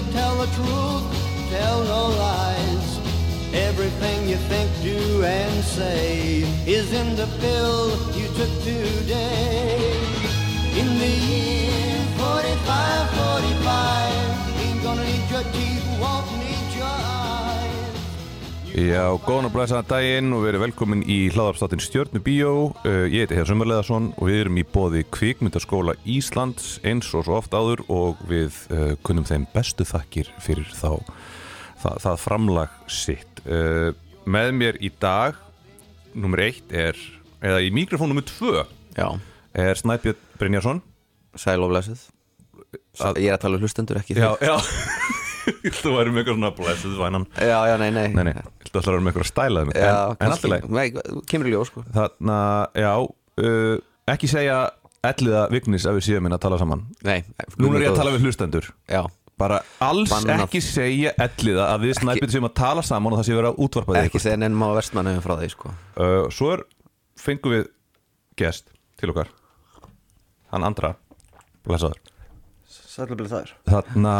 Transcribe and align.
To 0.00 0.12
tell 0.12 0.36
the 0.36 0.46
truth, 0.56 1.04
tell 1.50 1.82
no 1.84 2.08
lies. 2.08 3.00
Everything 3.52 4.28
you 4.28 4.36
think, 4.36 4.70
do, 4.82 5.24
and 5.24 5.64
say 5.64 6.44
is 6.66 6.92
in 6.92 7.16
the 7.16 7.26
pill 7.40 7.90
you 8.18 8.26
took 8.38 8.52
today. 8.62 9.92
In 10.80 10.88
the 10.98 11.12
year 11.30 11.96
45, 12.16 13.10
45, 13.10 14.60
ain't 14.62 14.82
gonna 14.82 15.04
need 15.04 15.30
your 15.30 15.44
teeth, 15.54 15.89
Já, 18.70 19.02
góðan 19.26 19.48
og 19.48 19.52
blæsaðan 19.54 19.86
daginn 19.90 20.34
og 20.36 20.44
verið 20.44 20.62
velkomin 20.62 21.00
í 21.10 21.16
hlaðarstáttin 21.34 21.80
Stjörnu 21.82 22.20
Bíó. 22.22 22.50
Uh, 22.86 23.06
ég 23.10 23.24
heiti 23.26 23.34
Hér 23.36 23.48
Sömmerleðarsson 23.48 24.10
og 24.14 24.28
við 24.28 24.38
erum 24.44 24.60
í 24.60 24.64
bóði 24.70 25.02
kvikmyndaskóla 25.10 25.96
Íslands 26.08 26.76
eins 26.86 27.08
og 27.18 27.26
svo 27.26 27.40
oft 27.40 27.54
áður 27.56 27.82
og 27.90 28.20
við 28.30 28.54
uh, 28.70 28.92
kunnum 29.06 29.26
þeim 29.26 29.48
bestu 29.52 29.84
þakkir 29.88 30.30
fyrir 30.44 30.70
þá, 30.70 31.00
það, 31.82 31.98
það 32.06 32.20
framlag 32.22 32.76
sitt. 32.94 33.42
Uh, 33.42 33.90
með 34.30 34.52
mér 34.60 34.78
í 34.86 34.92
dag, 35.02 35.40
nummer 36.14 36.44
eitt 36.46 36.70
er, 36.70 36.98
eða 37.42 37.58
í 37.66 37.72
mikrofón 37.74 38.12
nummer 38.14 38.26
tvö, 38.28 38.62
Já, 38.96 39.08
er 39.58 39.78
Snæbjörn 39.82 40.22
Brynjarsson. 40.38 40.80
sæl 41.38 41.58
og 41.66 41.74
blessuð 41.74 42.06
Að- 43.02 43.18
Ég 43.22 43.30
er 43.32 43.36
að 43.36 43.42
tala 43.48 43.58
um 43.58 43.62
hlustendur 43.66 43.98
ekki 43.98 44.14
Já, 44.18 44.30
þig. 44.38 44.46
já. 44.46 44.56
Þú 45.80 45.92
væri 45.96 46.12
með 46.14 46.20
eitthvað 46.22 46.36
svona 46.36 46.50
blessuð 46.58 46.96
vænan. 47.00 47.26
já, 47.40 47.58
já, 47.70 47.76
nei, 47.80 47.90
nei. 47.94 48.08
Nei, 48.16 48.24
nei, 48.30 48.34
þú 48.66 48.70
ætlar 48.70 48.80
að 48.82 48.90
vera 48.90 49.04
með 49.06 49.12
eitthvað 49.12 49.30
stælaði 49.30 49.70
mig. 49.70 49.78
Já, 49.80 49.86
en, 49.90 49.94
en 49.94 50.02
alltaf 50.10 50.18
kannski, 50.26 50.50
leið. 50.52 50.66
nei, 50.76 51.22
kemur 51.30 51.48
í 51.50 51.54
ljós 51.54 51.70
sko. 51.72 51.84
Þarna, 51.94 52.36
já, 52.84 52.92
uh, 53.44 53.78
ekki 54.14 54.30
segja 54.30 54.58
elliða 55.10 55.46
Vignis 55.54 55.86
að 55.88 55.96
við 56.00 56.06
séum 56.10 56.28
inn 56.28 56.36
að 56.36 56.42
tala 56.44 56.58
saman. 56.60 56.84
Nei, 57.08 57.18
Núna 57.56 57.78
er 57.80 57.86
ég 57.86 57.94
að 57.94 58.00
tala 58.02 58.12
við 58.16 58.26
hlustendur. 58.28 58.70
Já, 58.90 59.02
Bara 59.40 59.62
alls 59.80 60.10
Bannað. 60.12 60.42
ekki 60.44 60.60
segja 60.60 61.14
elliða 61.24 61.70
að 61.72 61.86
við 61.86 61.94
snæpjum 61.96 62.32
séum 62.34 62.44
að 62.50 62.52
tala 62.60 62.82
saman 62.84 63.14
og 63.16 63.22
það 63.22 63.28
sé 63.30 63.36
verið 63.38 63.48
að 63.54 63.62
útvarpa 63.64 63.94
þig 63.96 64.08
ekki 64.10 64.20
segja 64.20 64.40
nefnum 64.42 64.64
á 64.68 64.76
vestmannu 64.76 65.14
frá 65.24 65.32
því 65.40 65.48
sko. 65.54 65.70
Uh, 65.96 66.26
Svo 66.28 66.50
er, 66.52 66.62
fengum 67.16 67.54
við 67.54 67.62
gest 68.36 68.68
til 69.00 69.14
okkar. 69.14 69.30
Hann 70.52 70.66
Andra. 70.68 70.92
Blessaður. 71.64 71.96
Sælubli 72.68 73.30
það 73.32 73.46
er 73.46 73.54
Þarna, 73.70 74.14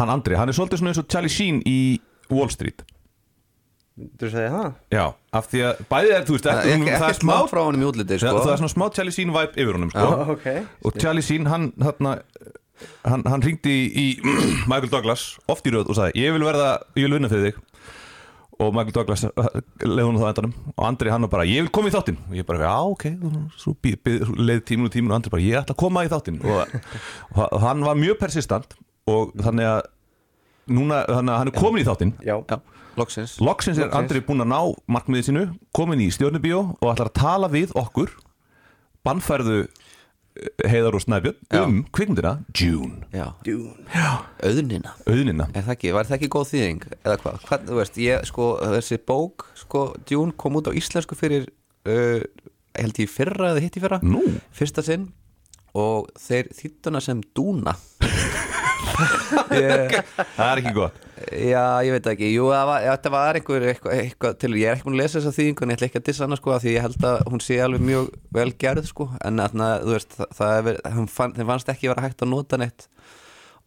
hann 0.00 0.12
Andri, 0.16 0.36
hann 0.40 0.48
er 0.52 0.56
svolítið 0.56 0.80
svona 0.82 0.94
eins 0.94 1.02
og 1.02 1.08
Charlie 1.12 1.32
Sheen 1.32 1.60
í 1.68 1.76
Wall 2.32 2.50
Street. 2.52 2.82
Þú 4.00 4.28
segja 4.32 4.50
það? 4.54 4.68
Já, 4.94 5.02
af 5.36 5.48
því 5.50 5.60
að 5.68 5.80
bæðið 5.90 6.12
er, 6.16 6.22
þú 6.24 6.36
veist, 6.36 6.46
Ekki, 6.48 6.70
ekki, 6.72 6.84
ekki, 6.88 7.04
ekki 7.10 7.18
smá 7.20 7.34
frá 7.50 7.58
honum 7.66 7.82
í 7.82 7.88
útliti 7.90 8.16
Það, 8.16 8.22
sko. 8.22 8.44
það 8.46 8.52
er 8.54 8.60
svona 8.62 8.72
smá 8.72 8.84
Charlie 8.96 9.12
Sheen 9.16 9.32
vibe 9.34 9.60
yfir 9.60 9.76
honum 9.76 9.90
sko. 9.92 10.06
Já, 10.06 10.30
ok. 10.36 10.46
Og 10.88 10.96
Charlie 11.02 11.24
Sheen 11.26 11.48
hann 11.50 11.66
hann, 11.84 12.12
hann, 13.04 13.24
hann 13.28 13.44
ringdi 13.44 13.74
í, 13.90 14.06
í 14.06 14.06
Michael 14.70 14.88
Douglas 14.94 15.26
oft 15.52 15.68
í 15.68 15.74
röð 15.74 15.90
og 15.92 15.98
sagði 15.98 16.22
ég 16.24 16.32
vil 16.38 16.46
verða, 16.48 16.70
ég 16.96 17.04
vil 17.10 17.18
vinna 17.18 17.28
fyrir 17.32 17.50
þig. 17.50 17.60
Og 18.60 18.72
Michael 18.76 18.96
Douglas 19.02 19.26
leði 19.90 20.06
hún 20.08 20.20
þá 20.22 20.26
endanum. 20.30 20.54
Og 20.76 20.82
Andri 20.88 21.12
hann 21.12 21.26
var 21.26 21.34
bara, 21.36 21.46
ég 21.48 21.66
vil 21.66 21.72
koma 21.76 21.90
í 21.90 21.94
þáttinn. 21.98 22.18
Og 22.30 22.38
ég 22.40 22.48
bara, 22.48 22.70
já 22.70 22.74
ok, 22.94 23.06
svo 23.60 23.74
bí- 23.84 23.96
bí- 24.00 24.20
leið 24.36 24.64
tíminu 24.70 24.88
og 24.88 24.94
tíminu 24.96 25.12
og 25.12 25.18
Andri 25.20 25.32
bara, 25.36 25.44
ég 25.44 25.60
ætla 25.60 25.76
að 25.76 25.80
koma 25.84 26.06
í 26.08 26.10
þáttinn. 26.12 26.40
Og, 26.44 26.78
og 27.50 27.60
hann 27.66 27.84
var 27.84 28.00
mjög 28.00 28.16
persistant 28.24 28.78
og 29.08 29.32
þannig 29.40 29.68
að 29.70 29.80
núna, 30.70 31.00
þannig 31.08 31.32
að 31.34 31.38
hann 31.40 31.50
er 31.52 31.56
komin 31.56 31.82
í 31.82 31.86
þáttinn. 31.88 32.12
Já, 32.26 32.36
Já, 32.50 32.58
loksins. 33.00 33.36
Loksins 33.40 33.78
er. 33.80 33.92
Andri 33.96 34.20
búinn 34.24 34.44
að 34.44 34.50
ná 34.52 34.60
markmiðið 34.96 35.28
sínu, 35.30 35.44
komin 35.76 36.02
í 36.04 36.10
stjórnubíó 36.14 36.64
og 36.80 36.90
ætlar 36.92 37.10
að 37.12 37.18
tala 37.20 37.50
við 37.52 37.72
okkur 37.78 38.12
bannfærðu 39.06 39.60
eh, 39.64 40.68
Heiðar 40.70 40.98
og 40.98 41.04
Snæbjörn 41.04 41.38
Já. 41.48 41.62
um 41.64 41.78
kvikmyndina 41.96 42.34
June, 42.52 43.06
Já, 43.14 43.30
djún 43.46 43.86
auðnina. 44.44 44.92
Auðnina. 45.08 45.48
Er 45.54 45.64
það 45.64 45.74
ekki, 45.78 45.94
var 45.96 46.08
það 46.10 46.18
ekki 46.18 46.30
góð 46.36 46.50
þýðing 46.52 46.84
eða 47.00 47.16
hvað? 47.24 47.40
hvað 47.48 47.64
þú 47.70 47.78
veist, 47.80 48.00
ég, 48.04 48.26
sko, 48.28 48.50
þessi 48.76 49.00
bók 49.08 49.46
sko, 49.58 49.86
Dune 50.08 50.36
kom 50.36 50.60
út 50.60 50.68
á 50.68 50.76
íslensku 50.76 51.16
fyrir 51.18 51.48
uh, 51.88 52.20
held 52.76 53.00
ég 53.00 53.08
í 53.08 53.10
fyrra 53.10 53.54
eða 53.54 53.64
hitt 53.64 53.80
í 53.80 53.82
fyrra. 53.82 53.98
Nú, 54.06 54.20
fyrsta 54.54 54.84
sinn. 54.86 55.08
Og 55.78 56.08
þeir 56.18 56.48
þýttuna 56.54 57.00
sem 57.02 57.20
Dúna 57.36 57.76
ég, 58.02 58.38
það 58.80 60.46
er 60.46 60.60
ekki 60.60 60.74
gott. 60.76 60.98
Já, 61.30 61.64
ég 61.84 61.92
veit 61.94 62.06
ekki, 62.14 62.28
jú, 62.32 62.46
það 62.48 62.68
var, 62.70 62.84
þetta 62.86 63.12
var 63.12 63.38
einhver 63.38 63.66
eitthvað, 63.70 63.96
eitthvað 64.04 64.36
til, 64.40 64.52
ég 64.56 64.70
er 64.70 64.78
ekki 64.78 64.86
búin 64.86 64.96
að 64.96 65.02
lesa 65.02 65.18
þessa 65.18 65.34
þýðingu 65.36 65.64
en 65.66 65.72
ég 65.72 65.78
ætla 65.78 65.88
ekki 65.90 66.00
að 66.00 66.06
dissa 66.08 66.24
hana 66.26 66.38
sko, 66.40 66.54
af 66.54 66.62
því 66.64 66.72
ég 66.74 66.86
held 66.86 67.08
að 67.10 67.18
hún 67.28 67.42
sé 67.44 67.58
alveg 67.60 67.84
mjög 67.84 68.08
vel 68.38 68.46
gerð 68.64 68.88
sko, 68.88 69.08
en 69.20 69.42
þarna, 69.42 69.68
þú 69.84 69.96
veist, 69.96 70.16
það, 70.16 70.30
það 70.38 70.70
er, 70.72 70.80
fann, 71.16 71.34
þeim 71.36 71.52
fannst 71.52 71.74
ekki 71.74 71.90
vera 71.92 72.06
hægt 72.06 72.24
að 72.24 72.32
nota 72.32 72.60
neitt 72.60 72.88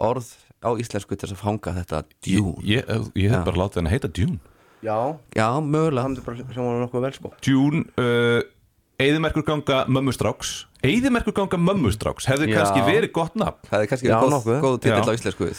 orð 0.02 0.32
á 0.66 0.70
íslensku 0.82 1.14
til 1.14 1.28
þess 1.28 1.38
að 1.38 1.44
fanga 1.44 1.76
þetta 1.78 2.02
djún. 2.26 2.58
Ég, 2.66 2.90
ég 3.20 3.36
hef 3.36 3.46
bara 3.46 3.64
látið 3.66 3.82
hann 3.84 3.92
að 3.92 3.96
heita 3.98 4.12
Dune 4.18 4.42
Já, 4.84 5.16
Já, 5.32 5.48
mögulega, 5.64 7.14
sko. 7.16 7.32
Dune, 7.46 7.86
uh, 7.96 8.42
Eðimerkur 9.02 9.46
ganga 9.48 9.84
mömmustráks. 9.90 10.66
Eðimerkur 10.86 11.34
ganga 11.38 11.58
mömmustráks 11.58 12.28
hefði 12.30 12.52
Já. 12.52 12.60
kannski 12.60 12.84
verið 12.86 13.14
gott 13.16 13.38
nafn. 13.40 13.62
Það 13.70 13.86
er 13.86 13.90
kannski 13.92 14.12
Já, 14.12 14.18
góð, 14.22 14.78
Já. 14.86 14.98
á 15.02 15.14
íslensku 15.18 15.50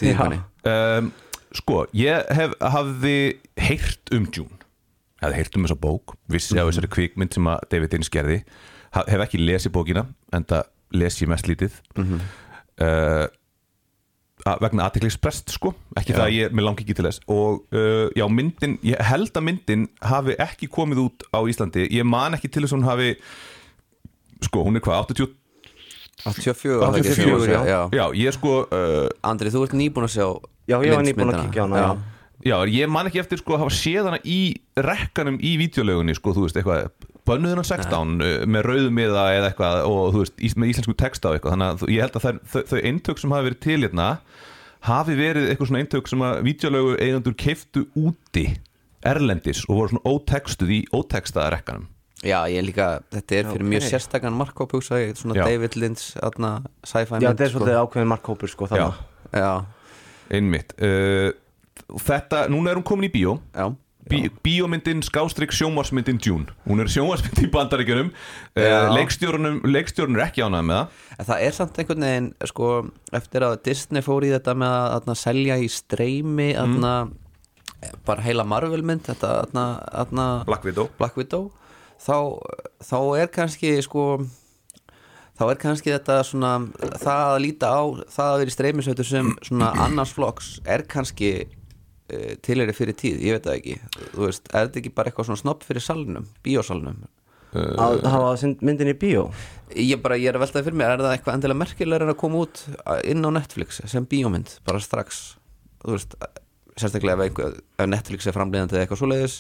um, 0.71 1.12
Sko, 1.55 1.81
ég 1.94 2.31
hef 2.34 2.55
hafði 2.61 3.17
heyrt 3.62 4.15
um 4.15 4.28
June 4.31 4.65
hefði 5.25 5.41
heyrt 5.41 5.56
um 5.59 5.67
þessa 5.67 5.81
bók 5.81 6.15
vissi 6.31 6.59
á 6.59 6.65
þessari 6.67 6.91
kvikmynd 6.93 7.37
sem 7.37 7.49
að 7.50 7.67
David 7.73 7.97
Innes 7.97 8.12
gerði. 8.12 8.41
Hef 8.94 9.25
ekki 9.27 9.41
lesið 9.43 9.75
bókina 9.75 10.06
en 10.34 10.47
það 10.50 10.69
les 10.94 11.21
ég 11.23 11.31
mest 11.31 11.49
lítið. 11.50 11.78
Uh, 11.99 12.19
að, 12.83 13.25
vegna 14.44 14.88
aðteklisprest 14.88 15.55
sko 15.55 15.72
ekki 15.97 16.15
það 16.15 16.27
að 16.27 16.34
ég, 16.37 16.53
mér 16.53 16.66
langi 16.66 16.84
ekki 16.84 16.97
til 16.99 17.06
þess 17.06 17.22
og 17.32 17.62
uh, 17.75 18.09
já, 18.16 18.25
myndin, 18.28 18.77
ég 18.84 19.00
held 19.09 19.32
að 19.32 19.47
myndin 19.49 19.87
hafi 20.05 20.37
ekki 20.44 20.69
komið 20.72 21.05
út 21.06 21.27
á 21.32 21.41
Íslandi 21.49 21.87
ég 21.88 22.09
man 22.09 22.37
ekki 22.37 22.50
til 22.53 22.65
þess 22.65 22.75
að 22.75 22.78
hún 22.78 22.88
hafi 22.91 23.10
sko, 24.44 24.65
hún 24.66 24.77
er 24.77 24.84
hvað, 24.84 25.15
80 25.15 25.32
84, 26.25 26.77
var 26.81 26.93
það 26.94 27.00
ekki? 27.00 27.15
84, 27.25 27.53
já. 27.53 27.60
já. 27.69 27.81
já, 27.99 28.05
ég 28.21 28.31
er 28.31 28.37
sko 28.37 28.59
uh, 28.65 29.06
Andri, 29.27 29.53
þú 29.53 29.65
ert 29.66 29.78
nýbúin 29.78 30.09
að 30.09 30.15
sjá 30.16 30.28
Já, 30.65 30.78
ég 30.81 30.94
var 30.94 31.05
nýbúin 31.05 31.32
að 31.32 31.41
á 31.44 31.65
hana, 31.65 31.81
já. 31.81 31.88
Já, 32.44 32.56
ég 32.69 32.88
man 32.93 33.09
ekki 33.09 33.21
eftir 33.21 33.41
sko 33.41 33.56
að 33.56 33.65
hafa 33.65 33.75
séð 33.76 34.09
hana 34.09 34.21
í 34.25 34.38
rekkanum 34.76 35.37
í 35.44 35.55
vídeolögunni 35.61 36.16
sko, 36.16 36.32
þú 36.37 36.47
veist, 36.47 36.59
eitthvað 36.61 36.88
bönnuð 37.29 37.55
hennan 37.55 37.69
16 37.69 38.15
uh, 38.21 38.33
með 38.51 38.67
rauðumiða 38.69 39.25
eða 39.39 39.51
eitthvað 39.51 39.79
og 39.89 40.03
þú 40.15 40.25
veist, 40.25 40.37
ís, 40.45 40.57
með 40.61 40.73
íslensku 40.75 40.97
texta 41.01 41.31
og 41.31 41.39
eitthvað. 41.39 41.55
Þannig 41.57 41.71
að 41.85 41.95
ég 41.95 42.05
held 42.05 42.19
að 42.19 42.27
þær, 42.27 42.41
þau, 42.53 42.61
þau 42.73 42.79
eintök 42.91 43.23
sem 43.23 43.35
hafi 43.37 43.49
verið 43.49 43.62
til 43.65 43.79
hérna 43.87 44.09
hafi 44.85 45.17
verið 45.17 45.49
eitthvað 45.49 45.71
svona 45.71 45.83
eintök 45.85 46.11
sem 46.12 46.25
að 46.27 46.43
vídeolögu 46.45 46.95
eigendur 47.01 47.37
keiftu 47.41 47.87
úti 47.97 48.47
erlendis 49.05 49.65
og 49.69 49.79
voru 49.79 49.93
svona 49.95 50.07
ótextuð 50.15 50.73
í 50.77 50.81
ótextaða 50.93 51.55
rekkanum. 51.57 51.87
Já, 52.25 52.39
ég 52.49 52.65
líka, 52.65 53.03
þetta 53.12 53.37
er 53.37 53.49
fyrir 53.51 53.65
Ok. 53.65 53.69
mjög 53.69 53.87
sérstakann 53.91 54.37
markkóp 54.37 54.73
hugsa 54.73 54.97
ég, 55.03 55.17
svona 55.21 55.35
Já. 55.37 55.45
David 55.45 55.75
Lynch 55.77 56.15
aðna, 56.25 56.53
sci-fi 56.85 57.19
Já, 57.19 57.19
mynd, 57.19 57.27
þetta 57.27 57.44
er 57.44 57.50
sko. 57.50 57.59
svolítið 57.59 57.81
ákveðin 57.82 58.12
markkópur 58.12 58.49
sko 58.53 58.69
Já, 58.69 58.70
þannig 58.73 59.41
Já, 59.44 59.50
einmitt. 60.38 60.77
Uh, 60.81 61.32
Þetta, 62.00 62.47
núna 62.49 62.70
er 62.70 62.79
hún 62.79 62.87
komin 62.87 63.11
í 63.11 63.12
bíó. 63.12 63.35
Já, 63.53 63.67
Bí, 64.11 64.29
bíómyndin 64.45 65.01
skástrygg 65.06 65.55
sjónvarsmyndin 65.56 66.19
June 66.21 66.53
hún 66.69 66.83
er 66.83 66.91
sjónvarsmynd 66.93 67.41
í 67.41 67.49
bandaríkjunum. 67.55 68.11
Leikstjórunum, 68.99 69.62
leikstjórun 69.65 70.19
er 70.19 70.27
ekki 70.27 70.45
ánægð 70.45 70.69
með 70.69 70.81
það. 70.81 71.03
En 71.17 71.29
það 71.31 71.45
er 71.47 71.56
samt 71.56 71.81
einhvern 71.81 72.06
veginn 72.09 72.31
sko, 72.51 72.71
eftir 73.17 73.47
að 73.49 73.59
Disney 73.65 74.05
fór 74.05 74.27
í 74.29 74.33
þetta 74.35 74.56
með 74.61 74.77
að 74.77 74.97
atna, 74.99 75.17
selja 75.19 75.59
í 75.62 75.71
streymi 75.73 76.51
atna, 76.61 76.95
bara 78.05 78.25
heila 78.25 78.45
Marvel 78.49 78.85
mynd 78.85 79.09
þetta 79.09 79.35
atna, 79.47 79.67
atna, 80.05 80.29
Black 80.49 80.69
Widow. 80.69 80.93
Black 81.01 81.17
Widow 81.21 81.49
þá, 82.01 82.17
þá 82.85 82.99
er 83.23 83.33
kannski 83.33 83.77
sko 83.85 84.06
þá 85.39 85.45
er 85.49 85.61
kannski 85.61 85.93
þetta 85.95 86.21
svona 86.27 86.55
það 87.01 87.27
að 87.27 87.43
líta 87.43 87.73
á, 87.73 87.83
það 88.12 88.31
að 88.31 88.41
vera 88.43 88.53
í 88.53 88.56
streymisautur 88.56 89.09
sem 89.09 89.35
svona 89.49 89.73
annars 89.85 90.15
flokks 90.15 90.59
er 90.69 90.85
kannski 90.91 91.35
uh, 92.12 92.31
tilheri 92.45 92.77
fyrir 92.77 92.97
tíð, 93.01 93.21
ég 93.25 93.39
veit 93.39 93.49
það 93.49 93.59
ekki. 93.59 93.77
Þú 94.15 94.27
veist, 94.27 94.49
er 94.53 94.69
þetta 94.69 94.83
ekki 94.83 94.95
bara 94.97 95.11
eitthvað 95.11 95.31
svona 95.31 95.43
snopp 95.43 95.67
fyrir 95.67 95.85
salnum, 95.85 96.29
bíósalnum? 96.47 97.05
Að 97.55 98.01
hafa 98.11 98.51
myndin 98.67 98.91
í 98.91 98.97
bíó? 98.99 99.29
Ég 99.79 100.01
bara, 100.03 100.19
ég 100.19 100.33
er 100.33 100.39
að 100.39 100.43
veltaði 100.43 100.67
fyrir 100.67 100.79
mér, 100.81 100.97
er 100.97 101.05
það 101.05 101.12
eitthvað 101.17 101.37
endilega 101.39 101.61
merkilega 101.61 102.06
en 102.09 102.11
að 102.11 102.19
koma 102.19 102.41
út 102.43 102.65
inn 103.06 103.23
á 103.23 103.31
Netflix 103.37 103.79
sem 103.91 104.09
bíómynd, 104.11 104.56
bara 104.67 104.83
strax? 104.83 105.23
Þú 105.85 105.95
veist, 105.95 106.17
sérstaklega 106.75 107.15
ef, 107.15 107.29
einhver, 107.29 107.59
ef 107.79 107.91
Netflix 107.91 108.27
er 108.27 108.35
framleiðandi 108.35 108.75
eða 108.75 108.87
eitthvað 108.87 109.03
svoleiðis 109.05 109.37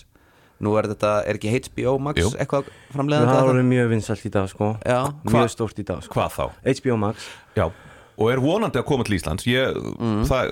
nú 0.62 0.74
er 0.78 0.88
þetta, 0.92 1.12
er 1.26 1.38
ekki 1.38 1.52
HBO 1.66 1.96
Max 2.02 2.22
Jú. 2.22 2.30
eitthvað 2.38 2.68
það 2.68 2.98
framleiðandi 2.98 3.32
er 3.32 3.40
eða? 3.40 3.48
orðið 3.50 3.66
mjög 3.70 3.90
vinsalt 3.90 4.24
í 4.24 4.30
dag 4.34 4.46
sko. 4.52 4.68
Já, 4.86 5.00
mjög 5.26 5.50
stórt 5.52 5.80
í 5.82 5.86
dag 5.88 6.04
sko. 6.04 6.14
Hvað 6.14 6.36
þá? 6.36 6.44
HBO 6.70 6.98
Max. 7.02 7.26
Já, 7.58 7.66
og 8.14 8.30
er 8.30 8.40
vonandi 8.42 8.80
að 8.80 8.86
koma 8.88 9.06
til 9.06 9.16
Íslands. 9.16 9.46
Ég, 9.48 9.76
það, 10.28 10.50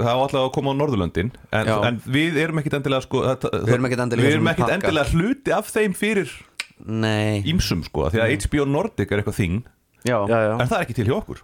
það 0.00 0.10
á 0.10 0.18
alltaf 0.18 0.40
að 0.40 0.50
koma 0.56 0.74
á 0.74 0.78
Norðurlöndin. 0.80 1.32
En, 1.54 1.70
en 1.88 2.00
við 2.04 2.38
erum 2.42 2.60
ekkit 2.62 2.78
endilega 2.80 3.04
sko, 3.06 3.22
það, 3.28 3.56
Við 3.64 3.76
erum 3.76 3.88
ekkit 3.88 4.04
endilega 4.06 4.26
við 4.26 4.36
erum 4.38 4.52
ekkit 4.52 4.74
endilega 4.76 5.14
hluti 5.14 5.56
af 5.56 5.72
þeim 5.72 5.96
fyrir 5.98 6.36
Nei, 6.84 7.40
ímsum 7.48 7.84
sko, 7.86 8.08
því 8.12 8.22
að 8.24 8.36
HBO 8.44 8.68
Nordic 8.68 9.12
er 9.12 9.22
eitthvað 9.22 9.38
þing. 9.38 9.58
Já, 10.04 10.18
já, 10.28 10.38
já. 10.42 10.54
en 10.58 10.68
það 10.68 10.76
er 10.78 10.84
ekki 10.84 10.96
til 10.98 11.08
hjá 11.08 11.16
okkur. 11.16 11.42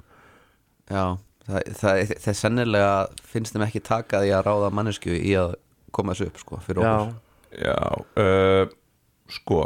Já. 0.90 1.04
Það, 1.50 1.68
það, 1.80 2.14
það 2.24 2.38
sennilega 2.40 2.94
finnst 3.30 3.54
þeim 3.54 3.66
ekki 3.66 3.82
taka 3.86 4.20
því 4.24 4.32
að 4.36 4.46
ráða 4.48 4.72
mannesku 4.74 5.14
í 5.14 5.34
að 5.38 5.54
koma 5.94 6.14
þessu 6.14 6.30
upp 6.30 6.42
sko, 6.42 6.60
fyrir 6.66 6.84
já. 6.84 6.90
okkur. 6.90 7.14
Já, 7.50 7.78
uh, 8.22 8.74
sko 9.30 9.62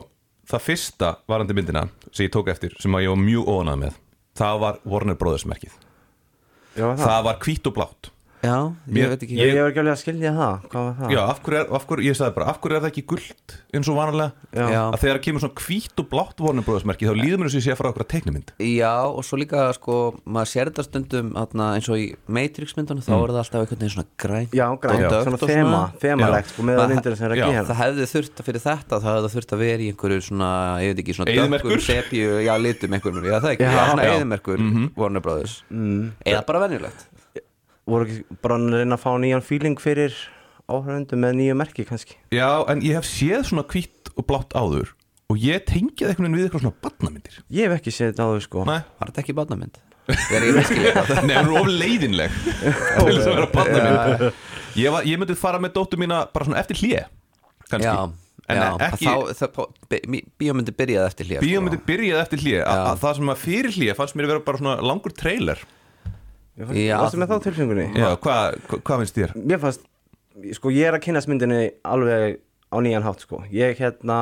það 0.48 0.64
fyrsta 0.68 1.10
varandi 1.30 1.56
myndina 1.56 1.86
sem 2.10 2.26
ég 2.26 2.32
tók 2.34 2.50
eftir, 2.52 2.74
sem 2.80 2.94
að 2.96 3.06
ég 3.06 3.14
var 3.14 3.20
mjög 3.20 3.50
óanað 3.50 3.80
með 3.84 3.98
það 4.38 4.60
var 4.64 4.80
Warner 4.88 5.18
Brothers 5.18 5.46
merkið 5.48 5.76
já 6.74 6.84
það. 6.86 7.04
það 7.06 7.22
var 7.28 7.38
hvít 7.46 7.70
og 7.70 7.76
blátt 7.78 8.10
Já, 8.44 8.56
ég 8.86 8.94
Mér- 8.94 9.08
veit 9.14 9.22
ekki. 9.24 9.36
ég, 9.40 9.54
ég 9.54 9.62
var 9.64 9.70
ekki 9.72 9.80
alveg 9.82 9.94
að 9.94 10.02
skilja 10.04 10.32
það 10.36 10.68
hvað 10.68 10.84
var 10.84 10.94
það? 11.00 11.12
Já, 11.14 11.20
af 11.32 11.38
hverju 11.44 11.58
er, 11.60 11.68
af 11.78 11.86
hverju, 11.88 12.04
ég 12.04 12.16
sagði 12.18 12.34
bara, 12.36 12.46
af 12.52 12.58
hverju 12.60 12.76
er 12.76 12.82
það 12.84 12.90
ekki 12.92 13.04
guld 13.14 13.54
eins 13.74 13.88
og 13.88 13.96
vanalega? 13.98 14.32
Já. 14.54 14.82
Að 14.94 14.98
þegar 15.04 15.20
kemur 15.24 15.40
svona 15.44 15.62
hvít 15.64 16.02
og 16.04 16.08
blátt 16.12 16.42
merkið 16.84 17.08
þá 17.08 17.14
líður 17.18 17.38
mér 17.40 17.48
þess 17.48 17.54
að 17.54 17.60
ég 17.60 17.64
sé 17.64 17.72
að 17.74 17.78
fara 17.80 17.90
okkur 17.94 18.04
að 18.04 18.10
teiknumynd 18.14 18.52
Já, 18.60 18.92
og 19.08 19.22
svo 19.24 19.38
líka 19.40 19.62
sko, 19.74 19.96
maður 20.28 20.50
sér 20.52 20.70
þetta 20.70 20.84
stundum 20.86 21.30
atna, 21.40 21.68
eins 21.78 21.88
og 21.88 21.96
í 21.98 22.06
Matrix 22.28 22.76
myndunum 22.76 23.02
þá 23.04 23.12
er 23.16 23.32
það 23.34 23.40
alltaf 23.42 23.60
einhvern 23.64 23.80
veginn 23.80 23.94
svona 23.94 24.08
grænt 24.24 24.52
já, 24.54 24.66
grænt, 24.84 25.04
og 25.04 25.14
dökkt 25.14 25.24
svona 25.24 25.40
og 25.40 25.48
þema 25.54 25.80
þemalegt 26.04 26.52
sko 26.52 26.62
með 26.68 26.74
Það- 26.78 26.84
að 26.84 26.94
myndir 26.94 27.16
sem 27.16 27.26
er 27.30 27.34
Já, 27.34 27.44
að 27.44 27.52
gera. 27.54 27.64
Það 27.70 27.80
hefði 27.84 28.06
þurft 28.14 28.36
að 28.42 28.48
fyrir 28.50 28.64
þetta 28.64 29.00
það 29.04 29.14
hefði 29.14 29.32
þurft 29.34 29.54
að 29.54 29.62
vera 29.64 29.82
í 29.84 29.88
einhverju 29.94 30.20
svona 30.28 30.50
ég 30.84 30.94
veit 30.94 31.02
ekki, 31.04 31.14
svona 31.18 31.30
Eyðimerkur? 31.34 31.70
dökkum 31.74 31.86
sepju 31.88 32.28
já, 32.44 32.54
litum 32.60 32.94
einhverjum, 32.98 33.24
já 33.24 33.36
það 33.40 33.50
ekki, 33.54 33.64
Já, 33.64 33.84
svona 33.88 34.04
já. 34.04 34.12
eðimerkur 34.18 34.58
Warner 34.96 35.20
Brothers. 35.24 35.62
Mm. 35.70 36.12
eða 36.26 36.44
bara 36.46 36.60
venjulegt 36.68 37.06
voru 37.90 38.06
ekki 38.08 38.38
bara 38.44 38.58
að 38.60 38.76
reyna 38.80 38.96
að 38.98 39.02
fá 39.04 39.10
nýjan 39.20 39.44
feeling 39.44 39.80
fyrir 39.82 40.14
áhörundu 40.70 41.18
með 41.20 41.34
nýju 41.40 41.56
merki 41.60 41.84
kannski? 41.88 42.16
Já, 42.32 42.48
en 42.72 42.80
ég 42.84 42.96
hef 42.98 43.08
séð 43.08 43.42
svona 43.50 43.64
hvít 43.68 44.12
og 44.16 44.26
blátt 44.30 44.54
áður 44.56 44.94
og 45.32 45.40
ég 45.40 45.64
tengið 45.68 46.10
einhvern 46.12 46.28
veginn 46.28 46.36
við 46.38 46.46
eitthvað 46.48 46.64
svona 46.66 46.80
barnamyndir. 46.84 47.38
Ég 47.52 47.68
hef 47.68 47.78
ekki 47.80 47.92
séð 47.96 48.10
þetta 48.12 48.26
áður 48.28 48.42
sko. 48.44 48.64
Nei, 48.68 48.80
Var 49.00 49.10
þetta 49.10 49.22
ekki 49.24 49.36
það 49.36 49.70
Nei 51.28 51.36
hún 51.40 51.54
er 51.56 51.60
of 51.62 51.70
leiðinleg 51.72 52.34
til 52.44 53.06
þess 53.08 53.28
að 53.28 53.30
vera 53.38 53.48
barnamynd. 53.54 54.26
Ég, 54.76 54.90
var, 54.92 55.06
ég 55.08 55.20
myndi 55.22 55.36
fara 55.38 55.60
með 55.64 55.72
dóttur 55.78 56.00
mína 56.02 56.24
bara 56.34 56.48
svona 56.48 56.60
eftir 56.60 56.80
hlje 56.82 57.06
kannski. 57.70 57.88
Já, 57.88 58.12
En 58.44 58.58
já. 58.60 58.66
ekki, 58.90 59.06
þá, 59.08 59.38
það, 59.40 59.70
bí- 60.12 60.24
bíómyndi 60.36 60.74
byrjaði 60.76 61.08
eftir 61.08 61.28
hlýja 61.30 61.40
bíómyndi 61.40 61.78
byrjaði 61.88 62.20
eftir 62.26 62.42
að 62.68 62.98
það 63.00 63.14
sem 63.18 63.30
að 63.32 63.38
fyrir 63.40 63.72
hlje 63.78 63.94
fannst 63.96 64.18
mér 64.18 64.26
að 64.28 64.32
vera 64.34 64.42
bara 64.44 64.60
svona 64.60 64.74
langur 64.84 65.14
trailer 65.16 65.62
Varstu 66.54 67.18
með 67.18 67.32
þá 67.32 67.36
tilfengunni 67.48 67.86
Já, 67.98 68.08
hvað 68.22 68.58
hva, 68.68 68.78
hva 68.78 68.98
finnst 69.00 69.16
þér? 69.18 69.32
mér 69.42 69.58
fannst, 69.62 69.86
sko 70.54 70.70
ég 70.74 70.86
er 70.90 70.98
að 70.98 71.04
kynast 71.08 71.30
myndinni 71.30 71.62
alveg 71.82 72.38
á 72.74 72.76
nýjan 72.82 73.06
hátt 73.06 73.22
sko. 73.22 73.40
Ég 73.54 73.78
hérna 73.78 74.18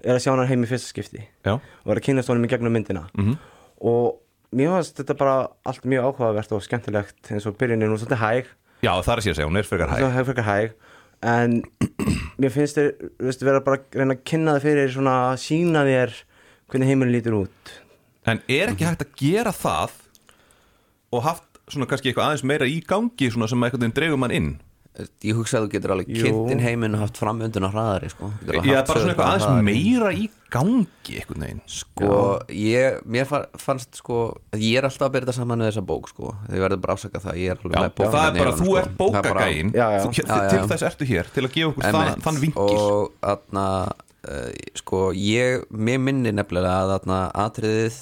er 0.00 0.16
að 0.16 0.22
sjá 0.24 0.32
hann 0.32 0.48
heim 0.48 0.64
í 0.64 0.68
fyrsta 0.68 0.88
skipti. 0.88 1.22
Já, 1.44 1.54
og 1.60 1.92
er 1.92 2.00
að 2.00 2.06
kynast 2.08 2.30
honum 2.32 2.46
í 2.46 2.50
gegnum 2.52 2.72
myndina. 2.72 3.06
Mhm. 3.16 3.36
og 3.80 4.18
mér 4.52 4.72
fannst 4.74 4.96
þetta 4.98 5.16
bara 5.16 5.48
allt 5.64 5.84
mjög 5.88 6.08
áhugavert 6.10 6.52
og 6.52 6.62
skemmtilegt 6.64 7.30
eins 7.32 7.46
og 7.46 7.56
byrjunin 7.56 7.92
og 7.92 8.00
svolítið 8.00 8.20
hæg. 8.20 8.46
Já 8.82 8.92
það 9.00 9.12
er 9.12 9.20
að 9.20 9.24
sé 9.24 9.30
að 9.30 9.36
segja, 9.38 9.48
hún 9.48 9.56
er 9.60 9.68
frekar 9.68 9.88
hæg. 9.88 10.00
Svo 10.00 10.10
hæg 10.10 10.26
frekar 10.26 10.48
hæg. 10.48 10.72
En 11.22 11.62
mér 12.40 12.52
finnst 12.52 12.76
þér 12.76 12.90
þú 13.20 13.28
veist, 13.28 13.44
vera 13.44 13.60
bara 13.60 13.76
að 13.76 13.98
reyna 14.00 14.16
að 14.16 14.24
kynna 14.24 14.56
það 14.56 14.66
fyrir 14.66 14.92
svona 14.92 15.14
að 15.30 15.40
sína 15.44 15.84
þér 15.88 16.14
hvernig 16.70 16.88
heimurinn 16.92 17.14
lítur 17.14 17.36
út. 17.44 17.72
En 18.26 18.40
er 18.48 18.72
ekki 18.72 18.88
hægt 18.88 19.04
að 19.04 19.14
gera 19.20 19.52
það 19.52 19.96
og 21.12 21.22
haft 21.26 21.46
svona 21.70 21.86
kannski 21.90 22.10
eitthvað 22.10 22.30
aðeins 22.32 22.44
meira 22.46 22.66
í 22.66 22.80
gangi 22.86 23.30
svona 23.30 23.48
sem 23.50 23.60
veginn 23.68 23.92
dregur 23.94 24.18
mann 24.18 24.34
inn 24.34 24.50
Ég 25.24 25.36
hugsa 25.38 25.60
að 25.60 25.68
þú 25.68 25.70
getur 25.72 25.92
alveg 25.94 26.08
Jú. 26.10 26.22
kynnt 26.26 26.50
inn 26.52 26.60
heiminn 26.60 26.96
og 26.98 27.00
haft 27.04 27.16
framönduna 27.16 27.68
hraðari 27.70 28.08
sko. 28.10 28.26
Já, 28.50 28.82
bara 28.84 28.98
svona 29.00 29.12
eitthvað 29.14 29.28
aðeins 29.30 29.44
hraðari. 29.46 29.64
meira 29.68 30.08
í 30.12 30.24
gangi 30.50 31.14
einhvern 31.20 31.44
veginn 31.46 31.60
Sko, 31.70 32.08
ég, 32.50 32.98
mér 33.06 33.28
fa- 33.30 33.46
fannst 33.62 33.94
sko 34.02 34.16
að 34.50 34.64
ég 34.66 34.80
er 34.82 34.88
alltaf 34.90 35.06
að 35.06 35.14
byrja 35.14 35.28
þetta 35.30 35.36
saman 35.38 35.62
með 35.62 35.70
þessa 35.70 35.84
bók 35.92 36.10
sko, 36.10 36.34
þið 36.50 36.64
verður 36.66 36.82
bara 36.82 36.96
að 36.96 36.98
afsaka 36.98 37.22
það, 37.22 37.38
ég 37.40 37.54
er 37.54 37.62
alveg 37.62 37.78
Já, 37.78 37.80
með 37.80 37.86
og 37.86 37.96
bókina 38.00 38.12
það 38.18 38.26
er 38.26 38.42
bara, 38.42 38.56
þú 38.58 38.76
ert 38.82 38.90
sko. 38.90 39.06
Er 39.06 39.22
bara- 39.22 39.30
bókagæinn. 39.30 39.72
Til 40.50 40.68
þess 40.74 40.86
ertu 40.90 41.08
hér, 41.14 41.32
til 41.38 41.46
að 41.46 41.54
gefa 41.54 41.70
okkur 41.70 42.20
þann, 42.26 42.40
vingil 42.44 42.78
og 42.82 43.12
þarna 43.22 43.66
uh, 44.28 44.50
sko, 44.76 45.12
ég, 45.16 45.64
mér 45.70 45.98
minni 46.02 46.32
nefnilega 46.32 46.74
að 46.82 46.92
þarna 46.94 47.20
atriðið 47.46 48.00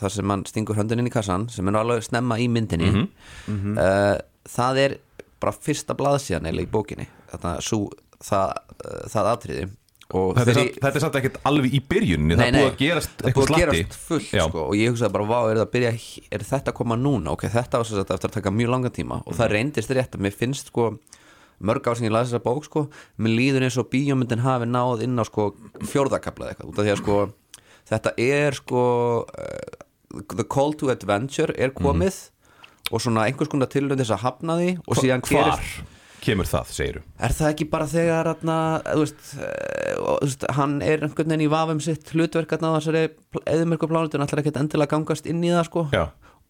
þar 0.00 0.10
sem 0.14 0.26
mann 0.26 0.44
stingur 0.48 0.76
höndin 0.78 0.98
inn 1.02 1.10
í 1.10 1.14
kassan 1.14 1.48
sem 1.52 1.68
er 1.68 1.80
alveg 1.82 2.02
snemma 2.06 2.38
í 2.38 2.48
myndinni 2.48 2.92
Mhm. 3.48 3.76
uh, 3.78 4.16
það 4.48 4.78
er 4.86 4.96
bara 5.40 5.52
fyrsta 5.54 5.94
blaðsíðan 5.94 6.48
eða 6.50 6.64
í 6.64 6.70
bókinni. 6.70 7.06
Þarna, 7.30 7.58
sú, 7.62 7.84
það, 8.24 8.54
uh, 8.84 9.04
það 9.12 9.28
atriði. 9.34 9.68
Og 10.08 10.30
Þetta 10.38 10.40
er, 10.40 10.54
þegar 10.54 10.62
samt, 10.64 10.76
þetta 10.80 10.96
er 10.96 11.02
samt 11.04 11.16
ekkert 11.18 11.34
alveg 11.44 11.74
í 11.76 11.80
byrjuninni 11.84 12.36
Það 12.38 12.38
Nei, 12.38 12.46
er 12.48 12.54
búið 12.56 12.70
að 12.72 12.78
gerast 12.80 13.10
það 13.10 13.18
er 13.20 13.28
eitthvað 13.28 13.42
búið 13.42 13.44
að 13.44 13.58
slatti. 13.58 13.80
gerast 13.82 13.98
fullt 14.08 14.28
sko, 14.48 14.62
og 14.64 14.74
ég 14.78 14.88
hugsaði 14.94 15.12
bara, 15.12 15.26
vá, 15.28 15.38
er, 15.50 15.58
það 15.60 15.70
byrja, 15.74 15.90
er 16.32 16.44
þetta 16.48 16.72
að 16.72 16.76
koma 16.78 16.96
núna? 16.96 17.34
Ok, 17.36 17.44
þetta 17.52 17.76
var 17.82 17.84
svo 17.90 17.98
að 18.00 18.14
eftir 18.16 18.30
að 18.30 18.36
taka 18.38 18.50
mjög 18.56 18.70
langan 18.72 18.94
tíma. 18.96 19.18
Og 19.26 19.34
Mhm. 19.34 19.38
það 19.42 19.52
reyndist 19.52 19.90
rétt 19.92 20.16
að 20.16 20.24
mér 20.24 20.32
finnst 20.32 20.66
sko, 20.72 20.86
mörg 21.60 21.88
sem 21.96 22.06
ég 22.08 22.12
las 22.14 22.28
þessa 22.30 22.42
bók 22.44 22.64
sko, 22.68 22.86
mér 23.18 23.34
líður 23.38 23.66
eins 23.66 23.78
og 23.80 23.88
bíómyndin 23.92 24.42
hafi 24.44 24.68
náð 24.70 25.02
inn 25.06 25.18
á 25.18 25.24
sko, 25.26 25.50
fjórðakablað 25.90 26.52
eitthvað 26.54 26.70
út 26.72 26.78
af 26.78 26.86
því 26.88 26.94
að 26.94 27.02
sko, 27.02 27.18
þetta 27.90 28.12
er 28.22 28.58
sko 28.60 28.82
uh, 29.26 30.24
the 30.38 30.44
call 30.44 30.72
to 30.78 30.90
adventure 30.92 31.54
er 31.58 31.70
komið 31.76 32.18
og 32.92 33.02
svona 33.04 33.26
einhvers 33.28 33.50
konar 33.52 33.68
tilhund 33.68 34.00
þess 34.00 34.14
að 34.16 34.22
hafna 34.24 34.58
því 34.60 34.70
og 34.86 34.96
síðan 35.02 35.20
Mhm. 35.24 35.32
Hvar 35.34 35.50
gerist 35.58 35.94
kemur 36.24 36.48
það, 36.50 36.70
segiru? 36.74 37.00
Er 37.22 37.30
það 37.36 37.50
ekki 37.52 37.66
bara 37.70 37.86
þegar 37.86 38.26
atna, 38.32 38.54
veist, 38.98 39.36
eh, 39.38 39.92
og, 40.00 40.16
þú 40.18 40.26
veist, 40.26 40.46
hann 40.56 40.72
er 40.82 41.04
einhvern 41.06 41.28
veginn 41.30 41.44
í 41.46 41.50
vafum 41.52 41.80
sitt 41.80 42.10
hlutverk 42.10 42.50
á 42.58 42.58
þessari 42.58 43.02
eðumörku 43.46 43.86
plánutun 43.88 44.24
ætlar 44.24 44.42
ekkert 44.42 44.58
endilega 44.58 44.88
að 44.88 44.94
gangast 44.96 45.26
inn 45.30 45.44
í 45.46 45.52
það 45.54 45.68
sko 45.70 45.84
Já 45.94 46.06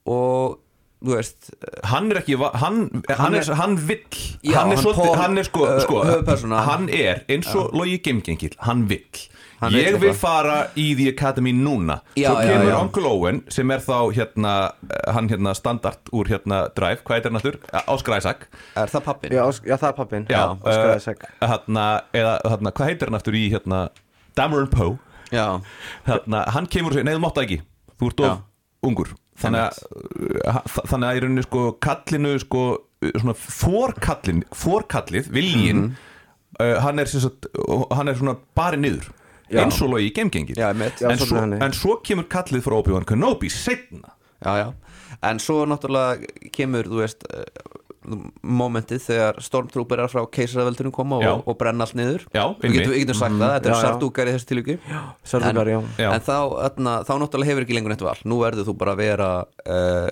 og 0.09 0.59
veist 1.05 1.51
Hann 1.85 2.09
er 2.11 2.23
ekki, 2.23 2.39
va- 2.41 2.55
hann, 2.59 3.03
hann, 3.11 3.35
er, 3.35 3.45
er- 3.45 3.59
hann 3.61 3.77
vill 3.77 4.01
Já, 4.43 4.55
hann 4.61 4.71
er 4.71 4.77
hann 4.77 4.85
svolítið, 4.85 5.05
Paul, 5.09 5.17
hann 5.19 5.39
er 5.39 5.43
sko, 5.49 5.65
uh, 5.67 5.81
sko 5.83 6.05
höfuðpersóna. 6.05 6.61
hann 6.67 6.89
er 6.89 7.25
eins 7.29 7.49
og 7.59 7.73
logi 7.75 7.99
geimgengil, 7.99 8.55
hann 8.63 8.87
vill. 8.89 9.03
Hann 9.61 9.73
vill 9.75 9.83
ég 9.83 9.97
vil 9.99 10.11
eitthvað. 10.13 10.21
fara 10.21 10.69
í 10.79 10.95
The 10.97 11.09
Academy 11.11 11.51
núna. 11.53 11.97
Já, 12.15 12.29
svo 12.31 12.43
já, 12.43 12.53
kemur 12.53 12.71
já. 12.71 12.77
Uncle 12.81 13.07
Owen 13.11 13.43
sem 13.51 13.71
er 13.75 13.79
þá 13.83 14.13
hérna, 14.15 14.53
eh, 14.91 15.13
hann 15.13 15.29
hérna 15.29 15.55
standard 15.59 15.99
úr 16.13 16.27
hérna 16.31 16.61
Drive, 16.77 17.03
hvað 17.03 17.17
heitir 17.19 17.33
hann 17.33 17.41
allur? 17.41 17.59
Óskar 17.89 18.19
Isaac. 18.19 18.47
Er 18.77 18.87
það 18.87 19.05
pappin? 19.05 19.31
já, 19.33 19.43
Ós- 19.49 19.63
já 19.67 19.77
það 19.77 19.89
er 19.89 19.93
pappin 19.93 20.27
Já, 20.31 20.45
Óskar 20.63 20.91
eh, 20.91 20.97
Isaac. 20.97 21.19
hérna, 21.41 22.03
eða 22.15 22.41
hérna, 22.45 22.71
hvað 22.73 22.87
heitir 22.93 23.07
hann 23.11 23.15
aftur 23.19 23.33
í 23.35 23.51
hérna 23.51 23.89
Dameron 24.37 24.69
Poe? 24.71 24.99
Já, 25.33 25.61
hérna, 26.07 26.45
hann 26.55 26.67
kemur 26.67 26.91
og 26.91 26.95
segir, 26.95 27.05
nei 27.05 27.15
þú 27.15 27.21
mátt 27.27 27.35
það 27.35 27.49
ekki. 27.49 27.61
Þú 27.99 28.07
ert 28.13 28.21
of 28.21 28.39
ungur. 28.87 29.09
Þannig 29.39 29.61
að, 29.69 29.83
uh, 30.47 30.63
þa- 30.67 30.87
þannig 30.91 31.09
að 31.09 31.17
í 31.17 31.21
rauninni 31.23 31.43
sko 31.47 31.73
kallinu 31.81 32.39
sko 32.43 32.63
uh, 32.75 32.79
svona 32.99 33.35
fórkallin, 33.39 34.43
fórkallið 34.55 35.31
viljin, 35.35 35.85
uh, 36.59 36.75
hann 36.85 36.99
er 36.99 37.11
sagt, 37.11 37.49
hann 37.95 38.11
er 38.11 38.19
svona 38.19 38.37
bara 38.59 38.79
niður 38.81 39.11
Já. 39.49 39.63
eins 39.65 39.81
og 39.81 39.95
logi 39.95 40.11
einmitt. 40.13 40.59
Já, 40.59 40.69
en, 40.75 41.57
en 41.63 41.73
svo 41.77 41.99
kemur 42.05 42.29
kallið 42.29 42.67
frá 42.67 42.77
Obi-Wan 42.83 43.07
Kenobi 43.09 43.49
setna 43.53 44.15
já, 44.45 44.53
já. 44.61 44.73
En 45.25 45.41
svo 45.43 45.65
náttúrulega 45.67 46.51
kemur, 46.55 46.87
þú 46.87 47.01
veist 47.01 47.25
eh, 47.33 47.47
momentið 48.47 49.01
þegar 49.03 49.39
stormtrooperar 49.43 50.11
frá 50.13 50.23
keisaraveldurinn 50.33 50.95
koma 50.95 51.19
og, 51.19 51.43
og 51.49 51.57
brenna 51.61 51.85
allt 51.87 51.97
niður. 51.99 52.25
Já, 52.35 52.45
Við 52.63 52.77
getum, 52.77 52.93
við 52.95 53.03
getum 53.03 53.19
sagt 53.19 53.37
það, 53.41 53.55
þetta 53.57 53.69
Já, 53.69 53.73
er 53.73 53.79
já. 53.79 53.83
sartúkar 53.87 54.31
í 54.31 54.35
þessu 54.37 54.51
tilvíki. 54.53 54.77
Já. 54.89 55.01
En 56.13 56.25
þá, 56.29 56.37
atna, 56.69 56.95
þá 57.09 57.13
náttúrulega 57.25 57.51
hefur 57.53 57.67
ekki 57.67 57.77
lengur 57.79 57.95
neitt 57.95 58.05
val. 58.07 58.17
Nú 58.29 58.41
verður 58.45 58.69
þú 58.69 58.77
bara 58.81 58.95
að 58.95 59.03
vera 59.03 59.31
uh, 59.45 60.09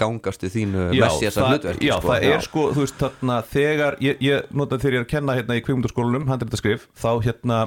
gangast 0.00 0.42
í 0.46 0.50
þínu 0.56 0.88
messiasa 0.96 1.40
það, 1.44 1.52
hlutverki 1.54 1.88
já, 1.90 1.94
sko. 2.00 2.08
það 2.10 2.26
er 2.32 2.44
sko, 2.48 2.66
þú 2.74 2.84
veist, 2.86 2.98
þarna 3.04 3.38
þegar, 3.54 3.96
ég, 4.04 4.20
ég 4.24 4.50
nota 4.60 4.78
þegar 4.80 4.96
ég 4.96 5.00
er 5.02 5.06
að 5.06 5.12
kenna 5.14 5.38
hérna 5.38 5.56
í 5.60 5.64
kvikmyndaskólanum, 5.66 6.28
handritarskrif, 6.32 6.88
þá 6.98 7.10
hérna 7.28 7.62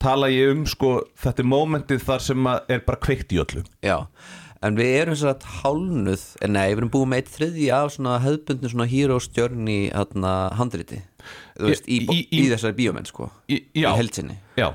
tala 0.00 0.30
ég 0.32 0.54
um 0.54 0.62
sko, 0.68 0.92
þetta 1.20 1.42
er 1.44 1.50
mómentið 1.52 2.04
þar 2.06 2.22
sem 2.30 2.46
að 2.54 2.70
er 2.76 2.84
bara 2.86 3.02
kveikt 3.04 3.34
í 3.36 3.40
öllu 3.42 3.64
Já, 3.84 3.96
en 4.64 4.76
við 4.76 4.90
erum 5.02 5.16
svo 5.20 5.30
að 5.32 5.44
hálnuð, 5.60 6.24
en 6.44 6.54
nei, 6.56 6.66
við 6.72 6.78
erum 6.82 6.92
búið 6.94 7.10
með 7.12 7.20
eitt 7.22 7.32
þriðji 7.36 7.68
af 7.76 7.90
svona 7.96 8.18
hefðbundin 8.24 8.72
svona 8.74 8.88
hero's 8.90 9.28
journey 9.36 9.90
hérna 9.92 10.34
handriti 10.58 11.02
þú 11.60 11.68
veist, 11.68 11.88
í, 11.88 11.98
í, 12.00 12.06
Í- 12.16 12.22
í, 12.32 12.42
í- 12.46 12.50
þessari 12.54 12.76
bíómenn 12.80 13.08
sko 13.08 13.28
Í- 13.52 13.62
já. 13.76 13.90
í 13.92 13.98
heldsinni 14.00 14.38
Já, 14.60 14.70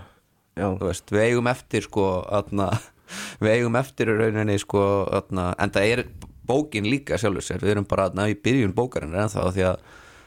Já. 0.56 0.70
Þú 0.80 0.86
veist, 0.88 1.10
við 1.12 1.24
eigum 1.26 1.50
eftir 1.52 1.84
sko 1.84 2.04
atna, 2.38 2.70
við 3.44 3.50
eigum 3.58 3.76
eftir 3.82 4.14
í 4.14 4.18
rauninni 4.22 4.56
sko 4.62 4.84
atna, 5.18 5.50
en 5.60 5.74
það 5.76 5.90
er 5.96 6.04
bókin 6.48 6.88
líka 6.90 7.18
sjálfur 7.22 7.44
sér 7.46 7.64
við 7.64 7.76
erum 7.76 7.88
bara 7.90 8.08
atna, 8.10 8.28
í 8.32 8.38
byrjun 8.38 8.76
bókarinn 8.78 9.16
en 9.18 9.32
þá 9.34 9.42
því 9.56 9.66
að 9.72 9.84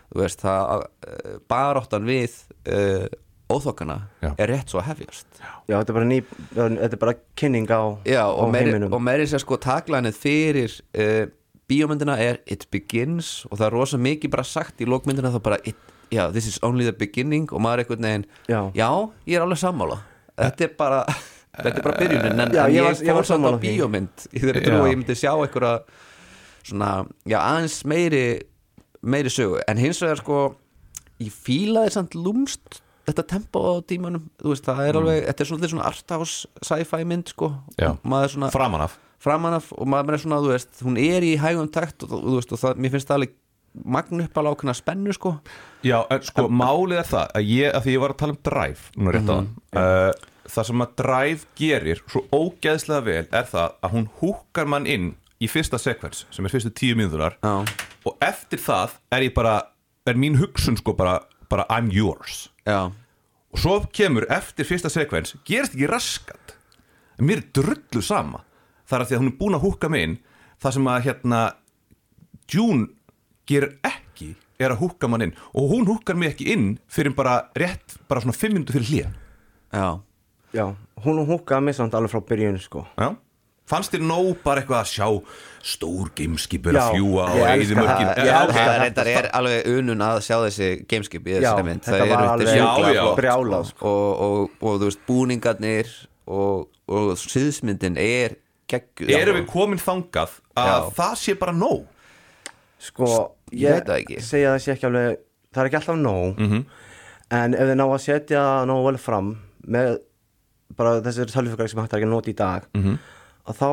þú 0.08 0.20
veist, 0.22 0.40
það, 0.44 0.84
uh, 1.08 1.32
baráttan 1.52 2.06
við 2.08 2.36
uh, 2.72 3.06
óþokkana 3.48 3.98
Já. 4.24 4.30
er 4.40 4.50
rétt 4.52 4.68
svo 4.72 4.80
að 4.82 4.90
hefjast 4.92 5.40
Já, 5.68 5.74
þetta 5.78 5.92
er 5.92 5.96
bara 5.98 6.08
ný, 6.08 6.18
þetta 6.54 6.88
er 6.96 7.00
bara 7.02 7.14
kynning 7.40 7.68
á, 7.72 7.82
Já, 8.08 8.22
á 8.24 8.28
og 8.32 8.50
meiri, 8.52 8.72
heiminum 8.74 8.96
og 8.96 9.02
meiri 9.04 9.28
sér 9.28 9.40
sko 9.44 9.56
taklænið 9.64 10.16
fyrir 10.20 10.74
uh, 10.96 11.26
bíómyndina 11.68 12.16
er 12.24 12.38
It 12.48 12.66
Begins 12.72 13.44
og 13.50 13.58
það 13.60 13.66
er 13.70 13.76
rosa 13.76 14.00
mikið 14.00 14.32
bara 14.32 14.44
sagt 14.48 14.80
í 14.80 14.88
lókmyndina 14.88 15.32
þá 15.34 15.40
bara 15.44 15.58
it, 15.68 15.76
Já, 16.12 16.30
this 16.32 16.46
is 16.48 16.56
only 16.64 16.86
the 16.88 16.94
beginning 16.96 17.48
og 17.52 17.60
maður 17.60 17.82
er 17.82 17.84
einhvern 17.84 18.06
veginn 18.08 18.26
Já. 18.48 18.60
ég 19.28 19.36
er 19.36 19.44
alveg 19.44 19.60
sammála 19.60 19.98
Þetta 20.38 20.64
er 20.64 20.74
bara, 20.78 21.00
þetta 21.58 21.72
er 21.74 21.84
bara 21.88 21.98
byrjunin 22.00 22.40
en, 22.46 22.52
Já, 22.56 22.62
ég 22.68 22.78
ég, 22.78 22.86
var- 22.88 23.02
ég 23.10 23.16
var 23.18 23.24
fór 23.26 23.28
samt 23.32 23.48
á 23.48 23.52
bíómynd 23.60 24.28
í 24.32 24.40
þeirri 24.44 24.62
trú 24.64 24.76
Já. 24.78 24.80
að 24.84 24.90
ég 24.92 25.00
myndi 25.02 25.16
sjá 25.20 25.32
einhverja 25.36 25.72
svona, 26.68 26.90
já, 27.28 27.38
aðeins 27.40 27.80
meiri 27.88 28.24
meiri 29.02 29.30
sögu, 29.32 29.60
en 29.68 29.80
hins 29.80 30.00
vegar 30.02 30.20
sko 30.22 30.38
ég 31.22 31.34
fílaði 31.34 31.94
samt 31.94 32.14
lúmst 32.18 32.80
þetta 33.08 33.24
tempo 33.30 33.62
á 33.64 33.72
tímanum 33.88 34.26
þú 34.40 34.52
veist, 34.52 34.66
það 34.66 34.80
er 34.84 34.98
alveg, 35.00 35.20
þetta 35.30 35.44
er 35.44 35.50
svolítið 35.50 35.72
svona 35.72 35.88
arthouse 35.88 36.64
sci-fi 36.68 37.04
mynd 37.08 37.32
sko. 37.32 37.50
Og 37.80 38.16
er 38.20 38.32
svona 38.34 38.50
framan 38.52 38.84
af. 38.84 38.98
Framan 39.18 39.56
af 39.56 39.70
og 39.74 39.88
maður 39.90 40.18
er 40.18 40.22
svona, 40.22 40.40
þú 40.44 40.52
veist, 40.52 40.72
hún 40.84 40.98
er 41.00 41.26
í 41.26 41.34
hægum 41.40 41.70
takt 41.72 42.04
og, 42.06 42.12
þú 42.12 42.34
veist, 42.36 42.52
og 42.54 42.60
það, 42.62 42.82
mér 42.84 42.94
finnst 42.94 43.08
það 43.10 43.20
alveg 43.20 43.36
magn 43.96 44.24
upp 44.24 44.38
alveg 44.40 44.56
ákveðna 44.56 44.74
spennu, 44.76 45.14
sko. 45.14 45.32
Já, 45.86 45.98
en 46.10 46.26
sko, 46.26 46.46
málið 46.50 47.00
er 47.02 47.08
það 47.08 47.34
að 47.38 47.48
ég, 47.52 47.72
að 47.72 47.86
því 47.86 47.94
ég 47.94 48.02
var 48.02 48.14
að 48.14 48.20
tala 48.22 48.34
um 48.34 48.42
Drive 48.48 48.92
núna 48.98 49.14
rétt 49.16 49.32
á 49.32 49.36
Mhm, 49.38 49.48
uh, 49.78 50.28
það 50.48 50.68
sem 50.70 50.84
að 50.84 50.94
Drive 51.02 51.48
gerir 51.60 52.02
svo 52.08 52.22
ógeðslega 52.32 53.04
vel 53.08 53.24
er 53.30 53.48
það 53.52 53.74
að 53.84 53.96
hún 53.96 54.08
húkar 54.20 54.68
mann 54.68 54.88
inn 54.88 55.10
í 55.38 55.48
fyrsta 55.50 55.78
sekvens 55.78 56.24
sem 56.34 56.46
er 56.46 56.52
fyrstu 56.52 56.72
tíu 56.74 56.96
mínútunar 56.98 57.36
Já. 57.42 57.62
og 58.04 58.24
eftir 58.24 58.60
það 58.62 58.96
er 59.14 59.28
ég 59.28 59.34
bara 59.36 59.56
er 60.08 60.18
mín 60.18 60.38
hugsun 60.40 60.78
sko 60.80 60.94
bara, 60.96 61.20
bara 61.50 61.66
I'm 61.70 61.90
yours. 61.92 62.48
Já, 62.66 62.90
og 63.52 63.60
svo 63.60 63.78
kemur 63.92 64.26
eftir 64.32 64.66
fyrsta 64.68 64.90
sekvens 64.92 65.36
gerist 65.44 65.76
ekki 65.76 65.88
raskat. 65.90 66.56
En 67.18 67.26
mér 67.26 67.42
er 67.42 67.48
drullu 67.54 68.02
sama. 68.04 68.44
Þar 68.88 69.04
að 69.04 69.08
því 69.08 69.16
að 69.16 69.22
hún 69.22 69.30
er 69.30 69.38
búin 69.38 69.56
að 69.58 69.64
húka 69.66 69.88
mig 69.92 70.04
inn. 70.06 70.18
Það 70.62 70.76
sem 70.76 70.90
að 70.90 71.06
hérna 71.08 71.40
June 72.48 72.86
gerir 73.48 73.74
ekki 73.84 74.34
er 74.58 74.74
að 74.74 74.82
húka 74.82 75.08
mann 75.10 75.26
inn. 75.26 75.34
Og 75.54 75.72
hún 75.72 75.88
húkar 75.88 76.16
mig 76.18 76.32
ekki 76.34 76.52
inn 76.54 76.68
fyrir 76.90 77.14
bara 77.16 77.50
rétt 77.58 77.98
bara 78.08 78.22
svona 78.24 78.36
fimm 78.36 78.56
minntu 78.56 78.74
fyrir 78.76 78.88
hlýja 78.88 79.10
já. 79.72 80.00
Já, 80.56 80.64
hún 81.04 81.26
húkaði 81.28 81.66
mig 81.66 81.76
samt 81.76 81.94
alveg 81.94 82.12
frá 82.14 82.22
byrjun 82.24 82.60
sko. 82.62 82.86
Já. 82.96 83.12
Fannst 83.68 83.92
þér 83.94 84.02
nóg 84.08 84.30
bara 84.44 84.62
eitthvað 84.62 84.80
að 84.80 84.90
sjá 84.94 85.08
stór 85.68 86.10
gameskipur 86.16 86.76
að 86.78 86.90
fljúa 86.94 87.24
ég 87.36 87.48
eyðimörkin 87.52 88.08
það. 88.08 88.18
Já, 88.18 88.24
Ég 88.24 88.34
ok. 88.34 88.42
elska 88.48 88.64
Það 88.68 88.78
reyndar 88.82 89.10
er 89.12 89.28
alveg 89.38 89.66
unun 89.74 90.04
að 90.08 90.18
sjá 90.24 90.36
þessi 90.46 90.68
gameskip 90.88 91.26
í 91.28 91.34
mynd 91.66 91.82
þetta 91.84 91.98
Það 91.98 92.12
eru 92.14 92.28
alveg 92.32 92.52
flott, 92.98 93.16
brjálað, 93.18 93.66
sko. 93.72 93.92
og, 93.92 94.22
og, 94.28 94.50
og 94.62 94.78
þú 94.80 94.88
veist, 94.88 95.02
búningarnir 95.08 95.90
og, 96.26 96.68
og 96.88 97.12
síðsmyndin 97.20 97.98
er 98.00 98.36
geggjuð 98.68 99.12
erum 99.18 99.38
við 99.40 99.46
komin 99.52 99.78
þangað 99.82 100.38
að 100.56 100.72
Já. 100.72 100.90
það 101.00 101.14
sé 101.24 101.34
bara 101.40 101.52
nóg 101.56 101.86
Sko, 102.78 103.06
Ég 103.50 103.72
veit 103.74 103.88
það 103.88 103.96
ekki. 104.04 104.18
segja 104.22 104.50
það 104.54 104.60
sé 104.62 104.72
ekki 104.76 104.86
alveg 104.86 105.16
það 105.54 105.60
er 105.64 105.68
ekki 105.70 105.78
alltaf 105.80 105.96
nóg 105.98 106.38
Mhm. 106.44 106.60
en 107.30 107.54
ef 107.54 107.60
þið 107.68 107.76
ná 107.80 107.86
að 107.88 108.02
setja 108.04 108.42
nóg 108.68 108.84
vel 108.86 108.98
fram 109.02 109.30
með 109.66 109.98
bara 110.78 111.00
þessir 111.02 111.26
tölviföggar 111.32 111.68
sem 111.72 111.80
hægt 111.82 111.92
er 111.92 111.98
ekki 111.98 112.06
að 112.08 112.14
nota 112.14 112.30
í 112.30 112.36
dag 112.38 112.62
Mhm. 112.74 112.98
Að 113.48 113.58
þá 113.60 113.68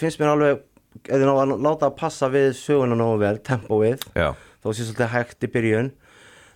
finnst 0.00 0.20
mér 0.22 0.32
alveg 0.34 0.62
þið 1.08 1.24
ná 1.28 1.32
að 1.36 1.54
láta 1.64 1.88
að 1.90 1.96
passa 2.00 2.30
við 2.32 2.48
söguna 2.58 2.96
nógu 2.98 3.20
vel, 3.22 3.34
tempóið 3.44 4.06
Já, 4.18 4.32
þó 4.64 4.68
sé 4.72 4.86
svolítið 4.88 5.12
hægt 5.14 5.44
í 5.46 5.50
byrjun 5.54 5.90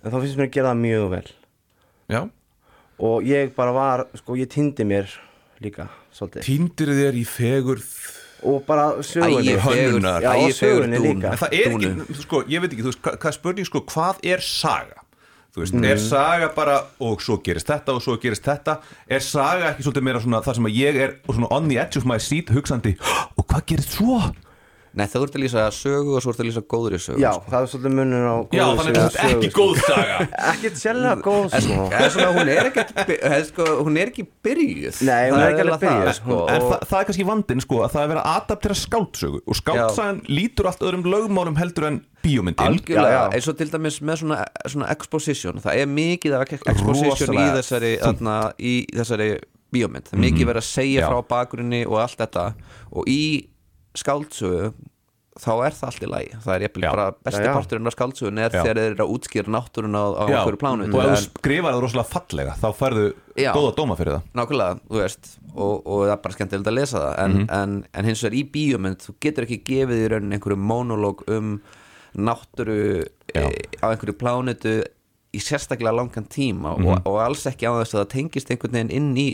en 0.03 0.09
þá 0.11 0.17
finnst 0.23 0.41
mér 0.41 0.49
að 0.49 0.57
gera 0.57 0.73
það 0.73 0.81
mjög 0.87 1.07
vel 1.13 1.27
já 2.13 2.23
og 3.03 3.25
ég 3.27 3.53
bara 3.57 3.75
var, 3.75 4.05
sko, 4.19 4.37
ég 4.39 4.51
týndi 4.53 4.87
mér 4.89 5.11
líka 5.63 5.89
svolítið 6.15 6.47
Týndir 6.49 6.93
þér 6.99 7.19
í 7.21 7.25
fegurð 7.29 7.93
og 8.43 8.65
bara 8.67 8.89
sögunni 9.07 9.55
hönnunar. 9.63 10.25
Og 10.35 10.51
sögunni 10.57 10.99
dún 10.99 11.05
líka. 11.21 11.31
En 11.31 11.39
það 11.39 11.53
er 11.55 11.75
Dúnu. 11.77 11.91
ekki, 12.03 12.17
sko, 12.25 12.41
ég 12.51 12.63
veit 12.65 12.73
ekki, 12.75 12.83
þú 12.83 12.91
veist, 12.91 13.01
hvað, 13.05 13.19
hvað 13.23 13.37
spurning, 13.37 13.69
sko, 13.69 13.83
hvað 13.93 14.23
er 14.33 14.43
saga? 14.43 15.02
Þú 15.53 15.61
veist, 15.61 15.75
er 15.85 15.99
saga 16.01 16.47
bara, 16.57 16.79
og 17.05 17.21
svo 17.21 17.37
gerist 17.45 17.69
þetta 17.69 17.93
og 17.93 18.01
svo 18.01 18.15
gerist 18.21 18.47
þetta, 18.47 18.79
er 19.05 19.21
saga 19.21 19.67
ekki 19.75 19.85
svolítið 19.85 20.07
meira 20.07 20.23
svona 20.25 20.41
það 20.47 20.57
sem 20.59 20.69
að 20.71 20.79
ég 20.79 21.01
er 21.05 21.13
svona 21.29 21.51
on 21.53 21.69
the 21.69 21.77
edge 21.83 22.01
of 22.01 22.07
my 22.09 22.17
seat 22.17 22.49
hugsandi, 22.57 22.95
og 23.37 23.45
hvað 23.45 23.67
gerist 23.75 23.99
svo? 23.99 24.17
Nei, 24.93 25.07
það 25.09 25.23
voru 25.23 25.33
að 25.33 25.41
lýsa 25.43 25.63
sögu 25.73 26.15
og 26.19 26.21
svo 26.21 26.33
voru 26.35 26.43
að 26.43 26.49
lýsa 26.51 26.63
góðri 26.69 26.99
sögu 27.01 27.21
Já, 27.23 27.31
sko. 27.33 27.49
það 27.49 27.63
er 27.65 27.69
svolítið 27.73 27.95
munur 27.97 28.25
á 28.29 28.37
Já, 28.53 28.63
góðu 28.63 28.77
þannig 28.79 28.93
sögu 28.93 29.03
að 29.03 29.13
þetta 29.13 29.23
er 29.23 29.31
ekki 29.33 29.49
sögu, 29.49 29.53
sko. 29.53 29.63
góð 29.63 29.79
saga. 29.87 30.17
Ekkert 30.53 30.77
sérlega 30.83 31.15
góð, 31.25 31.47
sko 31.65 31.87
Eða 31.89 32.11
svona, 32.13 32.33
hún 32.37 32.51
er 32.53 32.69
ekki, 32.69 32.85
eða, 33.17 33.39
sko, 33.49 33.69
hún 33.87 33.97
er 34.03 34.11
ekki 34.13 34.25
byrjuð 34.45 34.99
Nei, 35.09 35.23
hún 35.33 35.39
er 35.41 35.55
ekki 35.55 35.65
alveg 35.65 35.85
byrjuð, 35.87 36.11
sko, 36.21 36.39
En 36.53 36.67
og- 36.69 36.75
það, 36.91 36.99
er 37.01 37.09
kannski 37.09 37.27
vandinn, 37.33 37.65
sko, 37.65 37.79
að 37.87 37.95
það 37.97 38.05
er 38.05 38.13
verið 38.13 38.23
að 38.23 38.37
adaptera 38.43 38.77
skáldsögu 38.83 39.41
og 39.47 39.59
skáltsagan 39.63 40.21
lítur 40.29 40.69
allt 40.69 40.85
öðrum 40.85 41.07
lögmálum 41.09 41.57
heldur 41.57 41.89
en 41.89 42.01
bíómyndin. 42.23 42.63
Algjörlega, 42.69 43.17
Já, 43.17 43.23
já. 43.33 43.35
eins 43.35 43.49
og 43.51 43.57
til 43.59 43.71
dæmis 43.73 43.97
með 44.05 44.21
svona, 44.21 44.43
svona 44.71 44.91
exposition, 44.93 45.57
það 45.65 45.81
er 45.83 45.89
mikið 45.91 46.37
af 46.39 46.53
exposition 46.53 47.35
í 47.35 47.47
þessari, 47.57 47.95
þarna, 48.05 48.37
í 48.63 48.75
þessari 48.95 49.31
bíómynd, 49.73 50.07
það 50.11 50.19
er 50.19 50.23
mikið 50.27 50.51
verið 50.53 50.63
að 50.63 50.69
segja 50.69 51.01
Já. 51.03 51.09
frá 51.09 51.23
bakgrunni 51.33 51.81
og 51.89 51.97
allt 52.05 52.21
þetta 52.21 52.45
og 52.93 53.09
í 53.11 53.23
skáldsögu 53.99 54.73
þá 55.33 55.53
er 55.65 55.73
það 55.73 55.87
allt 55.89 56.03
í 56.05 56.09
lagi, 56.13 56.33
það 56.45 56.55
er 56.55 56.63
Já. 56.67 56.91
bara 56.93 57.05
besti 57.25 57.41
Já, 57.41 57.47
já. 57.49 57.53
parturinn 57.57 57.89
af 57.89 57.95
skáldsögun 57.95 58.39
er 58.43 58.51
Já. 58.53 58.63
þegar 58.63 58.79
þeir 58.83 58.91
eru 58.93 59.05
að 59.07 59.13
útskýra 59.15 59.53
náttúruna 59.55 60.01
á, 60.05 60.09
einhverju 60.27 60.59
plánu 60.61 60.89
og 60.93 60.99
ef 61.01 61.13
þú 61.15 61.21
skrifar 61.25 61.73
það 61.73 61.81
rosalega 61.87 62.11
fallega, 62.13 62.57
þá 62.61 62.67
færðu 62.77 63.05
góða 63.57 63.71
dóma 63.79 63.97
fyrir 63.97 64.13
það. 64.19 64.27
nákvæmlega, 64.37 64.81
þú 64.93 65.01
veist 65.01 65.31
og, 65.55 65.73
og 65.87 66.03
það 66.05 66.13
er 66.13 66.21
bara 66.27 66.37
skemmtilegt 66.37 66.69
að 66.69 66.77
lesa 66.77 67.01
það 67.07 67.15
en, 67.25 67.39
en, 67.49 67.79
en 67.97 68.11
hins 68.11 68.25
vegar 68.27 68.37
í 68.37 68.43
bíómynd 68.53 69.07
þú 69.07 69.15
getur 69.25 69.47
ekki 69.49 69.59
gefið 69.73 70.03
í 70.05 70.11
raunin 70.13 70.37
einhverju 70.37 70.61
monológ 70.69 71.25
um 71.33 71.55
náttúru 72.13 72.79
e, 73.33 73.41
á 73.81 73.87
einhverju 73.89 74.17
plánutu 74.21 74.83
í 75.33 75.41
sérstaklega 75.41 75.95
langan 75.97 76.27
tíma 76.29 76.75
Mhm. 76.77 76.87
og, 76.93 77.07
og 77.09 77.17
alls 77.25 77.47
ekki 77.49 77.65
á 77.65 77.73
þess 77.81 77.95
að 77.97 78.03
það 78.05 78.11
tengist 78.13 78.51
einhvern 78.53 78.73
veginn 78.77 78.93
inn 78.93 79.17
í 79.17 79.29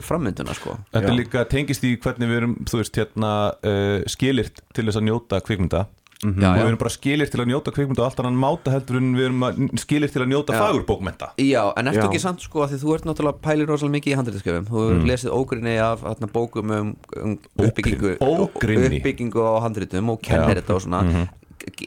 frammynduna 0.00 0.54
sko 0.54 0.78
Þetta 0.92 1.08
Já. 1.12 1.16
líka 1.18 1.44
tengist 1.50 1.84
í 1.84 1.96
hvernig 2.00 2.28
við 2.30 2.36
erum, 2.42 2.54
þú 2.64 2.78
veist, 2.80 2.96
hérna 2.96 3.32
uh, 3.62 3.98
skilirt 4.08 4.62
til 4.72 4.86
þess 4.88 4.96
að 5.02 5.08
njóta 5.10 5.40
kvikmynda 5.44 5.86
Já, 6.22 6.28
og 6.30 6.38
já. 6.38 6.50
við 6.62 6.68
erum 6.70 6.78
bara 6.78 6.90
skilirt 6.94 7.32
til 7.34 7.40
að 7.42 7.48
njóta 7.50 7.72
kvikmynda 7.74 7.98
og 7.98 8.06
allt 8.06 8.20
annan 8.22 8.36
máta 8.38 8.70
heldur 8.70 8.96
en 9.00 9.08
við 9.18 9.24
erum 9.26 9.40
að- 9.42 9.56
skilirt 9.82 10.12
til 10.14 10.22
að 10.22 10.28
njóta 10.30 10.54
Já. 10.54 10.60
fagurbókmenta 10.62 11.30
Já, 11.42 11.64
en 11.76 11.86
ertu 11.90 11.98
Já. 11.98 12.06
ekki 12.06 12.20
samt 12.22 12.40
sko 12.46 12.62
að 12.62 12.70
því 12.70 12.78
þú 12.84 12.94
ert 12.94 13.04
náttúrulega 13.10 13.40
pælir 13.42 13.66
rosalega 13.66 13.96
mikið 13.96 14.12
í 14.12 14.18
handriðskjöfum 14.20 14.68
þú 14.70 14.78
Mm. 14.78 14.92
hefur 14.92 15.10
lesið 15.10 15.34
ógrinni 15.34 15.74
af 15.82 16.04
atna, 16.06 16.26
bókum 16.30 16.70
um, 16.70 16.96
um 17.18 17.38
uppbyggingu, 17.58 18.14
uppbyggingu 18.22 19.42
á 19.42 19.52
handriðum 19.66 20.10
og 20.14 20.22
kennir 20.22 20.54
Já. 20.54 20.62
þetta 20.62 20.74
og 20.78 20.82
svona 20.86 21.02
Mhm. 21.02 21.28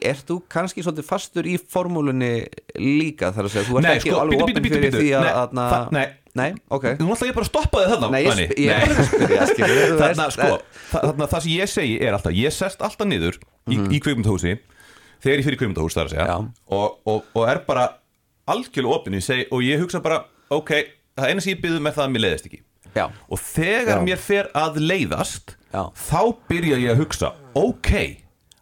Ert 0.02 0.24
þú 0.26 0.40
kannski 0.48 0.80
svolítið 0.82 1.04
fastur 1.04 1.44
í 1.44 1.58
formúlunni 1.60 2.46
líka 2.80 3.28
þar 3.32 3.44
að 3.44 3.50
segja, 3.52 3.64
þú 3.68 3.76
ert 3.76 3.82
Nei, 3.84 3.96
ekki 3.98 4.08
sko, 4.10 4.20
alveg 4.22 4.40
opinn 4.42 4.64
fyrir 4.64 4.84
bíddu, 4.86 5.00
því 5.02 5.10
að 5.20 5.92
nei, 5.92 6.06
nei. 6.36 6.50
ok. 6.72 6.86
Þú 7.00 7.08
ætla 7.14 7.28
ég 7.30 7.36
bara 7.36 7.46
að 7.46 7.50
stoppa 7.50 7.82
þig 7.82 7.92
þarna 7.94 8.10
Nei, 8.12 8.22
ég, 8.22 8.54
ég 8.60 9.40
að 9.40 9.52
spyrja 9.52 9.78
veist, 9.80 10.00
Þarna, 10.02 10.26
sko, 10.34 10.48
þa- 10.92 11.02
þarna, 11.06 11.28
það 11.32 11.44
sem 11.46 11.52
ég 11.56 11.72
segi 11.72 11.96
er 12.06 12.16
alltaf 12.18 12.36
ég 12.36 12.54
sest 12.56 12.84
alltaf 12.86 13.08
niður 13.08 13.38
í, 13.72 13.78
í 13.96 14.00
kvikmyndahúsi 14.04 14.56
þegar 15.24 15.40
ég 15.40 15.48
fyrir 15.48 15.60
kvikmyndahús 15.62 15.96
þar 15.96 16.10
að 16.10 16.14
segja 16.16 16.36
og, 16.36 17.00
og, 17.08 17.24
og 17.34 17.48
er 17.50 17.62
bara 17.66 17.86
algjörlega 18.46 18.98
opinn. 19.00 19.16
Ég 19.18 19.48
og 19.50 19.64
ég 19.66 19.80
hugsa 19.82 20.02
bara, 20.04 20.20
ok 20.54 20.74
það 21.16 21.30
eina 21.32 21.42
sem 21.42 21.54
ég 21.54 21.62
byggðum 21.64 21.88
er 21.88 21.96
það 21.96 22.04
að 22.06 22.12
mér 22.14 22.24
leiðist 22.26 22.48
ekki. 22.50 22.60
Já, 22.96 23.06
og 23.32 23.40
þegar 23.42 23.98
Já. 23.98 24.04
mér 24.06 24.20
fer 24.22 24.46
að 24.56 24.78
leiðast 24.84 25.56
Já. 25.72 25.82
þá 25.96 26.20
byrja 26.48 26.78
ég 26.80 26.92
að 26.94 27.00
hugsa 27.02 27.32
ok, 27.56 27.90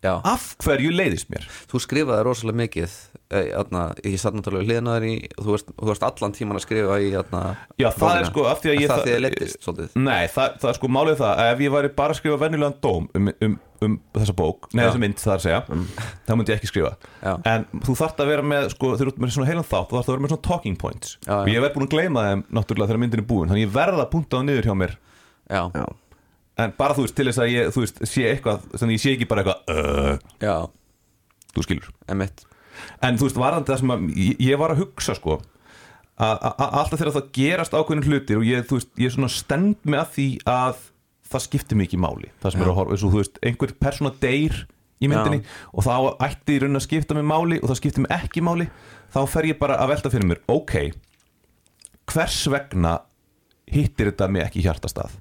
já. 0.02 0.14
af 0.26 0.46
hverju 0.62 0.90
leiðist 0.94 1.28
mér? 1.30 1.44
Þú 1.70 1.80
skrifaði 1.84 2.24
rosalega 2.26 2.60
mikið 2.64 2.96
eh, 3.34 3.50
atna, 3.58 3.84
ég 4.06 4.16
satt 4.20 4.36
náttúrulega 4.36 4.68
hliðnaður 4.68 5.06
í 5.08 5.14
þú 5.34 5.50
varst, 5.50 5.70
þú 5.74 5.90
varst 5.90 6.06
allan 6.06 6.34
tíman 6.36 6.58
að 6.58 6.64
skrifa 6.64 6.98
í 7.02 7.10
atna, 7.18 7.42
Já, 7.80 7.88
það 7.96 8.16
er 8.20 8.28
sko 8.30 8.46
af 8.50 8.62
því 8.62 8.72
að 8.72 8.80
ég 8.80 8.92
það 8.92 9.04
því 9.04 9.14
að 9.14 9.22
leittist 9.24 9.66
svolítið. 9.66 9.94
Nei, 9.98 10.24
það, 10.34 10.58
það 10.62 10.70
er 10.70 10.78
sko 10.78 10.90
málið 10.94 11.20
það 11.20 11.42
að 11.44 11.52
ef 11.54 11.62
ég 11.64 11.74
væri 11.74 11.90
bara 11.98 12.14
að 12.14 12.20
skrifa 12.20 12.40
venjulegan 12.44 12.76
dóm 12.84 13.08
um, 13.18 13.32
um, 13.48 13.56
um 13.84 13.96
þessa 14.14 14.36
bók, 14.38 14.68
Já. 14.70 14.78
þessa 14.84 15.02
mynd 15.02 15.18
það 15.22 15.34
er 15.34 15.40
að 15.40 15.44
segja 15.48 15.60
þá 16.28 16.32
myndi 16.34 16.54
ég 16.54 16.60
ekki 16.60 16.70
skrifa. 16.70 16.92
Já. 17.24 17.32
en 17.54 17.66
þú 17.84 17.96
þarft 18.00 18.22
að 18.24 18.30
vera 18.32 18.46
með, 18.54 18.70
sko, 18.76 18.92
þú 18.94 19.08
ert 19.10 19.20
með 19.24 19.34
svona 19.36 19.50
heilan 19.50 19.68
þátt 19.68 19.90
þú 19.90 19.98
þarft 19.98 20.08
að 20.08 20.14
vera 20.14 20.24
með 20.24 20.34
svona 20.34 20.46
talking 20.48 20.78
points. 20.80 21.18
Já, 21.24 21.34
já. 21.34 21.42
og 21.42 21.52
ég 21.52 21.66
verð 21.66 21.76
búin 21.76 21.88
að 21.88 21.96
gleyma 21.96 22.24
þeim 22.28 22.46
náttúrulega 22.54 22.92
þegar 22.92 23.02
myndin 23.04 23.24
er 23.24 23.28
búin 23.34 23.52
þannig 23.52 23.66
ég 23.66 23.74
verða 23.74 24.06
að 24.06 24.10
punta 24.14 24.38
það 24.38 24.48
niður 24.48 24.70
hjá 24.70 24.76
mér. 24.84 24.96
Já, 25.44 25.62
Já, 25.74 25.84
en 26.64 26.74
bara 26.78 26.96
þú 26.96 27.04
veist, 27.04 27.16
til 27.18 27.28
þess 27.28 27.42
að 27.44 27.52
ég, 27.52 27.70
þú 27.74 27.84
veist, 27.84 28.02
sé 28.08 28.26
eitthvað 28.30 28.66
þannig 28.78 28.96
ég 28.96 29.04
sé 29.04 29.14
ekki 29.18 29.28
bara 29.28 29.44
eitthvað 29.44 30.18
uh, 30.48 30.66
þú 31.54 31.66
skilur. 31.66 31.90
Emitt 32.14 32.46
en 33.04 33.18
þú 33.18 33.28
veist, 33.28 33.40
varðandi 33.40 33.72
það 33.72 33.82
sem 33.82 33.94
að 33.94 34.06
ég, 34.14 34.40
ég 34.50 34.60
var 34.60 34.74
að 34.74 34.82
hugsa 34.84 35.16
sko 35.18 35.38
að 36.14 36.44
alltaf 36.54 37.00
þegar 37.00 37.14
það 37.16 37.30
gerast 37.34 37.74
ákveðin 37.74 38.04
hlutir 38.06 38.38
og 38.38 38.44
ég, 38.46 38.66
þú 38.68 38.78
veist, 38.78 38.90
ég 39.00 39.08
er 39.10 39.14
svona 39.16 39.32
stend 39.34 39.80
með 39.82 40.02
að 40.04 40.12
því 40.14 40.26
að 40.52 40.84
það 41.34 41.44
skiptir 41.48 41.80
mikið 41.80 42.02
máli 42.04 42.30
það 42.42 42.54
sem 42.54 42.62
er 42.62 42.70
að 42.70 42.78
horfa, 42.78 42.94
eins 42.94 43.04
og 43.06 43.14
þú 43.14 43.22
veist, 43.22 43.40
einhver 43.42 43.74
persóna 43.82 44.12
deyr 44.22 44.60
í 45.02 45.10
myndinni 45.10 45.40
og 45.74 45.86
þá 45.86 45.94
ætti 46.28 46.54
í 46.54 46.60
raunin 46.62 46.78
að 46.78 46.86
skipta 46.86 47.16
mig 47.18 47.26
máli 47.26 47.58
og 47.60 47.70
það 47.72 47.80
skiptir 47.80 48.04
mig 48.04 48.14
ekki 48.14 48.44
máli 48.46 48.68
þá 49.14 49.20
fer 49.32 49.48
ég 49.50 49.58
bara 49.58 49.80
að 49.82 49.90
velta 49.94 50.12
fyrir 50.12 50.30
mér 50.30 50.42
ok, 50.54 50.76
hvers 52.12 52.38
vegna 52.52 52.94
hittir 53.74 54.12
þetta 54.12 54.30
mig 54.30 54.46
ekki 54.46 54.62
hjartastað 54.68 55.18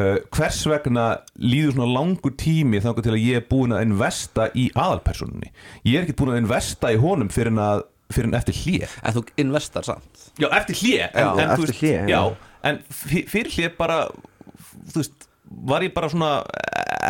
uh, 0.00 0.16
hvers 0.36 0.60
vegna 0.70 1.04
líður 1.40 1.76
svona 1.76 1.88
langur 1.94 2.34
tími 2.40 2.80
þannig 2.84 3.06
til 3.06 3.14
að 3.14 3.22
ég 3.24 3.40
er 3.40 3.46
búin 3.50 3.74
að 3.76 3.84
investa 3.88 4.48
í 4.54 4.68
aðalpersonunni 4.74 5.50
ég 5.88 5.98
er 6.00 6.06
ekki 6.06 6.16
búin 6.20 6.34
að 6.34 6.40
investa 6.44 6.92
í 6.94 6.98
honum 7.02 7.30
fyrir 7.34 7.52
en, 7.54 7.60
að, 7.64 7.84
fyrir 8.14 8.30
en 8.30 8.38
eftir 8.40 8.58
hlje 8.64 8.88
En 9.02 9.16
þú 9.18 9.24
investar 9.44 9.86
samt. 9.86 10.26
Já, 10.40 10.48
eftir 10.58 10.80
hlje 10.82 11.06
en, 11.12 11.28
en, 11.44 11.54
já, 12.10 12.20
en 12.70 12.82
fyr- 13.02 13.28
fyrir 13.30 13.54
hlje 13.56 13.70
bara 13.78 14.00
þú 14.90 15.00
veist, 15.02 15.28
var 15.70 15.84
ég 15.86 15.94
bara 15.94 16.08
svona 16.12 16.30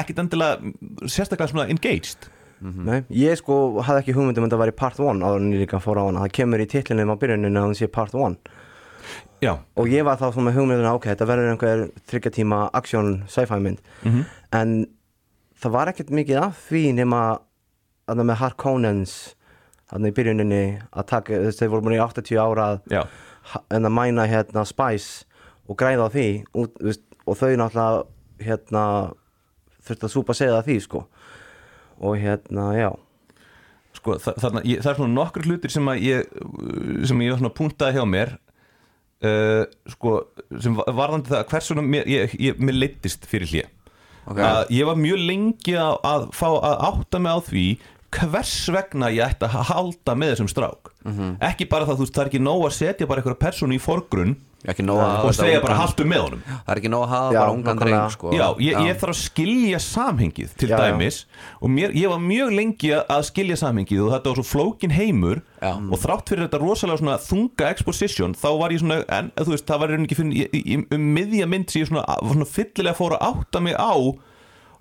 ekkit 0.00 0.18
endilega 0.24 1.08
sérstaklega 1.08 1.50
svona 1.52 1.68
engaged? 1.72 2.28
Nei, 2.64 3.02
ég 3.12 3.36
sko 3.36 3.82
hafði 3.84 4.00
ekki 4.04 4.12
hugmyndum 4.16 4.44
um 4.44 4.48
að 4.48 4.54
það 4.54 4.60
væri 4.62 4.74
part 4.78 5.00
1 5.02 5.20
áður 5.26 5.42
en 5.42 5.50
ég 5.52 5.60
líka 5.66 5.80
fór 5.84 5.98
á 6.00 6.04
hana. 6.06 6.22
Það 6.24 6.30
kemur 6.38 6.62
í 6.64 6.66
titlinum 6.72 7.10
á 7.12 7.16
byrjuninu 7.20 7.60
að 7.60 7.66
hún 7.66 7.74
sé 7.76 7.88
part 7.92 8.14
1 8.16 8.38
já, 9.44 9.52
og 9.76 9.88
ég 9.92 10.04
var 10.06 10.18
þá 10.20 10.26
svona 10.32 10.48
með 10.50 10.58
hugmynduna 10.58 10.94
ok, 10.96 11.08
þetta 11.12 11.28
verður 11.28 11.52
einhver 11.52 11.84
þryggja 12.10 12.34
tíma 12.38 12.60
aksjón 12.72 13.14
sci-fi 13.28 13.60
mynd. 13.60 13.80
Mhm. 14.02 14.24
en 14.52 14.74
það 15.60 15.74
var 15.76 15.92
ekkert 15.92 16.10
mikið 16.10 16.40
af 16.42 16.64
því 16.68 16.84
nema 17.00 17.22
að 18.08 18.18
það 18.18 18.28
með 18.30 18.40
Harkonnens 18.42 19.14
þannig 19.90 20.12
í 20.12 20.16
byrjuninni 20.16 20.64
að 20.92 21.06
taka, 21.06 21.38
þeir 21.52 21.70
voru 21.72 21.84
búin 21.86 21.96
í 21.98 22.02
80 22.04 22.40
ára 22.40 22.80
já, 22.90 23.04
en 23.70 23.84
að 23.84 23.96
mæna 23.96 24.26
hérna 24.28 24.64
Spice 24.68 25.24
og 25.68 25.76
græða 25.80 26.08
á 26.08 26.12
því 26.12 26.26
veist, 26.80 27.04
og 27.24 27.38
þau 27.40 27.54
náttúrulega 27.56 28.04
hérna 28.44 28.84
þurfti 29.84 30.08
að 30.08 30.12
súpa 30.12 30.36
segja 30.36 30.62
því 30.64 30.76
sko. 30.84 31.02
Og 32.04 32.16
hérna, 32.20 32.70
já. 32.76 32.90
Sko, 33.94 34.16
þa 34.18 34.34
þarna, 34.42 34.62
ég, 34.66 34.80
það 34.82 34.90
er 34.90 34.98
svona 34.98 35.14
nokkur 35.14 35.46
hlutir 35.46 35.72
sem 35.72 35.88
að 35.88 36.00
ég 36.02 36.32
sem 37.06 37.20
ég 37.22 37.36
svona 37.38 37.52
puntaði 37.54 37.98
hjá 38.00 38.06
mér 38.08 38.32
uh, 39.24 39.64
sko, 39.94 40.14
sem 40.60 40.76
va- 40.78 40.86
varðandi 41.00 41.32
það 41.32 41.46
hversu 41.52 41.76
mér, 41.82 42.06
ég, 42.10 42.36
ég, 42.40 42.58
mér 42.60 42.78
leittist 42.82 43.26
fyrir 43.30 43.50
hlje 43.50 43.64
Ok. 44.24 44.38
að 44.40 44.70
ég 44.72 44.86
var 44.88 44.96
mjög 44.96 45.18
lengi 45.28 45.74
að, 45.76 45.98
að 46.08 46.22
fá 46.32 46.46
að 46.48 46.78
átta 46.88 47.18
mig 47.20 47.32
á 47.36 47.40
því 47.44 47.64
hvers 48.14 48.54
vegna 48.74 49.10
ég 49.14 49.26
ætti 49.26 49.48
að 49.48 49.70
halda 49.70 50.16
með 50.18 50.34
þessum 50.34 50.50
strák 50.52 50.90
ekki 51.50 51.68
bara 51.70 51.86
það, 51.88 52.00
þú 52.00 52.06
veist, 52.06 52.16
það 52.16 52.24
er 52.24 52.32
ekki 52.32 52.42
nóg 52.46 52.66
að 52.68 52.76
setja 52.78 53.08
bara 53.10 53.22
einhverja 53.22 53.42
persónu 53.44 53.76
í 53.76 53.82
forgrunn 53.82 54.36
og 54.64 55.34
segja 55.36 55.60
bara 55.60 55.76
haltu 55.76 56.06
með 56.08 56.22
honum 56.24 56.44
Það 56.48 56.70
er 56.72 56.78
ekki 56.80 56.90
nóg 56.92 57.02
að 57.04 57.10
hafa 57.12 57.32
Já, 57.34 57.38
bara 57.42 57.52
ungan 57.52 57.80
dreng 57.82 58.12
sko. 58.14 58.30
Já, 58.32 58.44
ég, 58.64 58.78
ég 58.88 59.00
þarf 59.02 59.12
að 59.12 59.18
skilja 59.20 59.80
samhengið 59.84 60.54
til 60.56 60.68
Já, 60.70 60.76
já. 60.78 60.84
dæmis 60.86 61.18
og 61.60 61.72
mér, 61.74 61.92
ég 61.92 62.08
var 62.08 62.22
mjög 62.24 62.54
lengi 62.56 62.92
að 62.96 63.26
skilja 63.28 63.58
samhengið 63.60 64.04
og 64.06 64.14
þetta 64.14 64.32
var 64.32 64.40
svo 64.40 64.46
flókin 64.48 64.94
heimur 64.96 65.42
Já. 65.60 65.74
og 65.76 66.00
þrátt 66.00 66.32
fyrir 66.32 66.46
þetta 66.46 66.62
rosalega 66.64 67.02
svona 67.02 67.18
þunga 67.26 67.68
exposition 67.74 68.36
þá 68.40 68.48
var 68.62 68.72
ég 68.72 68.80
svona, 68.80 69.02
en 69.18 69.32
þú 69.36 69.52
veist, 69.52 69.68
það 69.68 69.84
var 69.84 69.94
um 69.98 71.10
miðja 71.18 71.50
mynd 71.52 71.68
sem 71.68 71.84
ég 71.84 71.92
svona, 71.92 72.06
svona 72.24 72.48
fyllilega 72.48 72.96
fór 72.96 73.18
að 73.18 73.26
átta 73.34 73.64
mig 73.68 73.76
á 73.76 73.92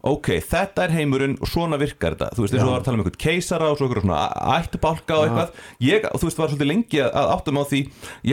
ok, 0.03 0.27
þetta 0.43 0.83
er 0.83 0.93
heimurinn 0.97 1.37
og 1.39 1.47
svona 1.47 1.77
virkar 1.79 2.17
þetta, 2.17 2.35
þú 2.35 2.43
veist, 2.43 2.53
eins 2.57 2.63
og 2.63 2.67
það 2.67 2.73
var 2.73 2.81
að 2.81 2.87
tala 2.89 2.97
um 2.97 3.03
einhvern 3.03 3.21
keisara 3.23 3.69
og 3.71 3.77
svo 3.79 3.87
einhverjum 3.87 4.09
svona 4.09 4.57
ættbálka 4.57 5.15
og 5.15 5.25
eitthvað. 5.29 5.57
Ég, 5.87 6.07
þú 6.11 6.27
veist, 6.27 6.41
var 6.41 6.51
svolítið 6.51 6.71
lengi 6.73 7.01
að 7.05 7.17
að 7.23 7.31
mig 7.55 7.63
á 7.63 7.71
því 7.71 7.81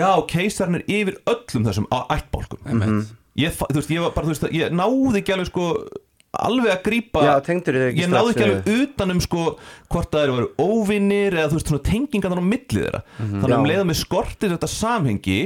já, 0.01 0.09
keisarinn 0.35 0.79
er 0.81 0.85
yfir 0.99 1.19
öllum 1.31 1.67
þessum 1.69 1.87
ættbálkum. 1.95 2.63
Einmitt. 2.67 3.13
ég, 3.39 3.55
fa- 3.55 3.71
þú 3.71 3.79
veist, 3.79 3.93
ég 3.95 4.03
var 4.03 4.15
bara, 4.17 4.27
þú 4.27 4.35
veist, 4.35 4.49
ég 4.59 4.75
náði 4.75 5.21
ekki 5.23 5.37
alveg 5.37 5.51
sko 5.53 5.67
alveg 6.31 6.71
að 6.71 6.83
ekki 7.91 8.03
ég 8.05 8.11
náði 8.11 8.35
ekki 8.35 8.45
alveg 8.47 8.69
utan 8.85 9.11
um 9.15 9.21
sko 9.25 9.45
hvort 9.91 10.11
það 10.15 10.23
eru 10.27 10.37
verið 10.37 10.61
óvinnir 10.63 11.35
eða 11.39 11.49
þú 11.51 11.57
veist 11.59 11.71
svona 11.73 11.87
tengingar 11.89 12.35
á 12.39 12.47
milli 12.51 12.83
þeirra. 12.85 13.01
Þannig 13.19 13.51
að 13.55 13.59
um 13.59 13.67
leiða 13.71 13.87
með 13.89 13.99
skortir 14.03 14.53
þetta 14.55 14.71
samhengi 14.71 15.41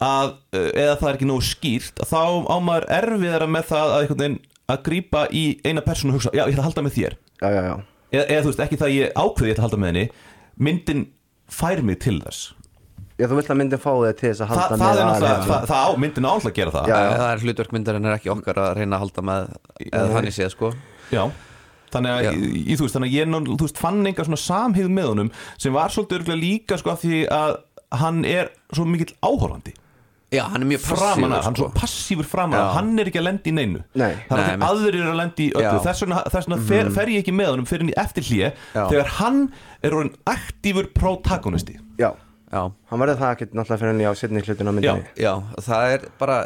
að, 0.00 0.34
uh, 0.56 0.70
eða 0.76 0.96
það 1.00 1.08
er 1.10 1.16
ekki 1.18 1.28
nógu 1.30 1.44
skýrt 1.48 2.00
að 2.04 2.12
þá 2.12 2.20
á 2.52 2.56
maður 2.64 2.86
erfiðara 3.00 3.48
með 3.52 3.64
það 3.70 3.94
að 3.94 4.00
einhvern 4.04 4.22
veginn 4.24 4.38
að 4.74 4.82
grípa 4.88 5.24
í 5.32 5.44
eina 5.66 5.82
persónu 5.86 6.12
og 6.14 6.18
hugsa, 6.20 6.32
já 6.34 6.44
ég 6.46 6.52
ætla 6.54 6.62
að 6.64 6.68
halda 6.70 6.84
með 6.86 6.96
þér. 6.98 7.16
Já, 7.40 7.48
já, 7.56 7.60
já. 7.70 7.74
Eða, 8.10 8.24
eða 8.26 8.42
þú 8.44 8.50
veist 8.52 8.62
ekki 8.66 8.78
það 8.80 8.88
að 8.90 8.96
ég 8.96 9.12
ákveði 9.24 9.50
ég 9.50 9.54
ætla 9.54 9.62
að 9.64 9.68
halda 9.68 9.80
með 9.84 9.92
henni 9.92 10.06
myndin 10.66 11.04
fær 11.50 11.82
mig 11.86 12.00
til 12.02 12.16
þess. 12.24 12.40
Já, 13.20 13.26
þú 13.28 13.36
vilt 13.36 13.50
að 13.52 13.58
myndin 13.60 13.80
fá 13.82 13.90
þig 14.00 14.16
til 14.20 14.28
þess 14.30 14.40
að 14.40 14.48
Þa, 14.50 14.56
halda 14.56 14.76
það 14.80 14.90
er 14.90 15.04
með 15.04 15.10
náttúrulega, 15.10 15.44
það, 15.50 15.64
það 15.70 15.84
á, 15.84 15.88
myndin 16.04 16.24
á 16.26 16.30
alltaf 16.32 16.50
að 16.50 16.56
gera 16.56 16.72
það. 16.76 16.88
Já, 16.90 16.98
Það 17.20 17.30
er 17.34 17.42
hlutverk 17.44 17.72
myndarinn 17.76 18.08
er 18.08 18.14
ekki 18.16 18.30
okkar 18.32 18.60
að 18.64 18.70
reyna 18.78 18.96
að 18.96 19.02
halda 19.04 19.24
með 19.28 19.50
eða 19.90 20.04
þannig 20.14 20.36
séð 20.38 20.52
sko. 20.54 20.70
Já. 21.12 21.22
Þannig 21.90 22.14
að, 22.14 22.20
Já. 22.24 22.30
ég, 22.70 22.78
þú 22.78 22.86
veist, 22.86 22.94
þannig 22.96 23.10
að 23.10 23.16
ég 23.18 23.28
ná- 23.28 23.50
þú 23.50 23.66
veist, 23.66 23.80
fann 23.82 24.00
einhver 24.06 24.28
svona 24.30 24.40
samhýð 24.40 24.88
með 24.94 25.08
honum 25.10 25.30
sem 25.58 25.74
var 25.74 25.90
svolítið 25.92 26.20
örgulega 26.20 26.40
líka 26.44 26.78
sko 26.80 26.92
af 26.94 27.00
því 27.02 27.20
að 27.34 27.56
hann 28.00 28.20
er 28.30 28.50
svo 28.72 28.84
mikill 28.86 29.10
áhorfandi 29.26 29.74
Já, 30.30 30.44
hann 30.46 30.62
er 30.62 30.68
mjög 30.70 30.82
að, 30.84 30.90
passífur 30.90 31.22
hann 31.24 31.32
er 31.34 31.42
sko. 31.42 31.54
svo 31.58 31.68
passífur 31.74 32.26
framan 32.30 32.54
að 32.60 32.66
Já. 32.68 32.74
hann 32.76 32.90
er 33.02 33.08
ekki 33.10 33.18
að 33.18 33.24
lendi 33.26 33.50
í 33.50 33.54
neinu 33.56 33.80
Nei. 33.98 34.12
það 34.28 34.38
er 34.38 34.50
einmitt. 34.52 34.66
aðrir 34.68 34.98
eru 35.00 35.10
að 35.10 35.18
lendi 35.20 35.46
í 35.48 35.52
öllu 35.56 35.64
Já. 35.66 35.82
þess 35.86 36.04
vegna, 36.04 36.20
þess 36.30 36.46
vegna 36.50 36.58
fer, 36.68 36.90
fer 36.94 37.10
ég 37.10 37.24
ekki 37.24 37.34
með 37.34 37.50
honum 37.50 37.66
fyrir 37.66 37.90
eftir 37.98 38.26
hlje 38.28 38.50
Já. 38.54 38.82
þegar 38.92 39.10
hann 39.18 39.40
er 39.82 39.96
orðin 39.98 40.12
aktífur 40.30 40.90
protagonisti 40.94 41.78
Já, 41.98 42.12
Já, 42.50 42.62
hann 42.90 43.02
verður 43.02 43.18
það 43.24 43.34
ekkert 43.34 43.56
náttúrulega 43.58 43.80
fyrir 43.82 43.92
henni 43.94 44.06
á 44.06 44.12
setni 44.20 44.44
hlutin 44.46 44.70
á 44.70 44.72
myndinni 44.74 45.10
já, 45.18 45.32
það 45.66 45.96
er 45.96 46.06
bara 46.22 46.38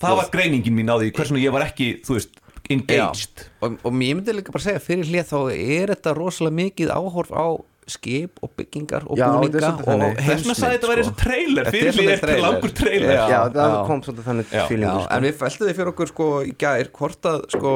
það 0.00 0.16
var 0.22 0.30
greiningin 0.32 0.78
mín 0.78 0.90
á 0.90 0.96
því 1.02 1.10
hversuna 1.18 1.42
ég 1.42 1.52
var 1.54 1.66
ekki, 1.66 1.90
þú 2.06 2.16
veist, 2.16 2.38
engaged 2.70 3.44
og, 3.60 3.74
og 3.82 3.98
ég 3.98 4.14
myndi 4.18 4.34
líka 4.36 4.54
bara 4.54 4.64
segja 4.64 4.82
fyrir 4.82 5.08
hlið 5.10 5.26
þá 5.30 5.38
er 5.54 5.92
þetta 5.96 6.14
rosalega 6.18 6.58
mikið 6.62 6.92
áhorf 6.94 7.34
á 7.34 7.46
skip 7.94 8.40
og 8.42 8.50
byggingar 8.58 9.06
og 9.10 9.18
Já, 9.20 9.28
búninga 9.34 9.70
og 9.84 10.18
vegna 10.26 10.56
sagði 10.56 10.78
þetta 10.78 10.90
væri 10.92 11.04
eins 11.04 11.12
og 11.12 11.16
trailer 11.20 11.70
Þetta 11.70 11.76
er 11.76 11.94
fyrir 11.94 12.10
er 12.10 12.18
til 12.18 12.26
trailer. 12.26 12.42
langur 12.46 12.74
trailer 12.80 13.14
Já. 13.14 13.24
Já, 13.34 13.40
það 13.54 13.72
já. 13.76 13.80
kom 13.90 14.02
svolítið 14.06 14.28
þannig 14.30 14.52
feelingur 14.54 15.00
sko. 15.04 15.14
en 15.16 15.24
við 15.28 15.40
fæltum 15.44 15.66
því 15.70 15.74
fyrir 15.80 15.92
okkur 15.94 16.12
sko 16.14 16.28
í 16.46 16.52
gær 16.64 16.90
hvort 17.00 17.30
að 17.32 17.40
sko 17.56 17.74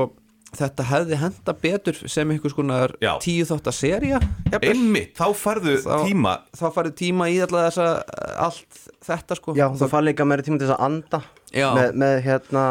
þetta 0.55 0.85
hefði 0.87 1.17
henda 1.19 1.53
betur 1.65 1.97
sem 2.07 2.31
einhvers 2.31 2.55
konar 2.55 2.93
tíu 3.25 3.43
þátt 3.49 3.67
að 3.73 3.75
serja 3.75 4.21
einmitt, 4.63 5.17
þá 5.19 5.27
færðu 5.35 5.73
Þá- 5.83 6.05
tíma 6.07 6.35
þá 6.55 6.67
farið 6.77 6.95
tíma 7.01 7.27
í 7.35 7.41
alltaf 7.43 7.65
þessa 7.75 7.87
allt 8.39 8.83
þetta 9.09 9.35
sko 9.41 9.55
Já, 9.59 9.67
þú 9.75 9.89
fær 9.91 10.07
líka 10.07 10.25
meira 10.31 10.47
tíma 10.47 10.61
til 10.63 10.69
þess 10.69 10.77
að 10.79 10.85
anda. 10.87 11.21
Með, 11.55 11.95
með 12.03 12.17
hérna 12.25 12.65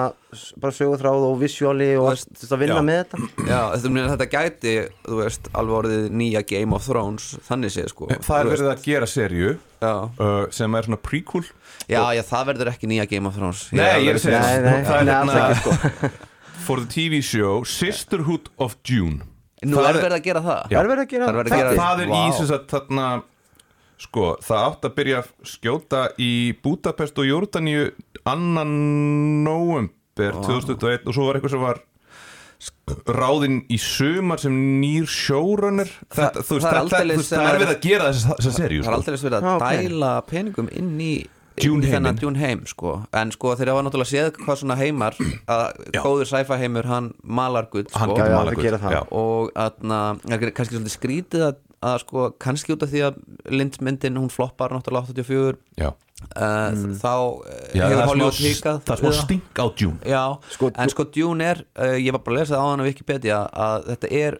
bara 0.61 0.73
sögutráð 0.73 1.25
og 1.27 1.35
visuáli 1.41 1.89
og 1.99 2.09
veist, 2.09 2.31
veist 2.35 2.55
að 2.55 2.63
vinna 2.63 2.79
já. 2.79 2.85
með 2.87 2.99
þetta. 3.01 3.19
Já, 3.47 3.59
þetta, 3.73 4.05
þetta 4.11 4.27
gæti, 4.33 4.73
þú 5.05 5.19
veist, 5.19 5.49
alveg 5.61 5.77
orðið 5.79 6.07
nýja 6.21 6.43
Game 6.49 6.77
of 6.77 6.87
Thrones, 6.87 7.27
þannig 7.47 7.75
séð 7.75 7.91
sko. 7.93 8.09
Það 8.13 8.39
er 8.39 8.51
verið 8.53 8.71
að 8.73 8.87
gera 8.87 9.09
serju 9.09 9.55
Já, 9.83 9.93
uh, 9.93 10.31
sem 10.55 10.79
er 10.79 10.87
svona 10.87 11.01
prequel. 11.03 11.43
Já, 11.91 12.01
já, 12.15 12.23
það 12.27 12.47
verður 12.51 12.71
ekki 12.73 12.89
nýja 12.91 13.07
Game 13.11 13.29
of 13.29 13.37
Thrones. 13.37 13.65
Nei, 13.75 13.89
ég 14.05 14.13
er 14.13 14.19
að 14.19 14.25
segja 14.25 14.41
Nei, 14.43 14.55
nei, 14.63 14.87
það 14.87 15.01
er 15.01 15.09
nei, 15.09 15.15
alls 15.19 15.35
hérna 15.35 15.49
ekki 15.49 15.61
sko. 15.63 16.11
For 16.63 16.79
the 16.79 16.87
TV 16.87 17.19
show 17.19 17.65
Sisterhood 17.67 18.47
of 18.55 18.77
June 18.87 19.25
Nú 19.67 19.79
Það 19.79 19.89
er 19.89 19.97
verið 19.99 20.15
að 20.15 20.25
gera 20.27 20.41
það. 20.43 20.61
Það 20.69 20.79
er 20.79 20.89
verið 20.91 21.03
að 21.03 21.11
gera 21.13 21.27
Það 21.27 21.37
að 21.39 21.77
það, 21.79 22.01
er 22.03 22.13
í 22.13 22.23
sem 22.37 22.47
sagt 22.49 22.73
þarna 22.73 23.07
sko, 24.01 24.37
það 24.43 24.65
átt 24.67 24.85
að 24.89 24.95
byrja 24.97 25.21
að 25.23 25.31
skjóta 25.53 26.03
í 26.21 26.31
Budapest 26.63 27.19
og 27.21 27.27
Jórdaníu 27.29 27.89
annan 28.25 28.73
november 29.43 30.37
2021 30.43 31.07
og 31.09 31.15
svo 31.15 31.27
var 31.27 31.39
eitthvað 31.39 31.55
sem 31.55 31.63
var 31.63 31.81
ráðinn 33.13 33.61
í 33.71 33.77
sumar 33.81 34.39
sem 34.41 34.53
nýr 34.81 35.07
showrunner 35.09 35.89
þetta, 36.13 36.43
þú 36.45 36.57
veist, 36.57 36.67
það 36.67 37.07
veist, 37.09 37.29
sem 37.29 37.39
það 37.39 37.47
er 37.47 37.53
er- 37.53 37.61
verið 37.63 37.75
að 37.75 37.85
gera 37.87 38.09
þessa, 38.11 38.51
serju 38.57 38.83
Það 38.83 38.83
er 38.83 38.83
sko. 38.83 38.97
aldrei 38.97 39.17
verið 39.23 39.47
að 39.51 39.63
dæla 39.63 40.11
peningum 40.29 40.69
inn 40.71 40.93
í 41.01 41.13
þennan. 41.53 42.17
Dune 42.17 42.39
heim 42.41 42.63
sko. 42.65 42.93
en 43.13 43.31
sko 43.31 43.55
þeir 43.55 43.69
hafa 43.73 43.83
náttúrulega 43.85 44.09
séð 44.09 44.31
hvað 44.39 44.57
svona 44.63 44.77
heimar 44.79 45.17
að 45.47 45.83
góður 45.93 46.29
sci-fi 46.31 46.57
heimur 46.63 46.87
hann 46.89 47.11
malar 47.23 47.67
gutt 47.69 47.91
sko. 47.91 47.99
það 47.99 48.79
það. 48.81 49.11
og 49.11 49.51
það 49.53 50.33
er 50.33 50.51
kannski 50.51 50.77
svolítið 50.79 50.95
skrítið 50.97 51.45
að, 51.49 51.55
að 51.83 51.97
sko, 52.05 52.23
kannski 52.41 52.73
út 52.75 52.85
af 52.85 52.91
því 52.93 53.01
að 53.09 53.19
Lindmyndin 53.59 54.17
hún 54.21 54.31
floppar 54.33 54.71
náttúrulega 54.75 55.11
84 55.13 55.57
Já. 55.81 55.89
uh, 55.89 56.79
þá 57.01 57.11
uh, 57.11 57.43
Já, 57.75 57.83
hefur 57.91 58.09
Hollywood 58.13 58.39
hikað. 58.39 58.79
það 58.87 58.95
er 58.95 59.01
smá 59.03 59.11
stink 59.19 59.61
á 59.61 59.65
Dune. 59.81 59.99
Já, 60.07 60.23
Sko, 60.55 60.71
en 60.75 60.93
sko 60.93 61.05
Dune 61.15 61.49
er 61.51 61.63
uh, 61.75 61.93
ég 61.99 62.15
var 62.15 62.23
bara 62.23 62.35
að 62.37 62.39
lesa 62.41 62.55
það 62.55 62.63
á 62.63 62.69
hann 62.71 62.83
á 62.83 62.87
Wikipedia 62.87 63.41
að 63.67 63.89
þetta 63.91 64.13
er 64.23 64.39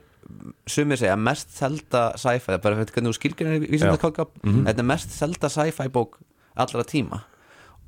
sumir 0.72 0.98
segja 0.98 1.18
mest 1.20 1.52
selda 1.54 2.06
sci-fi, 2.18 2.56
bara 2.64 2.78
fyrir 2.80 2.94
hvernig 2.96 3.12
þú 3.12 3.18
skilgrinir 3.20 3.66
vísindakalka, 3.70 4.26
Mhm. 4.48 4.64
þetta 4.70 4.80
er 4.86 4.90
mest 4.94 5.12
selda 5.14 5.50
sci-fi 5.52 5.90
bók 5.94 6.18
allra 6.56 6.84
tíma. 6.88 7.20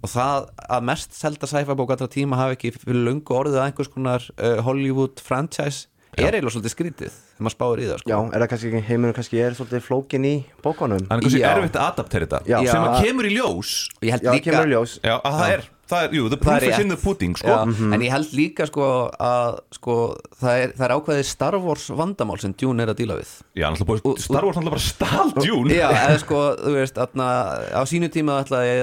Og 0.04 0.12
það 0.12 0.50
að 0.70 0.84
mest 0.86 1.16
selda 1.18 1.48
sci-fi 1.50 1.74
bók 1.80 1.90
allra 1.96 2.08
tíma 2.12 2.38
hafi 2.38 2.58
ekki 2.58 2.74
fyrir 2.84 3.00
löngu 3.08 3.34
orðið 3.40 3.56
að 3.58 3.66
einhvers 3.70 3.90
konar 3.94 4.28
uh, 4.38 4.60
Hollywood 4.68 5.24
franchise 5.24 5.88
er 6.24 6.38
eiginlega 6.38 6.54
svolítið 6.56 6.74
skrítið 6.74 7.14
þegar 7.16 7.46
maður 7.46 7.56
spáir 7.56 7.82
í 7.82 7.88
það 7.90 8.02
sko. 8.02 8.10
Já, 8.12 8.18
er 8.26 8.44
það 8.44 8.50
kannski, 8.54 8.82
heimurinn 8.90 9.16
kannski 9.18 9.42
er 9.44 9.58
svolítið 9.58 9.84
flókin 9.86 10.28
í 10.30 10.34
bókunum? 10.64 11.04
Þannig 11.06 11.16
að 11.16 11.26
kannski 11.26 11.42
Já. 11.42 11.48
erfitt 11.52 11.80
að 11.80 11.88
adaptera 11.92 12.30
þetta 12.30 12.66
sem 12.72 12.86
að 12.86 12.98
kemur 13.06 13.30
í 13.30 13.34
ljós. 13.36 13.74
Og 14.00 14.08
ég 14.08 14.16
held 14.16 14.28
Já, 14.28 14.32
líka 14.36 14.52
kemur 14.52 14.70
í 14.70 14.76
ljós. 14.76 14.96
Já, 15.04 15.16
að 15.20 15.40
það 15.40 15.54
er, 15.56 15.66
það 15.90 16.06
er, 16.08 16.16
jú, 16.18 16.28
the 16.34 16.40
proof 16.42 16.56
er 16.58 16.68
is 16.70 16.80
in 16.84 16.92
the 16.94 16.98
pudding 17.00 17.36
sko. 17.38 17.52
Já, 17.52 17.92
en 17.96 18.06
ég 18.06 18.14
held 18.14 18.34
líka 18.38 18.68
sko 18.70 18.88
að 19.22 19.60
sko, 19.78 19.98
það, 20.40 20.62
er, 20.64 20.74
það 20.78 20.86
er 20.88 20.96
ákveðið 20.98 21.30
Star 21.30 21.58
Wars 21.62 21.88
vandamál 21.96 22.40
sem 22.42 22.56
Dune 22.58 22.86
er 22.86 22.94
að 22.94 23.00
díla 23.04 23.20
við. 23.20 23.34
Já, 23.60 23.68
búið, 23.86 24.04
Star 24.24 24.48
Wars 24.48 24.60
náttúrulega 24.60 24.76
bara 24.76 24.86
stál 24.86 25.34
Dune. 25.38 25.76
Já, 25.78 25.88
eða 26.06 26.20
sko, 26.24 26.42
þú 26.62 26.76
veist, 26.80 27.02
atna, 27.06 27.30
á 27.76 27.82
sínu 27.90 28.12
tíma 28.14 28.40
ætlaði 28.44 28.76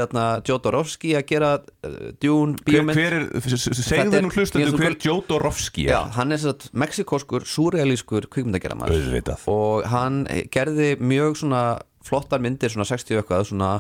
Jodorowsky 0.49 1.15
að 1.19 1.27
gera 1.33 1.53
uh, 1.59 1.99
Dune 2.23 2.59
hver, 2.61 2.67
bíómynd 2.69 2.99
hver 2.99 3.17
er, 3.19 3.29
segðu 3.53 4.11
þið 4.13 4.19
er- 4.19 4.27
nú 4.27 4.33
er 4.33 4.73
svo 4.73 4.83
hver 4.83 4.99
Joe 5.03 5.23
Dorofsky 5.29 5.87
Já, 5.89 5.99
er 6.03 6.17
hann 6.17 6.35
er 6.35 6.43
satt 6.43 6.69
mexikoskur, 6.77 7.47
súrealískur 7.49 8.29
kvikmyndagerðamæður 8.33 8.99
Auðvitað. 8.99 9.47
og 9.53 9.89
hann 9.93 10.23
gerði 10.55 10.95
mjög 11.03 11.41
svona 11.43 11.63
flottar 12.07 12.41
myndir, 12.43 12.73
svona 12.73 12.87
60 12.89 13.21
eitthvað 13.21 13.45
svona 13.51 13.71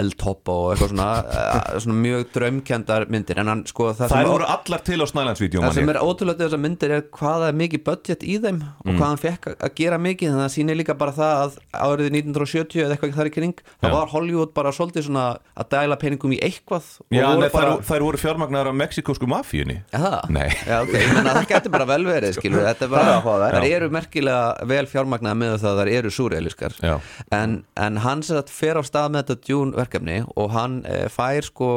L-top 0.00 0.48
og 0.52 0.72
eitthvað 0.74 0.92
svona, 0.92 1.08
eh, 1.38 1.78
svona 1.84 1.98
mjög 2.02 2.26
draumkjandar 2.34 3.06
myndir 3.12 3.40
en 3.42 3.50
hann 3.52 3.64
sko 3.68 3.90
það 3.98 4.12
Það 4.14 4.30
voru 4.32 4.48
allar 4.54 4.84
til 4.86 4.98
á 5.00 5.06
Snælandsvídeó 5.10 5.62
það 5.64 5.76
sem 5.78 5.92
er 5.94 6.00
ótrúlega 6.02 6.44
þessar 6.46 6.62
myndir 6.64 6.94
er 6.98 7.04
hvað 7.14 7.38
það 7.44 7.48
er 7.52 7.58
mikið 7.62 7.84
budget 7.88 8.26
í 8.26 8.38
þeim 8.42 8.60
og 8.66 8.86
Mm. 8.88 8.96
hvað 8.98 9.08
hann 9.08 9.20
fekk 9.20 9.46
að 9.58 9.72
gera 9.76 9.98
mikið 10.00 10.30
þannig 10.30 10.40
að 10.40 10.46
það 10.48 10.54
sýnir 10.56 10.76
líka 10.78 10.94
bara 10.98 11.12
það 11.12 11.32
að 11.42 11.56
árið 11.88 12.06
1970 12.18 12.82
eða 12.84 12.94
eitthvað 12.96 13.16
þar 13.18 13.28
í 13.28 13.32
kring 13.34 13.58
það 13.82 13.92
var 13.94 14.08
Hollywood 14.12 14.52
bara 14.56 14.72
svolítið 14.72 15.04
svona 15.08 15.24
að 15.60 15.68
dæla 15.74 15.98
peningum 16.00 16.32
í 16.32 16.38
eitthvað 16.42 16.86
og 17.02 17.12
Já, 17.18 17.26
voru 17.28 17.42
nei, 17.42 17.50
bara 17.52 17.72
þær, 17.76 17.84
þær 17.90 18.04
voru 18.06 18.20
fjármagnar 18.22 18.70
af 18.70 18.76
mexikósku 18.80 19.28
mafíunni? 19.28 19.76
Nei. 20.32 20.48
Já, 20.66 20.78
ok, 20.86 20.94
menna 21.14 21.34
það 21.36 21.48
getur 21.52 21.74
bara 21.76 21.88
vel 21.92 22.00
verið, 22.08 22.34
skilur 22.38 22.64
Þetta 22.68 22.86
er 22.88 22.92
bara, 22.94 23.04
er 23.12 23.20
áhugavert. 23.20 23.58
það 23.58 23.76
eru 23.78 23.90
merkilega 23.98 24.66
vel 24.72 24.86
fjármagnaða 24.88 25.38
með 25.42 25.54
það 25.58 25.68
að 25.74 25.78
það 25.82 25.92
eru 25.98 26.14
súrealiskar 26.18 26.78
Já. 26.82 26.94
en, 27.38 27.58
en 27.78 28.00
hann 28.04 28.22
sér 28.26 28.40
að 28.42 28.50
fer 28.52 28.78
á 28.78 28.82
stað 28.86 29.12
með 29.14 29.24
þetta 29.28 29.46
Dune 29.48 29.76
verkefni 29.78 30.18
og 30.36 30.50
hann 30.54 30.80
e, 30.88 31.04
fær 31.12 31.46
sko 31.46 31.70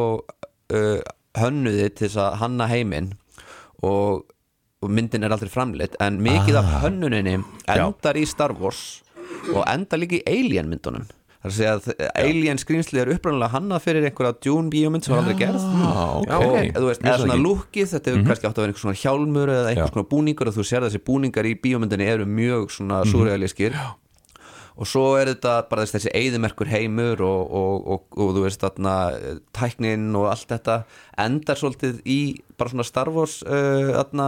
uh, 0.73 0.99
hönnuði 1.37 1.87
til 1.93 2.07
þess 2.09 2.17
að 2.25 2.37
hanna 2.41 2.67
heiminn 2.71 3.13
og, 3.85 4.25
og 4.81 4.89
myndin 4.91 5.23
er 5.27 5.33
aldrei 5.35 5.51
framleitt 5.53 5.95
en 6.03 6.19
mikið 6.25 6.59
af 6.61 6.73
hönnuninni 6.83 7.37
endar 7.71 8.17
í 8.19 8.25
Star 8.29 8.53
Wars 8.59 9.01
og 9.55 9.63
endar 9.71 10.01
líka 10.01 10.19
í 10.19 10.23
Alien 10.27 10.67
myndunum. 10.69 11.05
Það 11.41 11.55
er 11.65 11.71
að 11.71 11.85
Alien 12.21 12.59
skrýmsli 12.61 12.99
er 13.01 13.09
uppræðanlega 13.15 13.55
hannað 13.55 13.79
fyrir 13.87 14.03
einhverja 14.05 14.35
Dune 14.45 14.69
bíómynd 14.69 15.07
sem 15.07 15.15
var 15.15 15.23
aldrei 15.23 15.39
gerð. 15.39 15.63
Já, 16.27 16.35
ok. 16.37 16.59
Og 16.77 16.85
veist, 16.85 17.01
eða 17.01 17.15
svo 17.17 17.23
svona 17.25 17.37
lukkið 17.41 17.87
þetta 17.95 18.11
hefur 18.11 18.27
kannski 18.27 18.45
átt 18.51 18.59
að 18.59 18.61
vera 18.61 18.73
einhver 18.75 18.83
svona 18.83 18.99
hjálmur 19.01 19.53
eða 19.55 19.71
einhver 19.71 19.87
Já. 19.87 19.93
svona 19.95 20.09
búningur 20.11 20.51
og 20.51 20.57
þú 20.59 20.65
sér 20.69 20.85
þessi 20.85 21.01
búningar 21.07 21.49
í 21.49 21.55
bíómyndinni 21.63 22.09
eru 22.13 22.27
mjög 22.29 22.69
svona 22.75 22.99
Mhm. 23.01 23.09
súrealískir 23.15 23.79
og 24.77 24.87
svo 24.87 25.05
er 25.19 25.33
þetta 25.33 25.57
bara 25.69 25.83
þessi, 25.85 25.97
þessi 25.97 26.13
eyðimerkur 26.21 26.71
heimur 26.71 27.21
og, 27.25 27.51
og, 27.59 27.91
og, 27.95 28.17
og 28.17 28.33
þú 28.37 28.45
veist 28.45 28.63
þarna 28.63 28.95
eh, 29.17 29.37
tæknin 29.55 30.09
og 30.17 30.29
allt 30.31 30.49
þetta 30.53 30.81
endar 31.21 31.59
svolítið 31.59 32.01
í 32.07 32.21
bara 32.57 32.73
svona 32.73 32.87
Star 32.87 33.11
Wars 33.13 33.39
uh, 33.43 33.91
þarna 33.97 34.27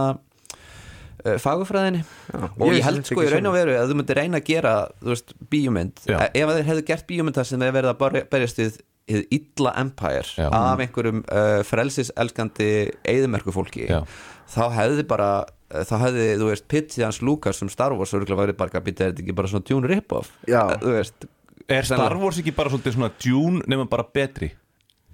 uh, 1.24 1.36
fagufræðinni 1.42 2.02
og 2.34 2.66
ég 2.68 2.80
ég 2.80 2.88
held 2.88 3.08
sko 3.08 3.24
í 3.24 3.30
raun 3.32 3.50
og 3.50 3.56
veru 3.56 3.76
að 3.78 3.92
þú 3.92 4.00
myndir 4.00 4.20
reyna 4.20 4.40
að 4.42 4.50
gera 4.50 4.74
þú 5.00 5.12
veist, 5.14 5.36
bíómynd 5.52 6.04
Já. 6.10 6.18
ef 6.28 6.56
þeir 6.56 6.68
hefðu 6.72 6.88
gert 6.90 7.08
bíómynd 7.10 7.38
þar 7.40 7.50
sem 7.50 7.64
þeir 7.64 7.78
verið 7.78 7.94
að 7.94 8.20
berjast 8.34 8.60
við 8.60 8.82
illa 9.04 9.74
empire 9.80 10.28
Já. 10.36 10.48
af 10.48 10.80
einhverjum 10.80 11.24
uh, 11.28 11.60
frelsiselskandi 11.68 12.70
eyðimerkufólki 13.04 13.88
Já. 13.90 14.00
þá 14.48 14.64
hefði 14.78 15.04
bara 15.08 15.30
uh, 15.74 15.84
þá 15.84 15.94
hefði, 16.06 16.26
þú 16.40 16.50
veist, 16.52 16.66
Pitti 16.70 17.04
hans 17.04 17.20
Lucas 17.26 17.60
sem 17.60 17.70
Star 17.72 17.92
Wars 17.98 18.14
örgulega 18.16 18.46
verið 18.46 18.60
bara, 18.62 18.84
býtti, 18.84 19.04
er 19.04 19.12
þetta 19.12 19.24
ekki 19.26 19.38
bara 19.42 19.50
svona 19.52 19.66
tune 19.68 19.90
rip-off 19.90 20.32
Já. 20.48 20.62
Þú 20.80 20.98
veist, 20.98 21.30
Er 21.68 21.86
Star 21.88 22.16
Wars 22.20 22.38
ekki 22.42 22.52
bara 22.54 22.70
svona 22.74 23.10
Dune 23.20 23.64
nema 23.70 23.88
bara 23.90 24.04
betri? 24.04 24.54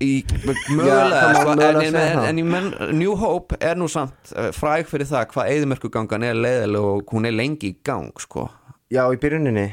í, 0.00 0.10
mögulega, 0.72 1.08
það 1.12 1.34
sko, 1.36 1.52
en, 1.52 1.60
en, 1.60 1.80
en, 1.82 1.98
það. 1.98 2.26
en, 2.30 2.40
ég 2.40 2.48
menn, 2.48 2.70
New 2.96 3.16
Hope 3.20 3.58
er 3.60 3.76
nú 3.76 3.88
samt 3.92 4.32
uh, 4.32 4.48
fræg 4.56 4.88
fyrir 4.88 5.08
það 5.10 5.28
hvað 5.34 5.52
eyðimerkugangan 5.54 6.24
er 6.30 6.40
leiðileg 6.40 6.88
og 6.92 7.12
hún 7.14 7.28
er 7.28 7.36
lengi 7.36 7.74
í 7.74 7.76
gang, 7.84 8.08
sko 8.22 8.48
Já, 8.90 9.04
í 9.12 9.20
byrjuninni 9.22 9.68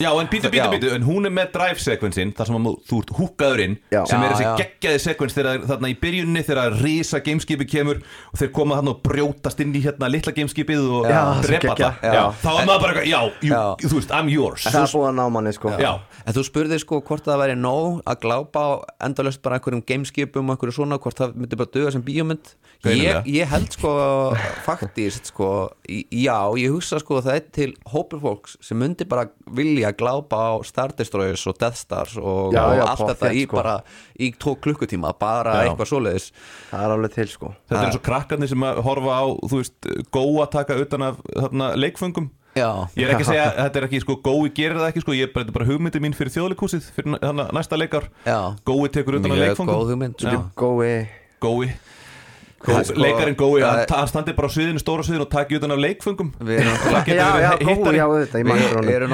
Já, 0.00 0.08
en 0.16 0.28
býtu, 0.32 0.48
býtu, 0.48 0.68
býtu, 0.72 0.90
en 0.96 1.02
hún 1.04 1.28
er 1.28 1.32
með 1.34 1.50
drive 1.52 1.82
sekvensin 1.82 2.30
þar 2.36 2.48
sem 2.48 2.68
þú 2.88 3.00
ert 3.02 3.10
húkaður 3.18 3.60
inn 3.66 3.74
Já. 3.92 4.00
sem 4.08 4.22
er 4.24 4.32
þessi 4.32 4.46
geggjaði 4.62 5.02
sekvens 5.04 5.36
þegar 5.36 5.66
þarna 5.68 5.90
í 5.92 5.96
byrjunni 6.00 6.42
þegar 6.48 6.76
risa 6.80 7.20
gameskipi 7.26 7.66
kemur 7.68 8.00
og 8.32 8.40
þeir 8.40 8.52
koma 8.56 8.78
þarna 8.78 8.94
og 8.94 9.02
brjótast 9.04 9.60
inn 9.60 9.74
í 9.76 9.82
hérna 9.84 10.08
litla 10.08 10.32
gameskipið 10.36 10.86
og 10.98 11.08
drepa 11.44 11.76
það. 11.76 12.00
Þá 12.40 12.50
er 12.54 12.66
maður 12.70 12.82
bara, 12.86 13.04
já, 13.04 13.20
you, 13.44 13.60
þú 13.84 13.94
veist, 14.00 14.14
I'm 14.16 14.32
yours. 14.32 14.64
Það 14.70 14.80
er 14.86 14.92
búið 14.96 15.08
að 15.10 15.16
ná 15.20 15.24
manni 15.36 15.52
sko. 15.56 15.74
Já, 15.76 15.92
En 16.26 16.34
þú 16.36 16.42
spurði 16.46 16.78
sko 16.82 17.00
hvort 17.02 17.24
það 17.26 17.40
væri 17.42 17.56
nóg 17.58 18.02
að 18.06 18.20
glápa 18.22 18.60
á 18.62 18.70
endalöst 19.08 19.42
bara 19.42 19.58
einhverjum 19.58 19.82
gameskipum 19.86 20.48
og 20.50 20.54
einhverju 20.56 20.76
svona, 20.76 20.98
hvort 21.02 21.18
það 21.18 21.32
myndi 21.40 21.58
bara 21.58 21.72
döga 21.74 21.92
sem 21.96 22.02
bíómynd 22.06 22.52
Greinilega. 22.82 23.20
ég, 23.26 23.34
ég 23.42 23.46
held 23.50 23.70
sko 23.76 23.90
faktist 24.66 25.28
sko 25.30 25.48
í- 25.86 26.04
já, 26.24 26.34
ég 26.58 26.72
hugsa 26.74 26.98
sko 27.02 27.20
að 27.20 27.28
það 27.28 27.38
er 27.38 27.44
til 27.54 27.68
hópur 27.92 28.22
fólks 28.22 28.56
sem 28.64 28.78
myndi 28.80 29.06
bara 29.08 29.28
vilja 29.54 29.92
glápa 29.94 30.40
á 30.50 30.52
Star 30.66 30.94
Destroyers 30.98 31.44
og 31.50 31.58
Death 31.62 31.78
Stars 31.78 32.16
og, 32.18 32.52
Já, 32.54 32.64
og 32.66 32.76
já, 32.80 32.84
allt 32.90 33.04
þetta 33.12 33.32
í 33.38 33.44
sko. 33.46 33.56
bara 33.60 33.76
í 34.18 34.32
tvo 34.34 34.56
klukkutíma, 34.62 35.14
bara 35.18 35.54
Já. 35.60 35.70
eitthvað 35.70 35.90
svoleiðis 35.92 36.28
Það 36.72 36.84
er 36.88 36.94
alveg 36.96 37.14
til 37.20 37.28
sko 37.30 37.52
þetta 37.54 37.80
er 37.80 37.86
eins 37.88 37.98
og 38.00 38.06
krakkarnir 38.10 38.50
sem 38.50 38.66
að 38.66 38.82
horfa 38.86 39.18
á, 39.18 39.24
þú 39.46 39.62
veist, 39.62 39.90
góa 40.14 40.46
taka 40.50 40.78
utan 40.82 41.06
af 41.12 41.22
þarna 41.30 41.72
leikföngum 41.78 42.30
Já, 42.52 42.68
Ég 42.98 43.06
er 43.06 43.14
ekki 43.14 43.24
að 43.24 43.30
segja, 43.30 43.44
þetta 43.62 43.78
er 43.80 43.84
ekki, 43.88 44.00
sko, 44.04 44.16
gói 44.20 44.50
gerir 44.52 44.76
það 44.76 44.90
ekki, 44.90 45.02
sko, 45.06 45.14
ég 45.16 45.24
er 45.28 45.30
bara, 45.32 45.46
þetta 45.46 45.54
er 45.54 45.56
bara 45.56 45.68
hugmyndi 45.70 46.00
mín 46.04 46.12
fyrir 46.18 46.32
þjóðleikúsið, 46.34 46.90
fyrir 46.98 47.14
næ- 47.14 47.48
næsta 47.56 47.78
leikar 47.80 48.10
já. 48.28 48.36
Gói 48.68 48.90
tekur 48.92 49.16
utan 49.20 49.32
Já. 50.28 50.36
sko. 50.36 50.76
Gói. 50.76 50.92
Gói. 51.40 51.70
Er 52.62 52.84
sko- 52.86 53.00
Leikarinn 53.02 53.34
Gói, 53.40 53.62
hann, 53.64 53.80
er- 53.80 53.88
ta- 53.90 53.96
hann 54.02 54.06
standi 54.12 54.34
bara 54.38 54.46
á 54.46 54.54
sviðinu, 54.54 54.78
stóra 54.84 55.02
sviðinu 55.02 55.24
og 55.24 55.30
taki 55.32 55.56
utan 55.58 55.72
af 55.74 55.80
leikföngum. 55.82 56.28
Við 56.44 56.60
erum 56.60 56.76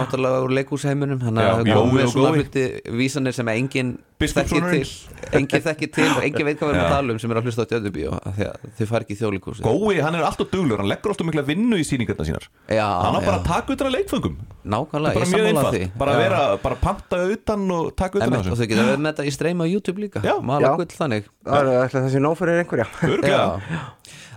náttúrulega 0.03 0.43
Gói, 0.43 0.43
úr 0.45 0.53
leikúsheiminum 0.59 1.23
þannig 1.23 1.47
að 1.47 1.63
það 1.63 1.79
komið 1.79 2.05
og 2.05 2.13
svona 2.13 2.29
Gói. 2.35 2.43
hluti 2.43 2.67
vísanir 2.99 3.33
sem 3.39 3.49
engin 3.55 3.95
engin 4.19 5.63
þekkir 5.63 5.91
til. 5.95 6.07
Og 6.11 6.25
engin 6.27 6.47
veit 6.49 6.59
hvað 6.59 6.71
við 6.71 6.75
erum 6.75 6.85
að 6.85 6.93
tala 6.95 7.15
um 7.15 7.21
sem 7.23 7.33
er 7.35 7.39
að 7.41 7.49
hlusta 7.49 7.63
á 7.63 7.69
að 7.69 8.57
þau 8.79 8.87
fari 8.91 9.07
ekki 9.07 9.15
í 9.15 9.19
þjóðleikúsi 9.21 9.65
Gói, 9.67 10.01
hann 10.03 10.19
er 10.19 10.27
alltaf 10.27 10.51
duglur, 10.51 10.81
hann 10.83 10.91
leggur 10.91 11.13
alltaf 11.15 11.29
mikla 11.29 11.45
vinnu 11.47 11.79
í 11.79 11.87
sýningarna 11.87 12.27
sínar. 12.27 12.49
Já, 12.67 12.87
Hann 13.05 13.19
á 13.19 13.21
bara 13.23 13.39
að 13.39 13.47
taka 13.49 13.77
utan 13.77 13.91
af 13.91 13.95
leikföngum. 13.95 14.37
Nákvæmlega, 14.75 15.23
ég 15.23 15.33
sammála 15.33 15.75
því. 15.77 15.83
Bara 16.03 16.17
vera, 16.19 16.43
bara 16.63 16.81
panta 16.83 17.21
utan 17.35 17.67
og 17.79 17.93
taka 17.99 18.21
utan 18.23 18.39
og 18.41 18.59
þau 18.59 18.67
geta 18.67 18.89
verið 18.91 19.05
með 19.05 19.13
þetta 19.13 19.29
í 19.29 19.35
streyma 19.39 19.67
á 19.67 19.69
YouTube 19.71 20.03
líka. 20.03 20.25
Já. 20.27 20.35
maður 20.43 20.67
Já. 20.67 20.71
á 20.75 20.79
gull 20.83 20.99
þannig. 20.99 21.31
Það 21.49 21.73
er 21.77 21.95
þessi 21.99 22.25
nóg 22.25 22.39
fyrir 22.41 22.65
einhverja. 22.65 22.89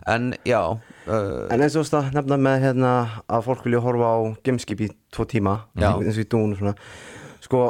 En 0.10 0.32
já 0.46 0.62
uh, 0.66 1.48
En 1.54 1.62
eins 1.62 1.76
og 1.76 1.84
þú 1.84 1.84
veist 1.84 1.98
að 2.00 2.16
nefna 2.18 2.38
með 2.42 2.64
hérna 2.66 2.92
að 3.30 3.44
fólk 3.46 3.66
vilja 3.68 3.82
horfa 3.86 4.08
á 4.10 4.20
gameskip 4.46 4.82
í 4.82 4.88
tvo 5.14 5.28
tíma 5.30 5.54
Já. 5.78 5.92
eins 5.94 6.18
og 6.18 6.24
í 6.24 6.30
dún 6.32 6.56
sko, 7.42 7.66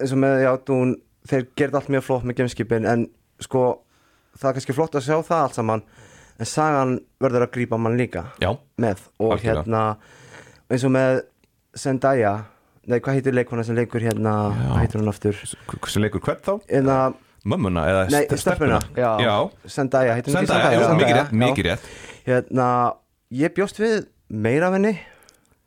eins 0.00 0.14
og 0.14 0.22
með 0.24 0.44
já, 0.46 0.50
dún 0.64 0.94
þeir 1.28 1.46
gerði 1.56 1.78
allt 1.80 1.92
mjög 1.94 2.04
flott 2.08 2.24
með 2.28 2.36
gameskipin 2.40 2.86
en 2.90 3.06
sko, 3.42 3.62
það 4.38 4.48
er 4.50 4.56
kannski 4.58 4.76
flott 4.76 4.98
að 4.98 5.06
sjá 5.08 5.16
það 5.24 5.44
allt 5.46 5.58
saman 5.60 5.82
en 6.42 6.48
sagan 6.50 6.96
verður 7.22 7.46
að 7.46 7.52
grípa 7.54 7.78
mann 7.78 7.96
líka 7.98 8.26
já, 8.42 8.50
með 8.82 9.04
og 9.22 9.36
Algjörlega. 9.36 9.62
hérna 9.62 9.84
eins 10.74 10.84
og 10.88 10.92
með 10.96 11.20
Zendaya 11.74 12.32
nei, 12.86 12.98
hvað 13.00 13.16
heitir 13.18 13.34
leikona 13.34 13.64
sem 13.66 13.76
leikur 13.78 14.02
hérna 14.04 14.32
hvað 14.54 14.80
heitir 14.82 15.00
hún 15.00 15.10
aftur? 15.12 15.38
Sem 15.90 16.02
leikur 16.04 16.20
hvert 16.26 16.42
þá? 16.46 16.52
hérna, 16.70 16.98
Mömmuna 17.44 17.82
eða 17.90 18.02
nei, 18.12 18.22
st- 18.24 18.38
stelpuna? 18.40 18.78
já, 18.96 19.08
Já, 19.20 19.34
Zendaya, 19.68 20.14
heitir 20.16 20.32
ekki 20.34 20.46
senda, 20.48 20.70
já, 20.72 20.80
Zendaya? 20.80 20.94
mikið 21.00 21.16
rétt, 21.18 21.32
mikið 21.42 21.66
rétt. 21.68 21.88
Hérna, 22.24 22.68
ég 23.36 23.52
bjóst 23.56 23.80
við 23.82 24.06
meira 24.32 24.70
af 24.70 24.76
henni. 24.78 24.94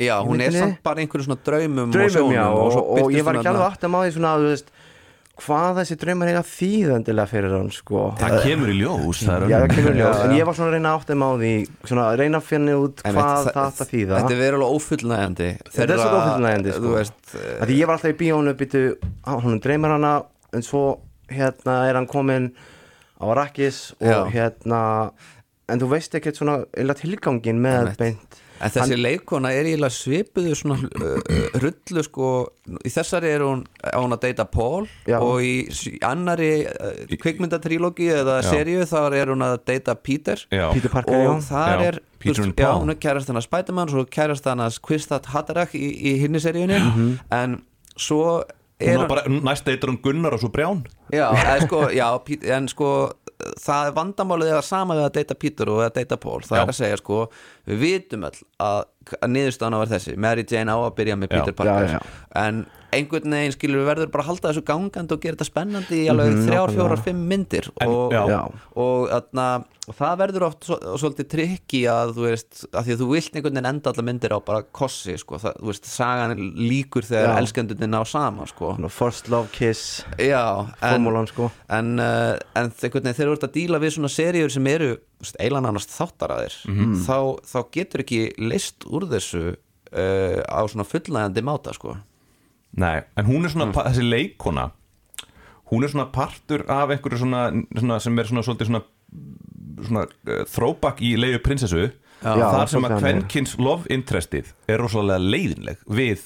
Já, 0.01 0.15
hún 0.25 0.41
er 0.41 0.53
samt 0.55 0.79
bara 0.85 1.01
einhverjum 1.03 1.27
svona 1.27 1.41
draumum, 1.45 1.89
og 1.89 1.93
draumum 1.93 2.13
sjónum 2.15 2.33
já 2.33 2.45
og, 2.49 2.71
svo 2.73 2.81
og, 2.81 2.97
birtist 2.97 3.17
ég 3.19 3.27
var 3.27 3.37
ekki 3.39 3.51
alveg 3.51 3.67
aftur 3.67 3.93
að 3.93 4.07
því 4.07 4.15
svona 4.17 4.31
að 4.33 4.41
þú 4.45 4.49
veist 4.55 4.71
hvað 5.38 5.78
þessi 5.82 5.95
draumar 6.02 6.30
eiga 6.32 6.41
þýðandilega 6.50 7.30
fyrir 7.30 7.52
hann 7.54 7.67
sko. 7.76 8.04
Það 8.17 8.38
kemur 8.43 8.71
í 8.73 8.78
ljós 8.80 9.19
það 9.28 9.43
Já, 9.52 9.58
það 9.62 9.73
kemur 9.76 9.97
ljós, 10.00 10.15
Já, 10.17 10.23
en 10.26 10.34
ég 10.38 10.47
var 10.50 10.58
svona 10.58 10.69
að 10.71 10.76
reyna 10.78 10.93
áttum 10.97 11.26
á 11.26 11.30
því 11.38 11.52
svona 11.91 12.06
að 12.08 12.17
reyna 12.23 12.39
að 12.41 12.47
finna 12.47 12.78
út 12.82 13.04
hvað 13.06 13.19
þa- 13.19 13.54
það 13.54 13.62
átt 13.67 13.82
að 13.86 13.91
þýða. 13.91 14.17
Þetta 14.17 14.34
er 14.34 14.41
verið 14.41 14.58
alveg 14.58 14.78
ófullnægjandi. 14.78 15.50
Þetta 15.78 15.93
er 15.93 16.02
svo 16.02 16.17
ófullnægjandi, 16.21 16.73
sko. 16.80 16.95
Veist, 16.97 17.13
Því 17.67 17.78
ég 17.78 17.86
var 17.91 17.95
alltaf 18.00 18.13
í 18.15 18.17
bíónu 18.23 18.56
býtu, 18.58 18.84
hún 19.45 19.62
dreymar 19.62 19.91
hana 19.97 20.13
en 20.54 20.62
svo 20.65 20.84
hérna 21.30 21.78
er 21.89 21.93
hann 22.00 22.08
kominn 22.08 22.52
á 23.21 23.26
Arrakis 23.30 23.93
og 24.02 24.08
Já. 24.08 24.19
hérna 24.34 25.12
en 25.69 25.80
þú 25.80 25.89
veist 25.91 26.13
ekkert 26.15 26.38
svona 26.39 26.63
tilgangin 26.95 27.60
með 27.62 27.93
beint 27.97 28.41
En 28.61 28.71
þessi 28.73 28.95
leikona 28.97 29.51
er 29.53 29.67
eiginlega 29.69 29.93
svipuðu 29.93 30.55
svona 30.57 30.77
uh, 30.81 31.59
rullu 31.61 32.03
sko 32.05 32.29
í 32.83 32.89
þessari 32.91 33.29
er 33.35 33.43
hún 33.45 33.61
á 33.85 33.97
hún 34.01 34.15
að 34.15 34.23
deyta 34.25 34.45
Paul 34.49 34.87
Já. 35.07 35.19
og 35.21 35.41
í 35.45 35.99
annari 36.05 36.51
uh, 36.65 37.15
kvikmyndatrílógi 37.21 38.09
eða 38.15 38.39
Já. 38.41 38.49
seríu 38.49 38.85
þar 38.89 39.15
er 39.19 39.31
hún 39.33 39.45
að 39.45 39.57
deyta 39.69 39.95
Peter 39.95 40.41
Já. 40.51 40.67
Peter 40.73 40.89
Parker, 40.93 41.15
og 41.15 41.25
já 41.41 41.47
þar 41.51 41.83
Já, 41.83 41.87
er 41.91 41.99
Paul. 42.57 42.81
hún 42.81 42.89
er 42.95 42.99
kærast 42.99 43.29
hann 43.29 43.37
að 43.39 43.45
Spiderman 43.47 43.91
svo 43.93 44.05
kærast 44.09 44.49
hann 44.49 44.63
að 44.65 44.79
Quistat 44.81 45.29
Hattarak 45.33 45.75
í, 45.77 45.85
í 46.11 46.15
hinni 46.23 46.41
seríunni 46.43 46.79
Mhm. 46.81 47.19
en 47.31 47.59
svo 47.97 48.43
Hún 48.77 48.91
er 48.93 48.97
var 49.01 49.07
bara, 49.09 49.21
næst 49.41 49.65
eitur 49.71 49.89
hún 49.89 50.01
Gunnar 50.05 50.33
og 50.35 50.41
svo 50.43 50.49
Brján 50.53 50.83
Já, 51.13 51.31
sko, 51.65 51.87
en 51.89 52.67
sko 52.69 52.89
það 53.62 53.89
er 53.89 53.95
vandamálið 53.97 54.54
að 54.58 54.65
sama 54.65 54.97
við 54.97 55.08
að 55.08 55.15
deyta 55.19 55.38
Peter 55.38 55.71
og 55.73 55.82
að 55.86 55.95
deyta 56.00 56.19
Paul, 56.21 56.39
það 56.45 56.58
Já. 56.58 56.62
er 56.63 56.71
að 56.73 56.80
segja 56.80 57.00
sko 57.02 57.19
við 57.67 57.82
vitum 57.84 58.28
öll 58.30 58.38
að, 58.65 58.80
að 59.21 59.31
niðurstaðan 59.35 59.79
var 59.81 59.87
þessi, 59.93 60.17
Mary 60.17 60.45
Jane 60.49 60.71
á 60.73 60.77
að 60.81 60.95
byrja 60.99 61.15
með 61.19 61.29
Já. 61.31 61.37
Peter 61.39 61.53
Parker, 61.53 61.87
Já, 61.87 61.99
já. 61.99 62.25
en 62.47 62.65
einhvern 62.97 63.33
veginn 63.35 63.51
skilur 63.51 63.81
við 63.83 63.89
verður 63.89 64.11
bara 64.13 64.23
að 64.23 64.29
halda 64.31 64.51
þessu 64.53 64.61
gangandi 64.67 65.11
og 65.13 65.21
gera 65.21 65.35
þetta 65.35 65.47
spennandi 65.49 65.97
í 66.05 66.09
alveg 66.11 66.29
Mhm, 66.33 66.45
þrjár, 66.47 66.71
fjórar, 66.77 67.01
fimm 67.03 67.25
myndir 67.27 67.65
En- 67.81 67.89
og, 67.89 68.11
já. 68.15 68.21
Já. 68.31 68.41
og, 68.79 69.09
atna, 69.11 69.47
og 69.89 69.95
það 69.97 70.17
verður 70.21 70.45
oft 70.47 70.63
svo, 70.63 70.77
svolítið 70.95 71.27
trikki 71.33 71.81
að 71.91 72.13
þú 72.15 72.23
veist, 72.29 72.63
að 72.71 72.85
því 72.87 72.95
að 72.95 73.01
þú 73.03 73.09
vilt 73.11 73.35
einhvern 73.35 73.53
veginn 73.59 73.69
enda 73.73 73.91
allar 73.91 74.07
myndir 74.07 74.31
á 74.31 74.39
bara 74.39 74.63
kossi, 74.71 75.17
sko, 75.19 75.35
það, 75.37 75.59
þú 75.59 75.67
veist, 75.73 75.85
sagan 75.85 76.37
líkur 76.55 77.03
þegar 77.03 77.27
Já. 77.35 77.37
elskendunni 77.43 77.87
ná 77.91 78.01
sama, 78.07 78.47
sko 78.47 78.73
Svona 78.77 78.89
First 78.89 79.27
Love 79.29 79.51
Kiss 79.51 80.03
Já, 80.17 80.65
en, 80.81 81.03
Formúlan 81.03 81.27
sko 81.27 81.51
en, 81.69 81.99
uh, 81.99 82.37
en 82.55 82.71
einhvern 82.71 83.03
veginn 83.03 83.19
þegar 83.19 83.33
þú 83.33 83.37
ert 83.37 83.49
að 83.51 83.55
díla 83.59 83.79
við 83.83 83.97
svona 83.99 84.09
seríur 84.15 84.49
sem 84.49 84.65
eru 84.67 84.97
eilan 85.41 85.65
annars 85.65 85.88
þáttaraðir 85.89 86.56
þá, 87.06 87.17
þá 87.47 87.58
getur 87.73 88.03
ekki 88.03 88.19
leist 88.38 88.86
úr 88.89 89.08
þessu 89.10 89.41
uh, 89.56 90.41
á 90.45 90.62
svona 90.69 90.86
fullnægandi 90.86 91.41
máta 91.47 91.73
sko. 91.73 91.95
Nei, 92.77 93.01
en 93.17 93.25
hún 93.25 93.45
er 93.47 93.53
svona, 93.56 93.71
pa- 93.73 93.88
þessi 93.89 94.06
leikona 94.06 94.67
hún 95.71 95.84
er 95.84 95.91
svona 95.91 96.08
partur 96.13 96.63
af 96.71 96.91
einhverju 96.93 97.17
svona, 97.23 97.47
svona 97.75 97.97
sem 98.03 98.19
er 98.21 98.30
svona 98.30 98.43
svolítið 98.45 98.69
svona, 98.69 98.84
svona 99.88 100.03
uh, 100.08 100.43
throwback 100.47 101.01
í 101.03 101.15
leiðu 101.19 101.41
prinsessu. 101.43 101.88
Já, 102.17 102.34
þar 102.34 102.69
sem 102.71 102.86
að 102.88 102.95
kvenkins 103.03 103.51
love 103.62 103.86
interestið 103.93 104.47
er 104.73 104.80
rosalega 104.82 105.19
leiðinleg 105.21 105.82
við 105.86 106.23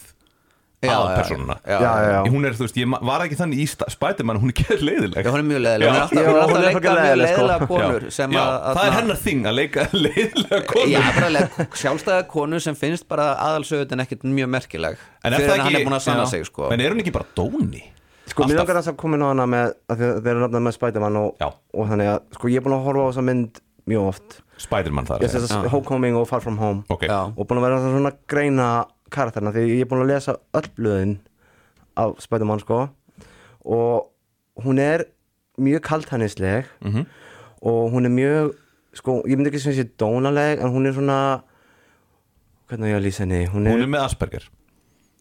Já 0.82 2.24
hún 2.26 2.46
er, 2.48 2.56
þú 2.58 2.66
veist, 2.66 2.78
ég 2.82 2.90
var 3.06 3.22
ekki 3.22 3.38
þannig 3.38 3.60
í 3.62 3.66
Spiderman 3.70 4.40
hún 4.42 4.50
er 4.50 4.56
ekki 4.56 4.78
leiðileg 4.82 5.28
Já, 5.28 5.30
hún 5.30 5.44
er 5.44 5.46
mjög 5.46 5.62
leiðileg, 5.62 5.86
Já. 5.86 5.92
hún 5.92 5.98
er 5.98 6.02
alltaf, 6.02 6.18
Já, 6.18 6.26
hún 6.26 6.34
er 6.34 6.42
alltaf 6.42 6.58
að 6.58 6.66
leika 6.66 6.74
frekar 6.74 6.98
mjög 6.98 7.06
leiðileg, 7.06 7.30
sko. 7.30 7.46
leiðilega 7.46 7.68
konur 7.70 8.02
Já, 8.08 8.14
sem 8.18 8.34
já, 8.34 8.42
að, 8.42 8.66
það 8.80 8.88
er 8.88 8.96
hennar 8.98 9.20
þing 9.22 9.46
að 9.46 9.58
leika 9.60 9.86
leiðilega 10.06 10.62
konur. 10.72 11.72
Sjálfstæða 11.84 12.28
konu 12.34 12.62
sem 12.66 12.80
finnst 12.82 13.08
bara 13.12 13.30
aðalsögutin 13.46 14.06
ekkert 14.06 14.26
mjög 14.26 14.54
merkileg 14.58 15.02
en 15.22 15.36
er 15.36 15.38
fyrir 15.38 15.52
það 15.54 15.66
ekki 15.68 15.82
er 15.82 15.86
búin 15.86 15.98
að 16.00 16.06
sanna 16.08 16.26
já, 16.26 16.32
sig 16.34 16.48
sko. 16.50 16.70
En 16.74 16.82
er 16.82 16.96
hún 16.96 17.04
ekki 17.04 17.14
bara 17.14 17.30
dóni? 17.38 17.84
Sko, 18.32 18.48
mér 18.48 18.62
langar 18.62 18.80
þess 18.80 18.90
að 18.94 18.98
koma 19.02 19.18
inn 19.20 19.26
á 19.26 19.30
hana 19.30 19.46
með 19.50 19.74
að 19.92 20.02
þeir 20.02 20.32
eru 20.34 20.44
nafnað 20.46 20.64
með 20.66 20.76
Spiderman 20.78 21.20
og, 21.20 21.46
og 21.76 21.90
þannig 21.92 22.10
að, 22.16 22.24
sko, 22.38 22.50
ég 22.50 22.62
er 22.62 22.66
búin 22.66 22.78
að 22.78 22.86
horfa 22.88 23.06
á 23.06 23.10
þessa 23.12 23.26
mynd 23.28 23.62
mjög 23.92 24.08
oft. 24.14 24.38
Spiderman 24.62 25.10
þar 25.10 25.26
að 25.26 25.68
Homecoming 25.74 26.18
og 26.20 26.28
Far 26.30 26.44
From 26.46 26.60
Home. 26.62 26.86
Og 26.88 27.44
búin 27.50 27.60
að 27.60 27.66
vera 27.66 27.82
svona 27.84 28.14
að 28.14 28.20
greina 28.32 28.68
karakterna 29.12 29.52
því 29.54 29.66
ég 29.70 29.82
er 29.86 29.90
búin 29.92 30.04
að 30.06 30.12
lesa 30.14 30.38
öll 30.58 30.70
blöðin 30.78 31.18
af 31.98 32.16
Spiderman, 32.24 32.60
sko 32.64 32.90
og 33.66 34.08
hún 34.64 34.80
er 34.80 35.06
mjög 35.60 35.82
kaltænisleg 35.86 36.66
Mhm. 36.82 37.06
og 37.62 37.92
hún 37.94 38.06
er 38.06 38.10
mjög, 38.10 38.54
sko, 38.94 39.22
ég 39.28 39.38
myndi 39.38 39.52
ekki 39.52 39.60
sem 39.62 39.74
sé 39.74 39.84
dónaleg, 40.00 40.60
en 40.64 40.72
hún 40.74 40.88
er 40.88 40.94
svona 40.94 41.42
hvernig 42.70 42.88
á 42.88 42.92
ég 42.96 42.98
að 42.98 43.06
lýsa 43.06 43.20
henni 43.26 43.46
hún 43.52 43.68
er, 43.68 43.74
hún 43.76 43.84
er 43.84 43.92
með 43.92 44.06
Asperger 44.08 44.48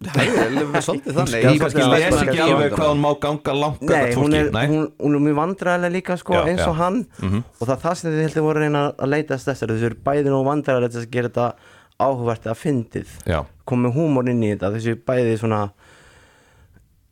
er 0.01 0.81
svolítið 0.81 1.13
þannig 1.13 1.43
les 1.45 1.75
lesmannski 1.75 2.31
ekki 2.31 2.41
alveg 2.47 2.73
hvað 2.73 2.89
hún 2.95 3.01
má 3.03 3.11
ganga 3.21 3.53
langt 3.59 3.83
Nei, 3.85 4.15
hún 4.17 4.33
er, 4.39 4.47
Nei. 4.55 4.67
hún, 4.71 4.87
hún 4.97 5.17
er 5.19 5.25
mjög 5.27 5.37
vandræðileg 5.41 5.93
líka 5.99 6.17
sko, 6.17 6.33
Já, 6.39 6.45
eins 6.49 6.63
og 6.65 6.73
já. 6.77 6.79
hann 6.79 7.07
Mhm. 7.21 7.43
og 7.61 7.69
það 7.69 7.75
er 7.77 7.83
það 7.83 7.95
sem 8.01 8.11
þið 8.13 8.23
heldur 8.25 8.43
voru 8.47 8.57
að 8.59 8.63
reyna 8.65 8.85
að 8.97 9.09
leita 9.13 9.35
þessar 9.37 9.69
þessu 9.75 9.85
eru 9.91 9.99
bæði 10.07 10.25
nú 10.33 10.41
vandræðilegt 10.47 10.97
að 10.97 11.11
gera 11.11 11.29
þetta 11.29 11.55
áhugvært 12.01 12.47
að 12.49 12.57
fyndið 12.63 13.09
Já. 13.27 13.45
Komið 13.71 13.97
húmor 13.97 14.31
inn 14.31 14.45
í 14.45 14.53
þetta 14.55 14.73
þessu 14.77 14.99
bæði 15.07 15.39
svona 15.41 15.65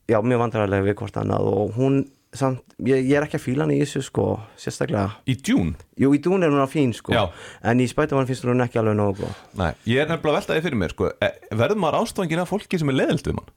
já, 0.08 0.20
mjög 0.20 0.44
vandræðileg 0.44 0.86
við 0.88 0.96
hvort 1.02 1.20
annað 1.20 1.50
og 1.52 1.76
hún 1.78 2.00
samt, 2.36 2.60
ég, 2.84 3.06
ég 3.08 3.16
er 3.16 3.24
ekki 3.24 3.38
að 3.38 3.44
fíla 3.46 3.64
hann 3.64 3.72
í 3.72 3.78
þessu 3.80 4.02
sko, 4.04 4.24
sérstaklega 4.60 5.14
í 5.28 5.36
Dune 5.44 5.78
jú, 6.00 6.10
í 6.12 6.20
dún 6.24 6.44
er 6.44 6.52
hún 6.52 6.60
að 6.60 6.74
fín 6.74 6.92
sko 6.96 7.14
Já. 7.16 7.22
en 7.64 7.80
í 7.80 7.86
Spiderman 7.88 8.28
finnst 8.28 8.44
hún 8.44 8.64
ekki 8.64 8.80
alveg 8.82 8.98
nógu 8.98 9.30
Nei, 9.58 9.72
ég 9.88 10.02
er 10.02 10.10
nefnilega 10.10 10.34
að 10.34 10.38
velta 10.40 10.58
því 10.58 10.66
fyrir 10.66 10.80
mér 10.82 10.94
sko. 10.94 11.08
e, 11.24 11.30
verður 11.56 11.80
maður 11.84 12.02
ástofangin 12.02 12.44
af 12.44 12.52
fólki 12.52 12.80
sem 12.80 12.92
er 12.92 12.98
leðilt 13.00 13.30
við 13.30 13.38
mann 13.38 13.48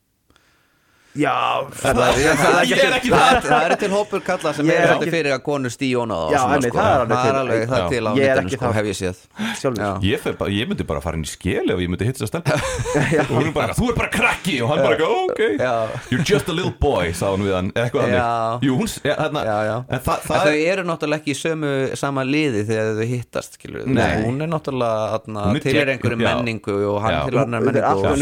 já, 1.11 1.67
það, 1.75 1.97
það, 1.97 2.55
er 2.61 2.69
Ég 2.71 2.81
er 2.85 2.93
ekki 2.95 3.09
það, 3.11 3.31
það. 3.35 3.47
það 3.51 3.65
eru 3.67 3.77
til 3.81 3.89
hópur 3.91 4.21
kalla 4.23 4.53
sem 4.55 4.69
er 4.71 4.77
er 4.85 4.91
ekki- 4.95 5.11
fyrir 5.11 5.33
að 5.35 5.41
konur 5.43 5.73
stíjóna 5.73 6.19
einmitt, 6.31 6.71
sko. 6.71 6.77
það 6.77 6.91
er 6.95 7.01
alveg 7.01 7.11
það 7.11 7.21
til. 7.21 7.31
er 7.31 7.39
alveg 7.41 7.65
það 7.67 7.77
Já. 7.77 7.83
er 7.83 7.89
til 7.91 8.03
á 8.07 8.11
er 8.21 8.41
ekki 8.41 8.55
sko, 8.55 8.65
það. 8.65 8.73
hef 8.77 8.85
ég 8.91 8.97
séð 9.01 9.17
sjálfur 9.61 9.81
Já. 9.81 9.91
ég, 10.11 10.19
fer 10.23 10.33
bara, 10.39 10.49
ég 10.55 10.69
myndi 10.71 10.85
bara 10.87 11.01
fara 11.01 11.17
inn 11.19 11.25
í 11.27 11.31
skeli 11.31 11.73
ef 11.75 11.79
ég 11.83 11.89
myndi 11.91 12.05
hitta 12.07 12.21
þess 12.21 12.27
að 12.27 12.31
stelpa 12.31 12.53
og 13.21 13.33
hún 13.35 13.47
er 13.47 13.55
bara, 13.57 13.73
þú 13.75 13.89
er 13.91 13.95
bara 13.99 14.09
krakki 14.15 14.55
og 14.61 14.69
hann 14.71 14.83
bara, 14.85 15.09
ok, 15.25 15.41
Já. 15.59 15.73
you're 16.11 16.23
just 16.31 16.47
a 16.47 16.53
little 16.55 16.71
boy 16.79 17.11
sá 17.11 17.27
hún 17.33 17.43
við 17.47 17.55
hann, 17.59 17.71
eitthvað 17.75 18.07
Já. 18.07 18.23
þannig 18.23 18.67
Jú, 18.69 18.77
hún, 18.79 18.91
ja, 19.03 19.15
þarna, 19.19 19.43
Já, 19.51 19.57
já. 19.67 19.75
en 19.91 19.99
það, 20.07 20.25
það 20.29 20.47
þau 20.47 20.55
eru 20.71 20.83
náttúrulega 20.91 21.21
ekki 21.21 21.35
í 21.35 21.39
sömu 21.41 21.73
sama 21.99 22.23
liði 22.23 22.63
þegar 22.71 22.95
þau 23.01 23.07
hittast 23.11 23.59
hún 23.61 24.41
er 24.41 24.49
náttúrulega 24.51 25.19
er 25.55 25.59
til 25.65 25.75
er 25.81 25.91
einhverju 25.95 26.19
menningu 26.21 26.77
og 26.93 27.01
hann 27.03 27.29
til 27.29 27.39
annar 27.41 27.61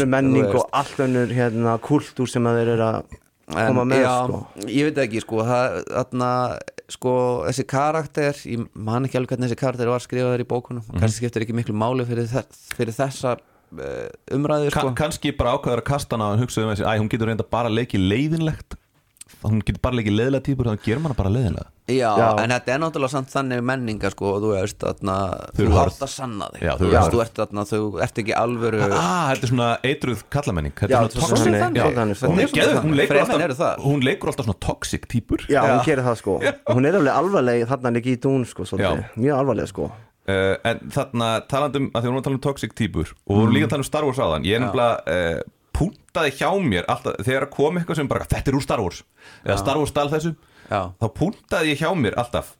er 0.00 0.06
menningu 0.10 0.48
og- 0.50 0.60
og 0.64 0.68
allt 0.80 0.98
önnur 1.06 1.30
hérna, 1.34 1.78
kultúr 1.80 2.28
sem 2.28 2.44
að 2.44 2.58
þeir 2.60 2.68
eru 2.74 2.79
að 2.86 3.18
En, 3.50 3.66
koma 3.72 3.82
með 3.82 4.02
já, 4.04 4.10
sko. 4.28 4.40
ég 4.70 4.84
veit 4.86 4.98
ekki 5.02 5.20
sko, 5.24 5.40
það, 5.42 5.78
atna, 5.98 6.26
sko 6.94 7.12
þessi 7.48 7.64
karakter 7.66 8.36
ég 8.46 8.66
man 8.78 9.08
ekki 9.08 9.18
alveg 9.18 9.32
hvernig 9.32 9.50
þessi 9.50 9.58
karakter 9.58 9.90
var 9.90 10.04
skrifaður 10.04 10.44
í 10.44 10.46
bókunum 10.52 10.84
Mhm. 10.86 11.00
kannski 11.02 11.18
skiptir 11.24 11.42
ekki 11.46 11.56
miklu 11.58 11.74
máli 11.74 12.06
fyrir, 12.06 12.28
þe 12.30 12.44
fyrir 12.78 12.94
þessa 12.94 13.32
uh, 13.36 14.36
umræðu 14.36 14.70
Ka 14.70 14.80
sko. 14.84 14.92
kannski 14.94 15.32
bara 15.36 15.56
ákvæður 15.58 15.82
að 15.82 15.88
kasta 15.90 16.14
hana 16.16 16.30
og 16.36 16.44
hugsaði 16.44 16.68
með 16.70 16.76
þessi, 16.78 16.86
æ, 16.86 16.98
hún 17.02 17.10
getur 17.10 17.26
reynda 17.32 17.46
bara 17.50 17.68
að 17.72 17.78
leiki 17.80 17.98
leiðinlegt 17.98 18.78
hún 19.42 19.60
getur 19.64 19.80
bara 19.82 19.94
að 19.94 20.00
leiki 20.00 20.12
leiðilega 20.14 20.44
típur 20.46 20.68
þannig 20.68 20.82
gerir 20.84 21.00
manna 21.04 21.16
bara 21.18 21.30
leiðinlega. 21.34 21.68
Já, 21.90 22.10
Já. 22.20 22.26
en 22.44 22.52
þetta 22.54 22.72
er 22.74 22.80
náttúrulega 22.84 23.10
samt 23.10 23.30
þannig 23.32 23.62
menninga 23.66 24.10
sko, 24.12 24.28
og 24.36 24.42
þú 24.44 24.50
veist, 24.54 24.84
atna, 24.86 25.14
Þau 25.56 25.62
þú 25.64 25.70
harð. 25.74 25.96
að 26.06 26.10
sanna 26.12 26.48
þig. 26.54 26.60
Já, 26.62 26.72
þú, 26.78 26.90
veist, 26.92 27.14
þú 27.14 27.22
ert, 27.24 27.40
atna, 27.44 27.64
þú 27.70 27.80
ert 28.06 28.20
ekki 28.22 28.34
alvöru 28.38 28.82
Ah, 28.90 29.32
þetta 29.32 29.42
er 29.48 29.50
svona 29.50 29.70
eitruð 29.90 30.22
kallamenning 30.30 30.74
Þetta 30.76 31.00
er 31.00 31.08
svona 31.10 31.30
toxic. 31.30 31.40
þannig, 31.40 31.60
þannig 31.64 31.80
já, 31.80 31.88
þannig, 31.98 32.20
sko. 32.20 32.30
Hún 32.84 32.94
leikur 33.00 33.18
alltaf 33.24 33.56
það. 33.58 33.82
Hún 33.88 34.04
leikur 34.06 34.30
alltaf 34.30 34.46
svona 34.46 34.60
toxic 34.68 35.08
típur. 35.10 35.46
Já, 35.48 35.58
Já. 35.64 35.72
hún 35.74 35.84
gerir 35.88 36.04
það 36.06 36.16
sko. 36.22 36.38
Hún 36.70 36.86
er 36.86 37.00
alveg 37.00 37.14
alvarleg 37.16 37.66
þarna 37.72 37.90
líka 37.96 38.14
í 38.14 38.16
dún 38.22 38.46
sko. 38.46 38.68
Mjög 38.70 39.34
alvarleg 39.40 39.66
sko. 39.72 39.90
Uh, 40.30 40.54
En 40.62 40.78
þarna 40.94 41.28
talandum, 41.48 41.88
að 41.90 42.04
því 42.04 42.06
hún 42.06 42.14
var 42.14 42.20
að 42.20 42.26
tala 42.28 42.36
um 42.36 42.42
toxic 42.44 42.74
típur 42.76 43.08
Og 43.26 43.34
vorum 43.40 43.54
líka 43.56 43.66
að 43.66 43.70
tala 43.72 43.80
um 43.82 43.88
Star 43.88 44.04
Wars 44.04 44.18
áðan 44.20 44.44
Ég 44.46 44.60
er 44.60 44.60
nefnilega 44.62 45.40
puntaði 46.10 46.32
hjá 46.38 46.50
mér 46.62 46.86
alltaf, 46.90 47.18
Þegar 47.24 47.46
kom 47.54 47.78
eitthvað 47.78 47.96
sem 48.00 48.08
bara, 48.10 48.26
þetta 48.26 48.50
er 48.50 48.56
úr 48.58 48.64
Star 48.64 48.80
Wars 48.82 49.02
Eða 49.44 49.58
Star 49.62 49.78
Wars 49.78 49.90
stál 49.94 50.08
þessu 50.10 50.32
Já. 50.70 50.80
Þá 51.00 51.06
puntaði 51.14 51.72
ég 51.72 51.82
hjá 51.82 51.90
mér 51.98 52.16
alltaf 52.18 52.54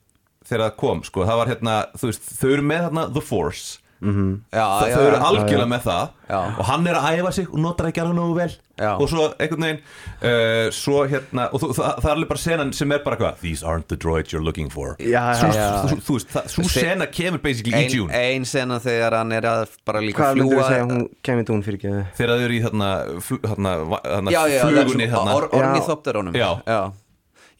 Þegar 0.46 0.64
það 0.68 0.76
kom, 0.80 1.02
sko, 1.04 1.24
það 1.28 1.40
var 1.42 1.50
hérna 1.52 1.74
Þú 1.98 2.10
veist, 2.10 2.30
þau 2.40 2.50
eru 2.54 2.62
með 2.70 2.84
þarna 2.86 3.04
The 3.14 3.22
Force 3.26 3.78
já, 4.00 4.64
Þa, 4.80 4.86
já, 4.88 4.94
þau 4.96 5.04
eru 5.06 5.16
já. 5.16 5.22
algjörlega 5.28 5.68
með 5.70 5.82
það. 5.84 6.10
Já. 6.30 6.38
og 6.56 6.64
hann 6.70 6.86
er 6.86 6.96
að 6.96 7.16
æfa 7.18 7.30
sig 7.36 7.48
og 7.50 7.58
notar 7.60 7.88
ekki 7.90 8.00
alveg 8.00 8.14
nógu 8.16 8.34
vel. 8.38 8.52
Já. 8.80 8.92
og 8.96 9.08
svo 9.12 9.24
einhvern 9.36 9.64
veginn 9.66 9.80
uh, 10.24 10.68
svo 10.72 11.00
hérna, 11.10 11.48
og 11.52 11.60
þú, 11.60 11.68
það, 11.76 11.90
það 12.00 12.06
er 12.08 12.14
alveg 12.14 12.30
bara 12.30 12.40
senan 12.40 12.70
sem 12.78 12.94
er 12.96 13.02
bara 13.04 13.18
hvað, 13.20 13.40
these 13.42 13.66
aren't 13.66 13.88
the 13.92 13.98
droids 14.00 14.32
you're 14.32 14.44
looking 14.46 14.70
for. 14.72 14.94
Já, 15.04 15.24
já. 15.36 15.66
þú, 15.90 15.98
þú 16.06 16.16
veist, 16.16 16.30
það, 16.32 16.48
svo 16.54 16.64
Se- 16.70 16.84
sena 16.86 17.10
kemur 17.12 17.42
basically 17.44 17.74
í 17.76 17.82
ein, 17.82 17.90
Dune 17.92 18.22
ein 18.22 18.48
sena 18.48 18.78
þegar 18.80 19.18
hann 19.20 19.36
er 19.36 19.50
að 19.50 19.76
bara 19.84 20.00
líka 20.00 20.22
Hvað 20.22 20.40
myndir 20.40 20.54
fljúa 20.54 20.64
þú 20.64 20.70
segja 20.72 20.88
hún 20.88 21.04
kemur 21.28 21.48
dún 21.50 21.62
fyrir 21.66 21.80
ekki 21.82 21.92
þegar 22.22 22.32
þau 22.32 22.46
eru 22.48 22.56
í 22.56 22.62
þarna, 22.64 22.90
já, 24.32 24.42
já, 24.54 24.64
flugunni 24.64 25.10
já, 25.10 25.20
ornithopterónum 25.60 26.40
Já. 26.40 26.50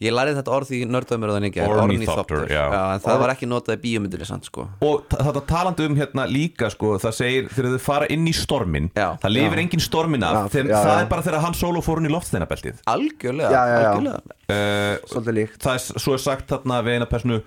Ég 0.01 0.13
lærið 0.15 0.37
þetta 0.39 0.53
orð 0.55 0.71
í 0.73 0.79
nördöðumur 0.89 1.31
ekki 1.47 1.61
Ornithopter, 1.67 2.45
já. 2.49 2.63
en 2.95 3.01
það 3.03 3.19
var 3.21 3.33
ekki 3.35 3.49
notað 3.49 3.75
í 3.77 3.81
bíómyndir 3.85 4.25
samt 4.25 4.47
sko 4.49 4.65
og 4.81 5.03
ta- 5.11 5.19
þetta 5.27 5.43
talandi 5.51 5.85
um 5.89 5.95
hérna 5.99 6.25
líka 6.31 6.69
sko, 6.73 6.95
það 7.03 7.13
segir 7.19 7.49
þegar 7.53 7.75
þau 7.75 7.83
fara 7.85 8.07
inn 8.13 8.25
í 8.27 8.33
stormin 8.33 8.89
Já. 8.97 9.07
það 9.21 9.33
lifir 9.35 9.61
engin 9.65 9.83
stormin 9.83 10.23
af 10.27 10.49
þeim, 10.53 10.71
já, 10.71 10.79
það 10.81 10.95
já. 10.95 11.01
er 11.05 11.11
bara 11.13 11.21
þegar 11.27 11.45
hann 11.45 11.53
solo 11.61 11.81
fór 11.85 12.01
hún 12.01 12.09
í 12.09 12.13
loftsteinabeltið 12.15 12.81
algjörlega, 12.95 13.51
Já, 13.51 13.61
já, 13.67 13.77
já. 13.85 13.91
algjörlega. 13.91 14.21
uh, 14.49 14.95
Svolítið 15.13 15.37
líkt 15.41 15.61
það 15.67 15.77
er 15.77 16.01
svo 16.07 16.17
er 16.17 16.25
sagt 16.25 16.49
þarna 16.51 16.81
við 16.87 16.97
eina 16.99 17.09
personu 17.11 17.41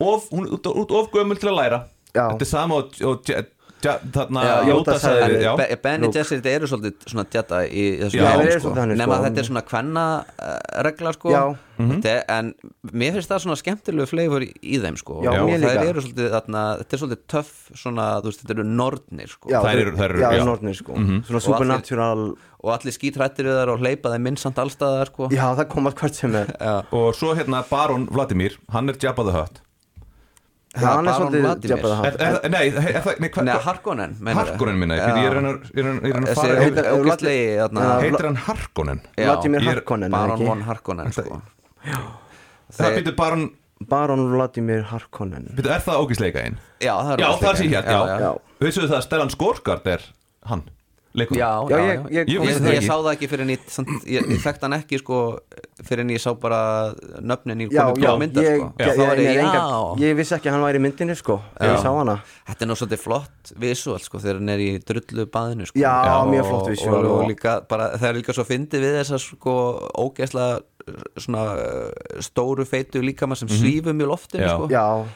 of, 0.00 0.28
hún 0.32 0.46
er 0.48 0.58
út, 0.58 0.66
út 0.82 0.90
of 0.98 1.10
gömul 1.14 1.38
til 1.40 1.50
að 1.52 1.58
læra 1.62 1.80
Já. 2.14 2.26
þetta 2.32 2.42
er 2.46 2.50
sama 2.50 2.74
og, 2.82 2.94
og 3.06 3.22
Je- 3.30 3.44
ja, 3.84 3.94
þarna 4.12 4.42
Já, 4.44 4.54
Jóta 4.68 4.94
sagði 5.00 5.38
við, 5.40 5.72
Benny 5.82 6.06
Luke. 6.06 6.18
Gesserit 6.18 6.46
eru 6.50 6.66
svolítið 6.70 7.06
svona 7.08 7.24
Jedi 7.32 7.60
í 7.70 7.84
þessu 8.02 8.20
svolítið 8.20 8.78
þannig, 8.80 8.98
nema 9.00 9.16
sko. 9.16 9.24
þetta 9.26 9.40
er 9.42 9.48
svona 9.48 9.62
kvenna 9.70 10.04
uh, 10.20 10.58
regla 10.86 11.12
sko 11.16 11.32
Já. 11.34 11.42
Þetta 11.80 12.10
er, 12.12 12.24
en 12.28 12.50
mér 12.92 13.14
finnst 13.16 13.30
það 13.32 13.38
svona 13.40 13.56
skemmtilegu 13.56 14.04
fleifur 14.10 14.44
í, 14.44 14.50
í 14.60 14.76
þeim 14.82 14.98
sko 15.00 15.22
Já, 15.24 15.30
og 15.32 15.48
það 15.48 15.62
líka. 15.64 15.84
eru 15.88 16.02
svolítið 16.04 16.26
þarna, 16.34 16.64
þetta 16.82 16.92
er 16.96 17.00
svolítið 17.00 17.22
töff 17.32 17.52
svona, 17.80 18.08
þú 18.20 18.28
veist, 18.28 18.42
þetta 18.42 18.54
eru 18.58 18.66
nornir 18.68 19.32
sko 19.32 19.48
Já, 19.54 19.58
Þær 19.64 19.70
þeir- 19.70 19.80
eru- 19.86 19.96
þær 19.96 20.04
eru- 20.10 20.20
Já, 20.20 20.28
já. 20.36 20.44
nornir 20.50 20.76
sko 20.76 20.98
Mhm. 21.00 21.22
Svona 21.30 21.40
supernatural 21.46 22.26
og 22.60 22.70
allir 22.76 22.92
skítrættir 22.92 23.48
við 23.48 23.56
þar 23.62 23.72
og 23.72 23.80
hleypa 23.80 24.12
þeim 24.12 24.26
minnsamt 24.28 24.60
allstaðar 24.60 25.08
sko 25.08 25.30
Já, 25.32 25.46
það 25.56 25.68
kom 25.72 25.88
að 25.88 25.94
hvert 26.02 26.14
sem 26.20 26.34
er. 26.36 26.52
Og 26.92 27.14
svo 27.16 27.32
hérna 27.34 27.64
Baron 27.70 28.04
Vladimir, 28.12 28.58
hann 28.76 28.88
er 28.92 29.00
Jabba 29.00 29.24
the 29.24 29.32
Hutt 29.32 29.62
Hann 30.78 31.08
er 31.08 31.16
svolítið 31.18 31.40
Vladimir. 31.42 31.86
Er, 32.06 32.16
er, 32.22 32.50
Nei, 32.52 32.60
er, 32.70 33.62
Harkonnen? 33.64 34.12
Harkonnen 34.22 34.78
minna, 34.78 34.94
ég 35.00 35.24
er 35.26 35.34
hann 35.34 35.48
er 35.50 35.56
er 35.74 36.60
heitir- 36.62 36.90
Heitir 38.04 38.28
hann 38.28 38.36
Harkonnen? 38.46 39.00
Já. 39.18 39.24
Vladimir 39.32 39.60
er- 39.64 39.72
Harkonnen 39.74 40.10
Baron 40.14 40.44
von 40.46 40.62
Harkonnen 40.68 41.10
sko 41.12 41.40
Það 42.70 42.96
býtur 43.00 43.16
Baron, 43.18 43.50
Baron 43.88 44.22
Vladimir 44.30 44.82
Harkonnen 44.92 45.48
er 45.58 45.80
það 45.82 46.04
ógísleika 46.04 46.44
einn? 46.44 46.58
Já, 46.78 46.94
það 47.02 47.12
er 47.16 47.18
Já, 47.18 47.26
ógeðslega. 47.26 47.40
það 47.42 47.56
sé 47.56 47.66
hér, 47.66 47.84
já, 47.90 48.20
já. 48.20 48.30
Vissuðu 48.60 48.88
það 48.92 48.98
að 49.00 49.06
Stellan 49.08 49.30
Skórgard 49.34 49.86
er 49.90 50.04
hann, 50.46 50.62
leikur? 51.14 51.36
Já, 51.36 51.50
Já, 51.70 51.76
já, 51.76 51.94
ég- 51.94 52.10
ég- 52.10 52.28
Ég 52.30 52.40
Ég, 52.40 52.60
það 52.60 52.86
sá 52.86 52.94
það 53.02 53.12
ekki 53.14 53.28
fyrir 53.30 53.42
en 53.46 53.48
ég, 53.54 53.64
samt, 53.66 53.88
ég, 54.06 54.26
ég 54.30 54.40
þekkt 54.44 54.62
hann 54.66 54.76
ekki 54.76 54.98
sko 55.00 55.18
fyrir 55.82 56.00
en 56.04 56.12
ég 56.14 56.20
sá 56.22 56.30
bara 56.38 56.60
nöfnin 57.20 57.64
í 57.64 57.68
komið 57.70 58.38
ég, 58.44 58.60
sko. 58.60 58.68
ég, 58.78 58.96
var 59.00 59.16
vissi 60.20 60.34
ekki 60.36 60.48
að 60.50 60.56
hann 60.56 60.64
væri 60.68 60.78
í 60.78 60.84
myndinni 60.86 61.16
sko 61.18 61.40
ég 61.60 61.76
sá 61.82 61.90
hana. 61.90 62.16
Þetta 62.46 62.62
er 62.62 62.70
nú 62.70 62.78
svolítið 62.78 63.02
flott 63.04 63.52
visual 63.58 63.98
sko 63.98 64.18
þegar 64.22 64.38
hann 64.40 64.48
er 64.54 64.58
í 64.58 64.70
drullu 64.78 65.26
baðinu 65.26 65.66
sko. 65.66 65.78
Já, 65.80 65.94
Já, 66.06 66.16
mjög 66.30 66.44
flott 66.50 66.62
og, 66.62 66.70
visual 66.70 67.04
og, 67.04 67.12
og, 67.18 67.28
líka 67.28 67.56
bara, 67.68 67.90
það 67.98 68.08
er 68.12 68.20
líka 68.20 68.36
svo 68.36 68.44
fyndið 68.46 68.86
við 68.86 68.98
þessar 69.00 69.24
sko 69.26 69.54
ógeðslega 69.98 70.60
svona 71.20 71.44
uh, 71.56 72.22
stóru 72.24 72.66
feitu 72.68 73.02
líkama 73.04 73.38
sem 73.38 73.50
svífum 73.50 74.00
í 74.00 74.08
loftinu 74.08 74.46
Já. 74.46 74.54
sko. 74.56 74.70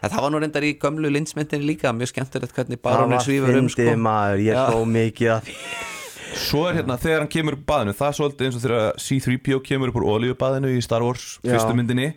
Það 0.04 0.20
var 0.26 0.34
nú 0.34 0.42
reyndar 0.42 0.66
í 0.66 0.74
gömlu 0.80 1.10
linsmyndinni 1.14 1.72
líka 1.74 1.94
mjög 1.96 2.12
skemmtilegt 2.12 2.54
hvernig 2.56 2.80
var 2.84 3.18
svífur 3.24 3.58
um 3.60 3.68
sko. 3.72 3.82
fyndið 3.82 4.00
maður, 4.04 4.44
ég 4.48 4.62
hló 4.70 4.86
mikið 4.88 5.34
að 5.38 5.50
Svo 6.34 6.64
er 6.66 6.80
hérna, 6.80 6.96
þegar 6.98 7.20
hann 7.22 7.30
kemur 7.30 7.54
upp 7.54 7.66
baðinu 7.68 7.92
Það 7.94 8.08
er 8.08 8.16
svolítið 8.18 8.48
eins 8.48 8.56
og 8.58 8.62
þegar 8.64 8.96
C-3PO 9.04 9.58
kemur 9.68 9.92
upp 9.92 9.98
úr 10.00 10.06
olíubaðinu 10.16 10.72
í 10.74 10.80
Star 10.82 11.04
Wars 11.06 11.36
fyrstu 11.44 11.76
myndinni 11.78 12.08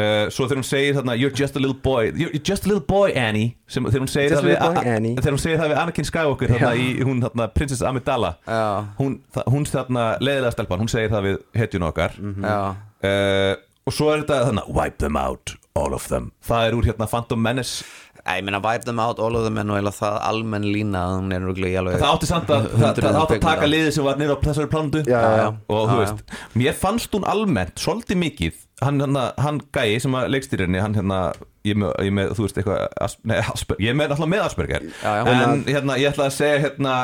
uh, 0.00 0.24
Svo 0.32 0.46
þegar 0.48 0.60
hún 0.62 0.66
segir 0.70 0.96
þarna 0.98 1.16
You're 1.20 1.34
just 1.42 1.58
a 1.58 1.62
little 1.62 1.76
boy 1.84 2.10
You're 2.16 2.40
just 2.50 2.66
a 2.66 2.70
little 2.72 2.84
boy, 2.88 3.12
Annie 3.20 3.50
sem, 3.70 3.86
Þegar 3.86 4.04
hún 4.06 4.12
segir 4.14 4.36
við 4.46 4.58
boy, 4.58 4.82
Annie. 4.96 5.14
Þegar 5.20 5.36
hún 5.36 5.42
segir 5.44 5.60
það 5.62 5.72
við 5.74 5.80
Anakin 5.84 6.08
Skywalker 6.10 6.54
þarna 6.56 6.72
í, 6.80 6.88
hún 7.06 7.22
þarna, 7.26 7.48
Princess 7.56 7.84
Amidala 7.92 8.34
Já. 8.48 8.60
Hún, 9.00 9.18
það, 9.36 9.48
hún 9.54 9.68
þarna, 9.70 10.06
leiðilega 10.24 10.54
stelpan 10.56 10.84
Hún 10.86 10.92
segir 10.96 11.12
það 11.14 11.26
við 11.30 11.40
hetjun 11.62 11.88
okkar 11.92 12.18
Já. 12.20 12.58
uh, 13.06 13.54
Og 13.88 13.96
svo 13.96 14.10
er 14.14 14.24
þetta 14.24 14.42
þarna 14.50 14.66
Wipe 14.80 15.00
them 15.04 15.16
out, 15.20 15.56
all 15.78 15.94
of 15.96 16.08
them 16.12 16.30
Það 16.46 16.68
er 16.70 16.78
úr 16.80 16.90
hérna 16.92 17.10
Phantom 17.10 17.42
Menace 17.46 17.84
Æ, 18.20 18.34
ég 18.36 18.44
meina 18.44 18.58
wipe 18.60 18.84
them 18.84 18.98
out, 19.00 19.16
all 19.18 19.32
of 19.38 19.46
them 19.46 19.56
en 19.62 19.70
og 19.72 19.86
það 19.96 20.16
almenn 20.28 20.66
lína 20.68 21.06
að 21.08 21.14
hún 21.22 21.32
er 21.32 21.40
rúglega 21.46 21.72
í 21.72 21.78
alveg 21.80 22.02
Það 22.02 22.10
átti 22.12 22.28
samt 22.28 22.50
að, 22.52 22.66
það, 22.74 22.98
það 23.00 23.16
átti 23.22 23.36
að 23.38 23.44
taka 23.46 23.68
liðið 23.70 23.94
sem 23.96 24.04
var 24.06 24.18
niður 24.20 24.36
á 24.36 24.44
þessari 24.44 24.70
plándu 24.74 25.00
Já, 25.08 25.16
já, 25.24 25.30
já. 25.40 25.46
og 25.72 25.86
þú 25.88 25.94
Já, 25.96 26.00
veist, 26.02 26.34
mér 26.60 26.76
fannst 26.82 27.16
hún 27.16 27.24
almennt 27.32 27.80
svolítið 27.80 28.20
mikið, 28.20 28.58
hann, 28.82 29.00
hann, 29.04 29.16
hann 29.44 29.60
gæi 29.76 30.00
sem 30.02 30.14
að 30.16 30.28
leikstýrinni, 30.34 30.80
hann 30.82 30.94
hérna 30.96 31.18
ég 31.68 31.76
með, 31.76 31.90
ég 32.06 32.12
með 32.16 32.30
þú 32.38 32.44
veist 32.46 32.56
eitthvað 32.60 33.16
nei, 33.28 33.34
Asper, 33.52 33.76
ég 33.84 33.90
er 33.92 33.96
með 33.98 34.12
alltaf 34.14 34.28
með 34.32 34.44
Asperger 34.46 34.84
Já, 35.02 35.10
já. 35.18 35.32
en 35.44 35.64
hérna, 35.66 35.96
ég 36.00 36.08
ætla 36.14 36.28
að 36.30 36.36
segja 36.38 36.60
hérna, 36.62 36.94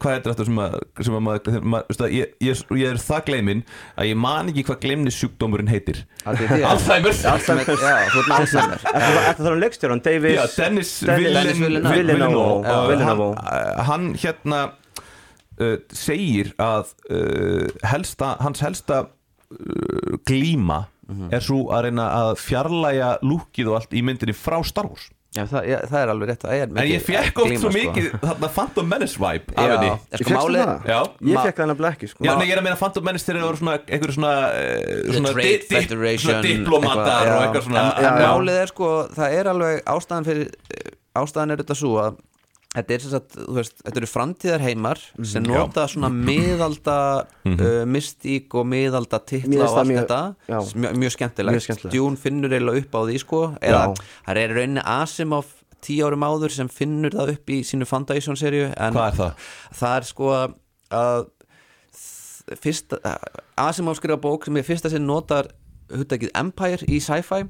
hvað 0.00 0.14
heitir 0.14 0.32
þetta 0.32 0.46
sem 0.48 0.60
að, 0.64 0.76
sem 1.04 1.16
að 1.18 1.24
maður, 1.26 1.42
þegar 1.50 1.66
maður 1.74 1.90
veist 1.92 2.04
að, 2.06 2.14
ég, 2.16 2.30
ég, 2.46 2.62
ég 2.80 2.94
er 2.94 3.02
það 3.04 3.26
gleimin 3.28 3.60
að 4.00 4.08
ég 4.08 4.20
man 4.24 4.48
ekki 4.54 4.64
hvað 4.70 4.80
gleimni 4.86 5.12
sjúkdómurinn 5.18 5.68
heitir. 5.74 6.00
Alzheimer 6.24 7.12
Alzheimer, 7.34 7.68
já, 7.68 7.92
þú 8.14 8.24
með 8.24 8.34
Alzheimer 8.38 8.86
Þetta 8.86 9.36
þarf 9.42 9.52
að 9.52 9.60
leikstjóran, 9.66 10.02
Davis 10.08 10.38
Já, 10.40 10.44
Dennis, 10.62 10.94
Dennis 11.04 11.60
Villen- 11.60 11.60
Villeneuve. 11.60 12.00
Villeneuve. 12.00 12.40
og 12.40 12.64
Já. 12.64 12.80
Villeneuve. 12.88 13.30
hann, 13.44 13.84
hann 13.90 14.08
hérna 14.24 14.62
uh, 15.60 15.76
segir 15.92 16.54
að 16.62 16.96
uh, 17.12 17.68
helsta, 17.92 18.32
hans 18.40 18.64
helsta 18.64 19.04
uh, 19.04 20.16
glíma 20.28 20.86
Mhm. 21.06 21.32
er 21.32 21.44
svo 21.44 21.68
að 21.70 21.84
reyna 21.86 22.06
að 22.20 22.32
fjarlæga 22.42 23.10
lúkið 23.22 23.70
og 23.70 23.78
allt 23.80 23.94
í 23.94 24.02
myndinni 24.02 24.34
frá 24.34 24.58
Star 24.66 24.88
Wars. 24.90 25.10
Já, 25.36 25.42
það, 25.50 25.66
já, 25.68 25.76
það 25.90 25.98
er 26.00 26.10
alveg 26.12 26.30
rétt, 26.30 26.44
það 26.46 26.54
er 26.56 26.70
en 26.70 26.88
ég 26.88 27.02
fekk 27.04 27.40
oft 27.42 27.58
svo 27.60 27.68
sko. 27.68 27.72
mikið 27.76 28.06
þarna 28.22 28.48
Phantom 28.56 28.86
Menace 28.88 29.20
vibe 29.20 29.52
af 29.52 29.66
Já, 29.66 29.72
henni. 29.74 29.90
En 29.90 30.22
sko. 30.22 30.30
Ég 31.28 31.42
fekk 31.44 31.58
það 31.60 31.68
nefnilega 31.70 31.96
ekki 31.96 32.08
sko. 32.08 32.24
Já, 32.24 32.30
nei, 32.38 32.46
ég 32.46 32.52
er 32.54 32.60
að 32.62 32.64
meina 32.64 32.78
Phantom 32.80 33.04
Menace 33.04 33.26
þegar 33.26 33.42
það 33.42 33.50
voru 33.50 33.60
svona 33.60 33.74
einhverju 33.84 34.16
svona, 34.16 34.32
uh, 34.48 35.10
svona, 35.12 35.34
svona 36.24 36.40
diplomatar 36.46 37.32
og 37.34 37.42
eitthvað 37.42 37.66
svona. 37.68 37.84
En, 37.98 38.08
en 38.08 38.22
málið 38.22 38.62
er 38.62 38.72
sko, 38.72 38.92
það 39.18 39.36
er 39.40 39.52
alveg 39.52 39.84
ástæðan 39.92 40.30
fyrir 40.30 40.48
ástæðan 41.20 41.52
er 41.52 41.62
þetta 41.64 41.76
svo 41.76 41.92
að 42.00 42.18
þetta 42.76 42.94
er 42.96 43.00
sem 43.04 43.10
sagt, 43.16 43.36
þú 43.40 43.54
veist, 43.56 43.76
þetta 43.82 44.00
eru 44.02 44.08
framtíðar 44.12 44.60
heimar 44.66 45.00
sem 45.24 45.42
Mhm. 45.42 45.52
nota 45.56 45.86
svona 45.88 46.10
miðalda 46.12 46.96
uh, 47.46 47.84
mystík 47.88 48.54
og 48.54 48.66
miðalda 48.68 49.18
titla 49.24 49.64
og 49.64 49.78
allt 49.78 49.88
mjög- 49.88 50.02
þetta 50.04 50.20
já. 50.48 50.58
mjög, 51.00 51.12
skemmtilegt, 51.16 51.54
Mjög 51.56 51.64
skemmtilegt. 51.66 51.94
Dune 51.96 52.16
finnur 52.16 52.50
eiginlega 52.52 52.82
upp 52.84 52.92
á 52.92 53.00
því 53.08 53.18
sko, 53.24 53.40
eða 53.60 53.94
það 54.26 54.36
er 54.44 54.54
rauninni 54.60 54.82
Asimov 54.84 55.46
tíu 55.86 56.04
árum 56.06 56.24
áður 56.26 56.50
sem 56.50 56.68
finnur 56.68 57.10
það 57.14 57.32
upp 57.36 57.46
í 57.52 57.60
sínu 57.62 57.86
Foundation 57.86 58.36
serju 58.36 58.72
en 58.76 58.92
Hvað 58.92 59.08
er 59.12 59.16
það? 59.16 59.32
það 59.80 59.96
er 59.96 60.02
sko 60.12 60.30
að- 60.90 61.26
fyrsta, 62.62 62.98
Asimov 63.58 63.96
skrifa 63.98 64.18
bók 64.20 64.44
sem 64.46 64.56
er 64.56 64.62
fyrsta 64.66 64.90
sinn 64.92 65.06
notar 65.06 65.48
hugdækið 65.92 66.30
Empire 66.34 66.86
í 66.90 66.98
sci-fi 67.02 67.42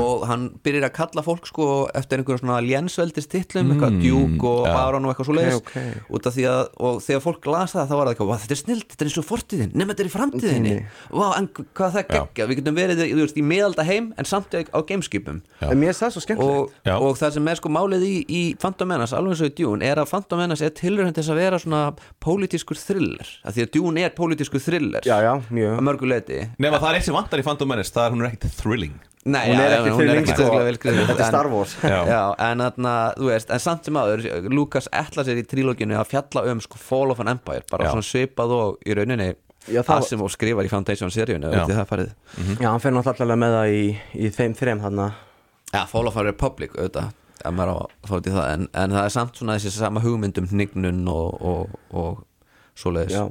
og 0.00 0.24
hann 0.28 0.46
byrjar 0.64 0.88
að 0.88 0.94
kalla 0.96 1.22
fólk 1.26 1.46
sko 1.50 1.66
eftir 1.94 2.18
einhverjum 2.20 2.42
svona 2.42 2.58
lénsveldis 2.64 3.28
titlum 3.30 3.70
eitthvað 3.74 3.98
Duke 4.02 4.46
og 4.50 4.66
já. 4.66 4.72
Baron 4.74 5.04
og 5.06 5.12
eitthvað 5.14 5.28
svo 5.30 5.36
leiðis 5.36 5.58
Ok, 5.60 5.70
ok. 5.76 6.10
út 6.18 6.26
af 6.30 6.34
því 6.36 6.46
að 6.50 6.62
og 6.90 7.00
þegar 7.04 7.22
fólk 7.26 7.46
las 7.52 7.74
það 7.76 7.86
þá 7.90 7.94
var 7.96 8.06
það 8.06 8.12
eitthvað 8.14 8.30
"Vá, 8.30 8.36
þetta 8.44 8.56
er 8.56 8.60
snilt, 8.62 8.88
þetta 8.90 9.04
er 9.04 9.10
eins 9.10 9.18
og 9.22 9.28
fortíðin 9.30 9.74
nema 9.74 9.92
þetta 9.94 10.02
er 10.04 10.10
í 10.10 10.14
framtíðinni. 10.16 10.74
Tíðinni. 10.74 11.20
Vá, 11.20 11.26
en 11.38 11.48
hvað 11.48 11.92
það 11.96 12.04
geggja, 12.14 12.46
við 12.50 12.56
getum 12.60 12.74
verið 12.80 13.02
þú 13.04 13.20
veist, 13.24 13.36
í 13.38 13.44
miðalda 13.46 13.84
heim 13.86 14.12
en 14.18 14.24
samt 14.24 14.50
á 14.54 14.78
gameskipum 14.82 15.42
Já. 15.60 15.70
En 15.70 15.78
mér 15.78 15.88
er 15.92 15.98
það 16.00 16.10
svo 16.16 16.20
skemmtilegt. 16.24 16.72
Og, 16.86 17.02
og 17.02 17.16
það 17.20 17.32
sem 17.36 17.48
er 17.48 17.54
sko 17.60 17.68
málið 17.68 18.02
í, 18.06 18.14
í 18.28 18.42
Phantom 18.58 18.88
Menace, 18.88 19.14
alveg 19.16 19.34
eins 19.36 19.42
og 19.44 19.50
í 19.50 19.54
Dune 19.62 19.84
er 19.84 19.96
að 20.00 20.08
Phantom 20.10 20.38
Menace 20.40 20.64
er 20.64 20.70
tilrönd 20.74 21.14
þess 21.14 21.28
að 21.30 21.36
vera 21.40 21.58
svona 21.60 21.82
pólitískur 22.24 22.76
thriller, 22.80 23.28
af 23.44 23.54
því 23.54 23.62
að 23.66 23.70
Dune 23.76 24.00
er 24.04 24.10
pólitískur 24.16 24.60
thriller. 24.62 25.00
Já, 25.04 25.20
já, 25.20 25.34
Nefn 27.68 27.84
það 27.84 27.84
er 27.84 27.90
sem 27.90 28.02
er 28.04 28.16
hún 28.16 28.24
er 28.24 28.30
ekkert 28.32 28.56
thrilling. 28.60 28.98
Nei, 29.20 29.50
Hún 29.50 29.58
er 29.60 29.74
ekki 29.76 29.90
hún 29.90 29.90
er 29.90 29.96
þrilling, 30.00 30.22
ekki 30.22 30.32
sko. 30.32 30.44
Þetta 31.10 31.20
er 31.20 31.28
Star 31.28 31.48
Wars. 31.52 31.74
Já. 31.84 31.98
Já, 32.08 32.20
en 32.40 32.62
þú 33.20 33.26
veist, 33.28 33.50
en 33.52 33.60
samt 33.60 33.84
sem 33.84 33.98
aður 34.00 34.22
Lucas 34.48 34.88
ætla 34.96 35.24
sér 35.26 35.42
í 35.42 35.44
trílóginu 35.44 35.98
að 36.00 36.08
fjalla 36.14 36.44
um 36.48 36.60
sko, 36.64 36.80
Fall 36.80 37.12
of 37.12 37.20
an 37.20 37.28
Empire, 37.28 37.62
bara 37.70 37.90
svona 37.92 38.06
svipað 38.06 38.54
og 38.56 38.78
í 38.86 38.96
rauninni 38.96 39.34
Já, 39.68 39.82
það- 39.84 40.00
Asimov 40.00 40.30
skrifar 40.32 40.64
í 40.64 40.70
Foundation 40.72 41.10
seríunni, 41.12 41.50
Já. 41.52 41.66
veit 41.66 41.68
þið 41.68 41.80
það 41.82 41.90
farið. 41.90 42.14
Já, 42.60 42.68
hann 42.70 42.80
fer 42.80 42.92
náttúrulega 42.96 43.36
með 43.42 43.56
það 43.58 43.74
í, 43.76 43.82
í 44.16 44.30
þeim 44.30 44.54
þrem 44.56 44.80
þarna. 44.80 45.08
Já, 45.74 45.84
Fall 45.86 46.08
of 46.08 46.16
a 46.16 46.22
Republic, 46.24 46.72
auðvitað 46.80 47.12
en, 48.54 48.68
en 48.74 48.90
það 48.90 49.04
er 49.04 49.12
samt 49.14 49.36
svona 49.36 49.54
þessi 49.58 49.70
sama 49.76 50.00
hugmyndum 50.00 50.48
hnignun 50.48 51.04
og, 51.08 51.36
og, 51.40 51.78
og 51.92 52.24
svoleiðis. 52.76 53.12
Já 53.16 53.28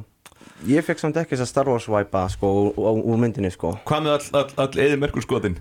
Ég 0.67 0.83
fekk 0.83 0.99
samt 0.99 1.17
ekki 1.21 1.37
þess 1.37 1.45
að 1.45 1.51
Star 1.53 1.69
Wars 1.71 1.87
væpa 1.87 2.25
sko 2.33 2.49
úr, 2.75 3.15
myndinni 3.21 3.51
sko 3.53 3.77
Hvað 3.87 4.05
með 4.05 4.15
all, 4.17 4.25
all, 4.41 4.49
all 4.65 4.81
eði 4.83 4.97
merkur 4.99 5.23
skotin? 5.23 5.55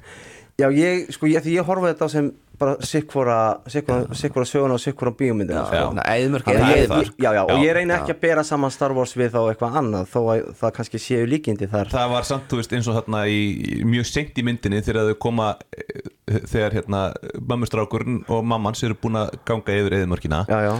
Já, 0.58 0.66
ég, 0.74 1.04
sko, 1.14 1.28
ég, 1.30 1.44
því 1.44 1.54
ég 1.54 1.68
horfa 1.68 1.92
þetta 1.92 2.08
á 2.10 2.14
sem 2.16 2.32
bara 2.58 2.74
sikkvora, 2.84 3.38
sikkvora, 3.70 4.46
söguna 4.48 4.76
og 4.76 4.82
sikkvora 4.82 5.12
bíómyndina 5.18 5.62
Já, 5.62 5.66
sko. 5.68 6.52
Er 6.52 7.12
já, 7.18 7.30
já, 7.36 7.42
og 7.44 7.62
ég 7.62 7.74
reyna 7.76 8.00
ekki 8.00 8.14
að 8.16 8.20
bera 8.22 8.44
saman 8.46 8.72
Star 8.74 8.94
Wars 8.96 9.14
við 9.18 9.32
þá 9.36 9.40
eitthvað 9.46 9.78
annað 9.82 10.12
þó 10.12 10.20
að 10.34 10.52
það 10.60 10.74
kannski 10.78 11.02
séu 11.02 11.28
líkindi 11.30 11.70
þar. 11.70 11.92
Það 11.92 12.14
var 12.14 12.28
samt, 12.28 12.46
þú 12.50 12.60
veist, 12.60 12.76
eins 12.76 12.90
og 12.90 12.98
þarna 12.98 13.24
í, 13.30 13.40
í 13.78 13.82
mjög 13.88 14.10
seint 14.10 14.38
í 14.38 14.46
myndinni 14.46 14.82
þegar 14.84 15.12
þau 15.12 15.18
koma 15.28 15.50
eh, 15.72 16.10
þegar 16.50 16.78
hérna 16.80 17.02
mammustrákurinn 17.38 18.22
og 18.28 18.46
mammans 18.46 18.82
eru 18.86 18.98
búin 18.98 19.20
að 19.22 19.36
ganga 19.48 19.78
yfir 19.80 20.00
eðimörkina 20.00 20.44
Já, 20.48 20.58
já, 20.66 20.72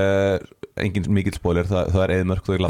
uh, 0.00 0.66
engin 0.76 1.06
mikill 1.14 1.36
spoiler, 1.36 1.66
það, 1.68 1.90
það 1.94 2.02
er 2.04 2.12
eðimörk 2.16 2.46
þau 2.46 2.54
er 2.56 2.64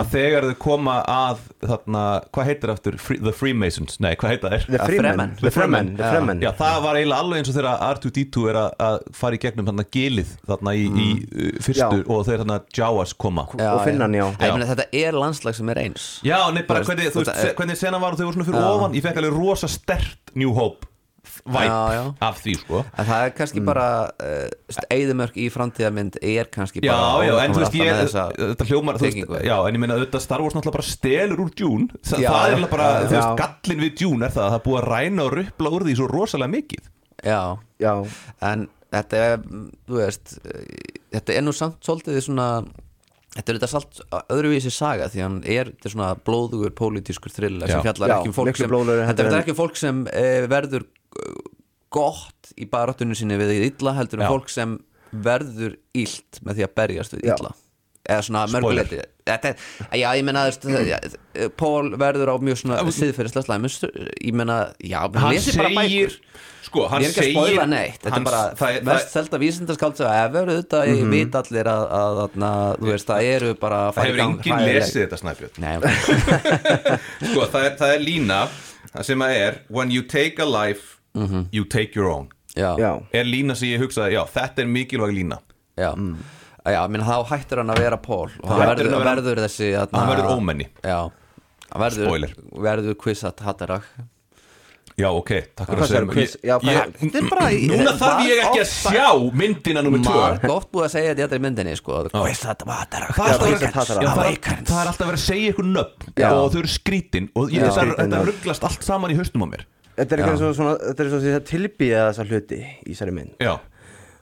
að 0.00 0.10
þegar 0.10 0.46
þau 0.48 0.56
koma 0.62 0.96
að 1.06 1.42
þarna, 1.62 2.04
hvað 2.34 2.48
heitir 2.48 2.72
aftur? 2.74 2.96
Free, 3.00 3.20
The 3.22 3.34
Freemasons, 3.36 4.00
nei, 4.02 4.12
hvað 4.18 4.34
heitir 4.34 4.46
það 4.48 4.66
The 4.70 4.88
Freemen. 4.88 5.34
The 5.40 5.52
Fremen, 5.54 5.92
The 6.00 6.10
Fremen. 6.14 6.42
Já, 6.42 6.50
það 6.58 6.80
var 6.86 6.98
eiginlega 7.00 7.24
alveg 7.26 7.39
eins 7.40 7.50
og 7.52 7.56
þegar 7.56 7.82
R2D2 7.88 8.44
er 8.52 8.58
að, 8.60 8.68
að 8.86 8.98
fara 9.20 9.38
í 9.38 9.40
gegnum 9.42 9.68
þarna 9.70 9.86
gilið 9.96 10.34
þarna 10.50 10.74
í, 10.78 10.84
í 10.86 11.08
uh, 11.24 11.50
fyrstu 11.64 12.02
Já. 12.02 12.04
og 12.16 12.22
þeir 12.28 12.44
þarna 12.44 12.60
Jawas 12.80 13.16
koma 13.20 13.46
og 13.50 13.82
finna 13.86 14.06
hann, 14.06 14.18
já. 14.20 14.26
Æ, 14.36 14.46
meni, 14.54 14.68
Þetta 14.70 14.88
er 15.02 15.18
landslag 15.18 15.56
sem 15.58 15.72
er 15.74 15.82
eins 15.86 16.06
Já, 16.26 16.38
nei, 16.54 16.62
bara 16.68 16.84
hvernig, 16.86 17.10
þú 17.14 17.24
veist, 17.24 17.32
þetta 17.34 17.50
er- 17.50 17.58
hvernig 17.58 17.80
sena 17.80 17.98
var 18.02 18.14
og 18.16 18.20
þau 18.22 18.28
voru 18.30 18.38
svona 18.38 18.48
fyrir 18.52 18.62
Já. 18.62 18.70
ofan 18.78 18.96
Ég 19.00 19.08
fekk 19.08 19.20
alveg 19.24 19.36
rosa 19.40 19.68
stert 19.72 20.34
New 20.38 20.54
Hope 20.56 20.86
væp 21.44 21.68
Já, 21.68 21.92
já. 21.94 22.02
af 22.26 22.38
því 22.42 22.52
sko 22.62 22.78
En 22.98 23.06
það 23.06 23.22
er 23.26 23.32
kannski 23.36 23.60
bara 23.64 23.84
uh, 24.08 24.86
Eðimörk 24.92 25.36
í 25.40 25.46
framtíðamynd 25.52 26.16
er 26.26 26.48
kannski 26.52 26.80
Já, 26.84 26.94
bara 26.96 27.26
já, 27.28 27.32
en 27.44 27.54
þú 27.54 27.60
veist, 27.62 27.76
ég, 27.76 28.00
þetta 28.40 28.66
hljómar 28.70 28.98
veist, 29.00 29.20
Já, 29.46 29.54
en 29.68 29.76
ég 29.76 29.82
meina 29.82 29.98
auðvitað 29.98 30.24
Star 30.24 30.40
Wars 30.44 30.56
náttúrulega 30.56 30.78
bara 30.80 30.88
stelur 30.88 31.42
úr 31.44 31.52
Dune 31.60 31.90
Þa, 32.00 32.22
Já, 32.24 32.30
Það 32.32 32.40
er 32.40 32.48
já, 32.48 32.54
eiginlega 32.54 32.72
bara, 32.72 32.88
já, 32.88 33.04
þú 33.04 33.16
veist, 33.16 33.28
já. 33.28 33.36
gallin 33.42 33.84
við 33.84 33.92
Dune 34.00 34.26
er 34.30 34.34
það 34.36 34.46
að 34.48 34.54
það 34.56 34.64
búið 34.66 34.80
að 34.80 34.88
ræna 34.94 35.26
og 35.28 35.36
ruppla 35.38 35.74
úr 35.76 35.86
því 35.90 35.96
svo 36.00 36.08
rosalega 36.16 36.54
mikið 36.56 36.88
Já, 37.26 37.40
Já, 37.82 37.92
en 38.50 38.68
þetta 38.90 39.24
er 39.24 39.42
þú 39.44 39.98
veist 39.98 40.36
þetta 41.14 41.36
er 41.36 41.44
nú 41.46 41.54
samt 41.56 41.82
svolítið 41.86 42.22
svona 42.26 42.48
þetta 43.36 43.46
er 43.52 43.58
þetta 43.60 43.70
salt 43.70 44.00
öðruvísi 44.32 44.72
saga 44.74 45.06
því 45.12 45.22
hann 45.22 45.38
er, 45.44 45.72
þetta 45.74 45.90
er 45.90 45.94
svona 45.94 46.10
blóðugur 46.26 46.74
pólitískur 46.78 47.34
þrill 47.34 47.60
sem 47.62 47.84
fjallar 47.84 48.14
Já, 48.14 48.16
ekki 48.18 48.32
um 48.32 48.36
fólk 48.40 48.58
sem 48.58 48.76
þetta 49.10 49.26
er 49.26 49.40
ekki 49.40 49.54
um 49.54 49.60
fólk 49.60 49.78
sem 49.78 50.04
eh, 50.10 50.46
verður 50.50 50.88
gott 51.90 52.52
í 52.58 52.66
baráttunum 52.70 53.18
sinni 53.18 53.38
við 53.38 53.52
því 53.52 53.68
illa 53.70 53.94
heldur 53.98 54.22
um 54.22 54.26
Já. 54.26 54.30
fólk 54.32 54.52
sem 54.52 54.78
verður 55.10 55.76
illt 55.98 56.40
með 56.46 56.60
því 56.60 56.66
að 56.66 56.74
berjast 56.78 57.16
við 57.16 57.26
illa. 57.32 57.50
Eða 58.10 58.26
svona 58.26 58.44
Spoiler. 58.50 58.92
Þetta 59.30 59.50
er, 59.50 59.66
já 60.00 60.08
ég 60.18 60.24
já, 60.90 60.98
Pól 61.56 61.92
verður 62.00 62.32
á 62.32 62.36
mjög 62.42 62.62
svona 62.62 62.78
siðferðislega 62.84 63.46
slæmi 63.46 63.70
ég 63.70 64.34
meina, 64.36 64.60
já, 64.82 65.00
Hann 65.14 65.34
lesi 65.34 65.56
bara 65.58 65.70
bækur. 65.76 66.16
sko, 66.66 66.86
hann 66.90 67.04
Ég 67.04 67.10
er 67.10 67.14
ekki 67.14 67.26
að 67.26 67.36
spoila 67.36 67.66
neitt 67.70 68.00
Þetta 68.04 68.16
er 68.18 68.26
bara 68.26 68.40
það, 68.58 68.74
er- 68.76 68.88
mest 68.90 69.14
selda 69.14 69.40
vísindaskáld 69.42 70.00
sem 70.00 70.10
hefur 70.14 70.50
auðvitað 70.54 70.88
mm 70.88 70.98
-hmm. 71.02 71.14
vit 71.14 71.38
allir 71.42 71.70
að, 71.74 71.84
að, 72.00 72.22
að, 72.24 72.40
að 72.50 72.80
þú 72.80 72.90
veist, 72.90 73.12
það 73.12 73.28
eru 73.34 73.54
bara 73.60 73.78
að 73.88 73.94
það 73.94 74.10
hefur 74.10 74.24
enginn 74.26 74.64
lesið 74.66 75.00
þetta 75.04 75.20
ok. 75.78 75.90
Sko, 77.30 77.46
það 77.46 77.64
er, 77.64 77.76
það 77.80 77.94
er 77.94 78.04
lína 78.04 78.40
það 78.94 79.06
sem 79.06 79.24
að 79.24 79.36
er 79.38 79.62
When 79.68 79.90
you 79.90 80.02
take 80.02 80.42
a 80.42 80.46
life, 80.46 80.98
you 81.50 81.64
take 81.64 81.96
your 81.96 82.10
own. 82.10 82.28
Er 82.56 83.24
lína 83.24 83.54
sem 83.54 83.68
ég 83.70 83.82
hugsaði, 83.84 84.16
já, 84.18 84.24
þetta 84.26 84.62
er 84.64 84.70
mikilvæg 84.70 85.14
lína. 85.14 85.40
Já. 85.78 85.94
Já 86.66 86.80
minn, 86.92 87.02
þá 87.06 87.16
hættir 87.32 87.62
hann 87.62 87.72
að 87.72 87.82
vera 87.86 87.96
Pól 87.96 88.28
og 88.28 88.48
hann 88.52 88.60
verður, 88.68 88.92
hann 88.96 89.08
verður 89.10 89.42
þessi 89.46 89.72
atna, 89.80 89.98
hann 90.04 90.12
verður 90.14 90.32
ómenni. 90.36 90.66
Já, 90.84 90.98
hann 91.72 91.84
verður, 91.86 92.08
Spoiler. 92.10 92.34
verður 92.68 92.98
quizat 93.00 93.40
hattarag 93.46 93.86
Já, 95.00 95.06
ok, 95.16 95.30
takk 95.56 95.70
fyrir 95.70 95.80
að 95.80 95.88
segja 95.88 96.56
mér. 96.60 96.80
Er 97.00 97.54
Núna 97.70 97.92
þarf 97.96 98.18
ég 98.26 98.40
ekki 98.44 98.60
að 98.60 98.68
sjá 98.68 99.06
myndina 99.40 99.82
nummer 99.86 100.02
2 100.04 100.12
Marg 100.18 100.44
oft 100.52 100.68
búið 100.74 100.86
að 100.88 100.92
segja 100.92 101.14
þetta 101.22 101.38
í 101.38 101.42
myndinni 101.46 101.76
sko, 101.78 102.00
quizat 102.12 102.64
hattarag 102.66 103.14
Það 103.16 103.30
er 103.30 103.32
alltaf 103.32 103.46
verið- 103.46 103.62
er 103.62 103.70
er- 103.70 105.08
er 105.08 105.16
að 105.16 105.22
segja 105.24 105.52
ykkur 105.54 105.68
nöfn 105.70 106.12
Já. 106.20 106.28
og 106.34 106.52
þau 106.52 106.58
eru 106.60 106.68
skrítin 106.74 107.30
og 107.34 107.48
þetta, 107.48 108.24
rugglast 108.28 108.64
allt 108.68 108.82
saman 108.84 109.10
í 109.10 109.16
haustum 109.16 109.46
á 109.46 109.48
mér. 109.54 109.64
Þetta 109.96 110.12
er 110.12 110.18
eitthvað 110.22 110.38
svo 110.38 110.52
svona 110.58 110.74
Þetta 110.80 111.00
er 111.00 111.08
svo 111.10 111.18
að 111.20 111.48
tilbýja 111.48 112.04
þessa 112.10 112.24
hluti 112.28 112.60
í 112.60 112.92
þessari 112.92 113.12
mynd. 113.12 113.32
Já, 113.40 113.54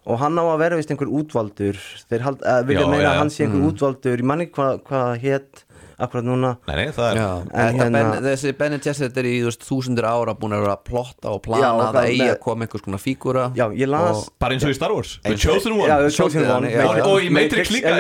Og 0.09 0.17
hann 0.23 0.41
á 0.41 0.45
að 0.49 0.59
vera 0.63 0.77
vist 0.81 0.91
einhver 0.95 1.11
útvaldur. 1.21 1.77
Þeir 2.09 2.23
hald, 2.25 2.45
að 2.49 2.67
vilja 2.71 2.85
Já, 2.87 2.89
meina 2.89 3.05
já, 3.05 3.09
að 3.13 3.19
hann 3.23 3.33
sé 3.35 3.45
einhver 3.45 3.65
útvaldur. 3.69 4.21
Ég 4.23 4.29
manni 4.31 4.47
hvað 4.49 4.79
hva 4.89 5.03
hétt 5.21 5.65
akkurat 5.99 6.25
núna. 6.25 6.53
Nei, 6.69 6.75
nei, 6.79 6.93
það 6.95 7.09
er 7.11 7.19
En 7.19 7.43
þetta 7.53 7.83
hérna- 7.83 8.01
ben, 8.15 8.23
þessi 8.29 8.53
Ben 8.57 8.77
Gesserit 8.79 9.17
er 9.19 9.27
í 9.29 9.33
veist, 9.45 9.65
þúsundir 9.67 10.07
ára 10.07 10.33
búin 10.39 10.55
að 10.55 10.63
vera 10.65 10.77
að 10.79 10.85
plotta 10.87 11.33
og 11.35 11.43
plana 11.43 11.61
Já, 11.65 11.71
og 11.75 11.95
það 11.97 12.09
eigi 12.13 12.29
að 12.31 12.39
koma 12.45 12.65
einhvers 12.65 12.85
konar 12.87 13.03
fígúra. 13.03 13.45
Já, 13.59 13.67
las 13.91 14.17
Og- 14.17 14.33
bara 14.39 14.55
eins 14.55 14.65
og 14.65 14.71
í 14.71 14.77
Star 14.79 14.95
Wars. 14.95 15.19
The 15.25 15.35
Chosen 15.37 15.73
One. 15.75 15.89
Já, 15.91 15.97
The 15.99 16.11
Chosen 16.17 16.43
One 16.49 16.71
One, 16.87 17.03
og 17.03 17.19
í 17.21 17.31
Matrix 17.35 17.69
líka, 17.75 17.93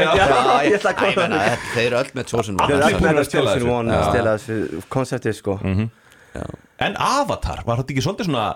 þeir 1.74 1.86
eru 1.86 1.96
öll 1.98 2.12
með 2.14 2.26
Chosen 2.30 2.54
One. 2.54 2.68
Þeir 2.68 2.76
eru 2.76 2.84
Allir 2.86 3.00
búin 3.02 3.12
með 3.12 3.18
að 3.18 3.28
stela 3.28 3.50
Chosen 3.52 3.66
þessu. 3.66 3.78
One 3.78 3.90
að 3.98 4.10
stela 4.12 4.36
þessu 4.38 4.82
konseptið 4.88 5.34
sko. 5.34 5.58
En 6.78 6.94
Avatar, 6.96 7.64
var 7.66 7.80
þetta 7.82 7.94
ekki 7.94 8.04
svolítið 8.06 8.28
svona 8.30 8.46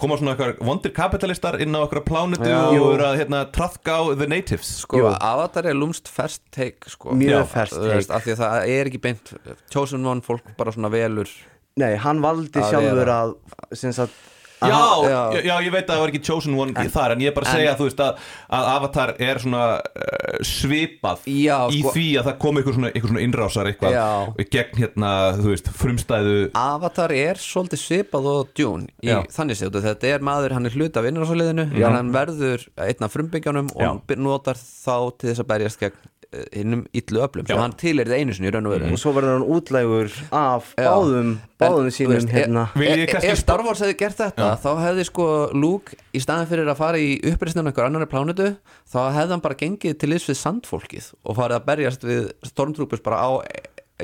koma 0.00 0.16
svona 0.20 0.32
eitthvað 0.34 0.64
vondir 0.66 0.92
kapitalistar 0.96 1.58
inn 1.62 1.76
á 1.76 1.80
eitthvað 1.84 2.06
plánutu 2.08 2.48
og 2.50 2.88
vera 2.94 3.10
að 3.12 3.20
hérna, 3.22 3.42
trafka 3.54 3.98
á 4.00 4.02
the 4.16 4.26
natives 4.30 4.72
Sko. 4.84 5.04
Avatar 5.14 5.68
er 5.70 5.76
lúmst 5.78 6.08
ferst 6.10 6.42
take 6.54 6.88
sko. 6.90 7.14
Mjög 7.16 7.46
veist, 7.52 7.76
take 7.76 8.16
af 8.16 8.24
því 8.26 8.34
að 8.34 8.42
það 8.42 8.74
er 8.74 8.90
ekki 8.90 9.02
beint 9.06 9.32
Chosen 9.72 10.06
One, 10.08 10.24
fólk 10.24 10.50
bara 10.58 10.72
svona 10.74 10.90
velur 10.92 11.30
Nei, 11.80 11.94
hann 12.02 12.18
valdi 12.24 12.58
Að 12.60 12.72
sjálfur 12.72 12.98
vera. 12.98 13.18
að 14.02 14.16
sagt, 14.60 14.70
Já, 14.70 14.80
að- 14.80 15.06
já, 15.10 15.42
já, 15.48 15.54
ég 15.66 15.72
veit 15.74 15.84
að 15.86 15.94
það 15.94 16.02
var 16.04 16.12
ekki 16.12 16.22
Chosen 16.28 16.56
One 16.60 16.84
þar 16.94 17.14
en 17.14 17.24
ég 17.24 17.30
er 17.30 17.36
bara 17.38 17.48
að 17.48 17.56
segja 17.58 17.74
þú 17.78 17.86
veist 17.88 18.02
að, 18.04 18.20
að 18.58 18.68
Avatar 18.74 19.12
er 19.28 19.40
svona 19.42 19.62
uh, 19.80 20.42
svipað 20.46 21.24
Já, 21.32 21.56
í 21.72 21.80
sko- 21.80 21.94
því 21.96 22.06
að 22.20 22.28
það 22.30 22.38
kom 22.44 22.60
einhver 22.60 22.76
svona, 22.78 22.92
einhver 22.94 23.12
svona 23.14 23.24
innrásar 23.24 23.70
eitthvað 23.72 24.46
gegn 24.54 24.80
hérna, 24.82 25.12
þú 25.40 25.48
veist, 25.54 25.72
frumstæðu 25.80 26.36
Avatar 26.60 27.16
er 27.16 27.40
svolítið 27.40 27.82
svipað 27.84 28.30
og 28.34 28.52
Dune 28.58 28.88
í 29.02 29.16
þannig 29.32 29.60
séu 29.60 29.72
þetta 29.80 30.12
er 30.14 30.24
maður, 30.26 30.56
hann 30.58 30.68
er 30.68 30.76
hluti 30.76 31.00
af 31.00 31.08
innráðsaliðinu 31.10 31.66
en 31.80 31.96
hann 32.00 32.12
verður 32.14 32.66
einn 32.84 33.06
af 33.06 33.14
frumbyggjanum 33.16 33.72
og 33.76 34.16
notar 34.20 34.58
þá 34.60 34.96
til 35.18 35.30
þess 35.32 35.44
að 35.44 35.50
berjast 35.54 35.80
gegn 35.80 36.08
hinnum 36.30 36.84
illu 36.94 37.22
öflum 37.24 37.42
Já. 37.42 37.54
sem 37.54 37.58
hann 37.64 37.72
til 37.80 37.98
er 37.98 38.06
það 38.06 38.20
einu 38.22 38.34
sinni 38.36 38.50
í 38.50 38.52
raun 38.54 38.68
og 38.70 38.74
veru 38.76 38.90
og 38.94 39.00
svo 39.02 39.12
verður 39.16 39.32
hann 39.34 39.46
útlægur 39.50 40.12
af 40.30 40.68
Já. 40.78 40.84
báðum 40.86 41.32
báðum 41.60 41.88
En, 41.88 41.94
sínum 41.96 42.14
veist, 42.14 42.30
hérna 42.30 42.62
e- 42.76 42.86
ég 42.86 43.02
e- 43.02 43.08
kannski 43.10 43.32
Ef 43.32 43.40
Star 43.42 43.64
Wars 43.66 43.82
hefði 43.82 43.96
gert 43.98 44.20
þetta 44.20 44.52
þá 44.62 44.70
hefði 44.84 45.06
sko 45.08 45.26
Luke 45.58 45.98
í 46.14 46.22
staðin 46.22 46.48
fyrir 46.52 46.70
að 46.70 46.78
fara 46.78 47.02
í 47.02 47.18
uppreisnum 47.32 47.66
einhver 47.66 47.88
annari 47.88 48.06
plánutu 48.10 48.46
þá 48.92 49.00
hefði 49.18 49.34
hann 49.34 49.44
bara 49.44 49.58
gengið 49.64 49.98
til 49.98 50.12
liðs 50.12 50.28
við 50.30 50.38
sandfólkið 50.44 51.10
og 51.26 51.38
farið 51.40 51.58
að 51.58 51.66
berjast 51.72 52.06
við 52.06 52.30
Stormtroopers 52.46 53.02
bara 53.02 53.20
á 53.26 53.30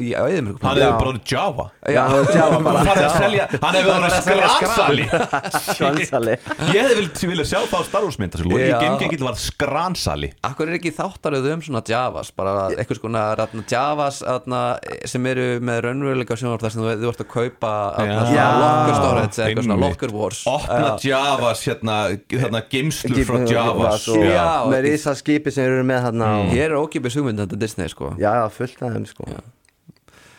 í 0.01 0.13
auðum 0.17 0.51
hann 0.63 0.77
hefði 0.77 0.91
bara 0.97 1.11
orðið 1.13 1.33
Java. 1.33 1.67
Já, 1.87 2.01
hann 2.03 2.17
hefði 2.17 2.37
Java 2.41 2.61
bara. 2.67 2.79
hann 2.79 2.91
hefði 2.91 3.07
að 3.07 3.17
selja 3.17 3.47
hann 3.53 3.79
hefði 3.79 3.93
Hann 3.97 4.07
orðið 4.07 4.17
að 4.17 4.57
skransali. 4.57 5.07
Svansali 5.77 6.37
ég 6.73 6.81
hefði 6.81 6.97
viljað 7.01 7.31
vilja 7.31 7.47
sjá 7.51 7.59
það 7.71 7.77
á 7.77 7.85
Star 7.91 8.07
Wars 8.07 8.19
mynd 8.21 8.37
þessu 8.37 8.49
logi. 8.51 8.67
Já. 8.67 8.79
gengill 9.01 9.25
var 9.27 9.39
skransali. 9.41 10.31
Akkur 10.47 10.71
er 10.71 10.79
ekki 10.79 10.93
þáttaröðu 10.97 11.55
um 11.57 11.65
svona 11.67 11.83
Javas 11.87 12.31
bara 12.37 12.55
eitthvað 12.75 13.17
ratna, 13.41 13.65
Javas 13.71 14.21
ratna, 14.27 14.61
sem 15.09 15.27
eru 15.31 15.47
með 15.65 15.83
raunveruleika 15.87 16.37
sjónvarp 16.39 16.65
þar 16.65 16.75
sem 16.75 16.83
þú, 16.85 16.95
þú 17.03 17.11
ert 17.13 17.23
að 17.25 17.31
kaupa 17.33 17.73
Já. 17.97 18.17
svona 18.31 18.47
locker 18.63 18.99
storage 19.01 19.37
eða 19.37 19.47
eitthvað 19.49 19.67
svona 19.69 19.77
Einmitt. 19.77 19.91
locker 19.97 20.15
wars. 20.17 20.43
Opna 20.51 20.93
Já. 21.01 21.17
Javas 21.17 21.65
hérna, 21.67 21.97
hérna 22.33 22.63
geimslur 22.71 23.23
frá 23.29 23.43
Javas. 23.51 24.09
Já. 24.15 24.47
með 24.71 24.89
risa 24.91 25.17
skipi 25.19 25.53
sem 25.55 25.67
eru 25.69 25.85
með 25.87 26.09
hérna. 26.09 26.33
Hér 26.53 26.71
er 26.73 26.79
ókipis 26.81 27.19
hugmynd 27.19 27.43
þetta 27.45 27.61
Disney 27.61 27.93
sko. 27.93 28.15
Já, 28.21 28.33
já, 28.43 28.47
fullt 28.53 28.83
af 28.83 28.97
þeim 28.97 29.07
sko 29.11 29.31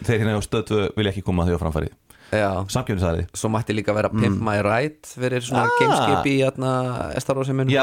þeir 0.04 0.20
hérna 0.22 0.38
á 0.38 0.42
stöðtu 0.46 0.84
vilja 0.98 1.12
ekki 1.14 1.24
koma 1.26 1.46
því 1.48 1.56
á 1.58 1.60
framfæri. 1.64 1.90
Já. 2.28 2.50
samkjöfnisæði 2.68 3.22
Svo 3.40 3.48
mætti 3.48 3.72
líka 3.72 3.94
vera 3.96 4.10
Pimp 4.12 4.42
My 4.44 4.58
Ride 4.60 5.08
fyrir 5.08 5.40
svona 5.48 5.62
Ah. 5.64 5.78
gameskip 5.80 6.26
í 6.28 6.34
hérna, 6.44 6.72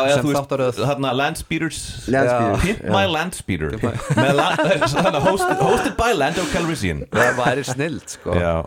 eða 0.05 0.19
sem 0.19 0.29
þáttaröð. 0.37 0.81
hérna 0.85 1.13
Landspeeders 1.17 1.79
Landspeeder, 2.13 2.61
Pimp 2.61 2.83
já. 2.85 2.91
My 2.93 3.07
Landspeeder 3.09 3.71
hosted, 5.25 5.57
hosted 5.65 5.97
by 5.97 6.13
Lando 6.13 6.45
Calrissian. 6.53 7.07
Það 7.09 7.41
væri 7.41 7.65
snild 7.65 8.05
sko. 8.19 8.37
Er, 8.37 8.67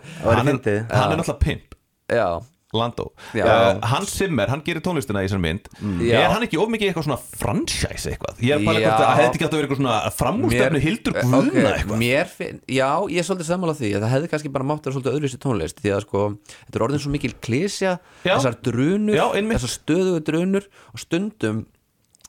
hann 0.90 1.12
er 1.12 1.16
náttúrulega 1.22 1.38
pimp. 1.38 1.74
Já. 2.10 2.42
Lando 2.76 3.06
uh, 3.16 3.78
Hans 3.88 4.10
Zimmer, 4.12 4.50
hann 4.52 4.60
gerir 4.66 4.82
tónlistina 4.84 5.22
í 5.24 5.28
þessar 5.28 5.40
mynd 5.40 5.70
Já. 6.04 6.18
Er 6.20 6.34
hann 6.34 6.44
ekki 6.44 6.58
of 6.60 6.68
mikið 6.68 6.90
eitthvað 6.90 7.06
svona 7.06 7.16
franchise 7.40 8.10
eitthvað? 8.12 8.42
Ég 8.44 8.58
er 8.58 8.66
bara 8.66 8.82
Já. 8.82 8.88
eitthvað 8.90 9.06
að 9.06 9.20
hefði 9.22 9.30
ekki 9.38 9.46
átt 9.46 9.54
að 9.54 9.58
vera 9.58 9.68
eitthvað 9.68 9.80
svona 9.80 10.12
framústefnu 10.18 10.82
Hildur 10.84 11.16
eh, 11.16 11.24
Guðna 11.30 11.40
ok, 11.48 11.70
eitthvað 11.78 12.02
mér 12.02 12.28
finn, 12.34 12.60
Já, 12.68 12.90
ég 13.08 13.22
er 13.22 13.28
svolítið 13.30 13.48
sammála 13.48 13.76
því 13.78 13.92
að 13.94 14.04
það 14.04 14.14
hefði 14.16 14.30
kannski 14.34 14.52
bara 14.58 14.68
mátt 14.68 14.82
að 14.82 14.90
vera 14.90 14.98
svolítið 14.98 15.16
öðruvísi 15.16 15.40
tónlist 15.46 15.80
því 15.80 15.94
að 15.96 16.04
sko, 16.04 16.26
þetta 16.52 16.80
er 16.80 16.86
orðin 16.88 17.04
svo 17.06 17.14
mikil 17.16 17.32
klísja 17.48 17.94
Já. 17.96 18.34
þessar 18.34 18.60
drunur, 18.68 19.16
Já, 19.16 19.24
einmitt. 19.32 19.62
þessar 19.62 19.74
stöðugu 19.78 20.22
drunur 20.28 20.68
og 20.92 21.02
stundum 21.06 21.64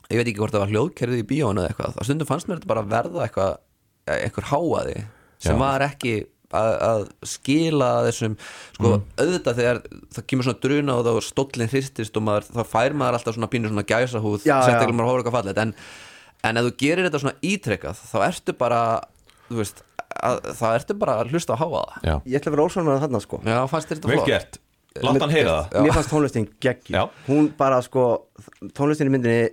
ég 0.09 0.17
veit 0.23 0.25
ekki 0.31 0.39
hvort 0.39 0.55
það 0.55 0.63
var 0.63 0.71
hljóðkerfið 0.73 1.19
í 1.21 1.27
bíónu 1.29 1.61
eða 1.65 1.73
eitthvað, 1.73 1.99
þá 1.99 2.07
stundum 2.07 2.29
fannst 2.31 2.47
mér 2.49 2.61
þetta 2.61 2.71
bara 2.71 2.87
verða 2.95 3.27
eitthvað 3.27 3.57
eitthvað 4.09 4.47
háaði 4.49 4.95
sem 5.43 5.59
var 5.61 5.83
ekki 5.85 6.13
að, 6.55 6.69
að 6.89 7.01
skila 7.29 7.89
þessum 8.07 8.37
sko 8.75 8.89
Mm. 8.89 9.03
auðvitað 9.21 9.59
þegar 9.59 9.79
það 10.15 10.25
kemur 10.31 10.47
svona 10.47 10.61
druna 10.63 10.95
og 10.97 11.05
þá 11.05 11.27
stóllin 11.29 11.69
hristist 11.69 12.17
og 12.17 12.23
maður, 12.25 12.47
þá 12.55 12.63
fær 12.71 12.95
maður 12.97 13.17
alltaf 13.19 13.35
svona 13.37 13.49
pínu 13.53 13.69
svona 13.71 13.85
gæsahúð 13.89 14.39
Já, 14.47 14.55
já. 14.55 14.63
sérstaklega 14.65 14.97
maður 14.97 15.09
hóður 15.11 15.21
eitthvað 15.23 15.37
fallet 15.39 15.61
en, 15.65 15.73
en 16.49 16.61
ef 16.61 16.67
þú 16.69 16.73
gerir 16.81 17.07
þetta 17.09 17.21
svona 17.25 17.35
ítrekkað 17.51 18.01
þá 18.09 18.17
ertu 18.29 18.55
bara 18.63 18.79
þú 19.49 19.59
veist, 19.61 19.83
að, 20.23 20.39
þá 20.57 20.65
ertu 20.79 20.97
bara 21.03 21.19
að 21.21 21.35
hlusta 21.35 21.53
á 21.53 21.61
háa 21.61 21.69
það 21.69 22.09
Já, 22.09 22.15
Ég 22.25 22.39
ætla 22.41 22.49
að 22.51 22.55
vera 22.57 22.65
ósvonað 22.69 22.95
að 22.97 23.05
þarna 23.05 23.23
sko 23.27 23.41
já, 23.45 23.59
fannst 23.75 23.91
þér 23.91 23.99
þetta 24.01 24.09
vel 24.13 24.17
flott 24.19 24.33
gert 24.33 24.59
Látt 25.05 25.21
hann 25.21 25.29
heyra 25.35 25.51
það 25.53 25.75
Já. 25.77 25.81
Mér 25.85 25.93
fannst 25.99 26.09
tónlistin 26.09 26.47
Já. 26.89 27.01
Hún 27.27 27.51
bara 27.59 27.77
sko 27.85 28.05
Tónlistin 28.73 29.07
í 29.07 29.13
myndinni 29.13 29.51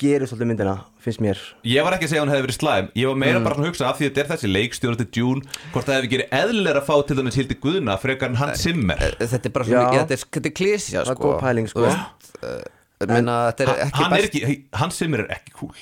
gerir 0.00 0.26
svolítið 0.30 0.48
myndina, 0.50 0.74
finnst 1.04 1.20
mér. 1.24 1.38
Ég 1.68 1.84
var 1.86 1.94
ekki 1.96 2.06
að 2.08 2.12
segja 2.12 2.22
að 2.22 2.26
hún 2.26 2.32
hefði 2.34 2.44
verið 2.46 2.56
slæm. 2.58 2.88
Ég 3.00 3.10
var 3.10 3.18
meira 3.22 3.42
bara 3.44 3.54
svona 3.58 3.66
að 3.66 3.70
hugsa 3.70 3.86
af 3.90 3.98
því 4.00 4.06
að 4.08 4.10
þetta 4.10 4.22
er 4.24 4.30
þessi 4.32 4.50
leikstjóra 4.50 4.98
til 5.00 5.08
Dune 5.16 5.42
Hvort 5.74 5.86
það 5.90 5.96
hefði 5.98 6.10
gerið 6.14 6.34
eðlilega 6.40 6.80
að 6.82 6.88
fá 6.88 6.96
til 7.10 7.16
dæmis 7.20 7.38
Hildi 7.40 7.56
Guðna 7.64 7.96
frekar 8.00 8.32
en 8.32 8.38
Hans 8.40 8.64
Zimmer. 8.64 9.04
þetta 9.20 9.40
er 9.50 9.54
bara 9.56 9.68
svona, 9.68 9.92
þetta 10.00 10.16
er, 10.16 10.24
þetta 10.38 10.50
er 10.50 10.56
klísja 10.60 11.02
Það 11.04 11.10
er 11.14 11.18
sko. 11.20 11.30
góð 11.30 11.40
pæling, 11.44 11.68
sko. 11.70 11.86
Þetta 13.00 13.64
er 13.64 13.72
er 14.18 14.26
ekki, 14.28 14.56
Hans 14.76 14.98
Zimmer 15.00 15.24
er 15.24 15.30
ekki 15.38 15.54
cool. 15.56 15.76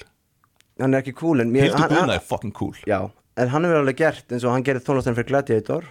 Hann 0.79 0.95
er 0.95 1.03
ekki 1.03 1.15
cool 1.19 1.41
mér, 1.45 1.73
hann, 1.75 1.89
Guðna 1.89 2.03
hann, 2.05 2.11
er 2.15 2.21
fucking 2.23 2.53
cool. 2.55 2.77
Já, 2.87 3.01
en 3.39 3.49
hann 3.55 3.67
hefur 3.67 3.81
alveg 3.83 3.97
gert 3.99 4.35
eins 4.35 4.45
og 4.47 4.53
hann 4.55 4.63
gerði 4.67 4.85
tónlistin 4.87 5.17
fyrir 5.19 5.31
Gladiator. 5.33 5.89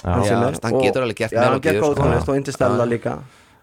Já, 0.00 0.10
Já, 0.20 0.24
Zimmer, 0.28 0.58
hann 0.62 0.76
getur 0.84 1.02
alveg 1.06 1.16
gert 1.24 1.32
Já, 1.34 1.40
hann 1.48 1.62
gerði 1.64 1.80
góð 1.82 1.94
sko. 1.96 2.02
tónlist 2.04 2.28
og 2.28 2.36
Interstellar 2.40 2.90
líka. 2.90 3.14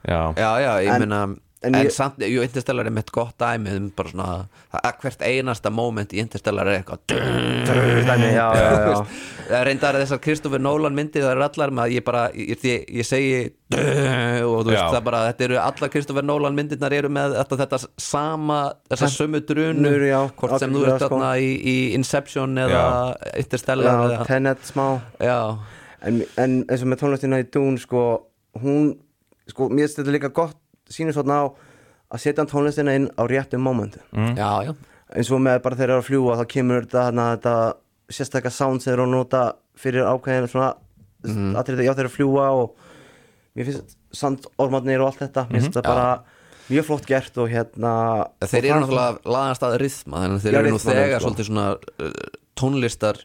Já, 0.08 0.20
Já, 0.38 0.50
já, 0.64 0.72
ég 0.84 0.90
En- 0.96 1.06
meina 1.06 1.22
en 1.64 1.74
En, 1.76 1.86
ég- 1.88 1.92
samt, 1.92 2.20
jú, 2.22 2.44
Interstellar 2.46 2.86
er 2.86 2.94
mitt 2.94 3.10
gott 3.12 3.34
dæmi 3.42 3.72
um 3.78 3.88
bara 3.98 4.10
svona, 4.12 4.34
að 4.78 5.00
hvert 5.02 5.24
einasta 5.26 5.72
moment 5.74 6.12
í 6.14 6.20
Interstellar 6.22 6.68
er 6.70 6.84
eitthvað 6.84 7.00
Dæmi, 7.08 8.28
já, 8.36 8.46
já, 8.54 8.68
já. 8.94 9.06
Það 9.48 9.64
reyndar 9.64 9.96
þessar 10.02 10.20
Kristoffer 10.22 10.60
Nolan 10.62 10.94
myndir 10.98 11.24
það 11.24 11.32
eru 11.34 11.44
allar 11.48 11.72
með 11.72 11.84
að 11.86 11.94
ég 11.96 12.04
bara, 12.06 12.24
ég, 12.36 12.64
ég, 12.68 12.84
ég 13.00 13.08
segi 13.08 13.38
og 14.44 14.66
þú 14.66 14.70
veist 14.70 14.82
Já. 14.82 14.90
það 14.92 15.04
bara 15.08 15.22
þetta 15.30 15.46
eru 15.48 15.58
allar 15.64 15.92
Kristoffer 15.94 16.28
Nolan 16.28 16.58
myndirnar 16.58 16.96
eru 16.98 17.10
með 17.16 17.38
þetta, 17.40 17.58
þetta 17.64 17.80
sama, 18.10 18.60
þessa 18.92 19.10
sömu 19.16 19.42
drunu 19.48 19.88
Drunur, 19.88 20.06
hvort 20.42 20.60
sem 20.62 20.76
þú 20.76 20.84
ert 20.92 21.00
sko. 21.00 21.10
þarna 21.16 21.32
í, 21.40 21.50
í 21.64 21.76
Inception 21.98 22.60
eða 22.68 22.84
Interstellar 23.40 23.88
já, 23.88 23.98
eða, 24.12 24.28
Tenet 24.30 24.68
smá 24.68 24.86
já, 25.24 25.40
en, 26.12 26.22
en 26.44 26.58
eins 26.68 26.84
og 26.86 26.92
með 26.92 27.02
tónlistina 27.06 27.40
í 27.44 27.48
Dune 27.56 27.80
sko, 27.82 28.04
hún, 28.62 28.92
sko, 29.52 29.72
mér 29.72 29.88
finnst 29.88 30.04
þetta 30.04 30.16
líka 30.20 30.34
gott 30.36 30.60
sýnir 30.94 31.16
svona 31.16 31.42
á 31.42 31.46
að 32.14 32.24
setja 32.24 32.46
tónlistina 32.48 32.96
inn 32.96 33.10
á 33.20 33.24
réttum 33.28 33.64
momentu 33.64 34.00
já, 34.14 34.52
já. 34.68 34.74
Eins 35.16 35.30
og 35.32 35.40
með 35.44 35.62
bara 35.64 35.76
þegar 35.76 35.88
þeir 35.88 35.94
eru 35.94 36.02
að 36.02 36.08
fljúa 36.10 36.38
þá 36.40 36.46
kemur 36.52 36.86
þetta, 36.86 37.04
hana, 37.10 37.28
þetta 37.38 37.56
sérstakka 38.18 38.52
sound 38.52 38.84
sem 38.84 38.92
þeir 38.92 38.98
eru 38.98 39.06
að 39.08 39.14
nota 39.16 39.44
fyrir 39.80 40.08
ákveðin 40.08 40.50
svona 40.52 40.72
mm. 41.28 41.54
atrið 41.60 41.84
já 41.86 41.92
þeir 41.94 42.04
eru 42.06 42.12
að 42.12 42.18
fljúa 42.18 42.48
og 42.62 42.90
mér 43.58 43.70
finnst 43.70 43.96
sandormarnir 44.16 45.04
og 45.04 45.12
allt 45.12 45.24
þetta 45.26 45.46
mér 45.52 45.64
finnst 45.64 45.76
þetta 45.78 45.94
bara 45.94 46.10
mjög 46.68 46.88
flott 46.90 47.08
gert 47.08 47.38
og 47.40 47.52
hérna 47.52 47.94
Þeir 48.44 48.58
eru 48.58 48.68
það- 48.68 48.82
náttúrulega 48.84 49.34
laðast 49.38 49.64
að 49.68 49.78
rithma 49.84 50.24
þannig 50.24 50.38
að 50.38 50.44
þeir 50.46 50.54
Já, 50.54 50.60
eru 50.60 50.74
nú 50.74 50.82
þegar 50.84 51.08
sko. 51.08 51.24
svolítið 51.28 51.50
svona 51.50 51.68
uh, 51.78 52.12
tónlistar 52.58 53.22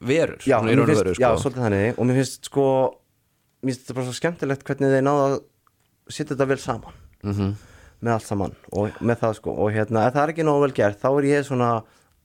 verur 0.00 0.40
já, 0.40 0.56
svona 0.60 0.86
finnst, 0.86 1.00
veru, 1.00 1.14
já, 1.16 1.28
sko. 1.28 1.42
svolítið 1.44 1.64
þannig. 1.66 1.98
Og 1.98 2.08
mér 2.08 2.20
finnst 2.20 2.48
sko 2.48 2.66
mér 3.60 3.72
finnst 3.74 3.84
þetta 3.84 3.96
bara 3.98 4.08
svo 4.08 4.16
skemmtilegt 4.16 4.64
hvernig 4.68 4.94
þeir 4.94 5.04
náða 5.04 5.26
að 5.28 5.36
setja 6.10 6.34
þetta 6.36 6.48
vel 6.52 6.58
saman 6.58 6.94
Mhm. 7.24 7.54
með 8.02 8.12
allt 8.16 8.26
saman 8.26 8.54
og 8.72 9.00
með 9.04 9.16
það 9.22 9.34
sko 9.40 9.50
og 9.60 9.72
hérna 9.74 10.06
ef 10.08 10.14
það 10.14 10.22
er 10.24 10.32
ekki 10.34 10.44
nógu 10.48 10.60
vel 10.64 10.72
gert 10.72 11.00
þá 11.02 11.08
er 11.18 11.24
ég 11.30 11.44
svona 11.48 11.70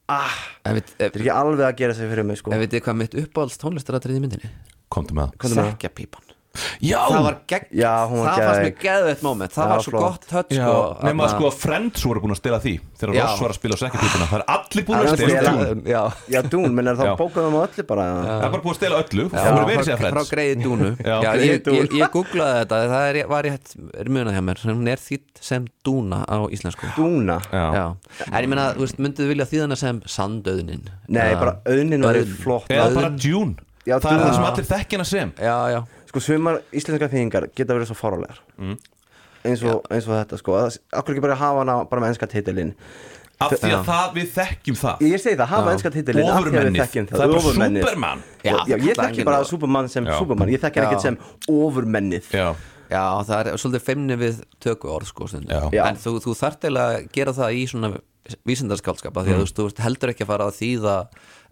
ah, 0.08 0.36
veit- 0.78 0.94
þetta 0.98 1.16
er 1.16 1.22
ekki 1.26 1.34
alveg 1.36 1.66
að 1.68 1.76
gera 1.82 1.94
sig 1.94 2.10
fyrir 2.10 2.26
mig 2.26 2.38
sko 2.40 2.52
En 2.56 2.60
veitir 2.64 2.82
hvað 2.86 2.96
mitt 3.02 3.14
uppáhalds 3.24 3.58
tónlistaratrið 3.60 4.18
í 4.20 4.24
myndinni? 4.24 4.50
komdu 4.90 5.14
með 5.18 5.32
það 5.34 5.38
það. 5.56 5.72
Sekkjapípan 5.76 6.25
Já, 6.82 7.00
Það 7.12 7.24
var 7.26 7.38
gegn 7.52 7.66
Já, 7.76 7.92
hún 8.10 8.20
var 8.24 8.30
Það 8.36 8.46
fannst 8.46 8.64
mér 8.66 8.76
geðveitt 8.86 9.24
moment. 9.26 9.52
Það 9.56 9.66
Já, 9.66 9.70
var 9.72 9.84
svo 9.86 9.92
flott. 9.92 10.04
gott 10.06 10.26
höll 10.36 10.58
Já, 10.58 10.66
sko, 10.66 10.76
nema 11.06 11.24
þarna- 11.26 11.36
sko 11.36 11.50
að 11.50 11.58
Friends 11.66 12.06
voru 12.06 12.22
búin 12.24 12.34
að 12.36 12.40
stela 12.42 12.60
því 12.64 12.74
þegar 13.00 13.14
Já. 13.16 13.24
Ross 13.26 13.42
var 13.46 13.50
að 13.50 13.58
spila 13.60 13.76
á 13.76 13.80
sekkjapípuna 13.84 14.28
það 14.32 14.40
er 14.40 14.46
allir 14.56 14.86
búin 14.86 14.96
Það 14.96 15.06
að 15.06 15.12
er 15.12 15.18
stela 15.20 15.52
að 15.52 15.66
Dune. 15.66 15.84
Já. 15.96 16.02
Já, 16.36 16.40
Dún, 16.56 16.70
menn 16.76 16.88
er 16.88 16.96
Já. 16.96 17.16
bókaðum 17.20 17.56
á 17.56 17.62
öllu 17.66 17.84
bara. 17.90 18.06
Það 18.26 18.46
er 18.46 18.52
bara 18.56 18.64
búin 18.66 18.74
að 18.76 18.80
stela 18.80 18.96
öllu. 19.04 19.26
Já, 19.26 19.38
það 19.40 19.52
voru 19.56 19.66
verið 19.66 19.76
frá, 19.76 19.86
segja 19.86 19.98
frá 20.00 20.10
Friends 20.16 20.32
greiði 20.36 20.56
dúnu 20.64 20.90
Já, 21.10 21.16
Já, 21.26 21.32
ég, 21.36 21.70
ég, 21.76 21.98
ég 22.00 22.12
googlaði 22.16 22.56
þetta. 22.62 22.82
Það 22.96 23.10
er, 23.10 23.20
var 23.36 23.44
ég 23.50 23.60
er 24.00 24.10
munað 24.16 24.38
hjá 24.38 24.44
mér. 24.50 24.64
Hún 24.66 24.88
er 24.96 25.04
þýtt 25.06 25.44
sem 25.46 25.68
dúna 25.86 26.24
á 26.26 26.38
íslensku. 26.50 26.88
Dúna 26.96 27.38
Já. 27.52 27.66
Já. 27.76 27.86
En 28.32 28.48
ég 28.56 28.80
veist, 28.80 28.98
myndið 29.02 29.28
vilja 29.34 29.46
þýðana 29.52 29.78
sem 29.78 30.02
sandauðnin? 30.06 30.88
Nei, 31.08 31.32
Já. 31.34 31.40
bara 31.40 31.58
auðnin 31.66 32.02
var 32.06 32.20
flott. 32.42 32.70
Auðn. 32.72 32.96
bara 32.96 33.10
Dune. 33.10 33.56
Já, 33.86 34.00
það 34.02 34.16
er 34.16 34.22
það 34.24 34.34
sem 34.34 34.46
allir 34.50 34.66
þekkina 34.72 35.06
sem. 35.06 35.32
Já, 35.38 35.58
já 35.76 35.80
Sko, 36.16 36.24
sumar 36.24 36.62
íslenska 36.72 37.10
þýðingar 37.12 37.50
geta 37.56 37.76
verið 37.76 37.90
svo 37.92 37.98
fárálegar 38.00 38.38
Mm. 38.58 38.78
eins, 39.44 39.64
og, 39.68 39.84
eins 39.92 40.08
og 40.08 40.16
þetta 40.16 40.38
sko. 40.40 40.54
Það- 40.56 40.80
Akkur 40.96 41.14
ekki 41.16 41.22
bara 41.26 41.36
hafa 41.36 41.60
hana 41.66 41.84
bara 41.86 42.02
með 42.02 42.14
enska 42.16 42.28
titilin 42.32 42.72
af 43.42 43.52
því 43.52 43.72
að 43.76 43.84
það, 43.86 44.14
við 44.16 44.30
þekkjum 44.38 44.78
það. 44.80 45.02
Ég 45.12 45.20
segi 45.20 45.36
það, 45.36 45.48
hafa 45.52 45.72
enska 45.76 45.92
titilin 45.92 46.24
af 46.32 46.40
því 46.46 46.56
að 46.56 46.70
við 46.70 46.80
þekkjum 46.80 47.08
það. 47.10 47.20
Er 47.20 47.28
bara 47.28 47.42
ofurmennið. 47.42 47.84
Superman. 47.84 48.24
Já, 48.46 48.56
Já, 48.56 48.76
ég 48.78 48.96
það 48.96 49.10
þekki 49.10 49.26
bara 49.28 49.44
Superman 49.44 49.90
sem 49.92 50.06
Já. 50.06 50.18
Superman. 50.20 50.48
Ég 50.56 50.60
þekki 50.64 50.80
Já. 50.80 50.86
ekkert 50.88 51.02
sem 51.02 51.18
ofurmennið. 51.52 52.32
Já, 52.32 52.56
Já, 52.90 53.04
það 53.28 53.48
er 53.52 53.58
svolítið 53.60 53.82
feimni 53.82 54.16
við 54.24 54.42
töku 54.62 54.88
orð 54.94 55.06
sko 55.12 55.28
stundum. 55.28 55.72
Já. 55.74 55.86
En 55.90 55.96
þú, 55.98 56.16
þú 56.24 56.36
þarft 56.38 56.62
eiginlega 56.64 56.96
að 57.02 57.12
gera 57.12 57.32
það 57.34 57.56
í 57.60 57.64
svona 57.68 57.92
vísindarskálskapa 58.46 59.24
því 59.26 59.34
að 59.34 59.36
þú, 59.36 59.44
veist, 59.46 59.56
þú 59.60 59.64
veist, 59.68 59.82
heldur 59.86 60.10
ekki 60.14 60.24
að 60.26 60.30
fara 60.32 60.46
að 60.50 60.60
þýða 60.62 60.96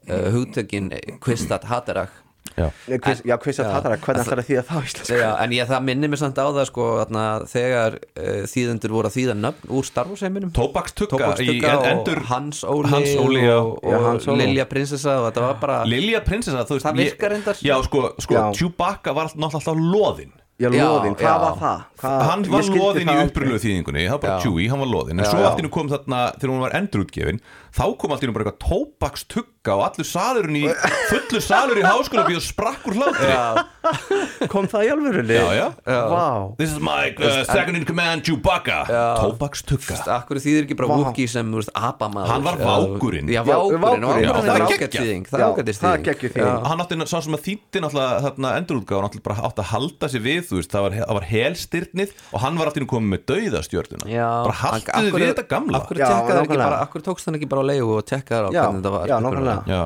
uh, 0.10 0.28
hugtökin 0.34 0.88
kvistat 1.22 1.64
haterak 1.70 2.10
já. 2.58 2.68
Já. 2.90 3.68
hatara, 3.74 3.98
hvernig 3.98 4.24
ætlar 4.26 4.42
að 4.44 4.50
þýða 4.50 4.64
það 4.68 4.78
á 4.78 4.82
íslensku? 4.88 5.18
Já, 5.20 5.30
en 5.44 5.56
ég, 5.56 5.70
það 5.70 5.86
minnir 5.88 6.12
mér 6.14 6.22
samt 6.22 6.42
á 6.42 6.46
það 6.48 6.68
sko, 6.70 6.88
þarna, 7.02 7.24
þegar 7.54 7.98
uh, 8.00 8.44
þýðendur 8.54 8.96
voru 8.98 9.12
að 9.12 9.18
þýða 9.18 9.38
nöfn 9.40 9.74
úr 9.80 9.90
starfseiminum 9.90 10.54
Tóbakstugga 10.58 11.32
og 11.34 11.90
endur 11.90 12.24
Hans 12.30 12.64
Óli, 12.68 12.94
Hans 12.94 13.16
Óli, 13.24 13.44
já. 13.48 13.58
og, 13.58 13.82
Já, 13.82 13.98
og 13.98 14.08
Hans 14.10 14.30
Óli. 14.30 14.46
Lilja 14.46 14.68
prinsessa 14.70 15.18
og 15.22 15.28
þetta 15.32 15.48
var 15.48 15.60
bara 15.64 15.82
Lilja 15.90 16.24
prinsessa, 16.26 16.64
þú 16.70 16.78
veist 16.80 16.90
Það 16.90 17.04
virkar 17.04 17.36
reyndar. 17.38 17.60
Já, 17.64 17.76
sko, 17.88 18.06
sko 18.22 18.40
Já. 18.40 18.46
Chewbacca 18.62 19.18
var 19.18 19.34
náttúrulega 19.34 19.62
alltaf 19.64 19.84
loðinn 19.84 20.34
Já, 20.62 20.70
Já, 20.70 20.84
loðin, 20.86 21.16
hvað 21.18 21.26
já. 21.26 21.38
var 21.42 21.56
það? 21.58 21.80
Hvað, 21.98 22.20
hann 22.30 22.44
var 22.54 22.68
loðinn 22.70 23.10
í 23.10 23.14
það 23.18 23.22
upprunlegu 23.28 23.62
þýðingunni 23.64 24.04
það 24.06 24.14
var 24.14 24.22
bara. 24.22 24.36
Chewie, 24.44 24.68
hann 24.70 24.82
var 24.84 24.90
loðinn 24.92 25.22
en 25.24 25.26
svo 25.26 25.40
já. 25.42 25.46
allt 25.50 25.62
í 25.62 25.66
nú 25.66 25.72
kom 25.74 25.90
þarna 25.90 26.20
þegar 26.38 26.52
hún 26.54 26.62
var 26.62 26.76
endurútgefin 26.78 27.40
þá 27.74 27.86
kom 27.98 28.14
allt 28.14 28.24
í 28.24 28.30
nú 28.30 28.34
bara 28.36 28.52
eitthvað 28.52 28.70
tóbakstugga 28.70 29.76
og 29.78 29.84
allur 29.88 30.06
salurinn 30.06 30.58
í 30.60 30.64
fullu 31.10 31.40
salur 31.42 31.80
í 31.80 31.86
háskóla 31.86 32.26
og 32.30 32.44
sprakk 32.44 32.90
úr 32.92 33.00
hlátri. 33.00 34.48
Kom 34.52 34.68
það 34.70 34.86
í 34.86 34.92
alvörunni? 34.94 35.38
Já, 35.38 35.48
já. 35.58 35.68
Vá. 36.12 36.26
This 36.60 36.74
is 36.76 36.80
my 36.84 37.10
uh, 37.18 37.42
second 37.50 37.80
in 37.80 37.86
command 37.88 38.26
Chewbacca. 38.28 38.84
Tóbakstugga. 39.24 39.98
Akkur 40.20 40.42
þýðir 40.44 40.68
ekki 40.68 40.78
bara 40.78 40.92
Vá. 40.92 40.96
Wookie 41.02 41.28
sem, 41.32 41.50
veist, 41.56 41.72
abamaður 41.74 42.34
Hann 42.34 42.46
var 42.46 42.60
vákurinn. 42.62 43.32
Já, 43.34 43.42
vákurinn, 43.48 44.30
það 44.30 44.52
er 44.54 44.66
ágætt 44.68 44.98
þýðing 45.00 45.30
Það 45.32 45.40
er 45.40 45.48
ágætt 45.50 45.74
þýðing. 45.74 46.68
hann 46.70 46.84
átti 46.84 47.00
sá 47.10 47.18
sem 47.26 47.36
að 47.36 47.44
þýtti 47.48 47.82
náttúrulega 47.84 48.54
endurútgáfa 48.60 49.08
náttúrulega 49.08 49.28
bara 49.28 49.48
átti 49.50 49.64
að 49.64 49.70
halda 49.74 50.10
sig 50.14 50.24
við 50.24 50.42
þú 50.50 50.60
veist, 50.60 50.72
það 50.74 50.86
var, 50.86 50.98
það 51.02 51.18
var 51.20 51.28
helstyrnið 51.32 52.14
og 52.30 52.44
hann 52.44 52.60
var 52.60 52.70
alltaf 52.70 52.88
komið 52.94 53.10
með 53.14 53.26
dauðastjörnuna. 53.32 54.06
Bara 54.14 54.56
haltu 54.62 55.04
þið 55.08 55.18
við 55.18 55.28
þetta 55.32 55.46
gamla. 55.54 56.72
akkur 56.84 57.06
tókst 57.06 57.30
hann 57.30 57.40
ekki 57.40 57.50
bara 57.52 57.63
á 57.64 57.70
leigu 57.72 57.92
og 57.98 58.06
tekkaði 58.12 58.44
á 58.44 58.52
Já, 58.52 58.64
hvernig 58.64 58.82
þetta 58.84 58.94
var 58.98 59.08
já, 59.08 59.18
nákvæmlega. 59.24 59.64
já, 59.72 59.84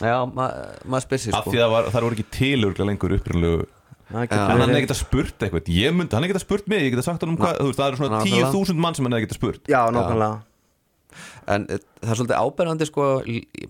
Já, 0.00 0.16
ma- 0.32 0.54
maður 0.88 1.04
spyr 1.04 1.20
sér 1.20 1.34
af 1.36 1.44
sko. 1.44 1.52
því 1.52 1.60
að 1.60 1.70
var, 1.74 1.88
það 1.92 2.04
voru 2.06 2.16
ekki 2.16 2.28
tilurgla 2.38 2.86
lengur 2.88 3.14
upprunlegu 3.18 3.66
Það 4.10 4.24
Já. 4.24 4.26
getur 4.26 4.40
en 4.42 4.60
hann 4.60 4.70
hefði 4.72 4.84
getað 4.86 4.98
spurt 4.98 5.42
eitthvað. 5.44 5.68
Ég 5.70 5.92
myndi, 5.94 6.16
hann 6.16 6.24
hefði 6.24 6.32
getað 6.32 6.42
spurt 6.42 6.70
mig, 6.70 6.80
ég 6.82 6.94
getað 6.96 7.06
sagt 7.06 7.20
hann 7.22 7.30
um 7.30 7.36
hvað 7.38 7.58
þú 7.60 7.66
veist, 7.68 7.78
það 7.78 7.90
eru 7.90 7.98
svona 8.00 8.16
Nákvæmlega. 8.18 8.48
10.000 8.50 8.80
mann 8.82 8.96
sem 8.98 9.06
hann 9.06 9.14
hefði 9.14 9.26
getað 9.28 9.38
spurt. 9.38 9.60
Já, 9.70 9.80
nákvæmlega. 9.94 10.40
En 11.50 11.66
eh, 11.70 11.78
það 12.02 12.10
er 12.12 12.18
svolítið 12.20 12.38
áberandi 12.38 12.86
sko 12.86 13.06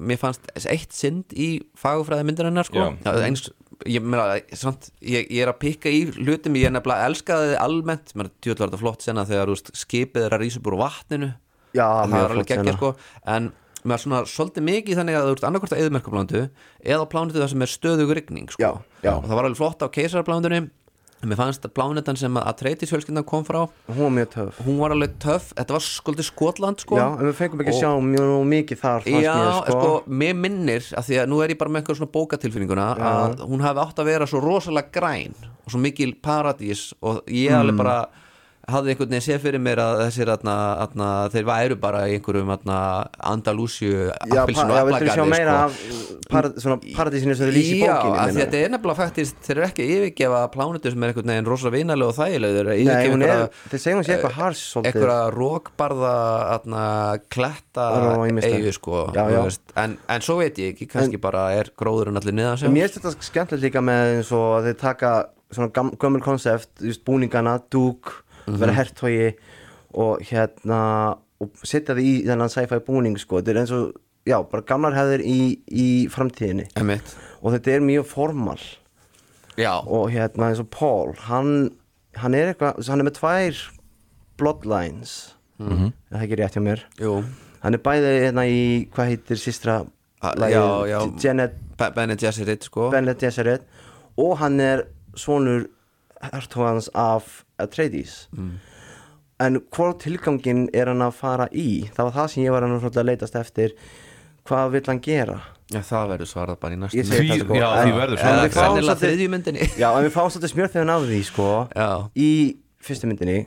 Mér 0.01 0.21
fannst 0.21 0.49
eitt 0.69 0.97
synd 0.97 1.33
í 1.37 1.49
fagufræði 1.81 2.27
myndarinnar 2.29 2.69
sko. 2.69 2.81
Já. 2.81 2.97
Það 3.05 3.21
er 3.21 3.27
eins, 3.29 3.45
ég, 3.89 4.05
meina, 4.05 4.27
samt, 4.61 4.91
ég, 5.05 5.29
ég 5.29 5.45
er 5.45 5.53
að 5.53 5.61
pikka 5.61 5.93
í 5.93 6.03
hlutum 6.19 6.57
Ég 6.61 6.69
er 6.69 6.75
nefnilega 6.77 7.09
elskaði 7.11 7.53
þið 7.53 7.61
almennt. 7.67 8.13
Mér 8.17 8.33
tjóðlega 8.41 8.67
þetta 8.71 8.83
flott 8.85 9.05
sena 9.07 9.27
þegar 9.29 9.53
veist, 9.55 9.73
skipið 9.77 10.27
er 10.27 10.37
að 10.37 10.45
rísa 10.45 10.61
upp 10.61 10.73
úr 10.73 10.81
vatninu 10.81 11.31
Já, 11.75 11.87
það 12.07 12.19
er 12.25 12.35
alveg 12.35 12.47
geggja 12.51 12.65
sena. 12.65 12.77
sko 12.77 12.95
En 13.27 13.53
er 13.91 13.97
svona 14.03 14.25
svolítið 14.29 14.67
mikið 14.67 14.99
þannig 15.01 15.17
að 15.17 15.29
þú 15.31 15.37
ert 15.37 15.45
annarkvort 15.49 15.73
að 15.73 15.81
eðumerkaplandu 15.87 16.43
eða 16.85 17.07
plánutu 17.09 17.41
það 17.41 17.49
sem 17.55 17.63
er 17.63 17.71
stöðug 17.77 18.11
rigning 18.19 18.51
sko. 18.53 18.61
Já, 19.03 19.13
og 19.17 19.25
það 19.25 19.37
var 19.39 19.45
alveg 19.49 19.57
flott 19.63 19.81
á 19.81 19.89
keisarplánundunni 19.89 20.69
mér 21.21 21.37
fannst 21.37 21.65
að 21.69 21.75
plánutan 21.77 22.17
sem 22.17 22.33
að 22.41 22.47
Atreides 22.49 22.89
fjölskyldan 22.89 23.27
kom 23.29 23.43
frá 23.45 23.67
Hún 23.93 23.99
var 24.07 24.13
mjög 24.17 24.29
töf 24.33 24.61
hún 24.65 24.79
var 24.81 24.95
alveg 24.95 25.19
töff, 25.21 25.51
þetta 25.53 25.75
var 25.77 25.83
skolítið 25.85 26.27
Skotland 26.31 26.81
sko. 26.81 26.97
Já, 26.97 27.07
en 27.13 27.27
við 27.29 27.35
fengum 27.37 27.61
ekki 27.61 27.75
að 27.75 27.77
Og- 27.77 27.83
sjá 27.83 27.91
mjög 28.07 28.47
mikið 28.49 28.81
þar 28.81 29.05
Já, 29.21 29.35
mér, 29.37 29.69
sko. 29.69 29.91
mér 30.09 30.35
minnir 30.41 30.81
að 30.97 31.05
því 31.11 31.19
að 31.21 31.29
nú 31.29 31.43
er 31.45 31.49
ég 31.53 31.59
bara 31.61 31.71
með 31.71 31.83
einhver 31.83 31.99
svona 32.01 32.15
bókatilfinninguna 32.17 32.87
að 32.97 33.45
hún 33.53 33.61
hafi 33.61 33.85
átt 33.85 34.01
að 34.01 34.09
vera 34.09 34.27
svo 34.33 34.41
rosalega 34.41 34.91
græn 34.97 35.35
og 35.45 35.69
svo 35.75 35.79
mikil 35.85 36.15
paradís 36.25 36.93
og 37.03 37.21
ég 37.29 37.53
Mm. 37.53 37.61
alveg 37.61 37.77
bara 37.77 37.99
hafði 38.73 38.93
einhvern 38.95 39.13
veginn 39.13 39.25
séð 39.25 39.43
fyrir 39.45 39.63
mér 39.63 39.81
að 39.83 40.01
þessir 40.05 40.33
atna, 40.35 40.57
atna, 40.85 41.09
þeir 41.33 41.47
væru 41.49 41.79
bara 41.81 42.05
í 42.09 42.17
einhverjum 42.19 42.51
Andalúsju 42.51 44.11
já, 44.31 44.43
og 44.45 45.31
meira 45.31 45.57
sko. 45.71 46.53
svona 46.61 46.79
paradísinu 46.97 47.37
sem 47.39 47.51
þið 47.51 47.57
lýsi 47.57 47.79
í 47.81 47.89
að 47.91 48.39
þetta 48.39 48.61
er 48.61 48.73
nefnilega 48.75 48.99
faktist 48.99 49.41
þeir 49.47 49.57
eru 49.57 49.67
ekki 49.69 49.87
að 49.87 49.93
yfirgefa 49.97 50.43
plánutu 50.55 50.93
sem 50.93 51.05
er 51.07 51.13
einhvern 51.13 51.33
veginn 51.35 51.51
rosa 51.51 51.75
vinalega 51.75 52.13
og 52.13 52.19
þægilega 52.19 52.59
þeir 52.59 52.73
er, 53.31 53.45
segjum 53.77 54.05
sér 54.05 54.17
eitthvað 54.17 54.39
hars 54.39 54.65
svolítið. 54.75 55.01
einhverja 55.01 55.19
rókbarða 55.37 56.15
kletta 57.33 57.89
eigu 58.47 58.75
sko 58.77 59.05
Já, 59.15 59.25
já. 59.33 59.43
En, 59.81 59.97
en 60.11 60.25
svo 60.25 60.39
veit 60.41 60.59
ég 60.61 60.75
ekki, 60.75 60.89
kannski 60.91 61.21
bara 61.21 61.51
er 61.57 61.71
gróðurinn 61.79 62.19
allir 62.21 62.37
niðan 62.37 62.61
sem 62.61 62.75
Mér 62.75 62.89
finnst 62.89 63.01
þetta 63.01 63.29
skemmtilegt 63.31 63.67
líka 63.67 63.83
með 63.85 64.17
eins 64.17 64.33
og 64.37 64.47
að 64.59 64.71
þeir 64.71 64.81
taka 64.81 65.13
svona 65.51 65.91
gömul 65.99 66.23
konsept, 66.23 66.83
búningana, 67.07 67.59
dúk, 67.73 68.13
vera 68.59 68.73
hertogi 68.73 69.33
og 69.95 70.23
hérna 70.23 70.81
og 71.41 71.51
setja 71.65 71.95
þið 71.97 72.05
í 72.05 72.15
þennan 72.27 72.53
sci-fi 72.53 72.79
búning 72.85 73.19
sko, 73.19 73.41
þetta 73.41 73.51
er 73.51 73.61
eins 73.63 73.73
og, 73.73 73.95
já, 74.29 74.37
bara 74.51 74.67
gamlar 74.69 74.93
hefðir 74.93 75.23
í, 75.25 75.41
í 75.73 75.89
framtíðinni. 76.13 76.69
Einmitt. 76.77 77.15
og 77.41 77.55
þetta 77.55 77.73
er 77.75 77.81
mjög 77.81 78.07
formal. 78.11 78.59
Já, 79.57 79.81
og 79.81 80.11
hérna 80.13 80.51
eins 80.51 80.61
og 80.61 80.69
Paul, 80.71 81.15
hann 81.29 81.71
hann 82.21 82.35
er 82.35 82.53
eitthvað, 82.53 82.83
hann 82.89 83.01
er 83.01 83.09
með 83.09 83.17
tvær 83.21 83.63
bloodlines. 84.41 85.15
Mm 85.61 85.69
-hmm. 85.69 85.93
það 86.11 86.19
er 86.21 86.27
ekki 86.27 86.39
rétt 86.41 86.57
hjá 86.57 86.63
mér? 86.65 86.85
Jú. 87.01 87.25
Hann 87.61 87.75
er 87.75 87.79
bæði 87.79 88.13
hérna 88.25 88.45
í, 88.49 88.89
hvað 88.91 89.07
heitir 89.07 89.37
já. 90.89 91.25
Janet 91.25 91.53
Be- 91.79 91.91
Bene 91.95 92.17
Gesserit 92.17 92.65
sko. 92.65 92.91
Og 94.17 94.39
hann 94.39 94.61
er 94.61 94.85
svonur 95.15 95.67
hertóðans 96.23 96.89
af 96.95 97.45
Atreides. 97.59 98.29
En 99.41 99.57
hvort 99.73 100.01
tilgangin 100.05 100.67
er 100.77 100.87
hann 100.93 101.01
að 101.01 101.15
fara 101.17 101.47
í? 101.53 101.89
Það 101.97 102.05
var 102.11 102.13
það 102.19 102.29
sem 102.35 102.43
ég 102.45 102.53
var 102.53 102.67
hann 102.67 102.77
að 102.91 103.05
leitast 103.09 103.37
eftir. 103.41 103.73
Hvað 104.45 104.71
vill 104.75 104.85
hann 104.89 105.01
gera? 105.05 105.39
Já, 105.71 105.81
það 105.87 106.09
verður 106.15 106.29
svarað 106.29 106.57
bara 106.61 106.75
í 106.75 106.79
næstu 106.81 106.99
Ég 106.99 107.07
segi 107.07 107.29
Því- 107.31 107.41
sko 107.45 107.55
já, 107.55 107.67
en- 107.71 107.87
því 107.89 107.93
verður 107.95 108.17
en 108.17 108.19
svarað. 108.19 108.41
við 108.41 108.51
Eða 108.51 108.61
fáum 108.61 108.79
svolítið- 108.81 109.03
þriðju 109.05 109.29
myndinni. 109.31 109.67
Já, 109.79 109.89
en 109.97 110.05
við 110.05 110.11
fáum 110.17 110.31
svolítið 110.35 110.53
smjörþegin 110.55 110.91
af 110.91 111.03
því 111.07 111.21
sko. 111.25 111.69
Já, 111.77 112.11
í 112.17 112.57
fyrstu 112.83 113.07
myndinni 113.07 113.47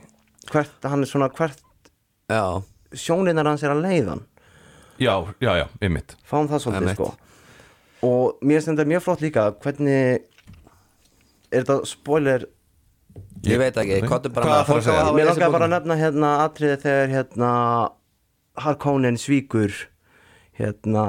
hvert, 0.50 0.70
hann 0.82 1.00
er 1.02 1.06
svona 1.06 1.28
hvert 1.34 1.60
já, 2.30 2.62
sjóninar 2.94 3.44
hans 3.46 3.62
er 3.62 3.70
að 3.70 3.82
leiðan 3.82 4.22
Já, 4.98 5.26
já, 5.40 5.52
já, 5.58 5.66
einmitt. 5.82 6.14
Fáum 6.24 6.48
það 6.48 6.62
svolítið 6.64 6.94
sko. 6.94 7.14
Og 8.02 8.38
mér 8.42 8.60
finnst 8.62 8.68
þetta 8.68 8.86
mjög 8.86 9.02
flott 9.02 9.20
líka 9.20 9.50
hvernig 9.60 10.20
er 11.52 11.62
þetta 11.64 11.86
spoiler 11.86 12.44
ég 13.50 13.60
veit 13.60 13.76
ekki, 13.82 14.00
hvað 14.08 14.28
er 14.28 14.34
bara 14.36 14.60
að 14.62 14.82
segja? 14.86 15.12
mér 15.16 15.30
langar 15.30 15.54
bara 15.54 15.68
að 15.68 15.74
nefna 15.76 15.98
hérna 16.00 16.30
atriði 16.44 16.78
þegar 16.84 17.12
hérna 17.14 17.50
Harkonnen 18.64 19.18
svíkur 19.18 19.72
hérna 20.58 21.04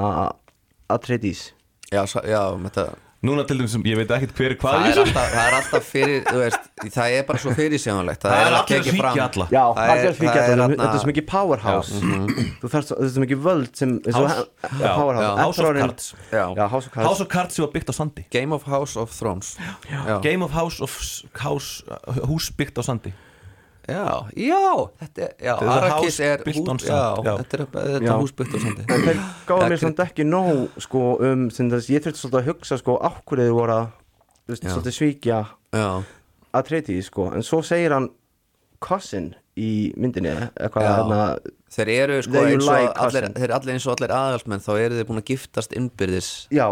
Atreides. 0.90 1.52
Já, 1.90 2.02
já, 2.26 2.40
með 2.58 2.74
þetta 2.74 3.05
Núna 3.26 3.44
til 3.48 3.58
dæmis 3.60 3.74
ég 3.76 3.96
veit 3.98 4.10
ekkert 4.16 4.34
hver 4.38 4.52
er 4.52 4.56
hvað 4.60 4.76
það 4.76 4.86
er, 4.86 5.00
alltaf, 5.02 5.28
það 5.34 5.46
er 5.50 5.56
alltaf 5.58 5.88
fyrir, 5.90 6.20
þú 6.28 6.36
veist, 6.42 6.68
það 6.96 7.14
er 7.16 7.24
bara 7.28 7.38
svo 7.42 7.54
fyrirsjónanlegt 7.58 8.22
Það 8.26 8.36
er 8.36 8.46
alveg 8.46 8.56
allir 8.56 8.62
að 8.62 8.70
tekið 8.72 8.92
svíkja 8.92 9.02
fram. 9.02 9.18
alla. 9.26 9.46
Já, 9.56 9.64
Það 9.66 9.86
það 9.86 9.96
er, 9.96 10.06
er- 10.06 10.16
það 10.16 10.26
það 10.26 10.36
er 10.36 10.46
er, 10.46 10.60
þarna- 10.62 10.78
þetta 10.82 10.96
er 10.96 11.02
svo 11.04 11.10
mikið 11.12 11.26
powerhouse. 11.32 11.92
Þú 12.62 12.70
þarf 12.76 12.86
svo, 12.86 12.96
þetta 12.96 13.08
er 13.10 13.14
svo 13.16 13.24
mikið 13.26 13.40
völd 13.48 13.72
sem 13.82 13.90
House- 14.06 14.16
svo, 14.16 14.80
Já, 14.80 14.94
powerhouse. 14.96 15.26
Já, 15.26 15.42
House 15.42 15.58
of 15.66 15.76
Cards. 15.80 16.14
Já. 16.32 16.44
já, 16.56 16.64
House 16.70 16.86
of 16.86 16.92
Cards. 16.94 17.08
House 17.08 17.20
of 17.20 17.28
Cards 17.28 17.54
sem 17.56 17.64
var 17.66 17.72
byggt 17.76 17.90
á 17.90 17.94
sandi. 17.98 18.24
Game 18.30 18.52
of 18.54 18.62
House 18.66 18.96
of 18.96 19.10
Thrones. 19.18 19.56
Já, 19.90 20.20
Game 20.22 20.42
of 20.44 20.52
House 20.52 20.80
of 20.82 20.92
House 21.42 22.50
byggt 22.56 22.78
á 22.78 22.82
sandi 22.84 23.12
já, 23.86 24.06
já 24.36 24.62
þetta 25.00 25.22
er, 25.26 25.32
já, 25.38 25.54
Þetta 25.54 25.66
er 25.66 25.72
Arrakis 25.76 26.18
er 26.26 26.44
hús, 26.46 26.60
on 26.68 26.80
já, 26.82 27.00
já. 27.26 27.32
þetta 27.42 27.58
er, 27.58 27.64
þetta 27.76 28.02
er 28.02 28.20
hús 28.20 28.34
byggt 28.36 28.56
á 28.56 28.58
sandi. 28.64 28.86
En 28.86 29.06
þeir 29.06 29.22
gáðu 29.48 29.70
mér 29.72 29.82
samt 29.84 30.02
ekki 30.06 30.26
nóg 30.28 30.80
sko, 30.86 31.04
um, 31.30 31.46
sem 31.54 31.70
þess, 31.72 31.90
ég 31.94 32.04
þurfti 32.04 32.22
svolítið 32.24 32.40
að 32.42 32.50
hugsa 32.52 32.80
sko, 32.82 32.98
á 33.00 33.10
hverju 33.22 33.48
þið 33.48 33.56
voru 33.56 33.76
að 33.78 34.60
svolítið 34.60 34.96
svíkja 35.00 35.40
Já, 35.76 35.88
Atreides 36.56 37.10
sko, 37.10 37.30
en 37.36 37.46
svo 37.46 37.62
segir 37.66 37.94
hann 37.96 38.10
cousin 38.82 39.32
í 39.56 39.70
myndinni 39.96 40.34
eitthvað 40.36 40.84
hérna 40.90 41.20
þeir 41.72 41.90
eru 41.94 42.18
sko 42.26 42.42
eins 42.44 42.66
og 42.66 42.74
like 42.74 42.92
allir, 43.06 43.26
þeir 43.36 43.46
eru 43.48 43.56
allir 43.56 43.74
eins 43.76 43.86
og 43.88 43.94
allir 43.96 44.12
aðalsmenn 44.16 44.62
þá 44.64 44.70
eru 44.74 44.98
þeir 44.98 45.08
búin 45.08 45.20
að 45.22 45.30
giftast 45.32 45.74
innbyrðis. 45.76 46.28
Já, 46.54 46.66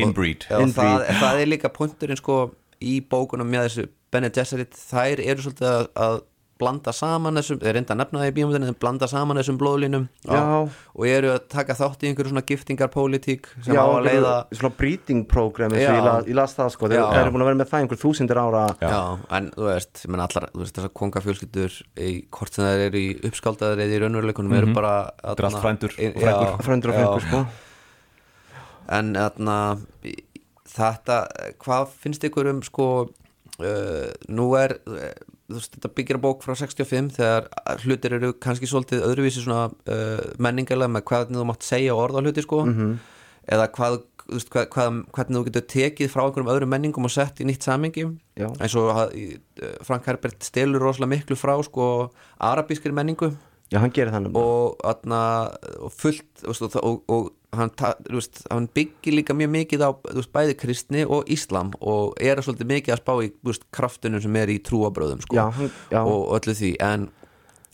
Inbreed 0.00 0.46
Já, 0.48 0.56
Inbreed. 0.56 0.78
það, 0.78 1.06
það 1.20 1.42
er 1.44 1.50
líka 1.52 1.70
punkturinn 1.74 2.20
sko 2.20 2.38
í 2.80 2.96
bókunum 3.12 3.50
með 3.52 3.66
þessu 3.68 3.86
Bene 4.10 4.30
Gesserit. 4.34 4.74
Þær 4.74 5.20
eru 5.22 5.44
svolítið 5.44 5.68
að, 5.70 5.84
að 6.02 6.16
blanda 6.60 6.92
saman 6.94 7.38
þessum, 7.40 7.58
þeir 7.62 7.74
reynda 7.76 7.94
að 7.94 8.00
nefna 8.02 8.20
það 8.20 8.30
í 8.30 8.34
bíómyndinu 8.38 8.68
þeir 8.70 8.78
blanda 8.84 9.08
saman 9.10 9.40
þessum 9.40 9.58
blóðlínum 9.60 10.04
Já. 10.28 10.40
og 10.68 11.06
eru 11.08 11.32
að 11.34 11.38
taka 11.54 11.76
þátt 11.78 12.04
í 12.04 12.10
einhverju 12.10 12.32
svona 12.34 12.44
giftingarpólitík 12.50 13.48
sem 13.64 13.74
já 13.74 13.80
á 13.80 13.88
að 13.88 14.08
leiða 14.08 14.34
svona 14.52 14.72
breeding 14.80 15.24
program 15.30 15.74
eins 15.74 15.86
og 15.86 15.96
Já. 15.96 16.02
ég, 16.04 16.28
ég 16.30 16.38
las 16.40 16.56
það 16.58 16.70
sko, 16.76 16.90
þeir, 16.92 17.00
Já. 17.00 17.06
þeir 17.14 17.22
eru 17.24 17.34
búin 17.36 17.44
að 17.46 17.50
vera 17.50 17.60
með 17.62 17.70
það 17.72 17.84
einhver 17.86 18.02
þúsindir 18.04 18.42
ára 18.44 18.64
Já. 18.80 19.00
en 19.40 19.50
þú 19.56 19.66
veist, 19.70 20.04
ég 20.04 20.12
menn 20.14 20.24
allar 20.26 20.48
þú 20.52 20.62
veist, 20.64 20.76
þessar 20.78 20.94
kongafjölskyldur 21.00 21.80
í 21.96 22.12
hvort 22.30 22.54
sem 22.58 22.66
það 22.68 22.84
eru 22.90 23.02
í 23.02 23.08
uppskáldaðar 23.30 23.84
eða 23.86 23.96
í 23.96 24.02
raunveruleikunum 24.04 24.56
eru 24.60 24.74
bara 24.76 24.94
Þetta 25.20 25.40
er 25.42 25.48
allt 25.50 25.62
frændur 25.64 25.96
og 25.96 26.04
Já, 26.04 26.30
frænkur. 26.30 26.64
frændur 26.68 26.92
og 26.92 26.96
já. 27.00 27.02
frængur 27.06 27.26
sko 27.30 27.42
en 28.90 29.12
þarna 29.14 29.56
þetta, 30.70 31.16
hvað 31.62 31.92
finnst 32.02 32.24
ykkur 32.26 32.48
um 32.50 32.62
sko 32.66 32.86
uh, 33.06 34.08
nú 34.30 34.48
er 34.58 34.76
uh, 34.90 35.10
veist, 35.54 35.74
þetta 35.76 35.90
byggir 35.98 36.18
að 36.18 36.24
bók 36.26 36.44
frá 36.46 36.54
65 36.58 37.10
þegar 37.18 37.48
hlutir 37.84 38.14
eru 38.18 38.32
kannski 38.42 38.68
svolítið 38.70 39.02
öðruvísi 39.08 39.42
svona 39.44 39.66
uh, 39.70 40.22
menningarlega 40.38 40.92
með 40.96 41.04
hvernig 41.10 41.40
þú 41.40 41.48
mátt 41.50 41.66
segja 41.66 41.96
orða 41.98 42.22
hluti 42.24 42.42
sko 42.46 42.62
Mhm. 42.66 42.94
eða 43.50 43.66
hvað, 43.74 43.98
veist, 44.30 44.50
hvað, 44.52 44.66
hvað, 44.74 44.98
hvernig 45.16 45.36
þú 45.40 45.44
getur 45.48 45.66
tekið 45.74 46.10
frá 46.12 46.22
einhverjum 46.26 46.50
öðrum 46.54 46.70
menningum 46.70 47.04
og 47.08 47.10
sett 47.14 47.40
í 47.40 47.46
nýtt 47.48 47.64
samingi 47.66 48.04
Já. 48.38 48.48
eins 48.60 48.74
og 48.78 48.90
uh, 48.94 49.76
Frank 49.82 50.06
Herbert 50.06 50.42
stelur 50.46 50.80
rosalega 50.84 51.14
miklu 51.16 51.36
frá 51.40 51.56
sko 51.66 51.86
arabískri 52.38 52.92
menningu 52.94 53.32
já, 53.70 53.78
hann 53.82 53.92
gerir 53.94 54.12
þannig 54.14 54.36
og, 54.40 54.76
atna, 54.84 55.20
og 55.80 55.92
fullt 55.94 56.44
og, 56.46 56.56
og, 56.82 57.04
og, 57.08 57.30
og 57.52 57.58
hann, 57.58 57.70
veist, 58.10 58.42
hann 58.50 58.66
byggir 58.74 59.14
líka 59.18 59.34
mjög 59.36 59.50
mikið 59.56 59.84
á 59.86 59.90
veist, 60.14 60.32
bæði 60.34 60.56
kristni 60.60 61.04
og 61.06 61.26
íslam 61.30 61.72
og 61.80 62.14
er 62.22 62.42
svolítið 62.42 62.70
mikið 62.74 62.94
að 62.96 63.02
spá 63.04 63.14
í 63.26 63.30
veist, 63.46 63.64
kraftunum 63.74 64.22
sem 64.22 64.36
er 64.42 64.52
í 64.54 64.58
trúabröðum 64.66 65.22
sko, 65.24 65.36
Já, 65.38 65.46
hann- 65.58 65.72
já. 65.90 66.02
og 66.04 66.34
öllu 66.38 66.54
því 66.58 66.74
en, 66.86 67.08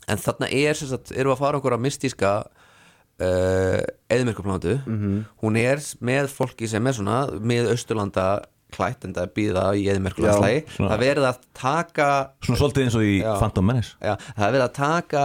en 0.08 0.18
þarna 0.22 0.48
er 0.52 0.74
sem 0.78 0.88
sagt, 0.92 1.12
erum 1.12 1.32
við 1.32 1.36
að 1.36 1.42
fara 1.44 1.60
einhverja 1.60 1.82
mystíska 1.86 2.32
uh, 3.20 3.80
eðmerkuplándu 4.12 4.76
Mhm. 4.86 5.24
hún 5.42 5.56
er 5.60 5.80
með 6.04 6.28
fólki 6.32 6.68
sem 6.68 6.86
er 6.86 6.92
svona 6.96 7.22
með 7.40 7.70
Austurlanda 7.72 8.26
klætt 8.76 9.04
en 9.06 9.14
það 9.14 9.30
býða 9.36 9.64
í 9.78 9.84
eðmerkulandslægi 9.92 10.64
það 10.76 10.98
verið 11.00 11.26
að 11.28 11.36
taka 11.54 12.08
Svona 12.44 12.58
svolítið 12.60 12.82
eins 12.84 12.96
og 12.98 13.04
í 13.06 13.14
Já. 13.22 13.36
Phantom 13.38 13.64
Menace 13.70 13.94
Já, 14.02 14.16
það 14.36 14.46
er 14.48 14.52
verið 14.56 14.66
að 14.66 14.74
taka 14.80 15.24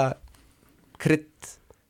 krydd 1.01 1.27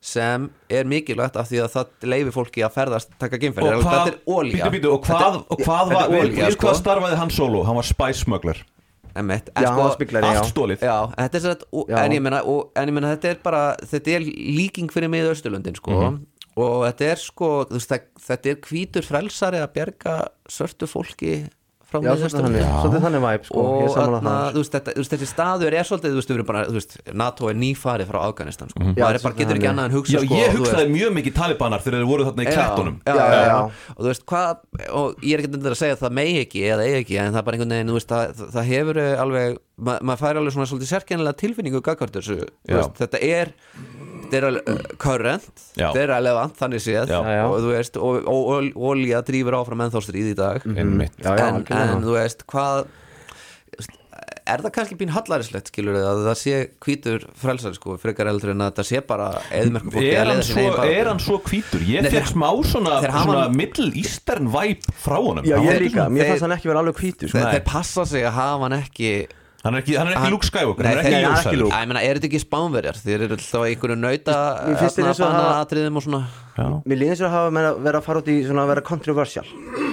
sem 0.02 0.48
er 0.72 0.88
mikilvægt 0.90 1.36
af 1.38 1.46
því 1.46 1.60
að 1.62 1.70
það 1.76 2.08
leifir 2.10 2.34
fólki 2.34 2.64
að 2.66 2.72
ferðast 2.74 3.12
taka 3.22 3.38
hvað, 3.84 3.92
þetta 3.92 4.10
er 4.66 4.72
bíddu, 4.74 4.90
og 4.96 5.04
hvað, 5.06 5.36
og 5.46 5.60
hvað 5.62 5.92
var, 5.94 6.08
olía, 6.18 6.48
sko. 6.50 6.66
hvað 6.66 6.78
starfaði 6.80 7.18
hann 7.20 7.30
solo? 7.30 7.60
Hann 7.68 7.78
var 7.78 7.86
spice 7.86 8.24
smuggler 8.24 8.64
Emmett, 9.14 9.50
já, 9.52 9.68
já 9.68 9.70
Allt 10.40 10.48
stólið 10.50 10.82
Já, 10.88 10.96
þetta 11.18 11.36
er 11.38 11.42
satt, 11.44 11.64
Já. 11.92 11.96
en, 12.00 12.12
ég 12.16 12.22
meina, 12.24 12.38
og, 12.48 12.70
en 12.80 12.88
ég 12.88 12.96
meina 12.96 13.10
þetta 13.12 13.30
er 13.34 13.40
bara 13.44 13.62
þetta 13.84 14.14
er 14.16 14.24
líking 14.56 14.88
fyrir 14.90 15.10
miða 15.12 15.34
Östurlundin 15.36 15.76
sko, 15.76 15.92
Mhm. 16.00 16.16
og 16.56 16.78
þetta 16.88 17.10
er 17.12 17.20
sko 17.20 17.50
veist, 17.70 17.92
það, 17.92 18.06
þetta 18.26 18.50
er 18.54 18.56
hvítur 18.66 19.06
frelsari 19.06 19.60
að 19.62 19.72
bjarga 19.76 20.16
sörtu 20.48 20.88
fólki 20.88 21.34
já, 21.92 22.12
svolítið 22.16 22.46
þannig, 22.46 22.64
svolítið 22.72 23.04
þannig 23.06 23.22
væp 23.26 23.46
sko, 23.48 23.62
ég 23.62 23.88
og 23.88 23.98
er 24.02 24.14
það 24.26 24.46
þú 24.52 24.62
veist, 24.62 24.76
þetta, 24.76 24.94
þessi 25.12 25.28
staður 25.28 25.76
er 25.76 25.88
svolítið 25.88 26.12
þú 26.12 26.20
veist, 26.20 26.30
við 26.32 26.38
erum 26.38 26.48
bara, 26.48 26.62
þú 26.68 26.76
veist, 26.78 26.96
NATO 27.22 27.50
er 27.50 27.58
nýfarið 27.62 28.10
frá 28.12 28.18
Afganistan 28.22 28.72
sko. 28.72 28.82
Já, 28.82 29.02
maður 29.02 29.18
er 29.18 29.26
bara, 29.26 29.38
getur 29.40 29.60
ekki 29.60 29.70
annað 29.72 29.88
en 29.90 29.96
hugsa 29.96 30.14
Já, 30.14 30.20
sko, 30.22 30.38
ég 30.40 30.56
hugsaði 30.56 30.86
veist, 30.86 30.94
mjög 30.96 31.14
mikið 31.18 31.36
talibanar 31.38 31.84
þegar 31.84 31.98
þeir 31.98 32.10
voru 32.12 32.28
þarna 32.28 32.42
í 32.42 32.52
já. 33.52 33.58
og 33.92 34.00
þú 34.00 34.08
veist 34.08 34.26
hvað 34.32 34.62
og 35.02 35.26
ég 35.26 35.36
er 35.36 35.42
ekki 35.42 35.52
endur 35.52 35.76
að 35.76 35.80
segja 35.82 35.98
að 35.98 36.04
það 36.06 36.16
megi 36.20 36.38
ekki 36.46 36.64
eða 36.72 36.86
eigi 36.88 37.00
ekki 37.02 37.20
en 37.22 37.32
það 37.32 37.42
er 37.42 37.46
bara 37.48 37.58
einhvern 37.58 37.76
veginn, 37.76 37.92
þú 37.92 37.98
veist, 37.98 38.12
það, 38.12 38.46
það 38.56 38.70
hefur 38.72 39.02
alveg, 39.24 39.60
ma 39.82 39.98
maður 40.00 40.22
fær 40.22 40.40
alveg 40.40 40.56
svona 40.56 40.70
svolítið 40.70 40.92
sérkennilega 40.92 41.40
tilfinningu 41.42 41.82
gagvart 41.84 42.16
þessu 42.18 42.38
þú 42.42 42.72
Já. 42.72 42.78
veist, 42.78 42.96
þetta 43.02 43.22
er 43.28 43.54
þetta 44.32 44.40
er 44.40 44.48
alveg 44.48 44.72
uh, 44.72 44.96
current, 45.02 45.52
Já. 45.76 45.84
þetta 45.90 46.02
er 46.02 46.10
relevant 46.14 46.56
þannig 46.62 46.84
séð 46.86 47.12
Já. 47.12 47.18
Já, 47.20 47.36
já. 47.36 47.44
og 47.44 47.58
þú 47.60 47.70
veist, 47.74 48.00
og, 48.00 48.32
og, 48.32 48.50
og 48.72 48.88
olía 48.94 49.22
drýfur 49.28 49.58
áfram 49.60 49.84
ennþá 49.86 50.04
stríð 50.08 50.32
í 50.32 50.34
dag 50.38 50.64
já, 50.64 51.36
en, 51.36 51.62
en 51.68 52.04
þú 52.06 52.16
veist 52.16 52.46
hvað 52.48 52.84
er 54.42 54.62
það 54.64 54.72
kannski 54.74 54.96
pín 54.98 55.12
hallaríslegt 55.14 55.70
skilur 55.70 55.96
að 56.00 56.22
það 56.26 56.38
sé 56.40 56.54
hvítur 56.82 57.26
frelsari 57.38 57.78
sko, 57.78 57.94
frekar 58.02 58.30
eldur 58.32 58.52
en 58.54 58.64
að 58.66 58.80
það 58.80 58.88
sé 58.88 59.02
bara 59.06 59.28
eðmerku 59.54 59.92
fólki 59.94 60.08
Er 60.10 60.30
er 60.96 61.10
hann 61.12 61.22
svo 61.22 61.38
hvítur? 61.46 61.84
Ég 61.86 62.08
fekk 62.10 62.32
smá 62.32 62.48
svona, 62.66 62.96
svona 63.06 63.44
eastern 64.02 64.50
vibe 64.52 64.96
frá 65.04 65.18
honum 65.20 65.46
já, 65.46 65.56
Hann 65.58 65.68
ég 65.68 65.84
líka, 65.86 66.08
mér 66.10 66.32
fannst 66.32 66.46
hann 66.48 66.56
ekki 66.56 66.72
vera 66.72 66.82
alveg 66.82 66.98
hvítur 67.04 67.30
sko. 67.30 67.44
þeir 67.54 67.64
passa 67.68 68.06
sig 68.08 68.26
að 68.26 68.36
hafa 68.40 68.66
hann 68.66 68.78
ekki 68.80 69.12
Hann 69.62 69.76
er 69.76 69.82
ekki, 69.84 69.94
hann 69.94 70.08
er 70.10 70.16
ekki 70.16 70.30
Luke 70.32 70.46
Skywalker, 70.48 70.82
Nei, 70.82 70.90
hann 70.90 70.98
er 70.98 71.04
þeir- 71.04 71.12
ekki 71.12 71.22
Nei, 71.22 71.22
hann 71.22 71.36
er 71.38 71.46
ekki 71.46 71.58
Luke. 71.60 71.72
Æ, 71.72 71.80
ég 71.82 71.86
meina, 71.92 72.00
er 72.02 72.18
þetta 72.18 72.28
ekki 72.32 72.40
spánverjar? 72.42 72.96
Þeir 72.98 73.20
eru 73.28 73.36
alltaf 73.36 73.66
einhverju 73.68 73.96
nauta 74.02 74.38
Mér 74.66 74.78
finnst 74.80 74.96
þeir 74.98 75.06
eins 75.12 75.20
og 75.22 75.30
hafa- 75.36 75.60
atriðum 75.62 75.96
og 75.96 76.02
svona 76.02 76.22
Já. 76.58 76.66
mér 76.82 76.98
líðins 76.98 77.22
að 77.22 77.30
hafa 77.30 77.50
meira- 77.54 77.76
verið 77.78 77.98
að 78.00 78.02
fara 78.08 78.18
út 78.22 78.26
í 78.32 78.36
svona 78.48 78.64
að 78.64 78.70
vera 78.72 78.80
controversial 78.82 79.46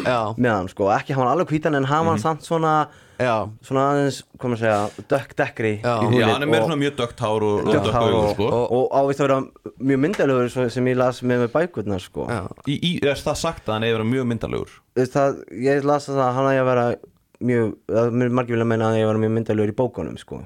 Já, 0.10 0.34
með 0.40 0.50
hann 0.56 0.68
sko, 0.74 0.90
ekki 0.98 1.14
hafa 1.14 1.22
hann 1.28 1.34
alveg 1.38 1.48
hvítan 1.54 1.76
en 1.78 1.86
hafa 1.86 2.10
hann 2.10 2.18
samt 2.20 2.42
svona 2.42 2.88
já, 3.20 3.36
svona 3.62 3.84
aðeins, 3.94 4.24
hvað 4.40 4.50
maður 4.50 4.62
segja, 4.64 5.06
dökk 5.14 5.36
dekkri 5.38 5.74
Já. 5.84 5.94
Já, 6.18 6.26
hann 6.34 6.42
er 6.42 6.48
meira 6.50 6.66
svona 6.66 6.80
mjög 6.82 6.96
dögt 6.98 7.20
hár 7.20 7.44
og 7.46 7.66
Dökkt 7.70 7.86
dögt 7.86 7.94
hár 7.94 8.10
augu 8.10 8.24
og, 8.26 8.34
sko. 8.36 8.48
og, 8.50 8.72
og 8.72 8.92
ávist 9.04 9.20
að 9.22 9.28
vera 9.28 9.40
mjög 9.86 10.00
myndalegur 10.08 10.50
svo- 10.50 10.72
sem 10.72 10.86
ég 10.86 10.98
las 10.98 11.22
með 11.22 11.46
með 11.46 11.54
bækurnar 11.54 12.02
sko. 12.02 12.26
já. 12.28 12.42
Í, 12.66 12.80
í, 12.82 13.04
er 13.06 13.14
það 13.16 13.38
sagt 13.38 13.66
að 13.68 13.74
hann 13.74 13.84
er 13.84 14.04
mjög 14.04 14.26
myndalegur 14.34 14.70
Þú 14.96 15.04
veist 15.06 15.14
það, 15.14 15.44
ég 15.62 15.84
las 15.84 16.10
að 16.10 16.16
það, 16.16 16.34
hann 16.34 16.46
að 16.50 16.56
ég 16.58 16.62
að 16.66 16.70
vera 16.74 16.96
mjög, 17.44 17.76
það 17.88 18.16
mér 18.22 18.30
margir 18.40 18.56
vilja 18.58 18.66
meina 18.68 18.90
að 18.92 18.98
ég 19.00 19.08
vera 19.10 19.22
mjög 19.24 19.34
myndalegur 19.38 19.72
í 19.74 19.78
bókunum 19.80 20.18
sko. 20.20 20.42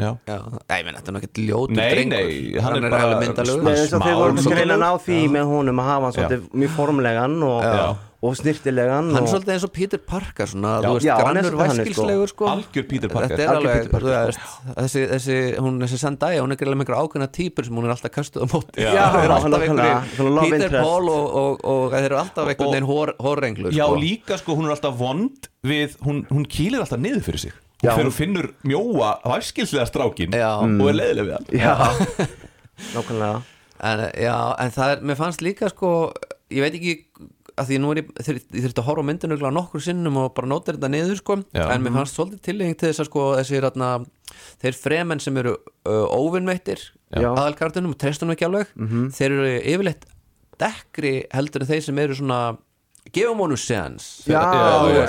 Já, 0.00 0.10
já. 0.26 0.36
Ég 0.70 0.84
meina, 0.86 0.98
þetta 1.00 1.10
er 1.12 1.16
ekkert 1.20 1.38
ljótur 1.44 1.76
Nei, 1.76 1.88
drengur 1.94 2.16
nei, 2.16 2.60
hann 2.62 2.76
er 2.76 2.84
er 2.86 2.90
bara- 2.90 3.02
alveg 3.08 3.24
myndalegur 3.28 3.62
Nei, 3.66 3.72
eins 3.74 3.92
og 3.92 4.00
smá 4.00 4.06
þeir 4.06 4.18
voru 4.20 4.34
kannski 4.36 4.54
reyna 4.60 4.74
að 4.76 4.84
ná 4.84 4.90
því 5.06 5.18
með 5.34 5.50
honum 5.50 5.80
að 5.82 5.88
hafa 5.90 6.04
hann 6.06 6.14
svolítið 6.16 6.46
mjög 6.62 6.70
formlegan 6.76 7.42
og. 7.42 8.06
Og 8.20 8.34
snirtilegan 8.36 9.06
Hann 9.14 9.24
er 9.24 9.30
svolítið 9.32 9.52
eins 9.54 9.62
og 9.64 9.70
Peter 9.72 10.00
Parker 10.04 10.48
svona, 10.50 10.74
Já. 10.82 10.88
þú 10.90 10.96
veist, 10.98 11.06
Já, 11.08 11.14
grannur 11.16 11.46
þannig, 11.56 11.78
væskilslegur 11.80 12.28
sko. 12.28 12.48
Algjör 12.52 12.84
Peter 12.90 13.08
Parker. 13.08 13.32
Er 13.40 13.48
Algjör 13.48 13.56
alveg, 13.56 13.78
Peter 13.78 13.92
Parker, 13.94 14.10
þú 14.10 14.34
sko. 14.36 14.50
veist 14.66 14.80
þessi, 14.80 15.04
þessi, 15.14 15.36
hún, 15.64 15.78
þessi 15.80 16.00
Zendaya, 16.02 16.42
hún 16.44 16.52
er 16.52 16.58
greiðlega 16.60 16.80
með 16.82 16.84
einhver 16.84 17.00
ákveðna 17.00 17.28
típur 17.32 17.64
sem 17.64 17.78
hún 17.80 17.88
er 17.88 17.94
alltaf 17.94 18.12
kastuð 18.18 18.44
á 18.44 18.46
móti 18.52 18.84
Já. 18.84 18.90
Er 18.90 20.50
Peter. 20.50 20.76
Paul 20.82 21.08
og, 21.08 21.24
og, 21.40 21.64
og 21.64 21.94
þeir 21.94 22.08
eru 22.10 22.18
alltaf 22.20 22.50
einhvern 22.52 22.74
veginn 22.76 22.88
hór, 22.90 23.14
hórrenglu 23.24 23.72
Já, 23.72 23.86
sko. 23.88 23.96
líka 24.04 24.38
sko, 24.42 24.56
hún 24.58 24.68
er 24.68 24.74
alltaf 24.76 24.98
vond 25.00 25.48
við, 25.64 25.96
hún, 26.04 26.20
hún 26.28 26.44
kýlir 26.44 26.84
alltaf 26.84 27.00
niður 27.00 27.24
fyrir 27.24 27.44
sig 27.46 27.56
hún 27.80 28.04
hún- 28.04 28.12
finnur 28.12 28.50
mjóa 28.68 29.14
væskilslega 29.24 29.86
strákin 29.88 30.36
Já. 30.36 30.58
og 30.60 30.88
er 30.92 30.98
leiðileg 31.00 31.24
við 31.24 31.36
hann 31.38 31.46
Já, 31.56 31.74
nákvæmlega 32.94 33.42
en 33.80 34.70
það 34.74 34.92
er, 34.92 35.00
mér 35.08 35.16
fannst 35.16 35.40
líka 35.44 35.70
sko 35.72 36.12
ég 36.52 36.60
veit 36.64 36.74
ekki 36.76 36.94
að 37.58 37.70
því 37.70 37.78
nú 37.82 37.90
er 37.94 38.00
ég, 38.02 38.12
ég 38.20 38.64
þurfti 38.64 38.82
að 38.82 38.88
horfa 38.90 39.04
myndinu 39.08 39.38
nokkur 39.56 39.82
sinnum 39.84 40.16
og 40.22 40.32
bara 40.36 40.50
nóta 40.50 40.72
þetta 40.72 40.90
niður 40.92 41.18
sko. 41.18 41.36
En 41.54 41.82
mér 41.84 41.96
fannst 41.98 42.18
svolítið 42.18 42.40
tilheng 42.46 42.76
til 42.78 42.90
þess 42.90 43.02
að 43.04 43.10
sko 43.10 43.26
þessi 43.40 43.60
ratna, 43.64 43.90
þeir 44.62 44.78
fremenn 44.78 45.20
sem 45.20 45.36
eru 45.42 45.56
uh, 45.58 46.06
óvinnveittir 46.14 46.86
aðalkartunum 47.18 47.94
og 47.96 47.98
trestunum 47.98 48.36
ekki 48.36 48.46
alveg 48.46 48.70
þeir 49.16 49.30
eru 49.34 49.52
yfirleitt 49.74 50.04
dekkri 50.60 51.14
heldur 51.34 51.64
en 51.64 51.70
þeir 51.70 51.82
sem 51.88 51.98
eru 51.98 52.14
svona 52.14 52.40
gefum 53.12 53.38
honum 53.42 53.56
Já, 53.56 54.42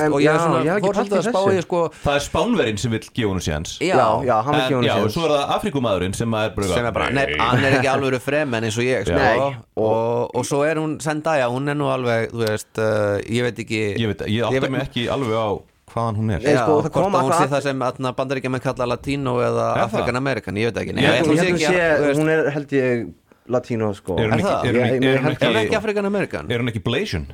en- 0.01 0.13
og 0.13 0.19
ég 0.21 0.25
já, 0.25 0.33
er 0.33 0.39
svona 0.39 0.61
ég 0.65 0.81
pælt 0.81 0.81
í 0.81 0.93
svolítið 0.95 1.17
að 1.19 1.27
spá 1.29 1.41
í 1.53 1.61
sko 1.65 1.81
það 2.03 2.15
er 2.15 2.23
spánverinn 2.25 2.77
sem 2.81 2.91
vill 2.91 3.03
gefa 3.13 3.29
hún 3.29 3.41
séns. 3.45 3.73
Já, 3.81 3.95
Já, 3.95 4.07
já, 4.25 4.35
hann 4.45 4.55
vil 4.55 4.61
en, 4.61 4.69
gefa 4.69 4.79
hún 4.79 4.87
já, 4.87 4.95
og 5.05 5.11
svo 5.11 5.25
er 5.27 5.33
það 5.35 5.53
Afrikumadurinn 5.57 6.13
sem 6.17 6.33
er 6.33 6.49
bara, 6.55 6.67
sem 6.67 6.85
er 6.85 6.91
bara, 6.91 7.09
nei, 7.11 7.25
hann 7.37 7.65
er 7.65 7.77
ekki 7.79 7.91
alveg 7.91 8.21
fremenn 8.21 8.63
eins 8.63 8.77
og 8.77 8.83
ég 8.87 9.05
sko, 9.05 9.17
Nei, 9.17 9.37
og, 9.37 9.53
og, 9.75 10.35
og 10.35 10.45
svo 10.45 10.63
er 10.65 10.75
hún 10.81 10.97
Zendaya, 11.03 11.49
hún 11.51 11.69
er 11.69 11.75
nú 11.77 11.91
alveg 11.93 12.31
þú 12.31 12.45
veist, 12.47 12.71
uh, 12.79 13.19
ég 13.29 13.43
veit 13.49 13.59
ekki 13.65 13.81
ég 13.99 14.07
veit, 14.13 14.25
ég 14.27 14.47
átta 14.49 14.69
mig 14.71 14.81
ekki 14.87 15.05
alveg 15.11 15.35
á 15.37 15.49
hvaðan 15.91 16.15
hún 16.15 16.29
er. 16.31 16.39
Nei, 16.39 16.53
Já, 16.55 16.63
sko, 16.63 16.77
það 16.81 16.89
hvort 16.89 16.93
kom 17.03 17.15
að 17.19 17.25
hún 17.27 17.33
sé 17.35 17.47
það 17.51 17.63
sem 17.67 17.81
bandaríkja 18.15 18.49
með 18.53 18.61
kalla 18.63 18.85
latínó 18.95 19.33
eða 19.43 19.65
Er 19.75 19.81
það? 19.81 19.87
Afrikan 19.89 20.15
Amerikan, 20.21 20.55
ég 20.55 20.71
veit 20.71 20.77
ekki. 20.85 20.93
Ég- 20.95 21.03
ég 21.03 22.07
Ég 22.07 22.15
hún 22.15 22.29
er 22.31 22.49
held 22.55 22.71
ég 22.71 23.09
latínó 23.51 23.89
sko. 23.93 24.15
Er 24.17 24.29
hún 24.31 24.33
Er 24.33 24.39
ekki, 24.39 24.47
það? 24.47 24.63
er 24.63 24.71
hún 24.71 24.79
Já, 24.79 24.85
ekki, 24.87 25.03
ég 25.03 25.11
er 25.11 25.19
hún 25.19 25.25
held- 25.27 25.41
Er 25.43 25.47
hún 25.51 25.57
ekki, 25.59 25.65
ekki 25.67 25.75
Afrikan 25.81 26.05
Amerikan? 26.05 26.51
er 26.51 26.59
hún 26.63 26.69
ekki 26.71 26.83
Blasian 26.85 27.27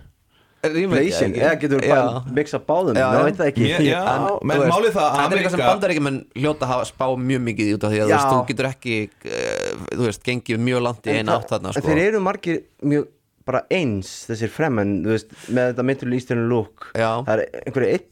Blazing, 0.92 1.36
eða 1.38 1.54
getur 1.62 1.84
Já. 1.84 1.90
bara 1.94 2.22
mixa 2.38 2.60
báðum, 2.68 2.98
Já, 2.98 3.06
það 3.08 3.18
já. 3.18 3.26
veit 3.28 3.38
það 3.40 3.52
ekki 3.52 3.68
já, 3.88 4.02
En, 4.14 4.26
menn 4.52 4.64
málið 4.72 4.96
það 4.98 5.08
að 5.08 5.18
Þetta 5.18 5.28
er 5.28 5.38
eitthvað 5.38 5.56
sem 5.56 5.64
bandaríkjumenn 5.66 6.20
hljóta 6.42 6.68
að 6.68 6.74
hafa 6.74 6.88
spá 6.92 7.06
mjög 7.28 7.44
mikið 7.48 7.72
út 7.78 7.86
af 7.88 7.94
því 7.94 8.02
að 8.02 8.08
þú 8.08 8.12
Já. 8.12 8.18
veist, 8.18 8.34
þú 8.34 8.42
getur 8.52 8.70
ekki 8.72 8.98
uh, 9.08 9.86
þú 9.94 10.10
veist, 10.10 10.26
gengið 10.28 10.66
mjög 10.68 10.84
langt 10.88 11.08
í 11.08 11.16
eina 11.18 11.38
átt 11.38 11.54
þarna 11.54 11.72
En 11.74 11.78
sko. 11.80 11.88
þeir 11.88 12.04
eru 12.08 12.24
margir 12.28 12.60
mjög 12.94 13.08
bara 13.48 13.64
eins 13.72 14.12
þessir 14.28 14.52
fremenn, 14.52 14.94
þú 15.06 15.14
veist, 15.16 15.34
með 15.48 15.72
þetta 15.72 15.88
Middle 15.88 16.20
Eastern 16.20 16.46
look 16.52 16.90
Já. 16.94 17.10
Það 17.24 17.34
er 17.38 17.44
einhverju, 17.64 18.04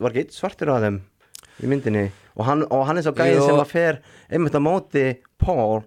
var 0.00 0.14
ekki 0.14 0.24
eitt 0.24 0.36
svartur 0.38 0.72
á 0.72 0.76
þeim 0.80 1.00
í 1.60 1.68
myndinni 1.70 2.06
og 2.40 2.46
hann, 2.48 2.64
og 2.72 2.86
hann 2.88 3.00
er 3.00 3.04
svo 3.04 3.12
gæði 3.18 3.36
Jú. 3.36 3.46
sem 3.50 3.60
að 3.60 3.70
fer 3.74 4.00
einmitt 4.32 4.56
á 4.56 4.62
móti 4.64 5.04
Paul 5.40 5.82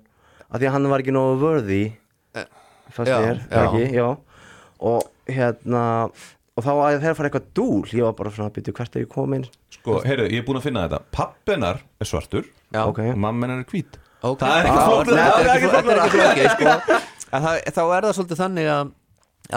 af 0.54 0.60
því 0.62 0.68
að 0.70 0.76
hann 0.76 0.90
var 0.92 1.02
ekki 1.02 1.16
nógu 1.16 1.40
vörði 1.42 1.82
fannst 2.94 3.10
já, 3.10 3.18
þér, 3.24 3.42
já. 3.50 3.64
ekki, 3.64 3.84
já 3.98 4.08
og 4.84 5.10
hérna 5.28 5.84
og 6.54 6.62
þá 6.64 6.72
að 6.74 7.00
þeir 7.02 7.16
fara 7.18 7.30
eitthvað 7.30 7.46
dúl 7.58 7.86
ég 7.98 8.04
var 8.06 8.14
bara 8.18 8.30
svona 8.32 8.50
að 8.52 8.56
byrja 8.60 8.74
hvert 8.78 8.96
er 8.96 9.02
ég 9.06 9.10
komin 9.10 9.46
sko, 9.74 10.00
heyrðu, 10.06 10.28
ég 10.32 10.42
er 10.44 10.46
búin 10.48 10.60
að 10.60 10.66
finna 10.68 10.84
þetta. 10.88 11.00
Pappennar 11.12 11.80
er 12.00 12.06
svartur 12.10 12.46
Já. 12.74 12.84
ok, 12.88 13.00
og 13.14 13.18
mammenar 13.18 13.64
er 13.64 13.70
hvít. 13.72 13.98
Ok. 14.24 14.40
það 14.40 14.60
er 14.60 14.68
ekki 14.70 14.78
Ah, 14.80 14.88
nei, 14.88 15.04
Þetta 15.04 15.16
það 15.16 15.40
er 15.40 15.50
ekki 15.54 15.72
þetta 15.74 15.94
er 15.94 16.04
ekki 16.04 16.20
flókið 16.20 16.52
sko. 16.54 17.00
En 17.34 17.42
það, 17.44 17.58
þá 17.74 17.82
er 17.98 18.06
það 18.06 18.14
svolítið 18.20 18.40
þannig 18.44 18.68
að, 18.74 18.92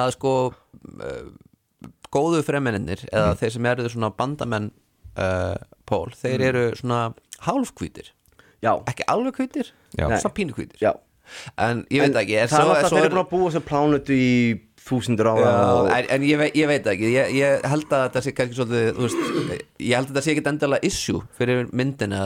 að 0.02 0.10
sko 0.16 0.32
uh, 0.46 1.28
góðu 2.16 2.42
fremennir 2.46 3.04
eða 3.12 3.28
Mhm. 3.32 3.38
þeir 3.42 3.52
sem 3.56 3.66
eru 3.66 3.88
svona 3.92 4.10
bandamenn 4.16 4.70
uh, 5.18 5.54
Pól, 5.86 6.10
þeir 6.16 6.38
Mhm. 6.40 6.48
eru 6.48 6.64
svona 6.80 7.14
hálfkvítir, 7.46 8.08
já, 8.62 8.72
ekki 8.88 9.04
alveg 9.06 9.36
hvítir 9.36 9.70
Já. 9.98 10.08
svona 10.18 10.34
pínukvítir 10.34 10.80
já. 10.80 10.94
En 11.58 11.84
ég 11.90 12.00
veit 12.00 12.14
ekki 12.16 12.36
en 12.40 12.48
það 12.48 12.58
er 12.58 12.64
svo, 12.64 12.72
alltaf 12.74 12.88
svo 12.90 12.96
þeir 12.98 13.04
eru 13.06 13.14
búin 13.14 13.24
að 13.26 13.30
búa 13.30 13.52
sem 13.52 13.62
plánutu 13.62 14.14
í 14.16 14.60
þúsundur 14.86 15.28
ára 15.32 15.44
Já, 15.46 15.54
og, 15.76 15.88
en, 15.96 16.06
en 16.14 16.24
ég, 16.28 16.38
veit, 16.38 16.54
ég 16.56 16.68
veit 16.70 16.86
ekki. 16.92 17.08
Ég, 17.10 17.30
ég 17.40 17.64
held 17.72 17.86
að 17.96 18.02
þetta 18.06 18.22
sé 18.26 18.32
kannski 18.38 18.56
svolítið 18.60 18.88
þú 18.96 19.06
veist, 19.06 19.64
ég 19.82 19.94
held 19.98 20.06
að 20.06 20.12
þetta 20.12 20.22
sé 20.26 20.34
ekki 20.34 20.44
endilega 20.52 20.88
issue 20.90 21.22
fyrir 21.40 21.64
myndina 21.80 22.20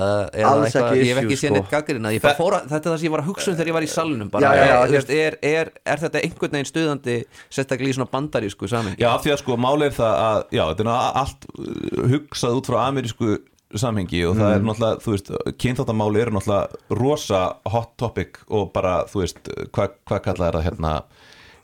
Alls 0.51 0.77
ekki 0.81 1.01
ég 1.01 1.11
hef 1.15 1.23
ekki 1.25 1.37
issue, 1.39 1.43
séð 1.47 1.55
neitt 1.57 1.67
sko. 1.69 1.75
gaggrina 1.77 2.13
þetta 2.21 2.77
er 2.77 2.87
það 2.91 2.99
sem 3.01 3.09
ég 3.09 3.15
var 3.17 3.23
að 3.25 3.31
hugsa 3.31 3.51
um 3.53 3.57
þegar 3.61 3.71
ég 3.73 3.79
var 3.79 3.87
í 3.87 3.93
salunum 3.95 4.33
bara, 4.35 4.51
Já, 4.51 4.61
já, 4.61 4.67
já, 4.71 4.77
er, 4.85 4.95
veist, 4.97 5.15
er, 5.17 5.39
er, 5.55 5.73
er 5.95 6.03
þetta 6.05 6.25
einhvern 6.27 6.57
veginn 6.59 6.71
stuðandi 6.71 7.17
sérstaklega 7.49 7.95
í 7.95 7.97
svona 7.97 8.11
bandarísku 8.13 8.69
samengi 8.71 9.01
Já, 9.01 9.11
því 9.25 9.35
að 9.37 9.41
sko 9.45 9.57
málið 9.61 9.89
er 9.91 9.97
það 10.01 10.19
að 10.27 10.43
já, 10.61 10.65
þetta 10.75 10.85
er 10.85 10.93
allt 11.25 11.49
uh, 11.55 12.05
hugsað 12.13 12.61
út 12.61 12.71
frá 12.71 12.79
amerísku 12.91 13.39
samhengi 13.79 14.25
og 14.27 14.35
Mm. 14.35 14.41
það 14.43 14.53
er 14.57 14.63
náttúrulega, 14.67 15.01
þú 15.05 15.13
veist, 15.15 15.29
kynþáttamáli 15.63 16.21
eru 16.25 16.33
náttúrulega 16.35 16.97
rosa 16.99 17.43
hot 17.71 17.93
topic 18.03 18.41
og 18.51 18.73
bara, 18.75 19.05
þú 19.07 19.21
veist, 19.23 19.39
hvað 19.71 19.93
hva 20.11 20.19
kallar 20.25 20.57
það 20.59 20.65
hérna 20.67 20.95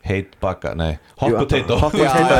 heit 0.08 0.36
baka, 0.40 0.74
nei, 0.78 0.98
hot 1.20 1.30
Jú, 1.32 1.38
potato. 1.42 1.78
hot 1.82 1.92
potato, 1.92 2.34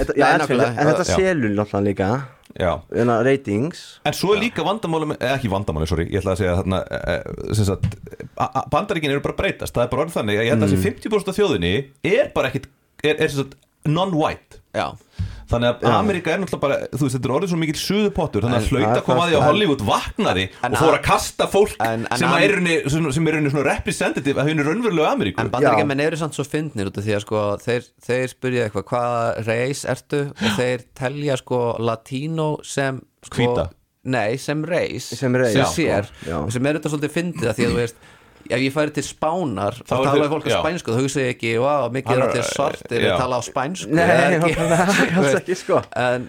en 0.00 0.86
þetta 0.90 1.06
selur 1.06 1.50
náttúrulega 1.56 1.86
líka. 1.88 2.10
Já, 2.58 2.80
Hérna, 2.90 3.20
ratings. 3.22 4.00
En 4.04 4.12
svo 4.16 4.32
er 4.34 4.40
líka 4.42 4.64
vandamáli 4.66 5.14
eh, 5.20 5.34
ekki 5.36 5.46
vandamáli, 5.52 5.86
sorry, 5.86 6.08
ég 6.10 6.18
ætla 6.18 6.32
að 6.34 6.40
segja 6.40 6.56
þarna 6.58 6.80
eh, 6.90 7.20
sem 7.54 7.64
sagt, 7.68 7.84
a- 8.34 8.50
a- 8.58 8.64
bandaríkin 8.72 9.12
eru 9.14 9.22
bara 9.22 9.36
breytast. 9.38 9.70
Það 9.76 9.84
er 9.84 9.92
bara 9.92 10.02
orðið 10.04 10.16
þannig 10.18 10.40
að 10.40 10.44
ég 10.48 10.50
held 10.50 10.64
að 10.64 10.66
Mm. 10.66 10.74
þessi 10.74 10.86
50% 10.88 11.28
af 11.30 11.38
þjóðinni 11.38 11.72
er 12.10 12.32
bara 12.34 12.50
ekkit 12.50 12.66
sem 13.04 13.36
sagt 13.44 13.54
non-white. 13.86 14.58
Já, 14.74 14.88
Þannig 15.50 15.80
að 15.82 15.94
Amerika 15.98 16.30
er 16.30 16.38
náttúrulega 16.44 16.60
bara, 16.62 16.76
þú 16.94 17.00
veist, 17.04 17.14
þetta 17.16 17.26
er 17.28 17.34
orðið 17.36 17.50
svo 17.50 17.58
mikill 17.58 17.80
suðupottur, 17.82 18.44
þannig 18.46 18.58
að 18.60 18.62
En- 18.62 18.70
hlaut 18.70 18.82
Ja, 18.84 18.92
að 19.00 19.04
koma 19.08 19.24
að 19.24 19.30
því 19.30 19.34
að 19.34 19.40
en- 19.40 19.48
Hollywood 19.50 19.82
vaknaði 19.88 20.44
En 20.62 20.72
og 20.72 20.78
fór 20.78 20.94
að- 20.94 21.02
kasta 21.02 21.46
fólk 21.50 21.74
En- 21.80 22.06
en 22.10 22.18
sem, 22.18 22.28
er 22.30 22.54
raunni, 22.54 22.76
sem, 22.90 23.12
sem 23.12 23.26
er 23.28 23.32
raunni 23.34 23.50
svona 23.50 23.64
representative 23.70 24.36
að 24.42 24.48
henni 24.48 24.62
raunverulegu 24.68 25.08
Ameríku. 25.10 25.40
en 25.40 25.50
bandaríkjumenn 25.50 26.00
eru 26.06 26.16
samt 26.16 26.34
svo 26.38 26.44
fyndnir 26.46 26.86
út 26.86 26.98
af 26.98 27.04
því 27.04 27.16
að 27.16 27.20
sko 27.26 27.42
þeir, 27.66 27.88
þeir 28.06 28.28
spyrja 28.34 28.68
eitthvað 28.70 28.86
hvaða 28.92 29.46
reis 29.46 29.84
ertu 29.84 30.20
og 30.30 30.50
þeir 30.56 30.84
telja 30.94 31.36
sko 31.42 31.76
latínó 31.78 32.64
sem 32.64 33.02
sko, 33.26 33.36
Hvíta. 33.42 33.70
nei, 34.04 34.36
sem 34.36 34.64
reis 34.64 35.04
Sem 35.04 35.34
sem 35.34 35.34
já, 35.34 35.66
sér 35.66 36.06
já. 36.26 36.38
og 36.44 36.52
sem 36.52 36.64
er 36.66 36.78
þetta 36.78 36.88
svolítið 36.94 37.10
fyndið 37.18 37.50
að 37.50 37.54
því 37.58 37.66
að 37.66 37.74
þú 37.74 37.76
veist 37.82 37.96
ef 38.50 38.64
ég 38.64 38.74
færi 38.74 38.94
til 38.96 39.04
Spánar 39.06 39.78
Þá 39.80 39.94
talaði 39.94 40.28
fólk 40.32 40.48
á 40.50 40.58
spænsku 40.58 40.94
þá 40.94 41.00
hugsa 41.04 41.22
ég 41.24 41.32
ekki, 41.36 41.54
wow, 41.62 41.86
mikið 41.94 42.16
er 42.16 42.26
allir 42.26 42.46
svartir 42.50 43.06
að 43.10 43.16
tala 43.22 43.38
á 43.38 43.42
spænsku 43.46 43.94
Nei, 43.94 44.04
eða 44.04 44.26
ekki? 44.40 44.52
nákvæmlega, 44.74 45.16
alls 45.20 45.38
ekki, 45.40 45.56
sko. 45.60 45.80
en 46.00 46.28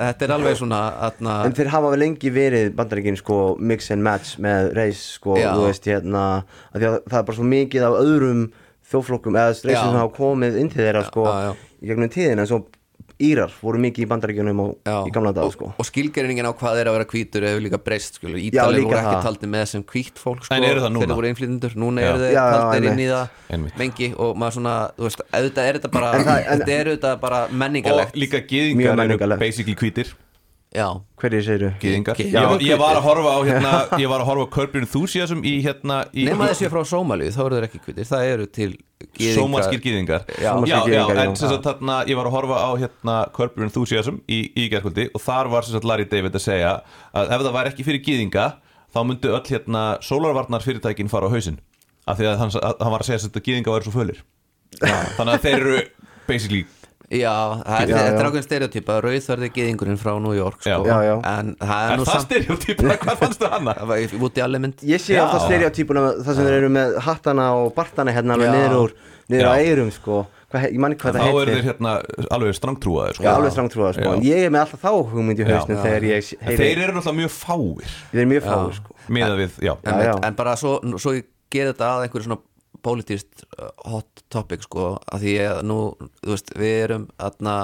þetta 0.00 0.26
er 0.26 0.34
alveg 0.36 0.58
svona 0.62 0.80
atna, 1.10 1.36
En 1.44 1.56
þeir 1.56 1.70
hafa 1.74 1.92
vel 1.92 2.00
lengi 2.00 2.32
verið 2.32 2.72
bandaríkin 2.78 3.20
sko 3.20 3.38
mix 3.60 3.90
and 3.92 4.04
match 4.06 4.40
með 4.40 4.72
reis 4.78 5.02
sko, 5.18 5.36
Já. 5.36 5.52
þú 5.52 5.68
veist 5.68 5.88
hérna 5.90 6.26
að 6.72 6.88
að 6.88 6.98
það 7.04 7.18
er 7.20 7.28
bara 7.30 7.38
svo 7.40 7.48
mikið 7.52 7.88
af 7.90 7.98
öðrum 8.00 8.44
þjóflokkum 8.90 9.36
eða 9.38 9.54
Já. 9.54 9.62
reisum 9.68 9.90
sem 9.92 10.00
hafa 10.00 10.14
komið 10.16 10.60
inn 10.62 10.72
til 10.72 10.84
þeirra 10.86 11.04
sko 11.10 11.26
í 11.80 11.90
gegnum 11.90 12.12
tíðina 12.12 12.46
eins 12.46 12.54
og 12.56 12.68
Írar 13.20 13.52
voru 13.60 13.78
mikið 13.82 14.04
í 14.04 14.08
bandaríkjunum 14.08 14.60
og, 14.64 14.70
Já. 14.88 14.94
í 15.04 15.12
gamla 15.12 15.32
dag 15.36 15.44
og, 15.44 15.52
sko. 15.52 15.66
og 15.76 15.84
skilgeriningin 15.88 16.48
á 16.48 16.52
hvað 16.56 16.80
er 16.80 16.88
að 16.90 16.96
vera 16.96 17.08
hvítur 17.10 17.44
hefur 17.48 17.64
líka 17.66 17.80
breyst 17.84 18.16
líka 18.78 18.88
voru 18.88 19.00
ekki 19.02 19.22
taldi 19.26 19.50
með 19.52 19.66
sem 19.74 19.84
hvít 19.84 20.16
fólk 20.22 20.46
sko, 20.46 20.54
En 20.56 20.64
eru 20.64 20.80
það 20.80 20.94
núna? 20.94 21.04
þeir 21.06 21.18
voru 21.20 21.30
innflytjendur, 21.30 21.76
núna 21.76 22.00
eru 22.00 22.18
þeir 22.24 22.40
taldir 22.40 22.88
inn 22.90 23.04
í 23.04 23.10
það 23.10 23.68
mengi 23.76 24.10
og 24.16 24.36
maður 24.40 24.56
svona, 24.56 24.74
þú 24.96 25.06
veist, 25.08 25.22
auðvitað 25.32 25.68
er 25.68 25.78
þetta 25.80 25.92
bara 25.92 26.14
En 26.16 26.24
það- 26.24 26.40
en- 26.40 26.60
þetta 26.64 26.74
er 26.80 26.90
auðvitað 26.94 27.20
bara 27.20 27.44
Og 27.44 27.52
menningarlegt 27.52 28.16
líka 28.16 28.40
Mjög 28.40 28.48
gyðingar 28.48 29.10
eru 29.10 29.38
basically 29.38 29.74
hvítir. 29.76 30.14
Já, 30.74 30.86
Hverju 31.20 31.40
segir. 31.44 31.72
Gyðingar. 31.82 32.20
Já, 32.20 32.44
ég 32.62 32.78
var 32.80 32.98
að 32.98 33.06
horfa 33.08 33.32
á 33.34 33.40
hérna, 33.48 33.72
ég 34.00 34.10
var 34.10 34.22
að 34.22 34.30
horfa 34.30 34.46
á 34.46 34.50
Your 34.60 34.80
Enthusiasm 34.80 35.42
í 35.44 35.56
hérna, 35.64 35.98
í 36.14 36.26
nema 36.28 36.48
þessi 36.52 36.70
frá 36.72 36.84
Sómalíu 36.88 37.32
þá 37.34 37.40
eru 37.44 37.58
þeir 37.58 37.66
ekki 37.68 37.82
hvítir, 37.86 38.08
það 38.08 38.30
eru 38.34 38.46
til 38.46 38.70
gyðingar. 38.70 39.36
Sómalskir 39.36 39.82
gyðingar. 39.84 40.26
Já. 40.38 40.50
já, 40.70 40.76
já, 40.92 41.02
en 41.24 41.36
sem 41.40 41.52
sagt 41.52 41.66
þarna 41.66 42.00
ég 42.08 42.20
var 42.20 42.30
að 42.30 42.36
horfa 42.38 42.60
á 42.62 42.70
hérna 42.80 43.16
Your 43.36 43.66
Enthusiasm 43.66 44.20
í, 44.30 44.40
í 44.54 44.68
gerkvöldi 44.72 45.08
og 45.14 45.24
þar 45.24 45.50
var 45.52 45.66
sem 45.66 45.76
sagt 45.76 45.88
Larry 45.88 46.08
David 46.10 46.38
að 46.38 46.46
segja 46.46 46.74
að 47.12 47.34
ef 47.36 47.46
það 47.46 47.56
væri 47.58 47.74
ekki 47.74 47.88
fyrir 47.88 48.04
gyðinga 48.06 48.46
þá 48.90 49.00
myndu 49.06 49.34
öll 49.36 49.46
hérna 49.46 49.84
sólarvarnar 50.04 50.64
fyrirtækin 50.66 51.10
fara 51.10 51.30
á 51.30 51.34
hausinn 51.34 51.60
af 52.10 52.18
því 52.18 52.26
að 52.30 52.40
hann, 52.42 52.52
að, 52.58 52.76
hann 52.80 52.94
var 52.94 53.04
að 53.04 53.08
segja 53.10 53.20
að 53.20 53.26
þetta 53.28 53.42
gyðinga 53.46 53.74
væri 53.74 53.86
svo 53.86 53.94
fölir. 53.94 54.22
Þannig 54.80 55.32
að 55.34 55.44
þeir 55.44 55.58
eru 55.60 55.80
basically 56.26 56.64
Já, 57.10 57.32
það 57.66 57.80
er, 57.80 57.88
Já, 57.90 57.96
þetta 57.96 58.06
er 58.06 58.22
já. 58.22 58.26
ákveðin 58.30 58.44
stereotypa 58.46 58.96
Rauðverði 59.02 59.48
gyðingurinn 59.56 59.96
frá 59.98 60.12
New 60.22 60.34
York 60.36 60.60
sko. 60.62 60.76
Já, 60.86 60.96
já. 61.08 61.14
En 61.26 61.48
það 61.58 61.80
er 61.86 61.92
er 61.94 61.98
nú 61.98 62.04
það 62.06 62.12
samt 62.14 62.26
stereotypuna, 62.28 62.96
hvað 63.02 63.16
fannstu 63.24 63.48
hana? 63.50 63.74
Það 63.80 63.88
var 63.90 64.26
út 64.28 64.38
í 64.38 64.44
alveg 64.44 64.62
mynd. 64.66 64.84
Ég 64.92 65.02
sé 65.02 65.16
alltaf 65.18 65.46
stereotypuna 65.48 66.04
það 66.20 66.36
sem 66.38 66.46
þeir 66.46 66.58
eru 66.60 66.68
með 66.76 66.94
hattana 67.08 67.48
og 67.58 67.72
bartana 67.74 68.14
hérna 68.14 68.36
niður 68.38 68.76
úr 68.84 68.94
niður 69.30 69.50
á 69.50 69.54
Já. 69.58 69.64
eyrum 69.72 69.90
sko. 69.96 70.20
Hvað, 70.50 70.62
he- 70.64 70.70
ég 70.74 70.80
manni 70.82 70.96
hvað 70.98 71.14
þá 71.14 71.18
það 71.18 71.28
eru 71.30 71.38
heitir. 71.40 71.50
þeir 71.58 71.66
hérna 71.70 71.90
alveg 72.34 72.54
strangtrúaðir 72.58 73.18
sko. 73.18 73.22
Já, 73.26 73.32
alveg 73.38 73.52
strangtrúða 73.54 73.90
sko. 73.98 74.14
Ég 74.26 74.46
er 74.46 74.50
með 74.54 74.64
alltaf 74.64 74.80
þá 74.82 74.90
hugmynd 75.10 75.42
í 75.42 75.44
hausnum 75.50 75.82
þeir 75.82 76.80
eru 76.82 76.94
náttúrulega 76.96 77.18
mjög 77.20 77.34
fáir. 77.36 77.92
Þeir 78.10 78.22
eru 78.24 78.30
mjög 78.32 78.46
fáir 78.48 78.72
sko. 78.80 78.96
Miða 79.10 79.36
við, 79.38 79.58
já, 79.62 79.74
en, 79.82 79.94
Já, 79.94 80.06
já. 80.10 80.14
en 80.26 80.34
bara 80.38 80.56
svo, 80.58 80.72
svo 80.98 81.14
ég 81.14 81.28
ger 81.50 81.70
þetta 81.72 81.86
að 81.90 82.04
einhverju 82.08 82.26
svona 82.26 82.40
politist 82.82 83.44
uh, 83.58 83.70
hot 83.90 84.22
topic 84.32 84.62
sko 84.66 84.92
að 85.12 85.24
því 85.26 85.34
að 85.46 85.60
nú, 85.70 85.78
þú 86.22 86.32
veist, 86.34 86.52
við 86.58 86.76
erum 86.84 87.08
atna, 87.18 87.54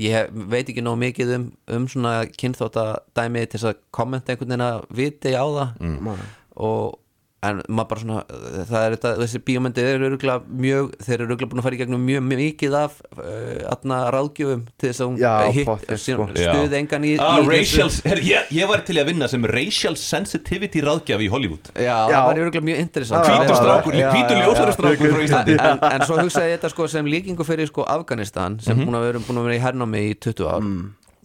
ég 0.00 0.14
hef, 0.16 0.30
veit 0.52 0.68
ekki 0.72 0.84
nóg 0.86 0.98
mikið 1.02 1.34
um, 1.36 1.48
um 1.76 1.88
svona 1.90 2.14
kynþótta 2.38 2.86
dæmi 3.18 3.44
til 3.46 3.58
þess 3.60 3.70
að 3.72 3.82
kommenta 3.98 4.32
einhvern 4.34 4.54
veginn 4.54 4.66
að 4.68 4.80
viti 5.02 5.34
á 5.36 5.44
það 5.46 5.76
Mm. 5.80 6.16
og 6.56 6.98
en 7.46 7.60
maður 7.70 7.88
bara 7.92 8.00
svona 8.02 8.22
það 8.66 8.80
er 8.84 8.94
þetta, 8.96 9.10
þessi 9.20 9.40
bíómyndi 9.46 9.82
eru 9.86 10.06
öruglega 10.08 10.56
mjög, 10.64 10.88
þeir 11.06 11.14
eru 11.14 11.26
öruglega 11.28 11.50
búin 11.52 11.60
að 11.62 11.66
fara 11.68 11.76
í 11.76 11.80
gegnum 11.82 12.02
mjög 12.08 12.24
mikið 12.26 12.74
af 12.80 12.96
uh, 13.14 13.60
atna, 13.70 13.98
ráðgjöfum 14.14 14.64
til 14.74 14.90
þess 14.90 15.04
að 15.04 15.10
hún 15.12 15.20
Já, 15.22 15.30
hitt- 15.54 15.68
pottet, 15.68 16.02
síðan 16.02 16.32
sko. 16.32 16.42
stuði 16.48 16.78
engan 16.80 17.06
í, 17.06 17.12
ah, 17.22 17.38
í 17.38 17.46
racial, 17.46 17.88
her, 18.10 18.22
ég, 18.26 18.50
ég 18.58 18.72
var 18.72 18.82
til 18.88 18.98
að 18.98 19.12
vinna 19.12 19.30
sem 19.30 19.46
racial 19.54 19.94
sensitivity 20.02 20.82
ráðgjafi 20.82 21.28
í 21.28 21.30
Hollywood. 21.30 21.70
Já, 21.78 21.86
Já. 21.86 22.16
það 22.16 22.28
var 22.32 22.42
öruglega 22.42 22.68
mjög 22.72 22.82
interessant. 22.88 23.22
Já, 23.30 23.38
hvítur 23.38 23.54
já, 23.54 23.60
strákur, 23.62 23.98
já, 24.02 24.10
hvítur 24.16 24.36
já, 24.36 24.44
ljósari 24.48 24.72
já. 24.74 24.78
strákur 24.80 25.14
frá 25.14 25.24
Íslandi. 25.28 25.58
En, 25.62 25.82
en 25.94 26.06
svo 26.10 26.18
hugsaði 26.18 26.50
ég 26.52 26.58
þetta 26.58 26.72
sko 26.74 26.90
sem 26.90 27.12
líkingu 27.14 27.46
fyrir 27.46 27.70
sko 27.70 27.86
Afganistan 27.86 28.58
sem 28.64 28.82
búin 28.82 28.98
að 28.98 29.12
vera, 29.12 29.22
búin 29.30 29.38
að 29.44 29.46
vera 29.50 29.60
í 29.60 29.62
hernámi 29.62 30.08
í 30.10 30.14
20 30.26 30.50
ár 30.50 30.66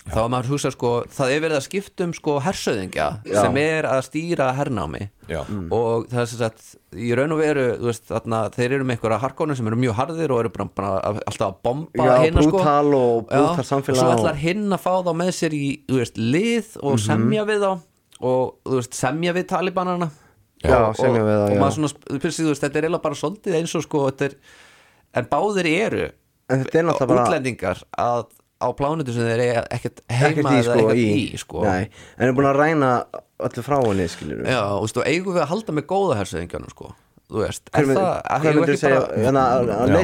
þá 0.03 0.15
var 0.19 0.29
maður 0.33 0.43
að 0.47 0.51
hugsa 0.51 0.71
sko 0.73 0.89
það 1.15 1.31
er 1.31 1.41
verið 1.45 1.57
að 1.57 1.65
skipta 1.67 2.03
um 2.03 2.13
sko 2.17 2.33
hersöðingja 2.43 3.05
sem 3.23 3.57
er 3.61 3.85
að 3.87 4.01
stýra 4.09 4.49
hernámi. 4.57 5.05
Já. 5.29 5.39
og 5.71 6.09
það 6.11 6.19
er 6.19 6.25
sem 6.27 6.39
sagt 6.41 6.63
í 6.99 7.13
raun 7.15 7.31
og 7.31 7.39
veru, 7.39 7.63
veist, 7.79 8.03
þarna, 8.09 8.41
þeir 8.51 8.73
eru 8.75 8.83
með 8.83 8.97
einhverja 8.97 9.19
harkónir 9.23 9.55
sem 9.55 9.69
eru 9.71 9.77
mjög 9.79 9.95
harðir 10.01 10.33
og 10.35 10.41
eru 10.43 10.49
bara, 10.57 10.65
bara 10.75 10.89
að- 10.99 11.21
alltaf 11.31 11.47
að 11.47 11.55
bomba 11.63 12.03
Já, 12.09 12.17
hina 12.25 12.41
sko. 12.43 12.57
og 12.59 13.63
svo 13.63 14.09
ætlar 14.11 14.35
hinn 14.41 14.67
að 14.75 14.81
fá 14.83 14.91
þá 15.05 15.11
með 15.21 15.31
sér 15.39 15.55
í, 15.55 15.69
veist, 15.87 16.17
lið 16.19 16.75
og 16.83 16.97
Mhm. 16.97 17.05
semja 17.05 17.45
við 17.47 17.63
þá 17.63 17.71
og, 18.21 18.53
veist, 18.65 18.93
semja 18.93 19.33
við 19.33 19.47
talibanarna 19.47 20.11
Já, 20.63 20.89
og, 20.89 20.95
semja 20.95 21.21
og, 21.21 21.27
við 21.27 21.37
þá, 21.39 21.51
og 21.51 21.57
maður 21.63 21.75
svona, 21.77 21.93
veist, 22.19 22.61
þetta 22.63 22.75
er 22.75 22.83
eiginlega 22.83 23.01
bara 23.07 23.15
svolítið 23.15 23.55
eins 23.59 23.75
og 23.75 23.83
sko, 23.83 24.03
þetta 24.11 24.25
er 24.25 24.35
en 25.15 25.25
báðir 25.31 25.65
eru 25.71 26.11
En 26.49 26.63
þetta 26.65 26.75
er 26.79 26.83
náttúrulega 26.83 27.07
bara- 27.07 27.25
útlendingar 27.25 27.83
að, 27.97 28.25
á 28.63 28.67
plánutu 28.79 29.13
sem 29.15 29.27
þeir 29.27 29.43
eiga 29.43 29.63
ekkert 29.75 30.01
heima 30.09 30.29
ekkert 30.31 30.51
í 30.55 30.63
sko, 30.63 30.79
ekkert 30.79 31.01
í, 31.03 31.05
í, 31.13 31.37
sko. 31.41 31.63
Nei, 31.67 31.89
en 32.17 32.27
er 32.29 32.35
búin 32.37 32.47
að 32.49 32.59
ræna 32.61 32.91
öllu 33.43 33.63
frá 33.67 33.77
henni 33.83 34.07
skilur 34.11 34.43
Já, 34.47 34.61
og 34.77 34.85
veistu, 34.87 35.03
eigum 35.05 35.35
við 35.35 35.43
að 35.43 35.49
halda 35.53 35.75
með 35.79 35.87
góða 35.91 36.17
hersöðingjanum 36.21 36.71
sko, 36.73 36.91
þú 37.29 37.43
veist 37.43 37.71
Hver 37.73 37.83
er 37.83 37.99
það, 37.99 38.11
eigum 38.39 38.63
við 38.63 38.73
ekki 38.73 38.81
segja, 38.85 38.99
bara- 39.03 39.21
hérna, 39.27 39.45
að- 39.45 39.71
að 39.75 39.95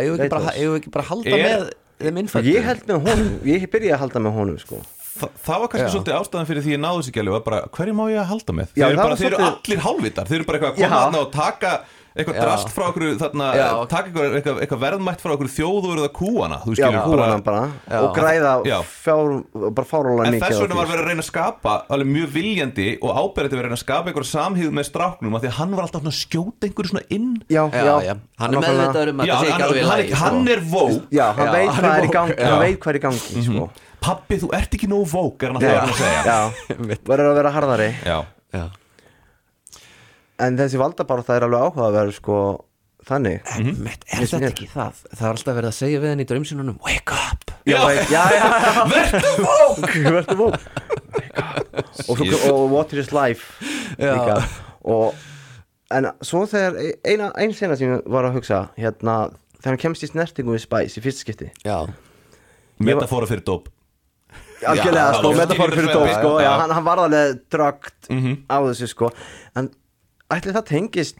eigum 0.00 0.16
við 0.16 0.26
ekki 0.26 0.34
bara, 0.34 0.44
Leitos. 0.44 0.60
eigum 0.60 0.74
við 0.74 0.80
ekki 0.82 0.92
bara 0.96 1.04
að 1.04 1.10
halda 1.12 1.40
með 1.46 1.66
þeim 2.06 2.20
innfættu 2.22 2.52
Ég 2.56 2.68
held 2.70 2.84
með 2.90 3.00
honum, 3.10 3.32
ég 3.52 3.66
byrjaði 3.72 3.96
að 3.96 4.02
halda 4.06 4.24
með 4.28 4.38
honum 4.40 4.60
sko 4.64 4.82
Þa, 5.16 5.28
það 5.46 5.60
var 5.62 5.68
kannski 5.72 5.86
Já. 5.86 5.92
svolítið 5.96 6.16
ástæðan 6.20 6.46
fyrir 6.50 6.60
því 6.66 6.72
ég 6.74 6.80
náðu 6.82 6.98
þessi 7.00 7.12
gælu 7.16 7.32
var 7.32 7.44
bara, 7.46 7.60
hverju 7.72 7.92
má 7.96 8.02
ég 8.12 8.18
að 8.20 8.26
halda 8.34 8.52
með? 8.58 8.66
Já, 8.76 8.82
þeir 8.84 8.90
eru, 8.90 8.96
það 8.98 9.06
bara, 9.06 9.16
þeir 9.16 9.32
eru 9.32 9.46
allir 9.46 9.80
hálfvitar 9.86 10.26
þeir 10.28 10.36
eru 10.36 10.44
bara 10.50 10.58
eitthvað 10.58 10.72
að 10.72 10.76
koma 10.76 10.90
Já. 10.90 10.98
þarna 11.06 11.20
og 11.22 11.30
taka 11.32 11.70
eitthvað 12.16 12.36
Já. 12.38 12.42
drast 12.46 12.70
frá 12.72 12.84
okkur 12.90 13.04
þarna, 13.20 13.46
Já. 13.56 13.66
taka 13.90 14.08
eitthvað, 14.10 14.36
eitthvað, 14.38 14.60
eitthvað 14.64 14.80
verðmætt 14.86 15.20
frá 15.22 15.32
okkur 15.36 15.50
þjóð 15.52 15.76
og 15.76 15.90
eru 15.92 16.04
það 16.06 16.12
kúana 16.16 16.58
þú 16.64 16.72
Já, 16.72 16.78
skilur, 16.80 17.02
húana 17.12 17.38
bara 17.46 17.62
Já. 17.86 17.98
Og 18.00 18.08
græða 18.16 18.52
Já. 18.66 18.76
fjár, 19.04 19.32
bara 19.76 19.88
fáróla 19.90 20.26
En 20.26 20.36
mikið 20.36 20.46
þess 20.46 20.56
á 20.56 20.62
vegna 20.64 20.78
var 20.80 20.90
verið 20.90 21.02
að 21.04 21.10
reyna 21.10 21.24
að 21.24 21.28
skapa 21.30 21.74
alveg 21.92 22.10
mjög 22.16 22.30
viljandi 22.36 22.88
og 23.00 23.10
áberandi 23.20 23.56
verið 23.56 23.62
að 23.62 23.68
reyna 23.68 23.78
að 23.78 23.84
skapa 23.84 24.12
einhver 24.12 24.28
samhýð 24.32 24.70
með 24.80 24.88
stráknum 24.90 25.36
af 25.36 25.44
því 25.44 25.50
að 25.52 25.56
hann 25.60 25.76
var 25.76 25.86
alltaf 25.88 26.06
að 26.10 26.16
skjóta 26.20 26.70
einhverju 26.70 26.92
svona 26.94 27.04
inn 27.16 27.28
Já, 27.52 27.62
já, 27.68 27.82
já, 27.84 27.94
já, 28.08 28.14
hann 28.40 28.56
er 28.56 28.64
meðvitaður 28.66 29.12
um 29.12 29.20
að 29.20 29.30
Já, 29.30 29.34
þetta 29.36 29.46
sé 29.46 29.50
hann, 29.50 29.60
ekki 29.60 29.66
alveg 29.66 29.76
í 29.76 29.86
hann, 29.86 29.92
lagi, 29.92 30.08
sko. 30.08 30.22
hann 30.24 30.48
er 30.56 30.64
vó 30.72 30.84
Já, 31.12 31.26
hann 31.36 31.46
Já, 31.46 31.52
veit 31.56 31.68
hann 31.68 31.84
hvað 31.84 31.92
er 31.92 32.00
er 32.00 32.06
í 32.08 32.14
gangi 32.16 32.36
já. 32.36 32.46
Hann 32.48 32.64
veit 32.64 32.80
hvað 32.80 32.92
er 32.94 32.98
í 32.98 33.04
gangi, 33.06 33.44
sko 33.50 33.68
Pappi, 34.06 34.36
þú 34.38 34.48
ert 34.54 34.74
ekki 34.76 34.88
nóg 34.90 35.06
vók 35.10 35.42
er 35.46 35.52
hann 35.52 35.60
alltaf 35.60 35.76
Já, 35.76 35.82
að 35.82 36.00
segja 36.00 36.22
já, 36.26 36.40
verður 37.10 37.30
að 37.32 37.38
vera 37.40 37.54
harðari 37.56 37.88
Já. 38.06 38.18
Já. 38.56 38.64
En 40.42 40.56
þessi 40.58 40.80
valdabarð 40.80 41.28
það 41.28 41.38
er 41.38 41.46
alveg 41.46 41.66
áhugaverð, 41.66 42.16
sko 42.18 42.38
Þannig. 43.06 43.38
Einmitt, 43.54 44.02
er 44.10 44.18
Finnst 44.18 44.32
þetta 44.34 44.42
mér. 44.42 44.50
ekki 44.50 44.66
það? 44.72 44.96
Það 45.12 45.20
er 45.28 45.30
alltaf 45.30 45.54
verið 45.54 45.68
að 45.68 45.76
segja 45.76 45.98
við 46.02 46.10
henni 46.10 46.24
í 46.24 46.28
drömsinunum 46.32 46.78
Wake 46.82 47.14
up! 47.14 47.52
Verður 48.90 49.38
vók 49.46 49.94
Verður 49.94 50.40
vók 50.40 50.56
og, 52.10 52.22
og 52.50 52.64
Water 52.72 52.98
is 53.02 53.12
life? 53.14 53.70
Og, 54.86 55.14
En 55.94 56.08
svo 56.26 56.42
þegar 56.50 56.80
eina, 57.06 57.30
ein 57.38 57.54
sena 57.54 57.76
sem 57.78 57.92
ég 57.92 58.10
var 58.10 58.26
að 58.26 58.40
hugsa 58.40 58.64
hérna, 58.74 59.28
þegar 59.60 59.76
hann 59.76 59.82
kemst 59.84 60.02
í 60.02 60.10
snertingu 60.10 60.56
við 60.56 60.64
Spice 60.64 60.98
í 60.98 61.04
fyrsta 61.04 61.22
skipti. 61.22 61.50
Já, 61.62 61.76
Metafóra 62.82 63.28
fyrir 63.30 63.46
dóp 63.46 63.70
algjörlega, 64.66 65.12
sko, 65.14 65.30
já, 65.30 65.36
metafor 65.38 65.72
fyrir 65.76 65.90
dóp, 65.92 66.06
já, 66.08 66.14
sko, 66.18 66.30
hann 66.74 66.86
var 66.86 67.02
alveg 67.04 67.42
drögt 67.52 68.08
á 68.50 68.56
þessu, 68.66 68.88
sko. 68.90 69.10
En 69.54 69.68
ætli 70.34 70.52
það 70.56 70.64
tengist 70.70 71.18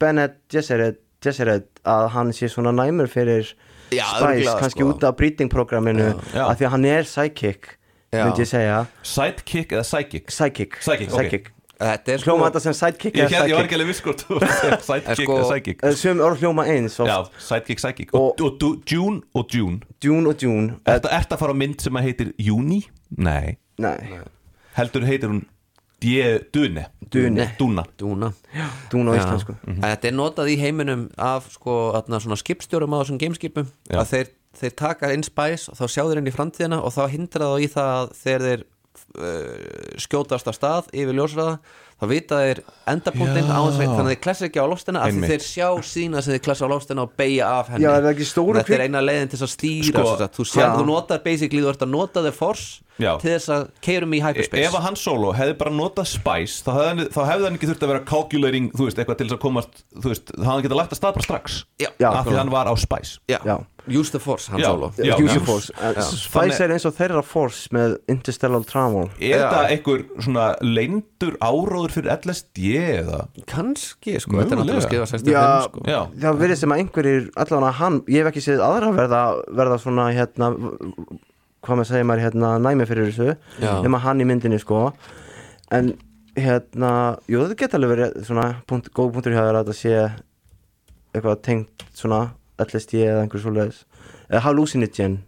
Bennett 0.00 0.38
Gesserit, 0.52 1.00
Gesserit 1.22 1.66
að 1.86 2.08
hann 2.14 2.30
sé 2.36 2.48
svona 2.52 2.72
næmur 2.72 3.10
fyrir 3.12 3.50
Já, 3.94 4.06
Spice, 4.18 4.54
kannski 4.58 4.80
sko. 4.82 4.88
út 4.94 5.04
af 5.06 5.16
breeding-programminu 5.20 6.06
að 6.34 6.54
því 6.58 6.64
að 6.66 6.72
hann 6.74 6.86
er 6.90 7.04
psychic 7.06 7.68
myndi 8.16 8.42
ég 8.42 8.48
segja, 8.48 8.78
Sidekick 9.04 9.74
eða 9.76 9.84
psychic? 9.84 10.26
Psychic. 10.32 10.78
Psychic, 10.80 11.12
ok. 11.12 11.50
þetta 11.82 12.12
er 12.14 12.22
sko 12.22 12.30
hljóma 12.32 12.46
þetta 12.48 12.62
sem 12.64 12.76
sidekick 12.78 13.18
Ég, 13.20 13.26
eða 13.26 13.30
ég 13.30 13.36
var 13.36 13.46
psychic? 13.46 13.64
ekki 13.66 13.76
alveg 13.76 13.90
viss 13.90 14.02
hvort 14.06 14.22
þú 14.24 14.38
varst 14.40 14.64
að 14.64 14.70
segja 14.70 14.78
Sidekick 14.88 15.26
sko- 15.26 15.36
eða 15.36 15.48
psychic. 15.50 15.82
Eh, 15.84 15.96
sum 16.00 16.22
orð 16.24 16.40
hljóma 16.42 16.64
eins 16.72 16.96
oft. 17.04 17.10
Já, 17.12 17.42
sidekick, 17.50 17.82
psychic. 17.82 18.14
Og, 18.16 18.40
Og- 18.40 18.62
og, 18.70 18.78
June 18.90 19.20
og 19.36 19.52
June. 19.54 19.80
June 20.02 20.30
og 20.32 20.42
June. 20.42 20.78
Ertu 20.88 21.12
ert 21.12 21.34
að 21.36 21.42
fara 21.44 21.52
á 21.52 21.56
mynd 21.60 21.84
sem 21.84 22.00
að 22.00 22.08
heitir 22.08 22.32
Juni? 22.40 22.80
Nei. 23.18 23.58
Nei, 23.78 23.98
Heldur 24.78 25.04
heitir 25.06 25.28
hún 25.30 25.44
Dune. 26.00 26.86
Dune. 27.10 27.46
Duna. 27.58 27.84
Dúna 27.98 28.32
Dune 28.90 29.10
á 29.10 29.14
Já. 29.16 29.20
íslensku. 29.22 29.56
En 29.66 29.80
Þetta 29.80 30.08
er 30.10 30.16
notað 30.16 30.50
í 30.52 30.56
heiminum 30.60 31.06
af 31.16 31.50
sko, 31.54 31.94
skipstjórum 32.36 32.92
á 32.92 33.00
þessum 33.00 33.20
gameskipum 33.22 33.70
að 33.90 34.06
þeir, 34.12 34.32
þeir 34.60 34.74
taka 34.76 35.12
inn 35.14 35.24
spæs 35.26 35.68
og 35.72 35.78
þá 35.80 35.84
sjá 35.88 36.02
þeir 36.04 36.20
inn 36.20 36.30
í 36.30 36.34
framtíðina 36.34 36.80
og 36.82 36.92
þá 36.92 37.02
hindra 37.14 37.50
þá 37.52 37.56
í 37.64 37.70
það 37.72 37.92
að 37.96 38.14
þegar 38.20 38.46
þeir 38.46 38.64
uh, 39.16 39.98
skjótast 40.04 40.50
af 40.50 40.58
stað 40.58 40.90
yfir 40.92 41.16
ljósraða 41.16 41.58
þá 41.96 42.04
vita 42.10 42.38
þeir 42.42 42.58
endapunktinn 42.92 43.48
á 43.48 43.60
þess 43.64 43.78
að 43.80 43.84
þannig 43.86 44.00
að 44.04 44.10
þeir 44.12 44.22
klessa 44.26 44.44
ekki 44.50 44.60
á 44.60 44.66
lofstina 44.68 45.00
af 45.00 45.14
því 45.16 45.28
þeir 45.30 45.44
sjá 45.46 45.68
sína 45.90 46.22
sem 46.22 46.34
þeir 46.34 46.42
klessa 46.44 46.66
á 46.68 46.72
lofstina 46.72 47.04
og 47.06 47.12
beigja 47.16 47.46
af 47.48 47.70
henni. 47.72 47.86
Já, 47.86 47.92
er 47.96 48.18
Þetta 48.60 48.74
er 48.76 48.84
eina 48.84 49.00
leiðin 49.00 49.30
til 49.32 49.38
þess 49.38 49.46
að 49.46 49.54
stýra 49.54 49.86
Sko, 49.86 50.02
sko, 50.16 50.28
þú, 50.36 50.46
sér, 50.50 50.66
Já. 50.66 50.74
þú 50.76 50.84
notar 50.90 51.22
basically, 51.24 51.62
þú 51.64 51.70
ert 51.72 51.86
að 51.86 51.92
nota 51.94 52.22
the 52.26 52.32
force 52.36 52.82
Já. 53.00 53.12
til 53.20 53.30
þess 53.32 53.48
að 53.52 53.64
keirum 53.84 54.12
í 54.16 54.20
hyperspace. 54.24 54.66
Ef 54.68 54.76
að 54.76 54.84
hann 54.90 54.96
solo 55.00 55.32
hefði 55.36 55.56
bara 55.60 55.72
notað 55.72 56.06
Spice 56.12 56.60
þá 56.64 56.70
hefði, 56.76 56.88
hann- 56.92 57.10
þá 57.16 57.20
hefði 57.30 57.44
hann 57.48 57.56
ekki 57.58 57.70
þurft 57.72 57.84
að 57.86 57.92
vera 57.92 58.04
calculating 58.12 58.68
þú 58.72 58.84
veist, 58.88 59.00
eitthvað 59.00 59.18
til 59.20 59.26
þess 59.28 59.36
að 59.36 59.42
komast 59.46 59.82
þú 59.96 60.12
veist, 60.12 60.34
hann 60.44 60.62
geta 60.64 60.78
lagt 60.80 60.92
að 60.92 61.00
stað 61.00 61.16
bara 61.16 61.26
strax. 61.28 61.64
Já, 61.80 61.88
Já. 62.00 62.08
af 62.12 62.26
því 62.26 62.36
að 62.36 62.40
hann 62.44 62.52
var 62.56 62.66
á 62.68 62.74
Spice. 62.76 63.18
Já. 63.28 63.40
Use 63.88 64.10
the 64.10 64.18
force, 64.18 64.48
hann 64.50 64.62
solo 64.64 64.88
Já. 64.98 65.14
Use 65.20 65.36
of 65.38 65.44
Force 65.46 65.70
En 65.78 65.94
Þannig- 65.94 66.18
Spice 66.24 66.60
er 66.64 66.72
eins 66.74 66.86
og 66.88 66.94
þeirra 66.96 67.22
Force 67.24 67.68
með 67.70 67.98
Interstellar 68.10 68.64
Travel 68.66 69.10
Er 69.20 69.38
þetta 69.44 69.60
einhver 69.70 70.04
svona 70.24 70.46
leindur 70.62 71.36
áróður 71.38 71.94
fyrir 71.94 72.10
LSD 72.16 72.72
eða? 73.02 73.20
Kannski, 73.46 74.16
sko, 74.20 74.40
þetta 74.40 74.56
er 74.56 74.62
náttúrulega 74.62 74.86
skrifa 74.88 75.06
65 75.12 75.32
Já, 75.32 75.44
sko. 75.68 75.84
Já. 75.86 76.00
það 76.26 76.40
verið 76.42 76.56
sem 76.62 76.74
að 76.74 76.82
einhverjir 76.82 77.28
allavega 77.36 77.72
hann, 77.80 78.00
ég 78.10 78.24
hef 78.24 78.32
ekki 78.32 78.44
séð 78.48 78.64
aðra 78.66 78.90
verða, 78.96 79.22
verða 79.62 79.78
svona 79.82 80.08
hérna 80.16 80.50
hvað 81.66 81.78
maður 81.80 81.88
segir 81.92 82.06
maður 82.10 82.24
hérna 82.26 82.50
næmi 82.62 82.86
fyrir 82.86 83.08
þessu 83.10 83.36
nema 83.86 83.98
hann 84.02 84.20
í 84.22 84.26
myndinni 84.28 84.58
sko 84.62 84.92
en 85.74 85.94
hérna, 86.36 86.90
jú 87.30 87.40
þetta 87.46 87.56
geta 87.62 87.78
alveg 87.78 87.94
verið 87.94 88.26
svona 88.28 88.48
punkt, 88.68 88.90
góð 88.94 89.14
punktur 89.14 89.32
hjá 89.34 89.40
þér 89.46 89.56
að 89.62 89.70
þetta 89.70 89.78
sé 89.78 89.94
eitthvað 91.16 91.40
tengt 91.46 91.86
svona 91.96 92.20
LSD 92.62 93.00
eða 93.06 93.22
einhver 93.26 93.42
svoleiðis. 93.44 93.84
Eða 94.30 94.44
hallucinogen 94.48 95.18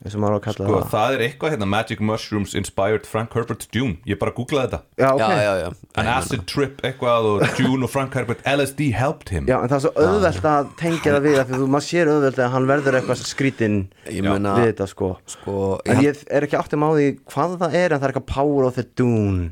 eins 0.00 0.14
og 0.16 0.22
maður 0.22 0.32
á 0.32 0.38
að 0.38 0.44
kalla 0.46 0.64
Sko, 0.64 0.76
það. 0.80 0.84
það 0.94 1.14
er 1.14 1.22
eitthvað 1.26 1.50
hérna 1.52 1.66
Magic 1.68 1.98
Mushrooms 2.00 2.54
Inspired 2.56 3.04
Frank 3.04 3.34
Herbert 3.36 3.66
Dune. 3.74 3.98
Ég 4.08 4.16
bara 4.18 4.32
googlaði 4.32 4.70
þetta. 4.70 4.78
Já, 4.96 5.08
ok, 5.12 5.20
já, 5.20 5.40
já, 5.44 5.54
já. 5.60 5.68
An 6.00 6.06
acid 6.08 6.44
trip 6.48 6.78
eitthvað 6.88 7.26
og 7.28 7.42
Dune 7.58 7.84
og 7.84 7.90
Frank 7.92 8.14
Herbert 8.16 8.40
LSD 8.48 8.86
helped 8.96 9.28
him. 9.28 9.44
Já, 9.50 9.58
en 9.60 9.68
það 9.68 9.76
er 9.76 9.82
svo 9.84 9.92
auðvelt 10.00 10.46
að 10.54 10.70
tengja 10.80 11.12
það 11.18 11.26
við 11.28 11.36
af 11.42 11.50
því 11.50 11.58
þú, 11.60 11.66
maður 11.74 11.86
sér 11.90 12.12
auðvelt 12.14 12.40
að 12.46 12.48
hann 12.54 12.68
verður 12.70 12.96
eitthvað 13.02 13.20
skrítinn 13.28 13.76
við 14.08 14.62
þetta 14.70 14.86
sko. 14.88 15.10
sko 15.36 15.56
En 15.84 16.00
ég, 16.00 16.16
ég 16.16 16.32
er 16.40 16.46
ekki 16.48 16.56
áttum 16.62 16.86
á 16.88 16.90
því 16.96 17.08
hvað 17.34 17.58
það 17.60 17.76
er 17.82 17.92
en 17.92 18.00
það 18.00 18.08
er 18.08 18.14
eitthvað 18.14 18.30
Power 18.32 18.70
of 18.70 18.80
the 18.80 18.86
Dune 18.96 19.50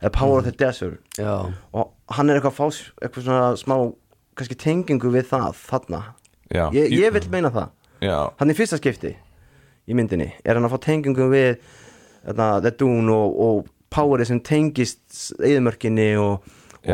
eða 0.00 0.12
Power 0.16 0.38
of 0.40 0.48
the 0.48 0.56
Desert. 0.56 0.96
Já, 1.20 1.36
og 1.76 1.92
hann 2.16 2.30
er 2.32 2.40
eitthvað 2.40 2.54
að 2.56 2.56
fá 2.56 2.66
s- 2.72 2.88
eitthvað 3.04 3.28
svona 3.28 3.52
smá 3.60 3.76
kannski 4.40 4.56
tengingu 4.56 5.12
við 5.12 5.28
það 5.28 5.60
þarna 5.68 6.02
Já. 6.50 6.66
ég, 6.74 6.94
ég 6.98 7.12
vil 7.14 7.26
meina 7.32 7.50
það 7.54 7.68
Já, 8.00 8.16
hann 8.40 8.50
í 8.50 8.56
fyrsta 8.56 8.78
skipti 8.80 9.12
í 9.90 9.96
myndinni 9.96 10.30
er 10.44 10.56
hann 10.56 10.66
að 10.66 10.74
fá 10.74 10.82
tengingu 10.88 11.28
við 11.30 11.60
þarna, 12.24 12.48
The 12.64 12.72
Dune 12.80 13.12
og, 13.14 13.36
og 13.44 13.68
Powerið 13.90 14.28
sem 14.30 14.40
tengist 14.46 15.32
eðmörkinni 15.42 16.12
og, 16.22 16.44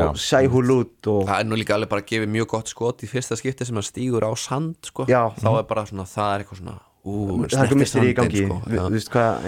og 0.01 0.17
Shai 0.21 0.47
Hulud 0.49 1.09
og 1.13 1.27
það 1.29 1.41
er 1.43 1.49
nú 1.49 1.59
líka 1.61 1.77
alveg 1.77 1.91
bara 1.93 2.05
að 2.05 2.13
gefa 2.13 2.29
mjög 2.33 2.51
gott 2.55 2.73
skot 2.73 3.05
í 3.05 3.11
fyrsta 3.11 3.37
skipti 3.37 3.67
sem 3.69 3.77
hann 3.77 3.85
stígur 3.85 4.25
á 4.25 4.33
sand, 4.41 4.79
sko 4.89 5.05
Já. 5.11 5.27
Þá 5.37 5.51
er 5.59 5.67
bara 5.69 5.85
svona, 5.89 6.09
það 6.09 6.33
er 6.33 6.45
eitthvað 6.45 6.63
svona 6.63 6.79
Ú, 7.07 7.13
það 7.47 7.53
er 7.55 7.61
eitthvað 7.63 7.79
misteri 7.79 8.09
í 8.11 8.11
snertir 8.11 8.17
gangi 8.19 8.39
sandinn, 8.41 8.49
sko, 8.51 8.71
Vi- 8.73 8.95
veist 8.97 9.11
hvað, 9.15 9.45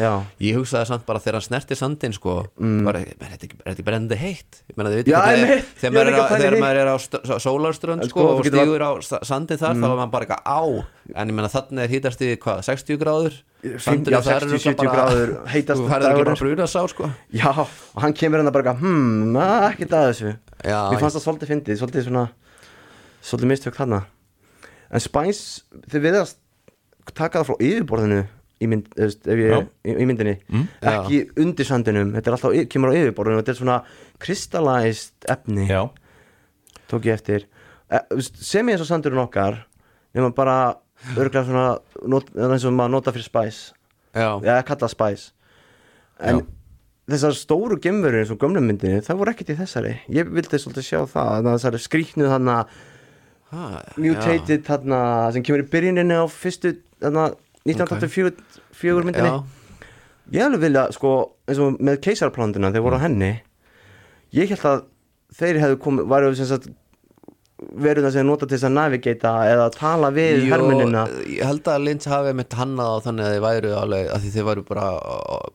Ég 0.47 0.55
hugsaði 0.61 0.87
samt 0.87 1.07
bara 1.09 1.19
þegar 1.19 1.37
hann 1.39 1.43
snerti 1.49 1.75
sandinn 1.75 2.13
sko, 2.15 2.35
Mm. 2.61 2.85
bara, 2.87 3.01
er 3.01 3.17
þetta 3.19 3.45
ekki, 3.49 3.57
er 3.67 3.73
ekki 3.75 3.85
brennandi 3.89 4.17
heitt? 4.21 4.61
Veitir 4.77 5.11
Já, 5.11 5.19
það 5.19 5.33
er 5.35 5.65
þegar 5.75 5.91
Ég 5.91 5.97
maður 5.97 6.07
er, 6.07 6.19
að 6.19 6.29
þegar 6.39 6.55
því. 6.55 6.61
maður 6.63 6.79
er 6.79 6.87
á 6.87 6.97
st- 7.03 7.21
s- 7.27 7.43
sólarströnd 7.43 8.03
En 8.03 8.09
sko, 8.09 8.21
sko, 8.21 8.29
og 8.39 8.45
stígur 8.47 8.79
á 8.87 8.91
sa- 9.03 9.19
sandinn 9.27 9.59
þar 9.59 9.75
þá 9.75 9.85
er 9.91 9.97
maður 9.99 10.11
bara 10.13 10.25
eitthvað 10.27 10.43
á. 10.47 10.63
En 11.17 11.29
ég 11.29 11.35
meina 11.35 11.49
þannig 11.49 11.83
er 11.83 11.89
hítast 11.89 12.21
í 12.23 12.37
hvað, 12.39 12.63
60 12.63 12.97
gráður? 13.03 13.35
Sandurinn 13.83 14.15
já, 14.15 14.23
þar 14.23 14.43
er 14.43 14.49
60, 14.55 14.55
örugglega 14.55 14.79
70 14.79 14.87
gráður, 14.95 15.47
heitasti 15.51 15.83
þú 15.83 15.89
færður 15.91 16.11
ekki 16.15 16.25
bara 16.25 16.37
bruna 16.39 16.67
sá 16.71 16.87
sko. 16.87 17.11
Já, 17.35 17.51
og 17.59 18.03
hann 18.03 18.13
kemur 18.15 18.39
hérna 18.39 18.53
bara 18.53 18.63
eitthvað, 18.63 18.79
hmm, 18.79 19.33
na, 19.33 19.71
ekkert 19.73 19.91
að 19.91 20.13
þessu. 20.15 20.37
Mér 20.63 21.01
fannst 21.03 21.17
það 21.19 21.27
svolítið 21.27 21.49
fyndið, 21.51 21.79
svolítið 21.83 22.05
svona 22.07 22.29
Svolítið 23.21 23.51
mistök 23.51 23.75
þarna. 23.75 24.05
En 24.93 25.01
Spice, 25.01 25.63
þið 25.91 26.01
viðast 26.07 26.37
taka 27.17 27.41
það 27.41 27.49
frá 27.49 27.65
yfirborðinu 27.69 28.19
í, 28.59 28.69
mynd, 28.71 28.91
ef 28.99 29.29
ég, 29.29 29.53
Já. 29.53 29.61
í, 29.87 29.95
í 29.95 30.09
myndinni. 30.09 30.35
Ekki 30.83 31.21
undir 31.41 31.69
sandinum 31.69 32.13
þetta 32.17 32.31
er 32.31 32.37
alltaf, 32.37 32.59
kemur 32.73 32.93
á 32.93 32.99
yfirborðinu 32.99 33.41
þetta 33.43 33.55
er 33.55 33.61
svona 33.61 33.79
kristallæst 34.23 35.31
efni 35.31 35.69
Já, 35.69 35.81
tók 36.91 37.09
ég 37.09 37.19
eftir. 37.19 37.49
E, 37.89 38.03
sem 38.21 38.67
ég 38.69 38.77
eins 38.77 38.85
og 38.85 38.91
sandurinn 38.91 39.23
okkar 39.23 39.63
nema 40.17 40.33
bara 40.35 40.59
örglega 41.15 41.47
svona 41.47 41.67
not, 42.11 42.31
eins 42.35 42.67
og 42.67 42.75
maður 42.75 42.97
nota 42.99 43.15
fyrir 43.15 43.29
Spice. 43.29 43.75
Já, 44.17 44.31
eða 44.43 44.61
kalla 44.67 44.91
Spice. 44.91 45.33
En 46.19 46.43
þessar 47.09 47.37
stóru 47.39 47.79
gemverur 47.81 48.25
eins 48.25 48.35
og 48.35 48.43
gömlu 48.43 48.61
myndinni 48.65 49.05
það 49.07 49.23
voru 49.23 49.33
ekkert 49.33 49.55
í 49.55 49.59
þessari. 49.63 49.97
Ég 50.13 50.31
vildi 50.35 50.61
svolítið 50.61 50.89
sjá 50.91 51.01
það 51.07 51.35
þannig 51.37 51.53
að 51.53 51.59
þessari 51.59 51.85
skrýknuð 51.87 52.33
þarna 52.35 52.61
Ha, 53.49 53.79
mutated 53.97 54.67
þarna 54.67 54.99
sem 55.33 55.41
kemur 55.41 55.63
í 55.63 55.69
byrjuninni 55.73 56.17
á 56.21 56.29
fyrstu 56.29 56.75
1984 57.03 59.07
myndinni. 59.07 59.29
Já, 59.29 59.45
ég 60.33 60.45
alveg 60.45 60.61
vilja 60.67 60.89
sko 60.93 61.13
eins 61.49 61.61
og 61.63 61.79
með 61.81 62.01
keisarplándina 62.05 62.73
þeir 62.75 62.85
voru 62.85 62.99
á 63.01 63.05
henni 63.07 63.33
ég 64.37 64.51
held 64.53 64.65
að 64.69 64.83
þeir 65.39 65.61
hefðu 65.63 65.79
komið 65.85 66.05
varu 66.11 66.35
sem 66.37 66.49
sagt 66.49 66.69
verið 67.59 68.05
það 68.07 68.13
sem 68.15 68.27
nota 68.29 68.47
til 68.47 68.55
þess 68.55 68.67
að 68.69 68.75
navigata 68.77 69.31
eða 69.51 69.65
tala 69.75 70.11
við 70.15 70.45
Jú, 70.45 70.51
hermunina 70.53 71.01
ég 71.27 71.43
held 71.43 71.67
að 71.73 71.83
Lynch 71.89 72.07
hafi 72.07 72.35
mitt 72.39 72.55
hannað 72.55 72.93
á 72.95 72.97
þannig 73.09 73.27
að 73.27 73.33
þið 73.35 73.43
væru 73.49 73.73
alveg 73.81 74.13
að 74.15 74.23
því 74.23 74.31
þið 74.37 74.47
væru 74.49 74.65
bara 74.69 74.87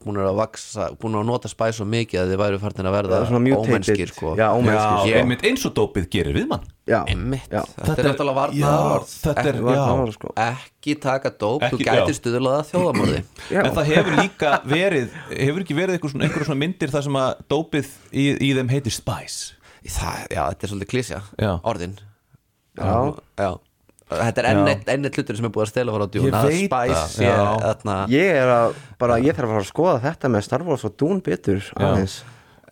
búin 0.03 0.19
að 0.19 0.35
vaksa, 0.41 0.89
búin 0.99 1.15
að 1.21 1.29
nota 1.31 1.51
spæs 1.51 1.79
svo 1.79 1.87
mikið 1.87 2.19
að 2.25 2.33
þið 2.33 2.41
væru 2.43 2.59
farin 2.59 2.89
að 2.91 2.97
verða 2.97 3.21
ómennskir 3.31 4.11
sko. 4.11 4.33
já, 4.35 4.47
ómennskir 4.51 4.99
já 4.99 5.13
sko. 5.13 5.21
einmitt 5.21 5.47
eins 5.47 5.65
og 5.69 5.75
dópið 5.79 6.09
gerir 6.17 6.35
við 6.41 6.49
mann 6.51 6.67
já, 6.83 6.99
Einmitt, 7.07 7.47
já. 7.47 7.63
þetta 7.79 7.95
er 8.03 8.09
náttúrulega 8.09 8.35
varna 8.41 8.59
já, 8.59 8.75
þetta 9.23 9.47
er, 9.47 9.61
Var- 9.63 9.77
já 9.79 9.95
var- 10.03 10.13
sko. 10.17 10.33
ekki 10.43 10.95
taka 10.99 11.29
dóp, 11.39 11.63
Ekki- 11.63 11.79
þú 11.79 11.87
gætir 11.87 12.17
stuðlaða 12.19 12.65
þjóðamorði. 12.67 13.21
En 13.55 13.71
það 13.71 13.91
hefur 13.93 14.17
líka 14.19 14.49
verið 14.67 15.09
hefur 15.31 15.63
ekki 15.63 15.77
verið 15.79 15.95
einhver 15.95 16.11
svona, 16.11 16.27
einhver 16.27 16.43
svona 16.49 16.59
myndir 16.59 16.91
þar 16.91 17.03
sem 17.07 17.13
að 17.23 17.31
dópið 17.47 17.87
í, 18.11 18.25
í 18.43 18.49
þeim 18.59 18.69
heitir 18.75 18.91
Spice 18.91 19.55
það, 19.89 20.23
já, 20.31 20.41
þetta 20.49 20.65
er 20.67 20.71
svolítið 20.73 20.91
klísja 20.93 21.21
Já. 21.39 21.51
orðin 21.63 21.95
Já. 22.77 22.91
já. 23.37 23.49
þetta 24.13 24.41
er 24.43 24.47
enn 24.51 24.61
Já. 24.63 24.71
eitt, 24.73 24.87
enn 24.93 25.05
eitt 25.09 25.17
hlutur 25.19 25.37
sem 25.39 25.45
er 25.49 25.53
búið 25.53 25.65
að 25.67 25.71
stela 25.73 25.93
frá 25.95 26.05
Ég 26.05 26.13
djún 26.15 26.37
að 26.37 26.47
veit 26.49 26.71
það, 26.71 26.93
sé 27.13 27.25
já. 27.27 27.43
þarna 27.65 27.97
ég 28.13 28.39
er 28.43 28.53
að 28.53 28.77
bara 29.01 29.17
ég 29.23 29.35
þarf 29.37 29.49
að 29.49 29.53
fara 29.55 29.63
að 29.65 29.71
skoða 29.71 29.99
þetta 30.07 30.31
með 30.33 30.45
Star 30.47 30.63
Wars 30.67 30.85
og 30.87 30.95
Dune 30.97 31.21
betur 31.25 31.61
aðeins 31.77 32.17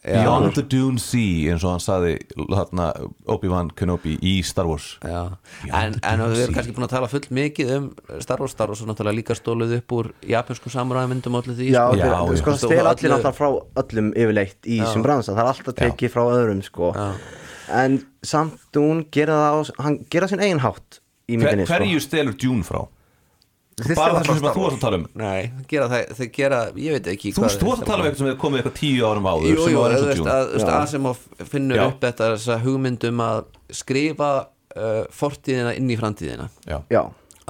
Beyond 0.02 0.56
the 0.58 0.64
Dune 0.66 0.98
Sea 0.98 1.52
eins 1.54 1.62
og 1.62 1.76
hann 1.76 1.82
saði 1.84 2.16
þarna, 2.50 2.88
Obi-Wan 3.30 3.68
Kenobi 3.78 4.16
í 4.26 4.32
Star 4.44 4.66
Wars. 4.66 4.96
Já, 5.06 5.28
en, 5.70 5.94
en 6.02 6.24
við 6.32 6.40
erum 6.48 6.56
kannski 6.56 6.74
búin 6.74 6.88
að 6.88 6.94
tala 6.96 7.10
full 7.12 7.28
mikið 7.38 7.74
um 7.76 7.86
Star 8.24 8.42
Wars, 8.42 8.56
Star 8.56 8.72
Wars 8.74 8.82
er 8.82 8.90
náttúrulega 8.90 9.20
líka 9.20 9.38
stóluð 9.38 9.76
upp 9.78 9.94
úr 10.00 10.10
japanskum 10.26 10.74
samuræðmyndum 10.74 11.38
og 11.38 11.44
allir 11.46 11.60
því 11.60 11.68
Já, 11.70 11.84
sko. 11.86 12.00
Já, 12.02 12.08
já. 12.10 12.40
sko, 12.42 12.56
það 12.56 12.58
Stóð 12.58 12.72
stel 12.72 12.80
öllu- 12.82 12.90
allir 12.96 13.14
náttúrulega 13.14 13.38
frá 13.38 13.84
öllum 13.84 14.10
yfirleitt 14.18 14.72
í 14.74 14.80
þessum 14.82 15.06
bransa, 15.06 15.36
það 15.38 15.44
er 15.46 15.52
alltaf 15.54 15.78
tekið 15.84 16.14
frá 16.16 16.24
öðrum 16.34 16.64
sko. 16.66 16.90
en 17.84 18.00
samt 18.26 18.58
Dune 18.74 19.06
gera 19.14 19.38
það 19.38 19.54
á, 19.54 19.60
hann 19.86 20.00
gera 20.10 20.28
sinn 20.28 20.42
eigin 20.42 20.60
hátt 20.66 20.98
í 21.30 21.38
Hver, 21.38 21.46
myndinni 21.46 21.70
Hverju 21.70 22.02
stelur 22.04 22.34
Dune 22.42 22.66
frá? 22.68 22.82
Bara 23.98 24.20
það 24.22 24.28
sem 24.30 24.48
að 24.50 24.58
þú 24.58 24.64
varst 24.66 24.78
að 24.78 24.84
tala 24.86 25.00
um. 25.02 25.06
Nei, 25.22 25.52
gera 25.72 25.88
það, 25.92 26.12
þeir 26.20 26.30
gera, 26.38 26.60
ég 26.86 26.98
veit 26.98 27.10
ekki 27.16 27.34
Þú 27.36 27.46
varst 27.46 27.64
að 27.66 27.86
tala 27.88 28.02
um 28.02 28.10
eitthvað 28.10 28.22
sem 28.22 28.30
hefur 28.32 28.42
komið 28.46 28.62
eitthvað 28.62 28.78
tíu 28.82 29.08
árum 29.10 29.30
áður 29.32 29.48
Jú, 29.52 29.62
sem 29.66 29.74
jú, 29.76 29.80
var 29.82 29.96
eins 29.96 30.02
þú 30.04 30.12
veist 30.12 30.32
að, 30.36 30.52
veist, 30.56 30.68
Já. 30.68 30.76
Asimov 30.82 31.24
finnur 31.54 31.82
Já. 31.82 31.86
upp 31.92 32.06
þetta 32.06 32.30
þessa 32.36 32.60
hugmyndum 32.66 33.24
að 33.26 33.42
skrifa 33.82 34.30
uh, 34.42 35.02
fortíðina 35.16 35.74
inn 35.80 35.90
í 35.92 35.98
framtíðina. 36.00 36.48
Já, 36.68 36.78
Já, 36.92 37.02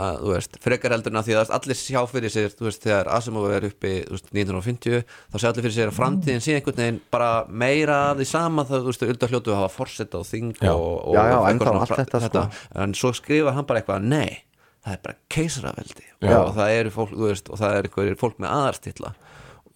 að, 0.01 0.19
þú 0.23 0.31
veist, 0.33 0.55
frekar 0.63 0.93
heldur 0.95 1.11
en 1.13 1.19
að 1.21 1.27
því 1.27 1.35
að 1.41 1.51
allir 1.57 1.77
sjá 1.81 1.99
fyrir 2.09 2.31
sér, 2.33 2.53
þú 2.57 2.67
veist, 2.69 2.83
þegar 2.85 3.09
Asimov 3.17 3.49
er 3.53 3.67
uppi 3.67 3.91
veist, 4.09 4.29
1950, 4.31 5.01
þá 5.33 5.35
sjá 5.41 5.49
allir 5.51 5.65
fyrir 5.67 5.75
sér 5.75 5.91
að 5.91 5.97
framtíðin 5.99 6.41
sé 6.45 6.55
einhvern 6.57 6.79
veginn 6.81 7.01
bara 7.13 7.31
meira 7.49 7.97
af 8.11 8.21
því 8.21 8.27
sama 8.31 8.65
það, 8.69 8.85
þú 8.85 8.93
veist, 8.93 9.03
auðvitað 9.05 9.33
hljótu 9.35 9.53
að 9.53 9.59
hafa 9.61 9.73
forsett 9.75 10.15
á 10.17 10.21
þing 10.31 10.53
og, 10.71 10.87
og 11.11 11.17
Já, 11.19 11.21
já, 11.27 11.41
fra- 11.65 11.99
þetta, 12.05 12.23
sko. 12.29 12.45
en 12.85 12.95
svo 12.97 13.13
skrifa 13.19 13.53
hann 13.57 13.67
bara 13.69 13.83
eitthvað, 13.83 14.07
nei 14.15 14.39
það 14.85 14.93
er 14.95 15.01
bara 15.05 15.17
keisaraveldi 15.35 16.05
Já. 16.25 16.37
og 16.41 16.53
það 16.57 16.71
eru 16.79 16.93
fólk, 16.95 17.11
þú 17.17 17.27
veist, 17.29 17.49
og 17.53 17.59
það 17.61 17.75
eru 17.79 17.89
eitthvað 17.91 18.15
fólk 18.23 18.39
með 18.41 18.53
aðarstilla 18.57 19.11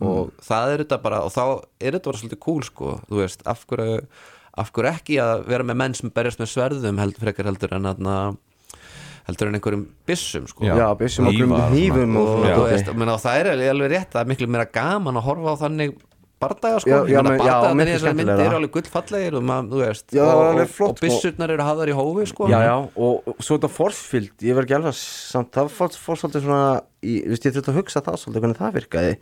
og 0.05 0.31
það 0.43 0.71
er 0.73 0.81
þetta 0.83 0.97
bara, 1.05 1.19
og 1.23 1.31
þá 1.31 1.43
er 1.79 1.95
þetta 1.95 2.09
bara 2.09 2.19
svolítið 2.21 2.41
cool, 2.43 2.63
sko, 2.67 2.95
þú 3.09 3.21
veist, 3.21 3.45
af 3.47 3.61
hverju 3.69 3.99
af 4.55 4.69
hverju 4.71 4.89
ekki 4.95 5.15
að 5.19 5.45
vera 5.51 5.63
með 5.67 5.77
menn 5.81 5.93
sem 5.99 6.11
berjast 6.15 6.39
með 6.39 6.51
sverðum 6.53 6.99
held, 7.03 7.17
frekar 7.19 7.47
heldur 7.49 7.73
en 7.75 7.89
að 7.91 8.37
heldur 9.25 9.49
en 9.49 9.57
einhverjum 9.57 9.85
byssum 10.05 10.43
sko. 10.47 10.67
Já. 10.67 10.85
byssum 10.99 11.25
og 11.31 11.33
grumum 11.33 12.17
og 12.21 12.27
og 12.27 12.59
og, 12.61 13.07
og 13.09 13.21
það 13.23 13.39
er 13.39 13.49
alveg- 13.55 13.71
alveg 13.73 13.91
rétt 13.95 14.11
það 14.13 14.21
er 14.21 14.29
miklu 14.29 14.47
meira 14.53 14.67
gaman 14.69 15.17
að 15.17 15.25
horfa 15.25 15.55
á 15.57 15.61
þannig 15.65 15.95
bardaga 16.41 16.79
sko, 16.83 16.89
Já, 16.89 16.97
já, 17.07 17.21
men- 17.23 17.39
já, 17.39 17.43
bardagarnir 17.45 17.75
miklu 17.75 17.85
í 17.85 17.95
þessari 17.95 18.15
myndi 18.15 18.25
skemmtilegra. 18.25 18.45
eru 18.49 18.57
alveg 18.59 18.71
gullfallegir 18.75 19.35
og, 19.39 19.43
maður, 19.49 19.83
veist, 19.85 20.07
Já, 20.11 20.21
það 20.25 20.61
og, 20.61 20.69
flott, 20.75 20.89
og 20.91 21.01
byssurnar 21.05 21.49
eru 21.55 21.63
hafðar 21.63 21.91
í 21.91 21.95
hófi 21.95 22.25
sko. 22.27 22.47
Já, 22.51 22.59
já, 22.65 22.75
og 22.97 23.27
og 23.31 23.35
svo 23.39 23.57
þetta 23.57 23.69
forcefield, 23.71 24.35
ég 24.41 24.55
var 24.55 24.63
ekki 24.67 24.75
alveg 24.75 24.93
samt, 24.99 25.51
það 25.55 25.69
fór, 25.71 26.19
svolítið 26.19 26.43
svona 26.45 26.81
í, 27.01 27.13
veist, 27.29 27.45
ég 27.47 27.55
þurfti 27.55 27.71
að 27.71 27.79
hugsa 27.79 28.01
það 28.05 28.19
svolítið 28.23 28.41
hvernig 28.45 28.59
það 28.59 28.75
virkaði 28.79 29.17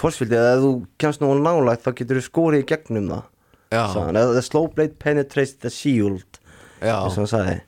forcefield, 0.00 0.32
eða 0.36 0.60
þú 0.60 0.70
kemst 1.00 1.20
nú 1.24 1.32
nálægt 1.40 1.82
þá 1.84 1.90
getur 1.96 2.20
þú 2.20 2.24
skorið 2.28 2.62
í 2.64 2.68
gegnum 2.74 3.08
það 3.08 3.22
Já. 3.70 3.84
Eða 4.10 4.34
the 4.34 4.42
slow 4.42 4.66
blade 4.68 4.98
penetrates 4.98 5.54
the 5.62 5.70
shield 5.70 6.40
Já. 6.82 6.96
eins 7.06 7.14
og 7.16 7.22
hann 7.24 7.30
sagði 7.30 7.60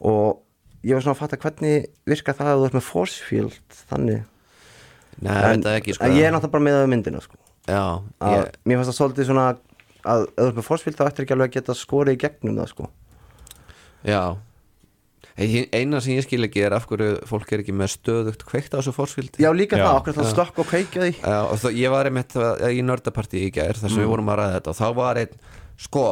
og 0.00 0.38
ég 0.86 0.94
var 0.94 1.02
svona 1.02 1.16
að 1.16 1.22
fatta 1.24 1.36
hvernig 1.42 1.86
virka 2.06 2.32
það 2.38 2.52
að 2.52 2.60
þú 2.60 2.66
ert 2.68 2.76
með 2.78 2.86
forcefield 2.86 3.78
þannig 3.90 4.24
Nei, 5.18 5.58
það 5.58 5.88
sko. 5.96 6.04
en 6.06 6.12
ég 6.14 6.22
er 6.28 6.32
náttúrulega 6.36 6.52
bara 6.54 6.62
með 6.68 6.76
það 6.78 6.90
myndina 6.92 7.20
sko. 7.24 7.34
Já, 7.68 7.82
að, 8.24 8.34
ég, 8.38 8.52
mér 8.64 8.80
fannst 8.80 8.90
það 8.94 8.98
svolítið 9.02 9.28
svona 9.30 9.46
að 10.08 10.26
með 10.56 10.64
forcefield 10.64 10.96
þá 10.98 11.06
ættir 11.10 11.24
ekki 11.26 11.34
alveg 11.36 11.48
að 11.50 11.56
geta 11.58 11.74
skorið 11.76 12.16
í 12.16 12.20
gegnum 12.24 12.60
það 12.62 12.70
sko. 12.74 12.90
já 14.08 14.22
Ein- 15.38 15.68
Eina 15.70 16.00
sem 16.02 16.16
ég 16.16 16.24
skil 16.26 16.42
ekki 16.48 16.64
er 16.66 16.74
af 16.74 16.86
hverju 16.90 17.20
fólk 17.30 17.52
er 17.54 17.60
ekki 17.62 17.74
með 17.74 17.92
stöðugt 17.94 18.40
kveikt 18.48 18.72
á 18.74 18.78
þessu 18.82 18.94
fórskvildi 18.96 19.38
já 19.44 19.50
líka 19.54 19.78
Já. 19.78 19.84
það, 19.86 19.98
okkur 20.00 20.16
það 20.16 20.30
stökk 20.32 20.58
og 20.58 20.66
kveikja 20.66 21.02
því 21.04 21.12
Já, 21.20 21.36
og 21.46 21.58
það, 21.62 21.76
ég 21.78 21.92
var 21.94 22.08
einmitt 22.10 22.34
í 22.74 22.80
nördapartí 22.82 23.44
í 23.46 23.52
gær 23.54 23.78
þar 23.78 23.86
sem 23.92 23.98
Mm. 23.98 24.02
við 24.02 24.10
vorum 24.14 24.32
að 24.34 24.38
ræða 24.40 24.56
þetta 24.58 24.72
og 24.72 24.78
þá 24.80 24.88
var 24.98 25.20
einn, 25.22 25.36
sko 25.78 26.04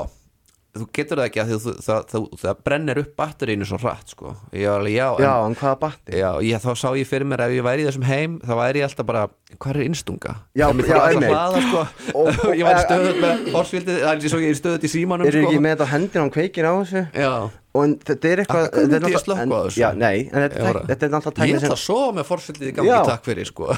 þú 0.81 0.87
getur 0.99 1.21
það 1.21 1.29
ekki 1.31 1.43
að 1.43 1.53
þú, 1.53 1.75
það, 1.87 2.01
það, 2.13 2.27
það 2.43 2.61
brennir 2.69 3.01
upp 3.03 3.13
batterínu 3.21 3.69
svo 3.69 3.81
hratt 3.83 4.15
sko. 4.15 4.35
var 4.53 4.81
alveg, 4.81 4.95
já, 4.97 5.07
en, 5.09 5.25
já, 5.27 5.33
en 5.47 5.57
hvaða 5.61 5.79
batti 5.83 6.21
já 6.21 6.29
ég, 6.47 6.63
þá 6.65 6.71
sá 6.83 6.89
ég 6.99 7.11
fyrir 7.11 7.31
mér 7.31 7.45
ef 7.47 7.57
ég 7.57 7.67
væri 7.67 7.85
í 7.85 7.89
þessum 7.89 8.07
heim 8.09 8.39
þá 8.45 8.53
væri 8.61 8.83
ég 8.83 8.89
alltaf 8.89 9.09
bara, 9.11 9.25
hvað 9.57 9.75
er 9.75 9.87
innstunga? 9.87 10.35
Já, 10.57 10.67
ég 10.67 10.89
fór 10.89 11.03
alltaf 11.03 11.21
að 11.21 11.29
hlaða, 11.33 11.63
sko. 11.67 11.85
Ég 12.57 12.67
væri 12.67 12.83
stöðut 12.87 13.23
með 13.23 13.47
er 13.97 14.11
eins 14.13 14.35
og 14.37 14.43
ég 14.45 14.53
er 14.53 14.59
stöðut 14.59 14.87
í 14.87 14.91
símanum 14.91 15.29
eru 15.29 15.43
sko. 15.43 15.51
ekki 15.51 15.63
með 15.63 15.77
þetta 15.77 15.87
á 15.87 15.93
hendina 15.95 16.27
og 16.27 16.35
kveikir 16.35 16.69
á 16.69 16.73
þessu 16.77 17.03
já, 17.13 17.33
og 17.77 17.83
en 17.85 17.95
þetta 18.09 18.31
er 18.33 18.43
eitthvað 18.43 18.67
þetta 18.67 18.81
er 18.81 19.07
ég 19.07 19.17
náttúrulega- 19.17 19.77
já, 19.77 19.89
nei, 19.97 20.17
en 20.33 20.39
þetta, 20.47 20.57
Ég 20.57 20.67
að- 20.67 20.87
þetta 20.91 21.07
er 21.07 21.13
ég 21.17 21.37
tækni 21.37 21.57
ætla 21.57 21.61
sem 21.67 21.75
að 21.77 21.83
sofa 21.85 22.13
með 22.17 22.27
fórskvildið 22.31 22.71
í 22.71 22.75
gangi 22.77 22.91
Já. 22.91 22.99
takk 23.11 23.25
fyrir 23.29 23.47
sko. 23.51 23.69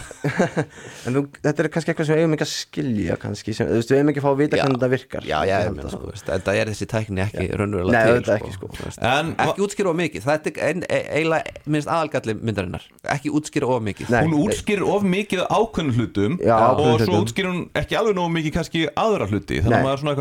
en 1.09 1.15
þú, 1.19 1.23
þetta 1.43 1.65
er 1.65 1.69
kannski 1.75 1.93
eitthvað 1.93 2.07
sem 2.09 2.15
við 2.19 2.23
eigum 2.23 2.37
ekki 2.39 2.47
að 2.47 2.53
skilja 2.55 3.17
kannski, 3.23 3.55
sem, 3.59 3.69
þú 3.69 3.79
veist, 3.79 3.91
við 3.93 3.99
eigum 3.99 4.13
ekki 4.13 4.23
að 4.23 4.27
fá 4.27 4.31
að 4.33 4.39
vita 4.43 4.57
Já. 4.59 4.63
hvernig 4.65 4.79
þetta 4.79 4.91
virkar 4.95 5.23
já, 5.29 5.39
já, 5.49 5.57
Ég 5.59 5.67
ég 5.69 5.75
meina, 5.75 5.89
það, 5.89 5.95
sko. 5.99 6.33
þetta 6.33 6.55
er 6.63 6.71
þessi 6.73 6.87
tækni 6.93 7.23
ekki 7.25 7.45
raunverulega 7.59 7.93
Nei, 7.93 8.03
til 8.05 8.15
auðvitað 8.15 8.37
ekki, 8.39 8.53
sko. 8.59 8.71
veist. 8.79 9.03
En- 9.13 9.35
ekki 9.49 9.65
útskýra 9.67 9.89
of 9.93 9.97
mikið 9.99 10.23
það 10.29 10.51
er 10.69 10.83
e- 10.89 11.07
eiginlega 11.19 11.43
minnst 11.67 11.89
aðalgalli 11.93 12.35
myndarinnar 12.39 12.85
ekki 13.17 13.33
útskýra 13.39 13.67
of 13.75 13.83
mikið 13.89 14.11
Nei. 14.15 14.23
hún 14.29 14.37
útskýrir 14.47 14.87
of 14.89 15.03
mikið 15.03 15.45
af 15.45 15.49
ákveðnum 15.59 15.95
hlutum 15.99 16.39
Já, 16.45 16.57
og 16.79 17.01
svo 17.03 17.23
útskýrir 17.25 17.51
hún 17.53 17.63
ekki 17.79 17.99
alveg 17.99 18.15
nógu 18.19 18.31
mikið 18.39 18.53
kannski 18.59 18.87
aðra 18.95 19.29
hluti 19.31 19.61
þannig 19.63 19.79
að 19.79 19.87
maður 19.87 19.97
er 19.97 20.03
svona 20.03 20.17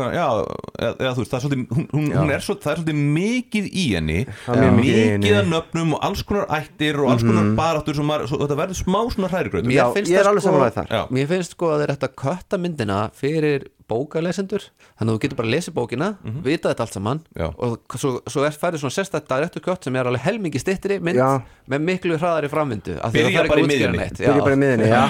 já, 3.72 4.26
það 4.46 4.58
er 4.58 4.58
er 4.58 4.64
það 4.64 4.64
er 4.64 4.76
mikið 4.78 4.98
í 4.98 5.06
henni. 5.08 5.08
Það 5.08 5.08
er 5.08 5.08
mjög 5.08 5.22
mikið 5.22 5.38
að 5.38 5.48
nöfnum 5.54 5.94
og 5.96 6.04
alls 6.08 6.22
konar 6.28 6.46
ættir 6.58 7.00
og 7.02 7.10
alls 7.12 7.22
konar 7.28 7.50
baráttur 7.58 7.94
sem 7.98 8.08
maður, 8.08 8.28
svo, 8.30 8.38
þetta 8.44 8.58
verður 8.62 8.78
smá 8.82 9.00
svona 9.14 9.32
hrærigröð 9.32 9.72
Já, 9.72 9.84
finnst 9.94 10.10
ég 10.12 10.18
er 10.18 10.24
það 10.24 10.30
alveg 10.32 10.42
sko- 10.42 10.52
samanlega 10.52 10.76
þar 10.78 10.94
Já. 10.98 11.02
mér 11.18 11.26
finnst 11.32 11.56
sko 11.56 11.72
að 11.74 11.82
þeir 11.84 11.92
ætta 11.96 12.08
að 12.08 12.16
kötta 12.24 12.58
myndina 12.58 13.00
fyrir 13.14 13.66
bókalesendur 13.88 14.64
þannig 14.98 15.08
að 15.08 15.14
þú 15.16 15.20
getur 15.22 15.38
bara 15.38 15.48
að 15.48 15.54
lesa 15.54 15.72
bókina 15.72 16.08
vita 16.44 16.68
þetta 16.68 16.84
allt 16.84 16.92
saman. 16.98 17.20
Já. 17.38 17.46
og 17.56 17.96
svo, 17.96 18.10
svo 18.28 18.44
er 18.44 18.52
færið 18.52 18.82
svona 18.82 18.96
sérstætt 18.98 19.28
director 19.30 19.64
cut 19.64 19.84
sem 19.88 19.96
er 19.96 20.04
alveg 20.10 20.24
helmingi 20.26 20.60
stittri 20.60 20.98
mynd 21.00 21.16
Já. 21.16 21.40
með 21.72 21.84
miklu 21.88 22.18
hraðari 22.20 22.50
framvindu 22.52 22.98
af 23.00 23.12
því 23.12 23.22
Byrja 23.24 23.42
það 23.42 23.48
bara 23.48 23.60
í 23.60 23.68
neitt. 23.96 24.18
Byrja 24.20 24.44
bara 24.44 24.56
í 24.58 24.60
miðinni, 24.60 24.88
já. 24.92 25.04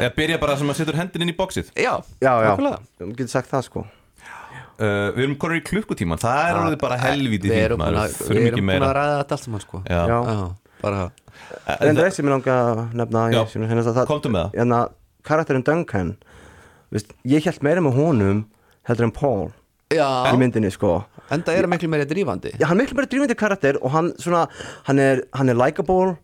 Eða 0.00 0.12
byrja 0.16 0.38
bara 0.40 0.56
sem 0.56 0.72
að 0.72 0.80
setur 0.80 0.96
hendin 1.02 1.26
inn 1.26 1.34
í 1.34 1.36
bóksið 1.36 1.72
já, 1.76 1.94
Já, 2.24 2.32
já, 2.46 2.56
þú 2.56 3.10
getur 3.12 3.34
sagt 3.36 3.52
það 3.52 3.68
sko 3.68 3.84
uh, 4.78 5.08
Við 5.16 5.24
erum 5.26 5.36
konur 5.42 5.58
í 5.58 5.64
klukkutíman 5.66 6.20
Það 6.22 6.42
er 6.48 6.60
alveg 6.62 6.80
bara 6.82 6.98
við 7.02 7.56
erum 7.58 7.80
búin 7.80 7.84
maður 7.84 8.00
að, 8.02 8.16
Þurfum 8.18 8.38
við 8.38 8.48
erum 8.50 8.58
búin 8.60 8.68
meira 8.70 8.88
að 8.90 8.96
ræða 8.98 9.18
þetta 9.20 9.36
allt 9.38 9.46
saman 9.46 9.64
sko 9.64 9.82
Já. 9.86 10.02
Já. 10.08 10.42
Bara 10.82 11.02
En 11.66 11.96
það 11.96 12.04
er 12.06 12.14
sem 12.16 12.26
ég 12.26 12.32
langa 12.32 12.58
að 12.58 12.82
nefna 12.98 13.24
Já. 13.32 13.40
hérna, 13.52 13.84
það, 13.88 14.04
Komdu 14.10 14.32
með 14.32 14.46
það. 14.46 14.60
En 14.64 14.76
að 14.78 14.94
karakterin 15.28 15.66
Duncan 15.66 16.14
veist, 16.92 17.12
Ég 17.28 17.46
held 17.48 17.62
meira 17.66 17.84
með 17.84 17.98
honum 18.00 18.44
heldur 18.88 19.08
en 19.08 19.14
Paul 19.14 19.50
já, 19.92 20.08
í 20.32 20.38
myndinni 20.40 20.70
sko 20.72 21.02
enda 21.32 21.54
er 21.56 21.68
miklu 21.70 21.90
meiri 21.92 22.06
drífandi 22.08 22.54
Já, 22.58 22.66
hann 22.70 22.78
er 22.80 22.86
miklu 22.86 22.98
bara 22.98 23.10
drífandi 23.12 23.36
karakter 23.38 23.78
og 23.80 23.92
hann 23.94 24.12
svona, 24.20 24.46
hann 24.88 25.00
er, 25.02 25.22
hann 25.36 25.52
er 25.52 25.58
likeable 25.58 26.16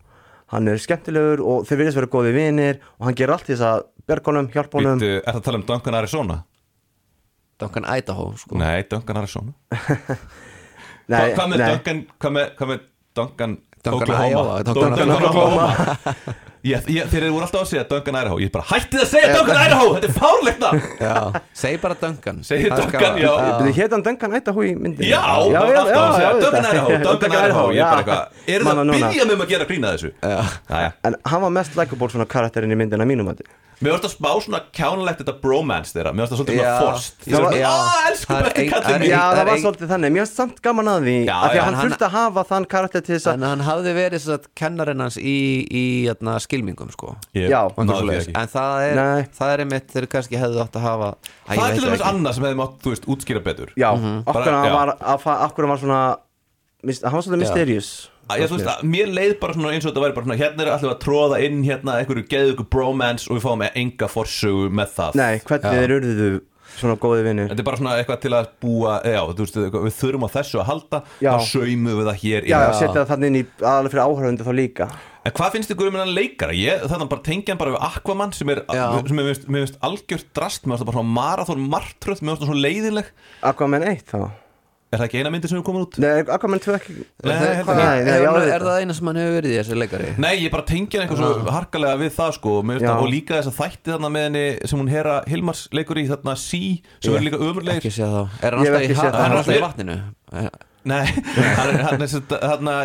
hann 0.53 0.67
er 0.69 0.81
skemmtilegur 0.81 1.43
og 1.45 1.67
þeir 1.69 1.83
virðist 1.83 1.99
vera 1.99 2.11
góði 2.11 2.33
vinir 2.35 2.79
og 2.97 3.07
hann 3.09 3.17
ger 3.17 3.33
allt 3.33 3.47
þess 3.49 3.65
að 3.65 3.85
honum 4.25 4.47
Býttu, 4.49 5.09
Er 5.21 5.29
það 5.29 5.39
að 5.39 5.45
tala 5.45 5.59
um 5.59 5.65
Duncan 5.67 5.97
Arizona? 5.99 6.37
Duncan 7.59 7.87
Idaho 7.97 8.29
sko. 8.39 8.59
Nei, 8.59 8.83
Duncan 8.89 9.21
Arizona. 9.21 9.55
Nei, 11.09 11.33
Hva, 11.33 11.33
Hvað 11.35 11.47
með 11.49 11.57
nei. 11.63 11.71
Duncan 11.73 12.05
Hvað 12.19 12.35
með, 12.35 12.53
hvað 12.59 12.71
með 12.73 12.85
Duncan 13.17 13.57
Duncan 13.79 14.03
Oklahoma? 14.03 14.29
Iowa, 14.29 14.61
Duncan 14.67 14.93
Duncan 14.93 15.15
Oklahoma. 15.17 15.67
Ég, 16.59 16.83
ég, 16.91 17.05
Þeir 17.07 17.23
eru 17.23 17.35
voru 17.37 17.45
alltaf 17.45 17.61
að 17.63 17.69
segja 17.69 17.81
Duncan 17.87 18.17
Idaho. 18.19 18.37
Ég 18.43 18.49
er 18.49 18.51
bara 18.51 18.65
hættið 18.67 19.03
að 19.05 19.05
segja 19.07 19.27
Duncan 19.37 19.59
Idaho 19.63 19.85
Þetta 19.95 20.09
er 20.09 20.81
Já, 21.07 21.43
segi 21.55 21.79
bara 21.79 21.95
Duncan. 22.01 22.41
Er 22.43 22.73
Duncan, 22.73 23.19
já. 23.21 23.31
Hétt 23.77 23.95
hann 23.95 24.03
Duncan 24.03 24.35
Idaho 24.35 24.65
í 24.67 24.73
myndinni? 24.75 25.07
Já, 25.07 25.21
það 25.23 25.55
var 25.55 25.79
alltaf 25.79 26.01
að 26.01 26.17
segja 26.17 26.33
Duncan. 26.43 26.67
Idaho 26.73 26.99
Duncan 27.05 27.37
Idaho. 27.37 27.63
Ég 27.71 27.79
er 27.79 27.87
bara 27.87 28.03
eitthvað 28.03 28.51
Eru 28.57 28.67
það 28.67 28.83
að 28.83 28.91
byrja 28.97 29.29
með 29.31 29.45
að 29.45 29.53
gera 29.53 29.69
grína 29.71 29.93
þessu? 29.95 30.11
Já. 30.19 30.91
En 31.07 31.17
hann 31.31 31.45
var 31.47 31.55
mest 31.61 31.79
likeable 31.79 32.11
svona 32.11 32.27
karakterin 32.35 32.75
í 32.75 32.79
myndina 32.83 33.07
mínum 33.07 33.31
að 33.31 33.45
Mér 33.79 33.93
varst 33.95 34.05
að 34.09 34.11
spá 34.11 34.29
svona 34.43 34.59
kjánulegt 34.75 35.21
þetta 35.21 35.33
bromance 35.39 35.93
þeirra. 35.95 36.11
Mér 36.11 36.25
varst 36.25 36.33
að 36.35 36.39
svolítið 36.41 36.57
svona 36.59 36.79
forst 36.83 37.21
Já, 37.23 37.31
Ég 37.31 37.43
var 37.45 37.53
já. 37.55 37.69
svona, 37.69 37.79
"Á, 37.79 38.07
elsku 38.09 38.27
Það 38.29 38.39
er 38.39 38.43
það 38.43 38.89
er 38.89 38.99
minn." 38.99 39.09
Já, 39.09 39.19
það 39.19 39.37
það 39.39 39.45
var 39.49 39.57
svolítið 39.63 39.87
þannig. 39.93 40.11
Mér 40.11 40.19
varst 40.19 40.35
samt 40.35 40.61
gaman 40.61 40.85
að 40.91 40.99
því 41.07 41.15
af 41.29 41.51
því 41.51 41.59
að 41.59 41.63
hann 41.63 41.79
þurfti 41.79 42.05
að 42.09 42.15
hafa 42.19 42.43
þann 42.49 42.65
karakter 42.67 43.01
til 43.01 43.15
þess 43.15 43.27
að 43.27 43.33
En 43.33 43.41
hann 43.49 43.59
hafði 43.59 43.93
verið 43.95 44.19
svo 44.19 44.33
að 44.35 44.43
kennarinn 44.55 44.99
hans 44.99 45.17
í, 45.17 45.37
í 45.71 45.83
jæna, 46.05 46.35
skilmingum 46.43 46.91
sko. 46.91 47.15
Já. 47.33 47.63
En 47.79 47.87
það 47.87 48.81
er, 48.83 49.27
það 49.31 49.53
er 49.53 49.59
einmitt 49.63 49.87
þeir 49.87 50.07
kannski 50.07 50.35
hefðu 50.37 50.59
átt 50.59 50.75
að 50.75 50.81
hafa 50.81 51.15
Það 51.47 51.69
er 51.69 51.75
til 51.79 51.87
dæmis 51.89 52.01
annað 52.03 52.33
sem 52.35 52.43
hefði 52.43 52.55
mátt, 52.59 52.79
þú 52.83 52.89
veist, 52.91 53.05
útskýra 53.07 53.43
betur. 53.43 53.69
Já, 53.77 53.95
Mhm. 53.95 54.23
okkur 54.25 54.43
að 54.43 55.47
okkur 55.47 55.63
hann 55.63 55.69
var 55.69 55.77
svona 55.77 56.17
Já. 58.29 58.43
ég, 58.43 58.51
þú 58.51 58.57
veist, 58.59 58.69
að, 58.73 58.83
mér 58.93 59.13
leið 59.15 59.33
bara 59.41 59.55
svona 59.57 59.71
eins 59.73 59.85
og 59.85 59.91
þetta 59.93 60.03
væri 60.05 60.15
bara 60.19 60.27
svona 60.29 60.39
hérna 60.43 60.65
er 60.65 60.71
allir 60.75 60.93
að 60.93 61.01
tróða 61.05 61.41
inn 61.47 61.63
hérna 61.65 61.97
einhverju 62.01 62.27
geðugu 62.29 62.67
bromance 62.69 63.29
og 63.29 63.39
við 63.39 63.45
fáum 63.47 63.65
enga 63.73 64.07
forsögu 64.11 64.69
með 64.69 64.95
það 64.99 65.19
Nei, 65.19 65.39
hvernig 65.49 65.75
þeir 65.79 65.95
urðuðu 65.97 66.39
svona 66.79 66.95
góði 67.01 67.23
vinnir 67.25 67.47
Þetta 67.49 67.63
er 67.63 67.65
bara 67.65 67.77
svona 67.79 67.93
eitthvað 67.97 68.19
til 68.23 68.33
að 68.37 68.49
búa 68.61 68.97
já, 69.01 69.21
þú 69.33 69.45
veist, 69.45 69.55
við 69.73 69.95
þurfum 69.97 70.25
á 70.25 70.29
þessu 70.35 70.59
að 70.61 70.67
halda 70.69 70.99
Já. 71.17 71.31
þá 71.33 71.47
saumum 71.49 71.95
við 71.97 72.09
það 72.11 72.19
hér 72.23 72.45
Já, 72.51 72.57
já, 72.61 72.73
setja 72.77 72.97
það 72.99 73.07
þannig 73.13 73.31
inn 73.31 73.39
í 73.39 73.45
aðalega 73.57 73.93
fyrir 73.95 74.03
áhörðundi 74.05 74.45
þá 74.45 74.51
líka 74.59 74.87
En 75.25 75.33
hvað 75.35 75.55
finnst 75.57 75.73
ykkur 75.73 75.89
um 75.89 75.97
hennan 75.97 76.13
leikara? 76.15 76.53
Ég, 76.55 76.85
þannig 76.87 77.09
bara 77.11 77.25
tengja 77.25 77.51
hann 77.51 77.59
bara 77.59 77.73
við 77.73 77.81
Aquaman 77.89 78.31
sem 78.37 78.53
er, 78.53 78.61
Já. 78.71 78.85
sem 79.09 79.19
er 79.19 79.25
mér 79.27 79.65
finnst- 79.65 79.81
algjört 79.89 80.29
drast 80.37 80.63
mér 80.63 80.77
finnst 80.77 80.85
það 80.85 80.91
bara 80.93 80.99
svona 81.01 81.15
marathon 81.17 81.65
martröð 81.73 82.21
mér 82.21 82.31
finnst 82.37 82.45
það 82.45 82.51
svona 82.53 82.63
leiðinleg 82.63 83.11
Aquaman 83.49 83.87
1 83.89 84.05
þá 84.13 84.21
Er 84.89 84.97
það 84.97 85.03
ekki 85.05 85.19
eina 85.21 85.29
myndi 85.29 85.49
sem 85.51 85.57
er 85.59 85.63
komin 85.67 85.83
út? 85.85 85.97
Nei, 86.01 86.23
Aquaman 86.33 86.61
2 86.63 86.71
ekki. 86.73 86.93
Nei, 87.29 87.33
er, 87.37 87.59
er, 88.55 88.63
það 88.65 88.77
eina 88.81 88.93
sem 88.97 89.09
hann 89.11 89.19
hefur 89.21 89.35
verið 89.35 89.51
í 89.53 89.57
þessi 89.59 89.75
leikari? 89.77 90.07
Nei, 90.23 90.31
ég 90.41 90.53
bara 90.55 90.65
tengja 90.65 91.03
eitthvað 91.03 91.19
svo 91.21 91.51
harkalega 91.53 91.99
við 92.01 92.15
það 92.15 92.31
sko. 92.39 92.53
Það, 92.71 92.87
og 93.03 93.11
líka 93.13 93.35
þess 93.37 93.51
að 93.51 93.59
þætti 93.59 93.93
þarna 93.93 94.09
með 94.15 94.25
henni 94.29 94.43
sem 94.71 94.81
hún 94.81 94.89
hera 94.89 95.19
Hilmars 95.29 95.61
leikur 95.77 96.01
í 96.01 96.07
þarna 96.09 96.33
Sí 96.41 96.61
sem 97.05 97.19
er 97.19 97.25
líka 97.27 97.37
ömurlegir. 97.37 97.83
Ekki 97.83 97.93
séð 97.99 98.15
þá. 98.17 98.41
Er 98.49 98.57
hann 98.57 98.65
Ég 98.65 98.73
hef 98.73 98.79
alltaf 98.79 98.81
í, 98.81 98.89
ekki 98.89 98.97
séð 98.97 99.05
ha- 99.05 99.13
það. 99.13 99.21
hann 99.27 99.37
alltaf 99.37 99.53
í 99.53 99.59
Mér- 99.59 99.67
vatninu? 99.67 99.99
Nei, 100.89 101.05
hann 101.59 101.69
er, 101.75 102.11
þarna, 102.41 102.75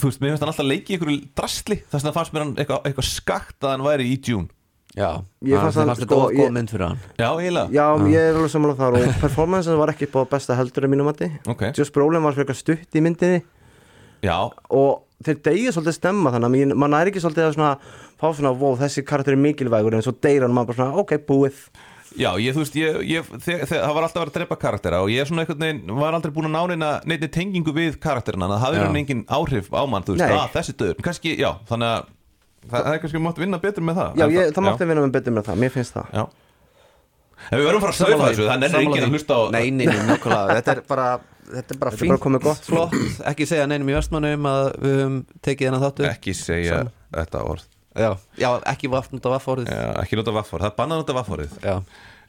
þú 0.00 0.08
veist, 0.08 0.18
mér 0.24 0.34
finnst 0.34 0.42
hann 0.42 0.50
alltaf 0.50 0.66
leiki 0.66 0.94
í 0.94 0.98
einhverju 0.98 1.18
drastli. 1.38 1.76
Þess 1.92 2.00
vegna 2.02 2.14
fannst 2.16 2.34
mér 2.34 2.42
hann 2.48 2.54
eitthvað, 2.58 2.80
eitthvað 2.90 3.08
skakt 3.12 3.66
að 3.68 3.74
hann 3.76 3.84
væri 3.86 4.10
í 4.10 4.18
Dune 4.24 4.48
Já, 4.94 5.08
Ég 5.42 5.58
hann- 5.58 5.72
fannst 5.72 6.00
þetta 6.00 6.06
sko, 6.06 6.18
of 6.24 6.30
ég- 6.32 6.38
góð 6.44 6.52
mynd 6.54 6.70
fyrir 6.70 6.86
hann. 6.86 6.98
Já, 7.18 7.28
eiginlega. 7.34 7.70
Já, 7.74 7.86
ég 8.14 8.28
er 8.30 8.34
alveg 8.38 8.50
samanlega 8.52 8.78
þar 8.78 8.98
og 9.00 9.20
performance 9.20 9.76
var 9.80 9.88
ekki 9.94 10.06
på 10.12 10.22
besta 10.30 10.54
heldur 10.54 10.86
í 10.86 10.90
mínum 10.92 11.08
mati. 11.10 11.30
Ok. 11.50 11.64
Josh 11.74 11.90
Brolin 11.90 12.22
var 12.22 12.32
frekar 12.36 12.54
stutt 12.54 12.94
í 12.94 13.02
myndinni. 13.02 13.42
Já, 14.22 14.38
og 14.70 15.02
þeir 15.24 15.42
deyja 15.42 15.72
svolítið 15.74 15.98
stemma 15.98 16.30
þannig 16.30 16.46
að 16.70 16.76
maður 16.78 16.92
næri 16.94 17.10
ekki 17.12 17.24
svolítið 17.24 17.48
að 17.48 17.56
svona 17.56 17.72
fá 18.20 18.28
svona, 18.32 18.54
wow, 18.56 18.76
þessi 18.76 19.04
karakter 19.04 19.34
er 19.34 19.42
mikilvægur 19.42 19.94
en 19.98 20.02
svo 20.06 20.14
deyr 20.14 20.42
hann 20.46 20.54
maður 20.54 20.70
bara 20.72 20.78
svona, 20.78 20.96
ok, 21.02 21.18
búið. 21.26 21.58
Já, 22.14 22.30
ég, 22.38 22.54
þú 22.54 22.62
veist, 22.62 22.76
ég, 22.78 22.98
ég, 23.10 23.26
þeg, 23.42 23.64
það 23.66 23.94
var 23.96 24.04
alltaf 24.06 24.14
að 24.14 24.22
vera 24.22 24.30
að 24.30 24.36
drepa 24.38 24.56
karaktera 24.62 25.02
og 25.02 25.08
ég 25.10 25.26
veginn 25.34 25.80
var 25.98 26.14
aldrei 26.14 26.30
búin 26.30 26.46
að 26.46 26.54
ná 26.54 26.62
neina, 26.70 26.90
neina 27.04 27.26
tengingu 27.26 27.74
við 27.74 27.96
karakterina 27.98 28.46
það 28.46 28.62
hafði 28.62 28.82
hann 28.84 28.98
engin 29.00 29.24
áhrif 29.26 29.66
á 29.74 29.82
mann, 29.90 30.04
þú 30.06 30.14
veist, 30.14 30.30
að 30.30 30.52
þessi 30.54 30.74
döður 30.78 31.02
kannski, 31.02 31.32
já, 31.36 31.50
þannig 31.66 31.90
að 31.90 32.04
það, 32.70 32.80
það 32.80 32.94
er 32.94 33.02
kannski 33.04 33.22
mátt 33.26 33.42
vinna 33.42 33.60
betur 33.62 33.86
með 33.86 34.00
það. 34.00 34.16
Já, 34.20 34.24
ég, 34.34 34.54
það 34.56 34.66
mátti 34.68 34.88
vinna 34.90 35.04
með 35.04 35.14
betur 35.18 35.36
með 35.36 35.46
það, 35.50 35.60
mér 35.64 35.74
finnst 35.74 35.98
það. 35.98 36.10
Já. 36.14 36.24
En 37.44 37.58
við 37.60 37.66
verðum 37.68 37.80
að 37.80 37.84
fara 37.84 37.92
að 37.94 37.98
slaufa 38.00 38.30
þessu, 38.30 38.48
það 38.48 38.60
nennir 38.62 38.80
enginn 38.80 39.04
að 39.04 39.14
hlusta 39.14 39.36
á 39.36 39.42
Nei, 39.52 39.64
nei, 39.74 39.84
nei, 39.90 39.98
nákvæmlega. 40.08 40.58
Þetta 40.60 40.74
er 40.74 40.82
bara 40.88 41.08
Þetta 41.44 41.74
er 41.74 41.78
bara 41.82 41.90
Þetta 41.92 41.98
er 41.98 42.00
fínt, 42.00 42.12
bara 42.14 42.22
komið 42.24 42.44
gott. 42.46 42.64
flott. 42.64 42.94
Ekki 43.28 43.46
segja 43.50 43.66
neinum 43.68 43.90
í 43.92 43.96
vestmannum 43.98 44.46
að 44.48 44.68
við 44.80 44.94
höfum 44.96 45.18
tekið 45.44 45.68
hennar 45.68 45.82
þáttu 45.82 46.06
Ekki 46.08 46.32
segja 46.38 46.78
þetta 47.12 47.42
orð. 47.50 47.66
Já, 47.94 48.08
já 48.40 48.48
ekki 48.72 48.88
af 48.90 49.10
vaffórið 49.22 49.68
já, 49.70 49.82
Ekki 50.02 50.16
nota 50.18 50.32
vaffar, 50.34 50.64
það 50.64 50.70
er 50.72 50.78
bannað 50.80 50.96
að 50.96 51.02
nota 51.04 51.16
vaffarið 51.20 51.52
Já, 51.62 51.76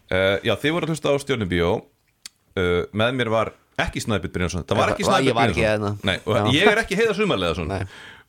Uh, 0.06 0.36
já, 0.46 0.52
þið 0.62 0.74
voru 0.76 0.86
að 0.86 0.92
hlusta 0.94 1.10
á 1.10 1.16
stjórnubíó 1.18 1.70
uh, 1.82 2.84
Með 2.94 3.16
mér 3.18 3.30
var 3.34 3.50
ekki 3.82 4.04
Snæbjörn 4.04 4.34
Brynjarsson 4.36 4.66
Það 4.70 4.78
var 4.78 4.92
ekki 4.94 5.06
var- 5.08 5.16
Snæbjörn 5.16 5.40
ekki 5.42 5.64
Brynjarsson 5.64 5.98
hérna. 6.06 6.44
Ég 6.54 6.70
er 6.70 6.82
ekki 6.84 6.98
heiða 7.00 7.16
sumarlega 7.18 7.66
Nei. 7.72 7.80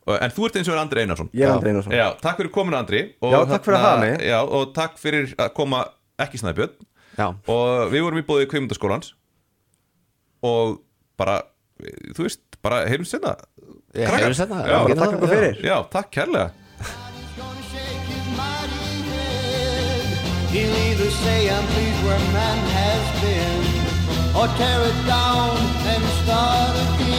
En 0.07 0.31
þú 0.31 0.45
ert 0.47 0.55
eins 0.55 0.67
og 0.69 0.75
er 0.77 0.79
Andri 0.81 1.01
Einarsson 1.03 1.29
Ég 1.35 1.43
er 1.43 1.49
Já. 1.49 1.53
Andri 1.57 1.69
Einarsson 1.73 1.91
Já, 1.97 2.05
takk 2.23 2.37
fyrir 2.39 2.51
komin 2.55 2.77
Andri 2.77 3.01
og 3.21 3.33
Já, 3.33 3.39
takk 3.49 3.65
fyrir 3.67 3.77
að 3.79 3.83
hafa 3.85 3.99
mig. 4.05 4.13
Já, 4.23 4.37
og 4.43 4.69
takk 4.77 4.93
fyrir 5.01 5.33
að 5.35 5.49
koma 5.57 5.81
ekki 6.23 6.39
Snæbjörn 6.39 6.77
já, 7.17 7.27
Og 7.51 7.91
við 7.91 8.05
vorum 8.05 8.21
í 8.21 8.25
bóðið 8.29 8.47
kveimundaskólans 8.53 9.11
Og 10.47 10.77
bara, 11.19 11.41
þú 12.15 12.23
veist, 12.27 12.39
bara 12.63 12.85
heyrum 12.87 13.05
senna 13.09 13.35
Ég 13.97 14.07
heyrum 14.15 14.37
seinna, 14.37 14.63
Já, 14.69 14.79
getum 14.87 15.03
takk 15.03 15.19
já. 15.19 15.27
fyrir. 15.33 15.59
já, 15.65 15.77
takk 15.91 16.11
kærlega. 16.13 16.51
He'll 20.51 20.75
either 20.87 21.09
say 21.11 21.49
I'm 21.49 21.65
pleased 21.73 22.01
where 22.05 22.19
man 22.33 22.59
has 22.79 23.03
been, 23.21 23.61
or 24.33 24.47
tear 24.57 24.79
it 24.89 24.99
down 25.05 25.57
and 25.91 26.03
start 26.23 26.75
again. 26.95 27.16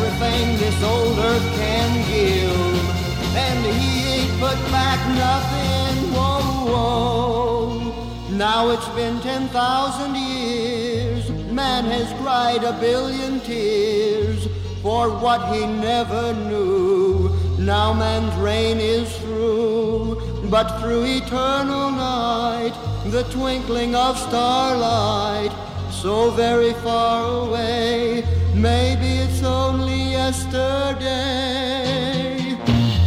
Everything 0.00 0.56
this 0.58 0.82
old 0.82 1.18
earth 1.18 1.42
can 1.56 1.90
give, 2.08 3.36
and 3.36 3.64
he 3.66 4.04
ain't 4.14 4.40
put 4.40 4.58
back 4.70 5.00
nothing. 5.26 6.12
Whoa, 6.12 6.72
whoa. 6.72 8.28
Now 8.36 8.70
it's 8.70 8.88
been 8.90 9.20
10,000 9.20 10.14
years. 10.14 11.30
Man 11.50 11.84
has 11.84 12.12
cried 12.20 12.62
a 12.64 12.78
billion 12.78 13.40
tears 13.40 14.46
for 14.82 15.10
what 15.10 15.54
he 15.54 15.66
never 15.66 16.32
knew. 16.34 17.30
Now 17.58 17.92
man's 17.92 18.34
reign 18.36 18.78
is 18.78 19.14
through, 19.18 20.20
but 20.50 20.80
through 20.80 21.04
eternal 21.04 21.90
night, 21.90 22.72
the 23.06 23.22
twinkling 23.24 23.94
of 23.94 24.16
starlight, 24.18 25.50
so 25.90 26.30
very 26.30 26.72
far 26.74 27.46
away, 27.46 28.22
maybe 28.54 29.18
it's 29.24 29.42
only 29.42 30.12
yesterday. 30.12 31.06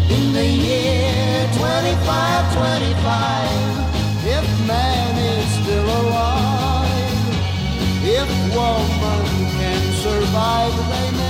In 0.09 0.33
the 0.33 0.45
year 0.45 1.47
2525, 1.53 4.37
if 4.37 4.45
man 4.67 5.17
is 5.17 5.49
still 5.63 5.89
alive, 6.01 6.91
if 8.03 8.27
woman 8.55 9.25
can 9.57 9.93
survive, 9.93 10.75
they 10.89 11.20